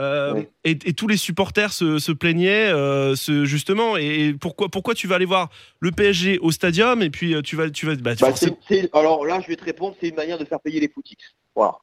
Euh, 0.00 0.32
Oui. 0.34 0.48
et, 0.64 0.70
et 0.70 0.92
tous 0.94 1.06
les 1.06 1.16
supporters 1.16 1.72
se, 1.72 1.98
se 1.98 2.10
plaignaient 2.12 2.70
euh, 2.72 3.14
justement 3.44 3.96
et 3.96 4.34
pourquoi 4.40 4.68
pourquoi 4.68 4.94
tu 4.94 5.06
vas 5.06 5.16
aller 5.16 5.24
voir 5.26 5.50
le 5.78 5.92
PSG 5.92 6.38
au 6.40 6.50
stadium 6.50 7.02
et 7.02 7.10
puis 7.10 7.34
euh, 7.34 7.42
tu 7.42 7.54
vas 7.56 7.70
tu 7.70 7.86
vas 7.86 7.94
bah, 7.96 8.12
Bah, 8.18 8.28
forcément- 8.28 8.56
c'est- 8.66 8.82
c'est- 8.82 8.90
alors 8.96 9.24
là, 9.26 9.40
je 9.42 9.46
vais 9.48 9.56
te 9.56 9.64
répondre, 9.64 9.94
c'est 10.00 10.08
une 10.08 10.16
manière 10.16 10.38
de 10.38 10.44
faire 10.44 10.60
payer 10.60 10.80
les 10.80 10.88
footix. 10.88 11.16
Voilà. 11.54 11.74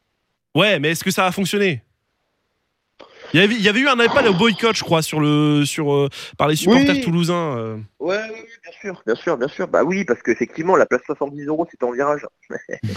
ouais 0.55 0.79
mais 0.79 0.89
est-ce 0.91 1.03
que 1.03 1.11
ça 1.11 1.25
a 1.25 1.31
fonctionné? 1.31 1.81
Il 3.33 3.41
y, 3.41 3.43
avait, 3.43 3.55
il 3.55 3.61
y 3.61 3.67
avait 3.67 3.81
eu 3.81 3.89
un 3.89 3.99
appel 3.99 4.25
au 4.29 4.33
boycott, 4.33 4.73
je 4.77 4.83
crois, 4.85 5.01
sur 5.01 5.19
le, 5.19 5.65
sur, 5.65 5.93
euh, 5.93 6.07
par 6.37 6.47
les 6.47 6.55
supporters 6.55 6.95
Oui. 6.95 7.01
toulousains. 7.01 7.57
euh. 7.57 7.77
Ouais, 7.99 8.21
oui, 8.33 8.39
bien 8.63 8.71
sûr, 8.79 9.03
bien 9.05 9.15
sûr, 9.15 9.37
bien 9.37 9.47
sûr. 9.49 9.67
Bah 9.67 9.83
oui, 9.83 10.05
parce 10.05 10.21
qu'effectivement, 10.23 10.77
la 10.77 10.85
place 10.85 11.01
70 11.05 11.43
euros, 11.45 11.67
c'était 11.69 11.83
en 11.83 11.91
virage. 11.91 12.25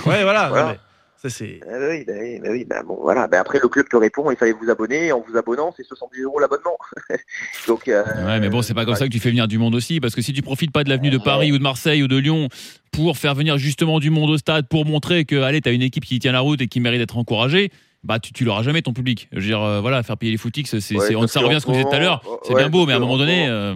Ouais, 0.07 0.23
voilà. 0.23 0.49
Voilà. 0.51 0.63
non, 0.63 0.69
mais 0.75 0.79
ça, 1.21 1.29
c'est. 1.29 1.61
Ah 1.65 1.79
bah 1.79 1.87
oui, 1.91 2.05
bah 2.07 2.13
oui, 2.19 2.39
bah 2.41 2.49
oui, 2.51 2.65
bah 2.65 2.83
bon, 2.87 2.99
voilà. 3.01 3.27
Bah 3.29 3.41
après, 3.41 3.59
le 3.63 3.69
club 3.69 3.89
te 3.89 3.97
répond, 3.97 4.31
il 4.31 4.37
fallait 4.37 4.53
vous 4.53 4.71
abonner, 4.71 5.07
et 5.07 5.13
en 5.13 5.21
vous 5.27 5.37
abonnant, 5.37 5.73
c'est 5.77 5.85
70 5.85 6.23
euros 6.23 6.39
l'abonnement. 6.41 6.79
Donc, 7.69 7.89
euh, 7.89 8.03
Ouais, 8.27 8.41
mais 8.41 8.49
bon, 8.49 8.63
c'est 8.63 8.75
pas 8.75 8.85
comme 8.85 8.95
ça 8.97 9.07
que 9.07 9.13
tu 9.13 9.19
fais 9.21 9.31
venir 9.31 9.47
du 9.49 9.59
monde 9.59 9.75
aussi, 9.75 10.01
parce 10.01 10.15
que 10.15 10.23
si 10.23 10.33
tu 10.33 10.43
profites 10.43 10.73
pas 10.73 10.85
de 10.85 10.89
l'avenue 10.89 11.11
de 11.11 11.19
Paris 11.19 11.53
ou 11.53 11.59
de 11.59 11.63
Marseille 11.63 12.03
ou 12.03 12.09
de 12.09 12.17
Lyon 12.17 12.49
pour 12.93 13.17
faire 13.19 13.35
venir 13.35 13.59
justement 13.59 14.01
du 14.01 14.11
monde 14.11 14.31
au 14.31 14.39
stade, 14.39 14.67
pour 14.69 14.87
montrer 14.87 15.25
que, 15.25 15.41
allez, 15.43 15.61
t'as 15.61 15.73
une 15.73 15.83
équipe 15.83 16.05
qui 16.05 16.19
tient 16.19 16.33
la 16.33 16.41
route 16.41 16.61
et 16.61 16.67
qui 16.69 16.81
mérite 16.81 17.01
d'être 17.01 17.17
encouragée, 17.19 17.71
bah 18.03 18.19
tu, 18.19 18.33
tu 18.33 18.45
l'auras 18.45 18.63
jamais 18.63 18.81
ton 18.83 18.93
public. 18.95 19.29
Je 19.33 19.37
veux 19.41 19.47
dire, 19.47 19.63
euh, 19.63 19.81
voilà, 19.81 20.03
faire 20.03 20.17
payer 20.17 20.33
les 20.33 20.39
footix, 20.39 20.65
c'est, 20.67 20.81
c'est- 20.81 20.97
Ouais, 20.97 21.15
on- 21.15 21.21
parce 21.21 21.33
ça 21.33 21.41
revient 21.41 21.57
à 21.57 21.61
ce 21.61 21.67
qu'on 21.67 21.73
disait 21.73 21.85
tout 21.85 21.95
à 21.95 21.99
l'heure. 21.99 22.23
C'est 22.45 22.55
ouais, 22.55 22.61
bien 22.63 22.71
beau, 22.71 22.87
mais 22.87 22.95
à 22.95 22.97
un 22.97 23.01
moment 23.01 23.19
donné, 23.19 23.47
euh, 23.47 23.75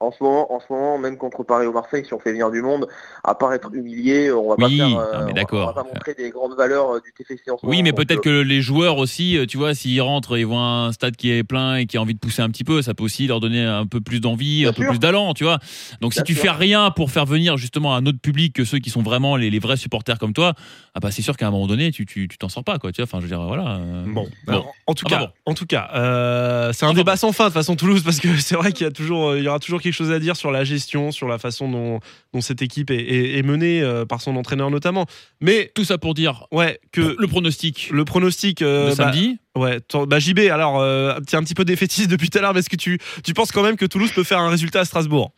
En 0.00 0.10
ce 0.10 0.22
moment, 0.22 0.52
en 0.52 0.58
ce 0.60 0.66
moment, 0.70 0.98
même 0.98 1.16
contre 1.16 1.44
Paris 1.44 1.66
ou 1.66 1.72
Marseille, 1.72 2.04
si 2.04 2.12
on 2.12 2.18
fait 2.18 2.32
venir 2.32 2.50
du 2.50 2.60
monde, 2.60 2.86
à 3.22 3.34
part 3.34 3.54
être 3.54 3.72
humilié, 3.72 4.30
on 4.32 4.48
va 4.50 4.56
Oui, 4.58 4.76
pas 4.76 4.84
faire, 4.84 4.88
non, 4.90 5.00
euh, 5.00 5.12
mais 5.12 5.22
on 5.22 5.26
va- 5.26 5.32
d'accord. 5.32 5.62
on 5.62 5.66
va 5.66 5.72
pas 5.82 5.88
montrer 5.88 6.14
des 6.14 6.30
grandes 6.30 6.54
valeurs 6.56 6.96
euh, 6.96 7.00
du 7.00 7.12
TFC 7.12 7.50
en 7.50 7.56
ce 7.56 7.64
Oui, 7.64 7.76
moment. 7.76 7.82
mais 7.84 7.92
peut-être 7.92 8.18
euh, 8.26 8.42
que 8.42 8.42
les 8.42 8.60
joueurs 8.60 8.98
aussi, 8.98 9.38
tu 9.48 9.56
vois, 9.56 9.74
s'ils 9.74 10.02
rentrent, 10.02 10.36
ils 10.36 10.44
voient 10.44 10.58
un 10.60 10.92
stade 10.92 11.16
qui 11.16 11.30
est 11.30 11.44
plein 11.44 11.76
et 11.76 11.86
qui 11.86 11.96
a 11.96 12.02
envie 12.02 12.12
de 12.12 12.18
pousser 12.18 12.42
un 12.42 12.50
petit 12.50 12.64
peu, 12.64 12.82
ça 12.82 12.92
peut 12.92 13.04
aussi 13.04 13.26
leur 13.28 13.40
donner 13.40 13.62
un 13.64 13.86
peu 13.86 14.00
plus 14.00 14.20
d'envie, 14.20 14.66
un 14.66 14.72
peu 14.72 14.84
plus 14.84 14.98
d'allant, 14.98 15.32
tu 15.32 15.44
vois. 15.44 15.58
Donc 16.00 16.12
si 16.12 16.22
tu 16.24 16.34
sûr. 16.34 16.42
fais 16.42 16.50
rien 16.50 16.90
pour 16.90 17.10
faire 17.10 17.24
venir 17.24 17.56
justement 17.56 17.94
un 17.94 18.04
autre 18.04 18.18
public 18.20 18.52
que 18.52 18.64
ceux 18.64 18.80
qui 18.80 18.90
sont 18.90 19.02
vraiment 19.02 19.36
les, 19.36 19.48
les 19.48 19.58
vrais 19.60 19.76
supporters 19.78 20.18
comme 20.18 20.32
toi, 20.34 20.54
ah 20.94 21.00
bah 21.00 21.12
c'est 21.12 21.22
sûr 21.22 21.36
qu'à 21.36 21.46
un 21.46 21.50
moment 21.50 21.68
donné, 21.68 21.92
tu 21.92 22.04
tu 22.04 22.28
tu 22.28 22.36
t'en 22.36 22.48
sors 22.48 22.64
pas, 22.64 22.78
quoi. 22.78 22.90
Tu 22.92 23.00
vois, 23.00 23.04
enfin, 23.08 23.18
je 23.20 23.22
veux 23.22 23.28
dire, 23.30 23.40
voilà. 23.46 23.76
euh, 23.76 24.04
Bon, 24.06 24.24
Bon. 24.46 24.52
alors, 24.52 24.74
en 24.86 24.94
tout 24.94 25.04
Ah 25.06 25.10
cas, 25.10 25.18
bah 25.20 25.32
en 25.46 25.54
tout 25.54 25.66
cas, 25.66 25.88
euh, 25.94 26.72
c'est 26.72 26.84
un 26.84 26.88
Ah 26.88 26.92
bah 26.92 26.96
débat 26.98 27.16
sans 27.16 27.32
fin 27.32 27.46
de 27.48 27.52
façon 27.52 27.76
Toulouse 27.76 28.02
parce 28.02 28.18
que 28.20 28.28
c'est 28.38 28.56
vrai 28.56 28.72
qu'il 28.72 28.84
y 28.84 28.88
a 28.88 28.92
toujours, 28.92 29.36
il 29.36 29.44
y 29.44 29.48
aura 29.48 29.58
toujours 29.60 29.80
quelque 29.84 29.94
chose 29.94 30.10
à 30.10 30.18
dire 30.18 30.36
sur 30.36 30.50
la 30.50 30.64
gestion, 30.64 31.12
sur 31.12 31.28
la 31.28 31.38
façon 31.38 31.68
dont, 31.70 32.00
dont 32.32 32.40
cette 32.40 32.60
équipe 32.62 32.90
est, 32.90 32.96
est- 32.96 33.38
est 33.38 33.42
menée 33.42 33.80
euh, 33.82 34.04
par 34.04 34.20
son 34.20 34.34
entraîneur 34.36 34.70
notamment. 34.70 35.06
Mais 35.40 35.70
Tout 35.76 35.84
ça 35.84 35.96
pour 35.98 36.14
dire 36.14 36.46
ouais, 36.50 36.80
que 36.92 37.14
le 37.18 37.26
pronostic 37.28 37.90
le 37.92 38.04
pronostic 38.04 38.62
euh, 38.62 38.90
de 38.90 38.96
bah, 38.96 39.04
samedi. 39.04 39.38
ouais, 39.56 39.80
ton- 39.80 40.04
bah, 40.06 40.18
JB. 40.18 40.40
Alors, 40.50 40.80
euh, 40.80 41.18
t'es 41.20 41.36
un 41.36 41.42
petit 41.44 41.54
peu 41.54 41.64
défaitiste 41.64 42.10
depuis 42.10 42.28
tout 42.30 42.38
à 42.38 42.40
l'heure, 42.40 42.52
mais 42.54 42.60
est-ce 42.60 42.68
que 42.70 42.76
tu, 42.76 42.98
tu 43.22 43.32
penses 43.34 43.52
quand 43.52 43.62
même 43.62 43.76
que 43.76 43.86
Toulouse 43.86 44.10
peut 44.12 44.24
faire 44.24 44.40
un 44.40 44.48
résultat 44.50 44.80
à 44.80 44.84
Strasbourg? 44.84 45.32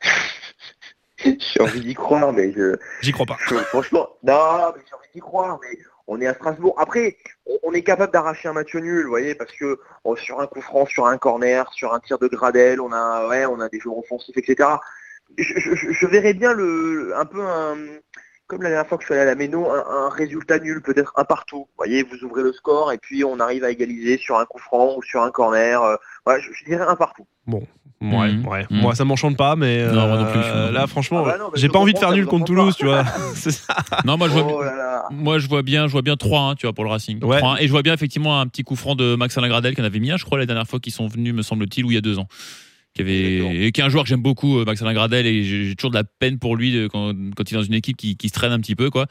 J'ai 1.24 1.60
envie 1.60 1.80
d'y 1.80 1.94
croire, 1.94 2.32
mais 2.32 2.52
je, 2.52 2.76
J'y 3.02 3.10
crois 3.12 3.26
pas. 3.26 3.36
je- 3.48 3.54
franchement, 3.56 4.06
non, 4.22 4.72
mais 4.76 4.82
j'ai 4.86 4.94
envie 4.94 5.08
d'y 5.14 5.20
croire, 5.20 5.58
mais 5.62 5.78
on 6.06 6.20
est 6.20 6.26
à 6.26 6.34
Strasbourg. 6.34 6.74
Après, 6.78 7.16
on, 7.62 7.72
est 7.72 7.82
capable 7.82 8.12
d'arracher 8.12 8.48
un 8.48 8.52
match 8.52 8.74
nul, 8.74 9.04
vous 9.04 9.10
voyez, 9.10 9.34
parce 9.34 9.52
que 9.52 9.78
oh, 10.04 10.16
sur 10.16 10.40
un 10.40 10.46
coup 10.46 10.60
franc, 10.60 10.86
sur 10.86 11.06
un 11.06 11.18
corner, 11.18 11.70
sur 11.72 11.94
un 11.94 12.00
tir 12.00 12.18
de 12.18 12.28
Gradel, 12.28 12.80
on 12.80 12.92
a, 12.92 13.28
ouais, 13.28 13.46
on 13.46 13.60
a 13.60 13.68
des 13.68 13.80
joueurs 13.80 13.98
offensifs, 13.98 14.36
etc. 14.36 14.68
Je, 15.36 16.06
verrais 16.06 16.34
bien 16.34 16.52
un 16.52 17.24
peu 17.24 17.42
comme 18.46 18.62
la 18.62 18.68
dernière 18.68 18.86
fois 18.86 18.96
que 18.96 19.02
je 19.02 19.06
suis 19.06 19.14
allé 19.14 19.22
à 19.22 19.26
la 19.26 19.34
Méno, 19.34 19.70
un, 19.70 19.84
un 19.88 20.08
résultat 20.08 20.58
nul, 20.60 20.80
peut-être 20.80 21.12
un 21.16 21.24
partout. 21.24 21.66
Vous 21.68 21.76
voyez, 21.76 22.04
vous 22.04 22.22
ouvrez 22.24 22.42
le 22.42 22.52
score 22.52 22.92
et 22.92 22.98
puis 22.98 23.24
on 23.24 23.40
arrive 23.40 23.64
à 23.64 23.70
égaliser 23.70 24.18
sur 24.18 24.38
un 24.38 24.46
coup 24.46 24.58
franc 24.58 24.96
ou 24.96 25.02
sur 25.02 25.22
un 25.22 25.30
corner. 25.32 25.82
euh, 25.82 25.96
ouais, 26.26 26.40
je, 26.40 26.48
je 26.52 26.64
dirais 26.64 26.84
un 26.86 26.96
partout. 26.96 27.26
Ouais, 27.46 27.60
Mhm. 28.02 28.46
ouais. 28.46 28.66
Mhm. 28.70 28.80
Moi, 28.80 28.94
ça 28.94 29.06
m'enchante 29.06 29.38
pas, 29.38 29.56
mais 29.56 29.86
Non, 29.86 30.06
moi 30.06 30.18
non 30.18 30.24
euh, 30.26 30.32
plus, 30.32 30.40
non 30.40 30.70
là, 30.72 30.86
franchement, 30.86 31.24
Ah 31.26 31.38
bah 31.38 31.44
j'ai 31.54 31.70
pas 31.70 31.78
envie 31.78 31.94
de 31.94 31.98
faire 31.98 32.12
nul 32.12 32.26
contre 32.26 32.44
Toulouse, 32.44 32.74
pas. 32.74 32.78
tu 32.78 32.84
vois. 32.84 33.04
C'est 33.34 33.50
ça. 33.52 33.74
Non, 34.04 34.18
moi 34.18 34.28
je 34.28 34.34
vois, 34.34 34.42
Oh 34.52 34.62
là 34.62 34.76
là. 34.76 35.04
moi 35.10 35.38
je 35.38 35.48
vois 35.48 35.62
bien, 35.62 35.86
je 35.86 35.92
vois 35.92 36.02
bien 36.02 36.12
3-1, 36.14 36.56
tu 36.56 36.66
vois, 36.66 36.74
pour 36.74 36.84
le 36.84 36.90
Racing. 36.90 37.24
Ouais. 37.24 37.40
3-1. 37.40 37.56
et 37.60 37.66
je 37.66 37.70
vois 37.72 37.80
bien 37.82 37.94
effectivement 37.94 38.38
un 38.38 38.46
petit 38.48 38.64
coup 38.64 38.76
franc 38.76 38.96
de 38.96 39.14
Max 39.14 39.38
Alain 39.38 39.48
Gradel 39.48 39.74
qui 39.74 39.80
en 39.80 39.84
avait 39.84 39.98
mis 39.98 40.10
un, 40.10 40.18
je 40.18 40.24
crois, 40.26 40.36
la 40.38 40.44
dernière 40.44 40.66
fois 40.66 40.78
qu'ils 40.78 40.92
sont 40.92 41.06
venus, 41.06 41.32
me 41.32 41.40
semble-t-il, 41.40 41.86
ou 41.86 41.90
il 41.90 41.94
y 41.94 41.98
a 41.98 42.02
deux 42.02 42.18
ans. 42.18 42.28
Qui 42.96 43.02
avait, 43.02 43.66
et 43.66 43.72
qui 43.72 43.80
est 43.80 43.84
un 43.84 43.88
joueur 43.88 44.04
que 44.04 44.08
j'aime 44.08 44.22
beaucoup, 44.22 44.58
euh, 44.58 44.64
Max-Alain 44.64 44.94
Gradel, 44.94 45.26
et 45.26 45.44
j'ai 45.44 45.74
toujours 45.76 45.90
de 45.90 45.96
la 45.96 46.04
peine 46.04 46.38
pour 46.38 46.56
lui 46.56 46.72
de- 46.72 46.88
quand, 46.88 47.12
quand 47.36 47.50
il 47.50 47.54
est 47.54 47.58
dans 47.58 47.62
une 47.62 47.74
équipe 47.74 47.96
qui, 47.96 48.16
qui 48.16 48.28
se 48.28 48.32
traîne 48.32 48.52
un 48.52 48.58
petit 48.58 48.74
peu, 48.74 48.90
quoi. 48.90 49.06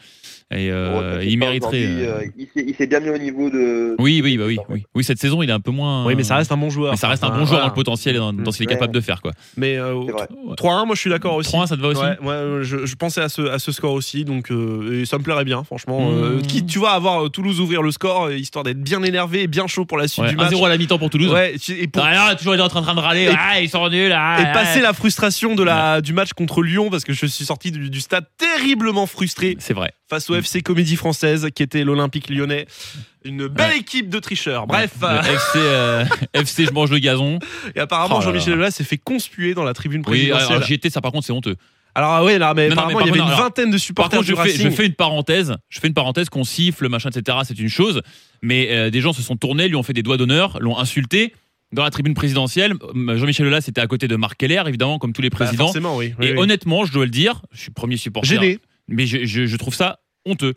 Et 0.52 0.70
euh, 0.72 1.24
il 1.26 1.38
mériterait. 1.38 1.84
euh, 1.86 2.22
il 2.38 2.48
s'est- 2.54 2.76
il 2.80 2.88
bien 2.88 3.00
mis 3.00 3.10
au 3.10 3.18
niveau 3.18 3.50
de. 3.50 3.96
Oui, 4.00 4.22
oui, 4.24 4.38
bah 4.38 4.44
oui, 4.48 4.58
oui. 4.70 4.84
Oui, 4.96 5.04
cette 5.04 5.20
saison, 5.20 5.42
il 5.42 5.50
est 5.50 5.54
un 5.54 5.60
peu 5.60 5.72
moins. 5.72 6.06
Oui, 6.06 6.14
mais 6.16 6.24
ça 6.24 6.36
reste 6.36 6.52
un 6.52 6.58
bon 6.58 6.70
joueur. 6.70 6.92
mais 6.92 6.98
ça 6.98 7.08
reste 7.08 7.24
un 7.24 7.30
bon 7.30 7.38
joueur 7.38 7.48
voilà. 7.48 7.64
dans 7.64 7.70
le 7.70 7.74
potentiel 7.74 8.16
et 8.16 8.20
dans, 8.20 8.34
dans 8.34 8.52
ce 8.52 8.58
qu'il 8.58 8.66
est 8.66 8.70
capable 8.70 8.94
de 8.94 9.02
faire, 9.02 9.22
quoi. 9.22 9.32
Mais 9.58 9.78
euh, 9.78 9.96
C'est 10.06 10.12
vrai. 10.12 10.28
3-1, 10.58 10.86
moi 10.86 10.96
je 10.96 11.00
suis 11.02 11.10
d'accord 11.10 11.36
aussi. 11.36 11.50
3 11.50 11.68
ça 11.68 11.76
te 11.76 11.82
va 11.82 11.88
aussi 11.90 12.02
Ouais, 12.02 12.18
ouais, 12.22 12.64
je, 12.64 12.86
je 12.86 12.96
pensais 12.96 13.22
à 13.22 13.30
ce, 13.30 13.42
à 13.44 13.60
ce 13.60 13.72
score 13.72 13.94
aussi, 13.94 14.26
donc 14.26 14.52
euh, 14.52 15.02
et 15.02 15.06
ça 15.06 15.18
me 15.18 15.24
plairait 15.24 15.46
bien, 15.46 15.64
franchement. 15.64 16.12
Mmh. 16.12 16.14
Euh, 16.24 16.42
quitte, 16.42 16.68
tu 16.68 16.80
vois, 16.80 16.92
avoir 16.92 17.30
Toulouse 17.32 17.60
ouvrir 17.60 17.82
le 17.82 17.92
score, 17.92 18.32
histoire 18.32 18.64
d'être 18.64 18.82
bien 18.82 19.02
énervé 19.04 19.44
et 19.44 19.48
bien 19.48 19.68
chaud 19.68 19.86
pour 19.86 19.98
la 19.98 20.08
suite 20.08 20.24
Ouais, 20.26 20.30
du 20.32 20.36
match. 20.38 20.52
1-0 20.54 20.66
à 20.66 20.70
la 20.70 20.78
mi-temps 20.78 20.98
pour 20.98 21.10
Toulouse. 21.10 21.32
Ouais, 21.32 21.56
et, 21.70 21.88
pour- 21.88 22.04
Ah, 22.04 22.14
là, 22.14 22.36
toujours 22.36 22.54
en 22.54 22.68
train, 22.68 22.80
en 22.80 22.84
train 22.84 22.96
de 22.96 23.00
râler. 23.00 23.28
Et- 23.76 23.78
ils 23.78 23.82
sont 23.84 23.90
nuls. 23.90 24.14
Ah, 24.16 24.38
et 24.40 24.54
passer 24.54 24.80
ah. 24.80 24.84
la 24.84 24.94
frustration 24.94 25.56
de 25.56 25.64
la, 25.64 26.02
du 26.02 26.14
match 26.14 26.34
contre 26.34 26.62
Lyon, 26.64 26.90
parce 26.90 27.04
que 27.04 27.14
je 27.14 27.26
suis 27.26 27.46
sorti 27.46 27.72
du, 27.72 27.90
du 27.90 28.00
stade 28.02 28.26
terriblement 28.38 29.06
frustré 29.08 29.56
C'est 29.60 29.74
vrai. 29.74 29.92
face 30.10 30.30
au 30.30 30.36
FC 30.36 30.62
Comédie 30.62 30.96
Française, 30.96 31.48
qui 31.54 31.64
était 31.64 31.84
l'Olympique 31.84 32.30
lyonnais. 32.30 32.66
Une 33.24 33.48
belle 33.48 33.72
Ouais. 33.72 33.80
équipe 33.80 34.10
de 34.10 34.20
tricheurs. 34.20 34.68
Bref, 34.68 34.92
euh, 35.04 35.20
FC, 35.22 35.58
euh, 35.58 36.06
FC, 36.34 36.66
je 36.66 36.72
mange 36.72 36.92
le 36.92 37.00
gazon. 37.00 37.40
et 37.76 37.80
apparemment 37.80 38.18
Oh 38.20 38.22
Jean-Michel. 38.22 38.54
Aulas 38.54 38.72
s'est 38.72 38.84
fait 38.84 39.00
conspuer 39.00 39.54
dans 39.56 39.64
la 39.64 39.74
tribune 39.74 40.02
Oui, 40.02 40.04
présidentielle. 40.28 40.52
alors 40.52 40.64
j'y 40.64 40.74
étais, 40.76 40.90
ça 40.90 41.02
par 41.02 41.12
contre, 41.12 41.26
c'est 41.26 41.34
honteux. 41.34 41.56
Alors, 41.98 42.12
ah 42.12 42.24
ouais, 42.26 42.38
là, 42.38 42.54
mais 42.54 42.68
Non, 42.68 42.76
non, 42.76 42.82
apparemment 42.82 43.00
mais 43.00 43.06
il 43.06 43.18
y 43.18 43.22
avait 43.22 43.32
une 43.32 43.38
vingtaine 43.38 43.68
de 43.70 43.78
Par 43.78 43.80
supporters 43.80 44.20
contre, 44.20 44.44
fais, 44.44 44.50
je 44.52 44.70
fais 44.70 44.86
une 44.86 44.94
parenthèse. 44.94 45.56
Je 45.70 45.80
fais 45.80 45.88
une 45.88 45.94
parenthèse 45.94 46.28
qu'on 46.28 46.44
siffle, 46.44 46.90
machin, 46.90 47.10
etc. 47.10 47.38
C'est 47.46 47.58
une 47.58 47.70
chose. 47.70 48.02
Mais 48.42 48.68
euh, 48.72 48.90
des 48.90 49.00
gens 49.00 49.14
se 49.14 49.22
sont 49.22 49.38
tournés, 49.38 49.70
lui 49.70 49.78
ont 49.78 49.84
fait 49.84 49.94
des 49.94 50.04
doigts 50.04 50.18
d'honneur, 50.18 50.58
l'ont 50.60 50.78
insulté. 50.78 51.34
Dans 51.76 51.84
la 51.84 51.92
tribune 51.92 52.14
présidentielle, 52.16 52.74
euh, 52.96 53.18
Jean-Michel 53.18 53.46
Aulas 53.48 53.66
était 53.68 53.82
à 53.82 53.88
côté 53.88 54.08
de 54.08 54.16
Marc 54.16 54.38
Keller, 54.38 54.64
évidemment, 54.68 54.98
comme 54.98 55.14
tous 55.14 55.22
les 55.22 55.30
Bah, 55.30 55.36
présidents. 55.38 55.66
forcément, 55.66 55.98
oui. 55.98 56.14
oui, 56.20 56.28
et 56.28 56.32
oui. 56.32 56.38
honnêtement, 56.40 56.86
je 56.86 56.94
dois 56.94 57.06
le 57.06 57.12
dire, 57.12 57.42
je 57.52 57.60
suis 57.62 57.72
premier 57.72 57.98
supporter. 57.98 58.30
Gêné. 58.30 58.60
Mais 58.88 59.06
je, 59.06 59.26
je- 59.26 59.46
je 59.46 59.56
trouve 59.58 59.76
ça 59.76 60.00
honteux. 60.26 60.54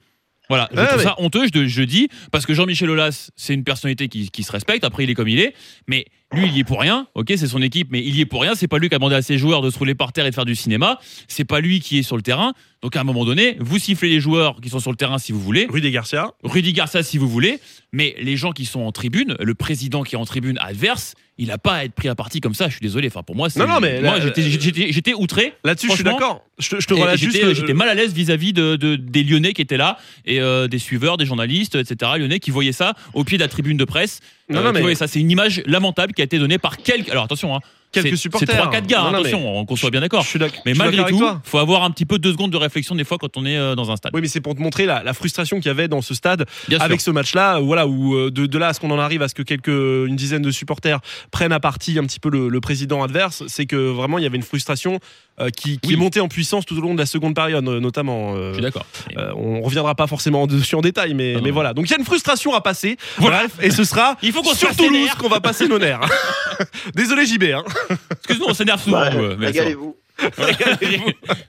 Voilà, 0.48 0.68
je 0.72 0.78
Ouais, 0.80 0.86
trouve 0.86 1.02
ça 1.02 1.14
honteux, 1.18 1.44
je, 1.52 1.66
je 1.66 1.82
dis, 1.82 2.08
parce 2.32 2.46
que 2.46 2.54
Jean-Michel 2.54 2.88
Aulas, 2.88 3.30
c'est 3.36 3.52
une 3.52 3.64
personnalité 3.64 4.08
qui, 4.08 4.30
qui 4.30 4.42
se 4.42 4.50
respecte, 4.52 4.82
après 4.84 5.04
il 5.04 5.10
est 5.10 5.14
comme 5.14 5.28
il 5.28 5.40
est, 5.40 5.54
mais 5.86 6.06
lui 6.32 6.46
il 6.46 6.56
y 6.56 6.60
est 6.60 6.64
pour 6.64 6.80
rien, 6.80 7.06
ok, 7.14 7.32
c'est 7.36 7.46
son 7.46 7.62
équipe, 7.62 7.88
mais 7.90 8.04
il 8.04 8.14
y 8.14 8.20
est 8.20 8.26
pour 8.26 8.42
rien, 8.42 8.54
c'est 8.54 8.68
pas 8.68 8.78
lui 8.78 8.88
qui 8.88 8.94
a 8.94 8.98
demandé 8.98 9.14
à 9.14 9.22
ses 9.22 9.38
joueurs 9.38 9.62
de 9.62 9.70
se 9.70 9.78
rouler 9.78 9.94
par 9.94 10.12
terre 10.12 10.26
et 10.26 10.30
de 10.30 10.34
faire 10.34 10.44
du 10.44 10.54
cinéma, 10.54 10.98
c'est 11.26 11.44
pas 11.44 11.60
lui 11.60 11.80
qui 11.80 11.98
est 11.98 12.02
sur 12.02 12.16
le 12.16 12.22
terrain, 12.22 12.52
donc 12.82 12.96
à 12.96 13.00
un 13.00 13.04
moment 13.04 13.24
donné, 13.24 13.56
vous 13.60 13.78
sifflez 13.78 14.08
les 14.08 14.20
joueurs 14.20 14.60
qui 14.60 14.68
sont 14.68 14.80
sur 14.80 14.90
le 14.90 14.96
terrain 14.96 15.18
si 15.18 15.32
vous 15.32 15.40
voulez, 15.40 15.66
Rue 15.70 15.80
des 15.80 15.90
Garcia. 15.90 16.32
Rudy 16.44 16.72
Garcia 16.72 17.02
si 17.02 17.18
vous 17.18 17.28
voulez, 17.28 17.60
mais 17.92 18.14
les 18.20 18.36
gens 18.36 18.52
qui 18.52 18.66
sont 18.66 18.80
en 18.80 18.92
tribune, 18.92 19.36
le 19.40 19.54
président 19.54 20.02
qui 20.02 20.14
est 20.14 20.18
en 20.18 20.24
tribune 20.24 20.58
adverse, 20.60 21.14
il 21.38 21.50
a 21.52 21.58
pas 21.58 21.74
à 21.74 21.84
être 21.84 21.94
pris 21.94 22.08
à 22.08 22.14
partie 22.14 22.40
comme 22.40 22.54
ça, 22.54 22.66
je 22.66 22.72
suis 22.72 22.80
désolé, 22.80 23.06
enfin 23.08 23.22
pour 23.22 23.36
moi 23.36 23.48
c'est... 23.48 23.60
Non, 23.60 23.66
non, 23.68 23.80
mais 23.80 24.00
Moi 24.00 24.18
là- 24.18 24.24
j'étais- 24.34 25.14
outré, 25.14 25.54
Là-dessus, 25.64 25.88
je 25.88 25.94
suis 25.94 26.04
d'accord. 26.04 26.44
Je, 26.58 26.70
te- 26.70 26.80
je 26.80 26.86
te 26.86 26.94
relate 26.94 27.16
juste. 27.16 27.32
J'étais 27.34 27.46
le- 27.46 27.54
j'étais 27.54 27.74
mal 27.74 27.88
à 27.88 27.94
l'aise 27.94 28.12
vis-à-vis 28.12 28.52
de, 28.52 28.74
de- 28.76 28.96
des 28.96 29.22
Lyonnais 29.22 29.52
qui 29.52 29.62
étaient 29.62 29.76
là 29.76 29.96
et 30.26 30.40
euh, 30.40 30.66
des 30.68 30.78
suiveurs, 30.78 31.16
des 31.16 31.24
journalistes, 31.26 31.76
etc. 31.76 32.12
Lyonnais 32.18 32.40
qui 32.40 32.50
voyaient 32.50 32.72
ça 32.72 32.94
au 33.14 33.22
pied 33.24 33.38
de 33.38 33.42
la 33.42 33.48
tribune 33.48 33.76
de 33.76 33.84
presse. 33.84 34.20
Non, 34.50 34.58
Euh, 34.60 34.72
non, 34.72 34.72
mais- 34.84 34.94
ça, 34.96 35.06
c'est 35.06 35.20
une 35.20 35.30
image 35.30 35.62
lamentable 35.66 36.12
qui 36.12 36.20
a 36.20 36.24
été 36.24 36.38
donnée 36.38 36.58
par 36.58 36.78
quelques. 36.78 37.08
Alors 37.10 37.24
attention, 37.24 37.54
hein, 37.54 37.60
Quelques 37.90 38.18
supporters. 38.18 38.48
C'est 38.50 38.56
trois 38.56 38.70
quatre 38.70 38.86
gars. 38.86 38.98
Non, 39.00 39.06
hein, 39.06 39.10
non, 39.12 39.18
attention, 39.20 39.64
qu'on 39.64 39.76
soit 39.76 39.90
bien 39.90 40.00
d'accord. 40.02 40.22
Je 40.22 40.28
suis 40.28 40.38
d'ac- 40.38 40.60
Mais 40.66 40.74
malgré 40.74 41.04
tout, 41.10 41.24
faut 41.44 41.58
avoir 41.58 41.84
un 41.84 41.90
petit 41.90 42.04
peu 42.04 42.18
deux 42.18 42.32
secondes 42.32 42.50
de 42.52 42.56
réflexion 42.56 42.94
des 42.94 43.04
fois 43.04 43.16
quand 43.18 43.36
on 43.36 43.46
est 43.46 43.56
euh, 43.56 43.74
dans 43.74 43.90
un 43.90 43.96
stade. 43.96 44.12
Oui, 44.14 44.20
mais 44.20 44.28
c'est 44.28 44.40
pour 44.42 44.54
te 44.54 44.60
montrer 44.60 44.84
la, 44.86 45.02
la 45.02 45.14
frustration 45.14 45.56
qu'il 45.56 45.66
y 45.66 45.70
avait 45.70 45.88
dans 45.88 46.02
ce 46.02 46.14
stade 46.14 46.44
Bien 46.68 46.78
sûr. 46.78 46.84
avec 46.84 47.00
ce 47.00 47.10
match-là. 47.10 47.56
euh, 47.56 47.60
Voilà, 47.60 47.86
où 47.86 48.14
euh, 48.14 48.30
de, 48.30 48.46
de 48.46 48.58
là 48.58 48.68
à 48.68 48.72
ce 48.74 48.80
qu'on 48.80 48.90
en 48.90 48.98
arrive 48.98 49.22
à 49.22 49.28
ce 49.28 49.34
que 49.34 49.42
quelques 49.42 49.68
une 49.68 50.16
dizaine 50.16 50.42
de 50.42 50.50
supporters 50.50 51.00
prennent 51.30 51.52
à 51.52 51.60
partie 51.60 51.98
un 51.98 52.04
petit 52.04 52.20
peu 52.20 52.28
le, 52.30 52.48
le 52.48 52.60
président 52.60 53.02
adverse, 53.02 53.42
c'est 53.48 53.66
que 53.66 53.76
vraiment 53.76 54.18
il 54.18 54.22
y 54.22 54.26
avait 54.26 54.36
une 54.36 54.42
frustration 54.42 54.98
euh, 55.40 55.50
qui, 55.50 55.78
qui 55.78 55.88
Oui. 55.88 55.94
est 55.94 55.96
montée 55.96 56.20
en 56.20 56.28
puissance 56.28 56.64
tout 56.66 56.76
au 56.76 56.80
long 56.80 56.94
de 56.94 56.98
la 56.98 57.06
seconde 57.06 57.34
période, 57.34 57.66
euh, 57.68 57.80
notamment. 57.80 58.34
euh, 58.34 58.48
Je 58.50 58.54
suis 58.54 58.62
d'accord. 58.62 58.84
euh, 59.16 59.32
on 59.36 59.60
reviendra 59.62 59.94
pas 59.94 60.06
forcément 60.06 60.46
dessus 60.46 60.74
en 60.74 60.80
détail, 60.80 61.14
mais, 61.14 61.34
Non, 61.34 61.40
mais 61.42 61.48
non. 61.48 61.54
voilà. 61.54 61.74
Donc 61.74 61.86
il 61.86 61.90
y 61.90 61.94
a 61.94 61.98
une 61.98 62.04
frustration 62.04 62.54
à 62.54 62.60
passer. 62.60 62.96
Voilà. 63.18 63.38
Bref, 63.38 63.52
et 63.62 63.70
ce 63.70 63.84
sera 63.84 64.16
Il 64.22 64.32
faut 64.32 64.42
qu'on 64.42 64.54
sur 64.54 64.74
Toulouse 64.76 65.10
qu'on 65.18 65.28
va 65.28 65.40
passer 65.40 65.68
nos 65.68 65.78
nerfs. 65.78 66.00
Désolé 66.94 67.26
JB. 67.26 67.44
Hein. 67.54 67.64
Excuse-nous, 68.10 68.46
on 68.48 68.54
s'énerve 68.54 68.82
souvent. 68.82 68.98
Bah, 69.00 69.10
euh. 69.14 69.36
Régalez-vous. 69.38 69.96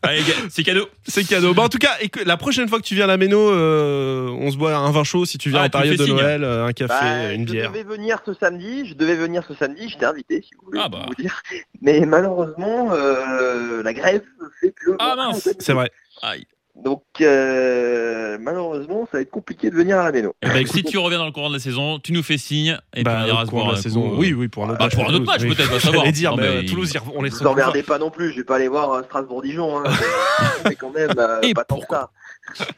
Allez, 0.01 0.19
gars, 0.21 0.33
c'est 0.49 0.63
cadeau. 0.63 0.87
C'est 1.07 1.23
cadeau. 1.27 1.53
Bah, 1.53 1.63
en 1.63 1.69
tout 1.69 1.77
cas, 1.77 1.91
la 2.25 2.37
prochaine 2.37 2.67
fois 2.67 2.79
que 2.79 2.83
tu 2.85 2.95
viens 2.95 3.05
à 3.05 3.07
la 3.07 3.17
Méno, 3.17 3.49
euh, 3.51 4.27
on 4.29 4.51
se 4.51 4.57
boit 4.57 4.75
un 4.75 4.91
vin 4.91 5.03
chaud 5.03 5.25
si 5.25 5.37
tu 5.37 5.49
viens 5.49 5.61
Ah, 5.61 5.65
en 5.65 5.69
tu 5.69 5.77
me 5.77 5.81
période 5.81 5.97
fais 5.97 6.03
de 6.03 6.07
signe. 6.07 6.15
Noël, 6.15 6.43
euh, 6.43 6.65
un 6.65 6.73
café, 6.73 6.93
Bah, 6.99 7.33
une 7.33 7.47
je 7.47 7.53
bière. 7.53 7.71
devais 7.71 7.83
venir 7.83 8.19
ce 8.25 8.33
samedi, 8.33 8.85
je 8.87 8.93
devais 8.93 9.15
venir 9.15 9.43
ce 9.47 9.53
samedi, 9.55 9.89
j'étais 9.89 10.05
invité 10.05 10.41
si 10.41 10.51
vous 10.59 10.65
voulez 10.67 10.79
Ah 10.83 10.89
bah. 10.89 11.05
vous 11.07 11.15
dire. 11.15 11.41
Mais 11.81 12.01
malheureusement, 12.05 12.89
euh, 12.93 13.81
la 13.83 13.93
grève 13.93 14.21
fait 14.61 14.71
que. 14.73 14.91
Ah, 14.99 15.15
mince. 15.15 15.49
C'est 15.59 15.73
vrai. 15.73 15.91
Aïe. 16.21 16.45
Donc 16.75 17.03
euh, 17.19 18.37
malheureusement, 18.39 19.05
ça 19.11 19.17
va 19.17 19.21
être 19.21 19.29
compliqué 19.31 19.69
de 19.69 19.75
venir 19.75 19.99
à 19.99 20.05
la 20.05 20.11
méno. 20.13 20.33
Eh 20.41 20.47
ben, 20.47 20.65
si 20.65 20.81
tu 20.83 20.97
reviens 20.97 21.17
dans 21.17 21.25
le 21.25 21.31
courant 21.33 21.49
de 21.49 21.55
la 21.55 21.59
saison, 21.59 21.99
tu 21.99 22.13
nous 22.13 22.23
fais 22.23 22.37
signe 22.37 22.77
et 22.95 23.03
Bah, 23.03 23.15
puis 23.15 23.23
on 23.23 23.27
ira 23.27 23.43
au 23.43 23.45
se 23.45 23.51
de 23.51 23.57
la 23.57 23.63
un 23.71 23.75
saison. 23.75 24.01
coup, 24.09 24.13
euh, 24.15 24.17
Oui, 24.17 24.33
oui, 24.33 24.47
pour 24.47 24.63
un 24.65 24.69
autre 24.69 24.77
bah, 24.79 24.85
match. 24.85 24.95
pour 24.95 25.09
un 25.09 25.13
autre 25.13 25.25
match, 25.25 25.41
Oui. 25.41 25.55
peut-être, 25.55 25.69
va 25.71 25.79
savoir. 25.81 26.09
Dire, 26.11 26.31
Non, 26.31 26.37
mais 26.37 26.65
Toulouse, 26.65 26.93
on 27.13 27.21
les 27.21 27.31
Vous 27.31 27.45
emmerdez 27.47 27.83
pas 27.83 27.97
non 27.99 28.09
plus, 28.11 28.31
je 28.31 28.37
vais 28.37 28.43
pas 28.45 28.55
aller 28.55 28.69
voir 28.69 28.91
euh, 28.93 29.03
Strasbourg-Dijon. 29.03 29.77
Hein. 29.79 29.83
mais 30.65 30.75
quand 30.75 30.91
même, 30.91 31.11
euh, 31.17 31.41
Et 31.41 31.53
pas 31.53 31.65
tant 31.65 31.79
que 31.79 31.85
ça. 31.89 32.11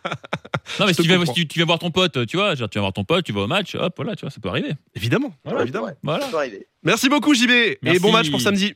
Non, 0.80 0.86
mais 0.86 0.94
si 0.94 1.02
tu, 1.04 1.26
si 1.26 1.34
tu, 1.34 1.48
tu 1.48 1.60
vas 1.60 1.66
voir 1.66 1.80
ton 1.80 1.92
pote, 1.92 2.26
tu 2.28 2.38
vois, 2.38 2.56
genre, 2.56 2.70
tu 2.70 2.78
vas 2.78 2.82
voir 2.84 2.94
ton 2.94 3.04
pote, 3.04 3.26
tu 3.26 3.34
vas 3.34 3.42
au 3.42 3.48
match, 3.48 3.76
hop, 3.76 3.94
voilà, 3.98 4.16
tu 4.16 4.22
vois, 4.22 4.30
ça 4.30 4.40
peut 4.40 4.48
arriver. 4.48 4.72
Évidemment, 4.96 5.34
Voilà, 5.44 5.64
évidemment. 5.64 5.88
ouais, 5.88 5.94
Voilà. 6.04 6.26
ça 6.26 6.32
peut 6.32 6.38
arriver. 6.38 6.68
Merci 6.84 7.10
beaucoup 7.10 7.34
JB 7.34 7.50
et 7.84 8.00
bon 8.00 8.12
match 8.12 8.30
pour 8.32 8.40
samedi. 8.40 8.74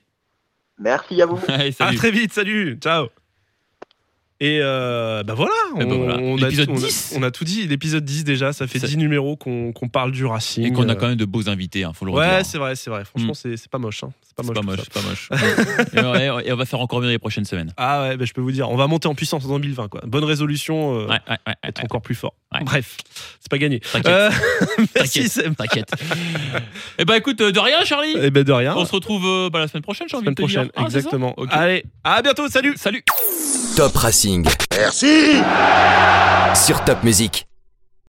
Merci 0.77 1.21
à 1.21 1.25
vous. 1.25 1.39
Allez, 1.47 1.73
À 1.79 1.93
très 1.93 2.11
vite, 2.11 2.33
salut, 2.33 2.77
ciao. 2.81 3.07
Et 4.41 4.59
euh, 4.61 5.23
bah 5.23 5.33
voilà, 5.33 5.53
Eh 5.79 5.83
on, 5.83 5.87
ben 5.87 5.95
voilà. 5.95 6.17
on 6.17 6.37
a, 6.37 6.41
on 6.41 6.43
a- 6.43 6.49
10. 6.49 7.13
on 7.17 7.23
a 7.23 7.31
tout 7.31 7.45
dit, 7.45 7.67
l'épisode 7.67 8.03
10 8.03 8.25
déjà, 8.25 8.51
ça 8.51 8.67
fait 8.67 8.79
C'est- 8.79 8.87
10 8.87 8.97
numéros 8.97 9.37
qu'on 9.37 9.71
parle 9.91 10.11
du 10.11 10.25
Racing. 10.25 10.65
Et 10.65 10.71
qu'on 10.73 10.89
a 10.89 10.91
Euh, 10.91 10.95
quand 10.95 11.07
même 11.07 11.15
de 11.17 11.23
beaux 11.23 11.47
invités, 11.47 11.85
hein, 11.85 11.93
faut 11.93 12.03
le 12.05 12.11
Ouais, 12.11 12.43
c'est 12.43 12.57
vrai, 12.57 12.75
c'est 12.75 12.89
vrai. 12.89 13.05
Franchement, 13.05 13.31
Mm. 13.31 13.35
c'est 13.35 13.55
c'est 13.57 13.69
pas 13.71 13.77
moche. 13.77 14.03
hein. 14.03 14.11
C'est 14.37 14.45
pas 14.53 14.53
C'est 14.53 14.65
moche. 14.65 14.77
pas 14.77 14.83
c'est 14.83 14.93
pas 14.93 15.07
moche. 15.07 15.29
et, 15.93 16.29
on, 16.29 16.39
et 16.41 16.51
on 16.51 16.55
va 16.57 16.65
faire 16.65 16.79
encore 16.81 16.99
mieux 17.01 17.09
les 17.09 17.19
prochaines 17.19 17.45
semaines. 17.45 17.71
Ah 17.77 18.01
ouais, 18.03 18.17
bah, 18.17 18.25
je 18.25 18.33
peux 18.33 18.41
vous 18.41 18.51
dire, 18.51 18.69
on 18.69 18.75
va 18.75 18.87
monter 18.87 19.07
en 19.07 19.15
puissance 19.15 19.45
en 19.45 19.59
2020. 19.59 19.87
Quoi. 19.87 20.01
Bonne 20.05 20.25
résolution, 20.25 20.93
euh, 20.99 21.05
Ouais, 21.05 21.19
ouais, 21.29 21.37
ouais, 21.47 21.53
être 21.63 21.79
ouais. 21.79 21.85
encore 21.85 22.01
plus 22.01 22.15
fort. 22.15 22.33
Ouais. 22.53 22.59
Bref, 22.63 22.97
c'est 23.39 23.49
pas 23.49 23.57
gagné. 23.57 23.79
T'inquiète. 23.79 24.07
Euh, 24.07 24.29
merci, 24.95 25.29
T'inquiète. 25.29 25.55
T'inquiète. 25.57 25.91
Eh 26.99 27.05
ben 27.05 27.13
écoute, 27.15 27.39
euh, 27.41 27.51
de 27.51 27.59
rien, 27.59 27.83
Charlie. 27.85 28.13
Eh 28.21 28.29
ben 28.29 28.43
de 28.43 28.51
rien. 28.51 28.75
On 28.75 28.85
se 28.85 28.91
retrouve 28.91 29.25
euh, 29.25 29.49
bah, 29.49 29.59
la 29.59 29.67
semaine 29.69 29.83
prochaine, 29.83 30.07
j'ai 30.09 30.17
envie 30.17 30.25
semaine 30.25 30.35
de 30.35 30.41
te 30.43 30.47
dire. 30.47 30.61
prochaine, 30.63 30.71
Ah, 30.75 30.83
exactement. 30.83 31.33
Ok. 31.37 31.49
Allez, 31.51 31.85
à 32.03 32.21
bientôt, 32.21 32.47
salut. 32.49 32.73
Salut. 32.77 33.03
Top 33.77 33.95
Racing 33.95 34.45
Merci 34.77 35.35
sur 36.55 36.83
Top 36.83 37.03
Music. 37.03 37.47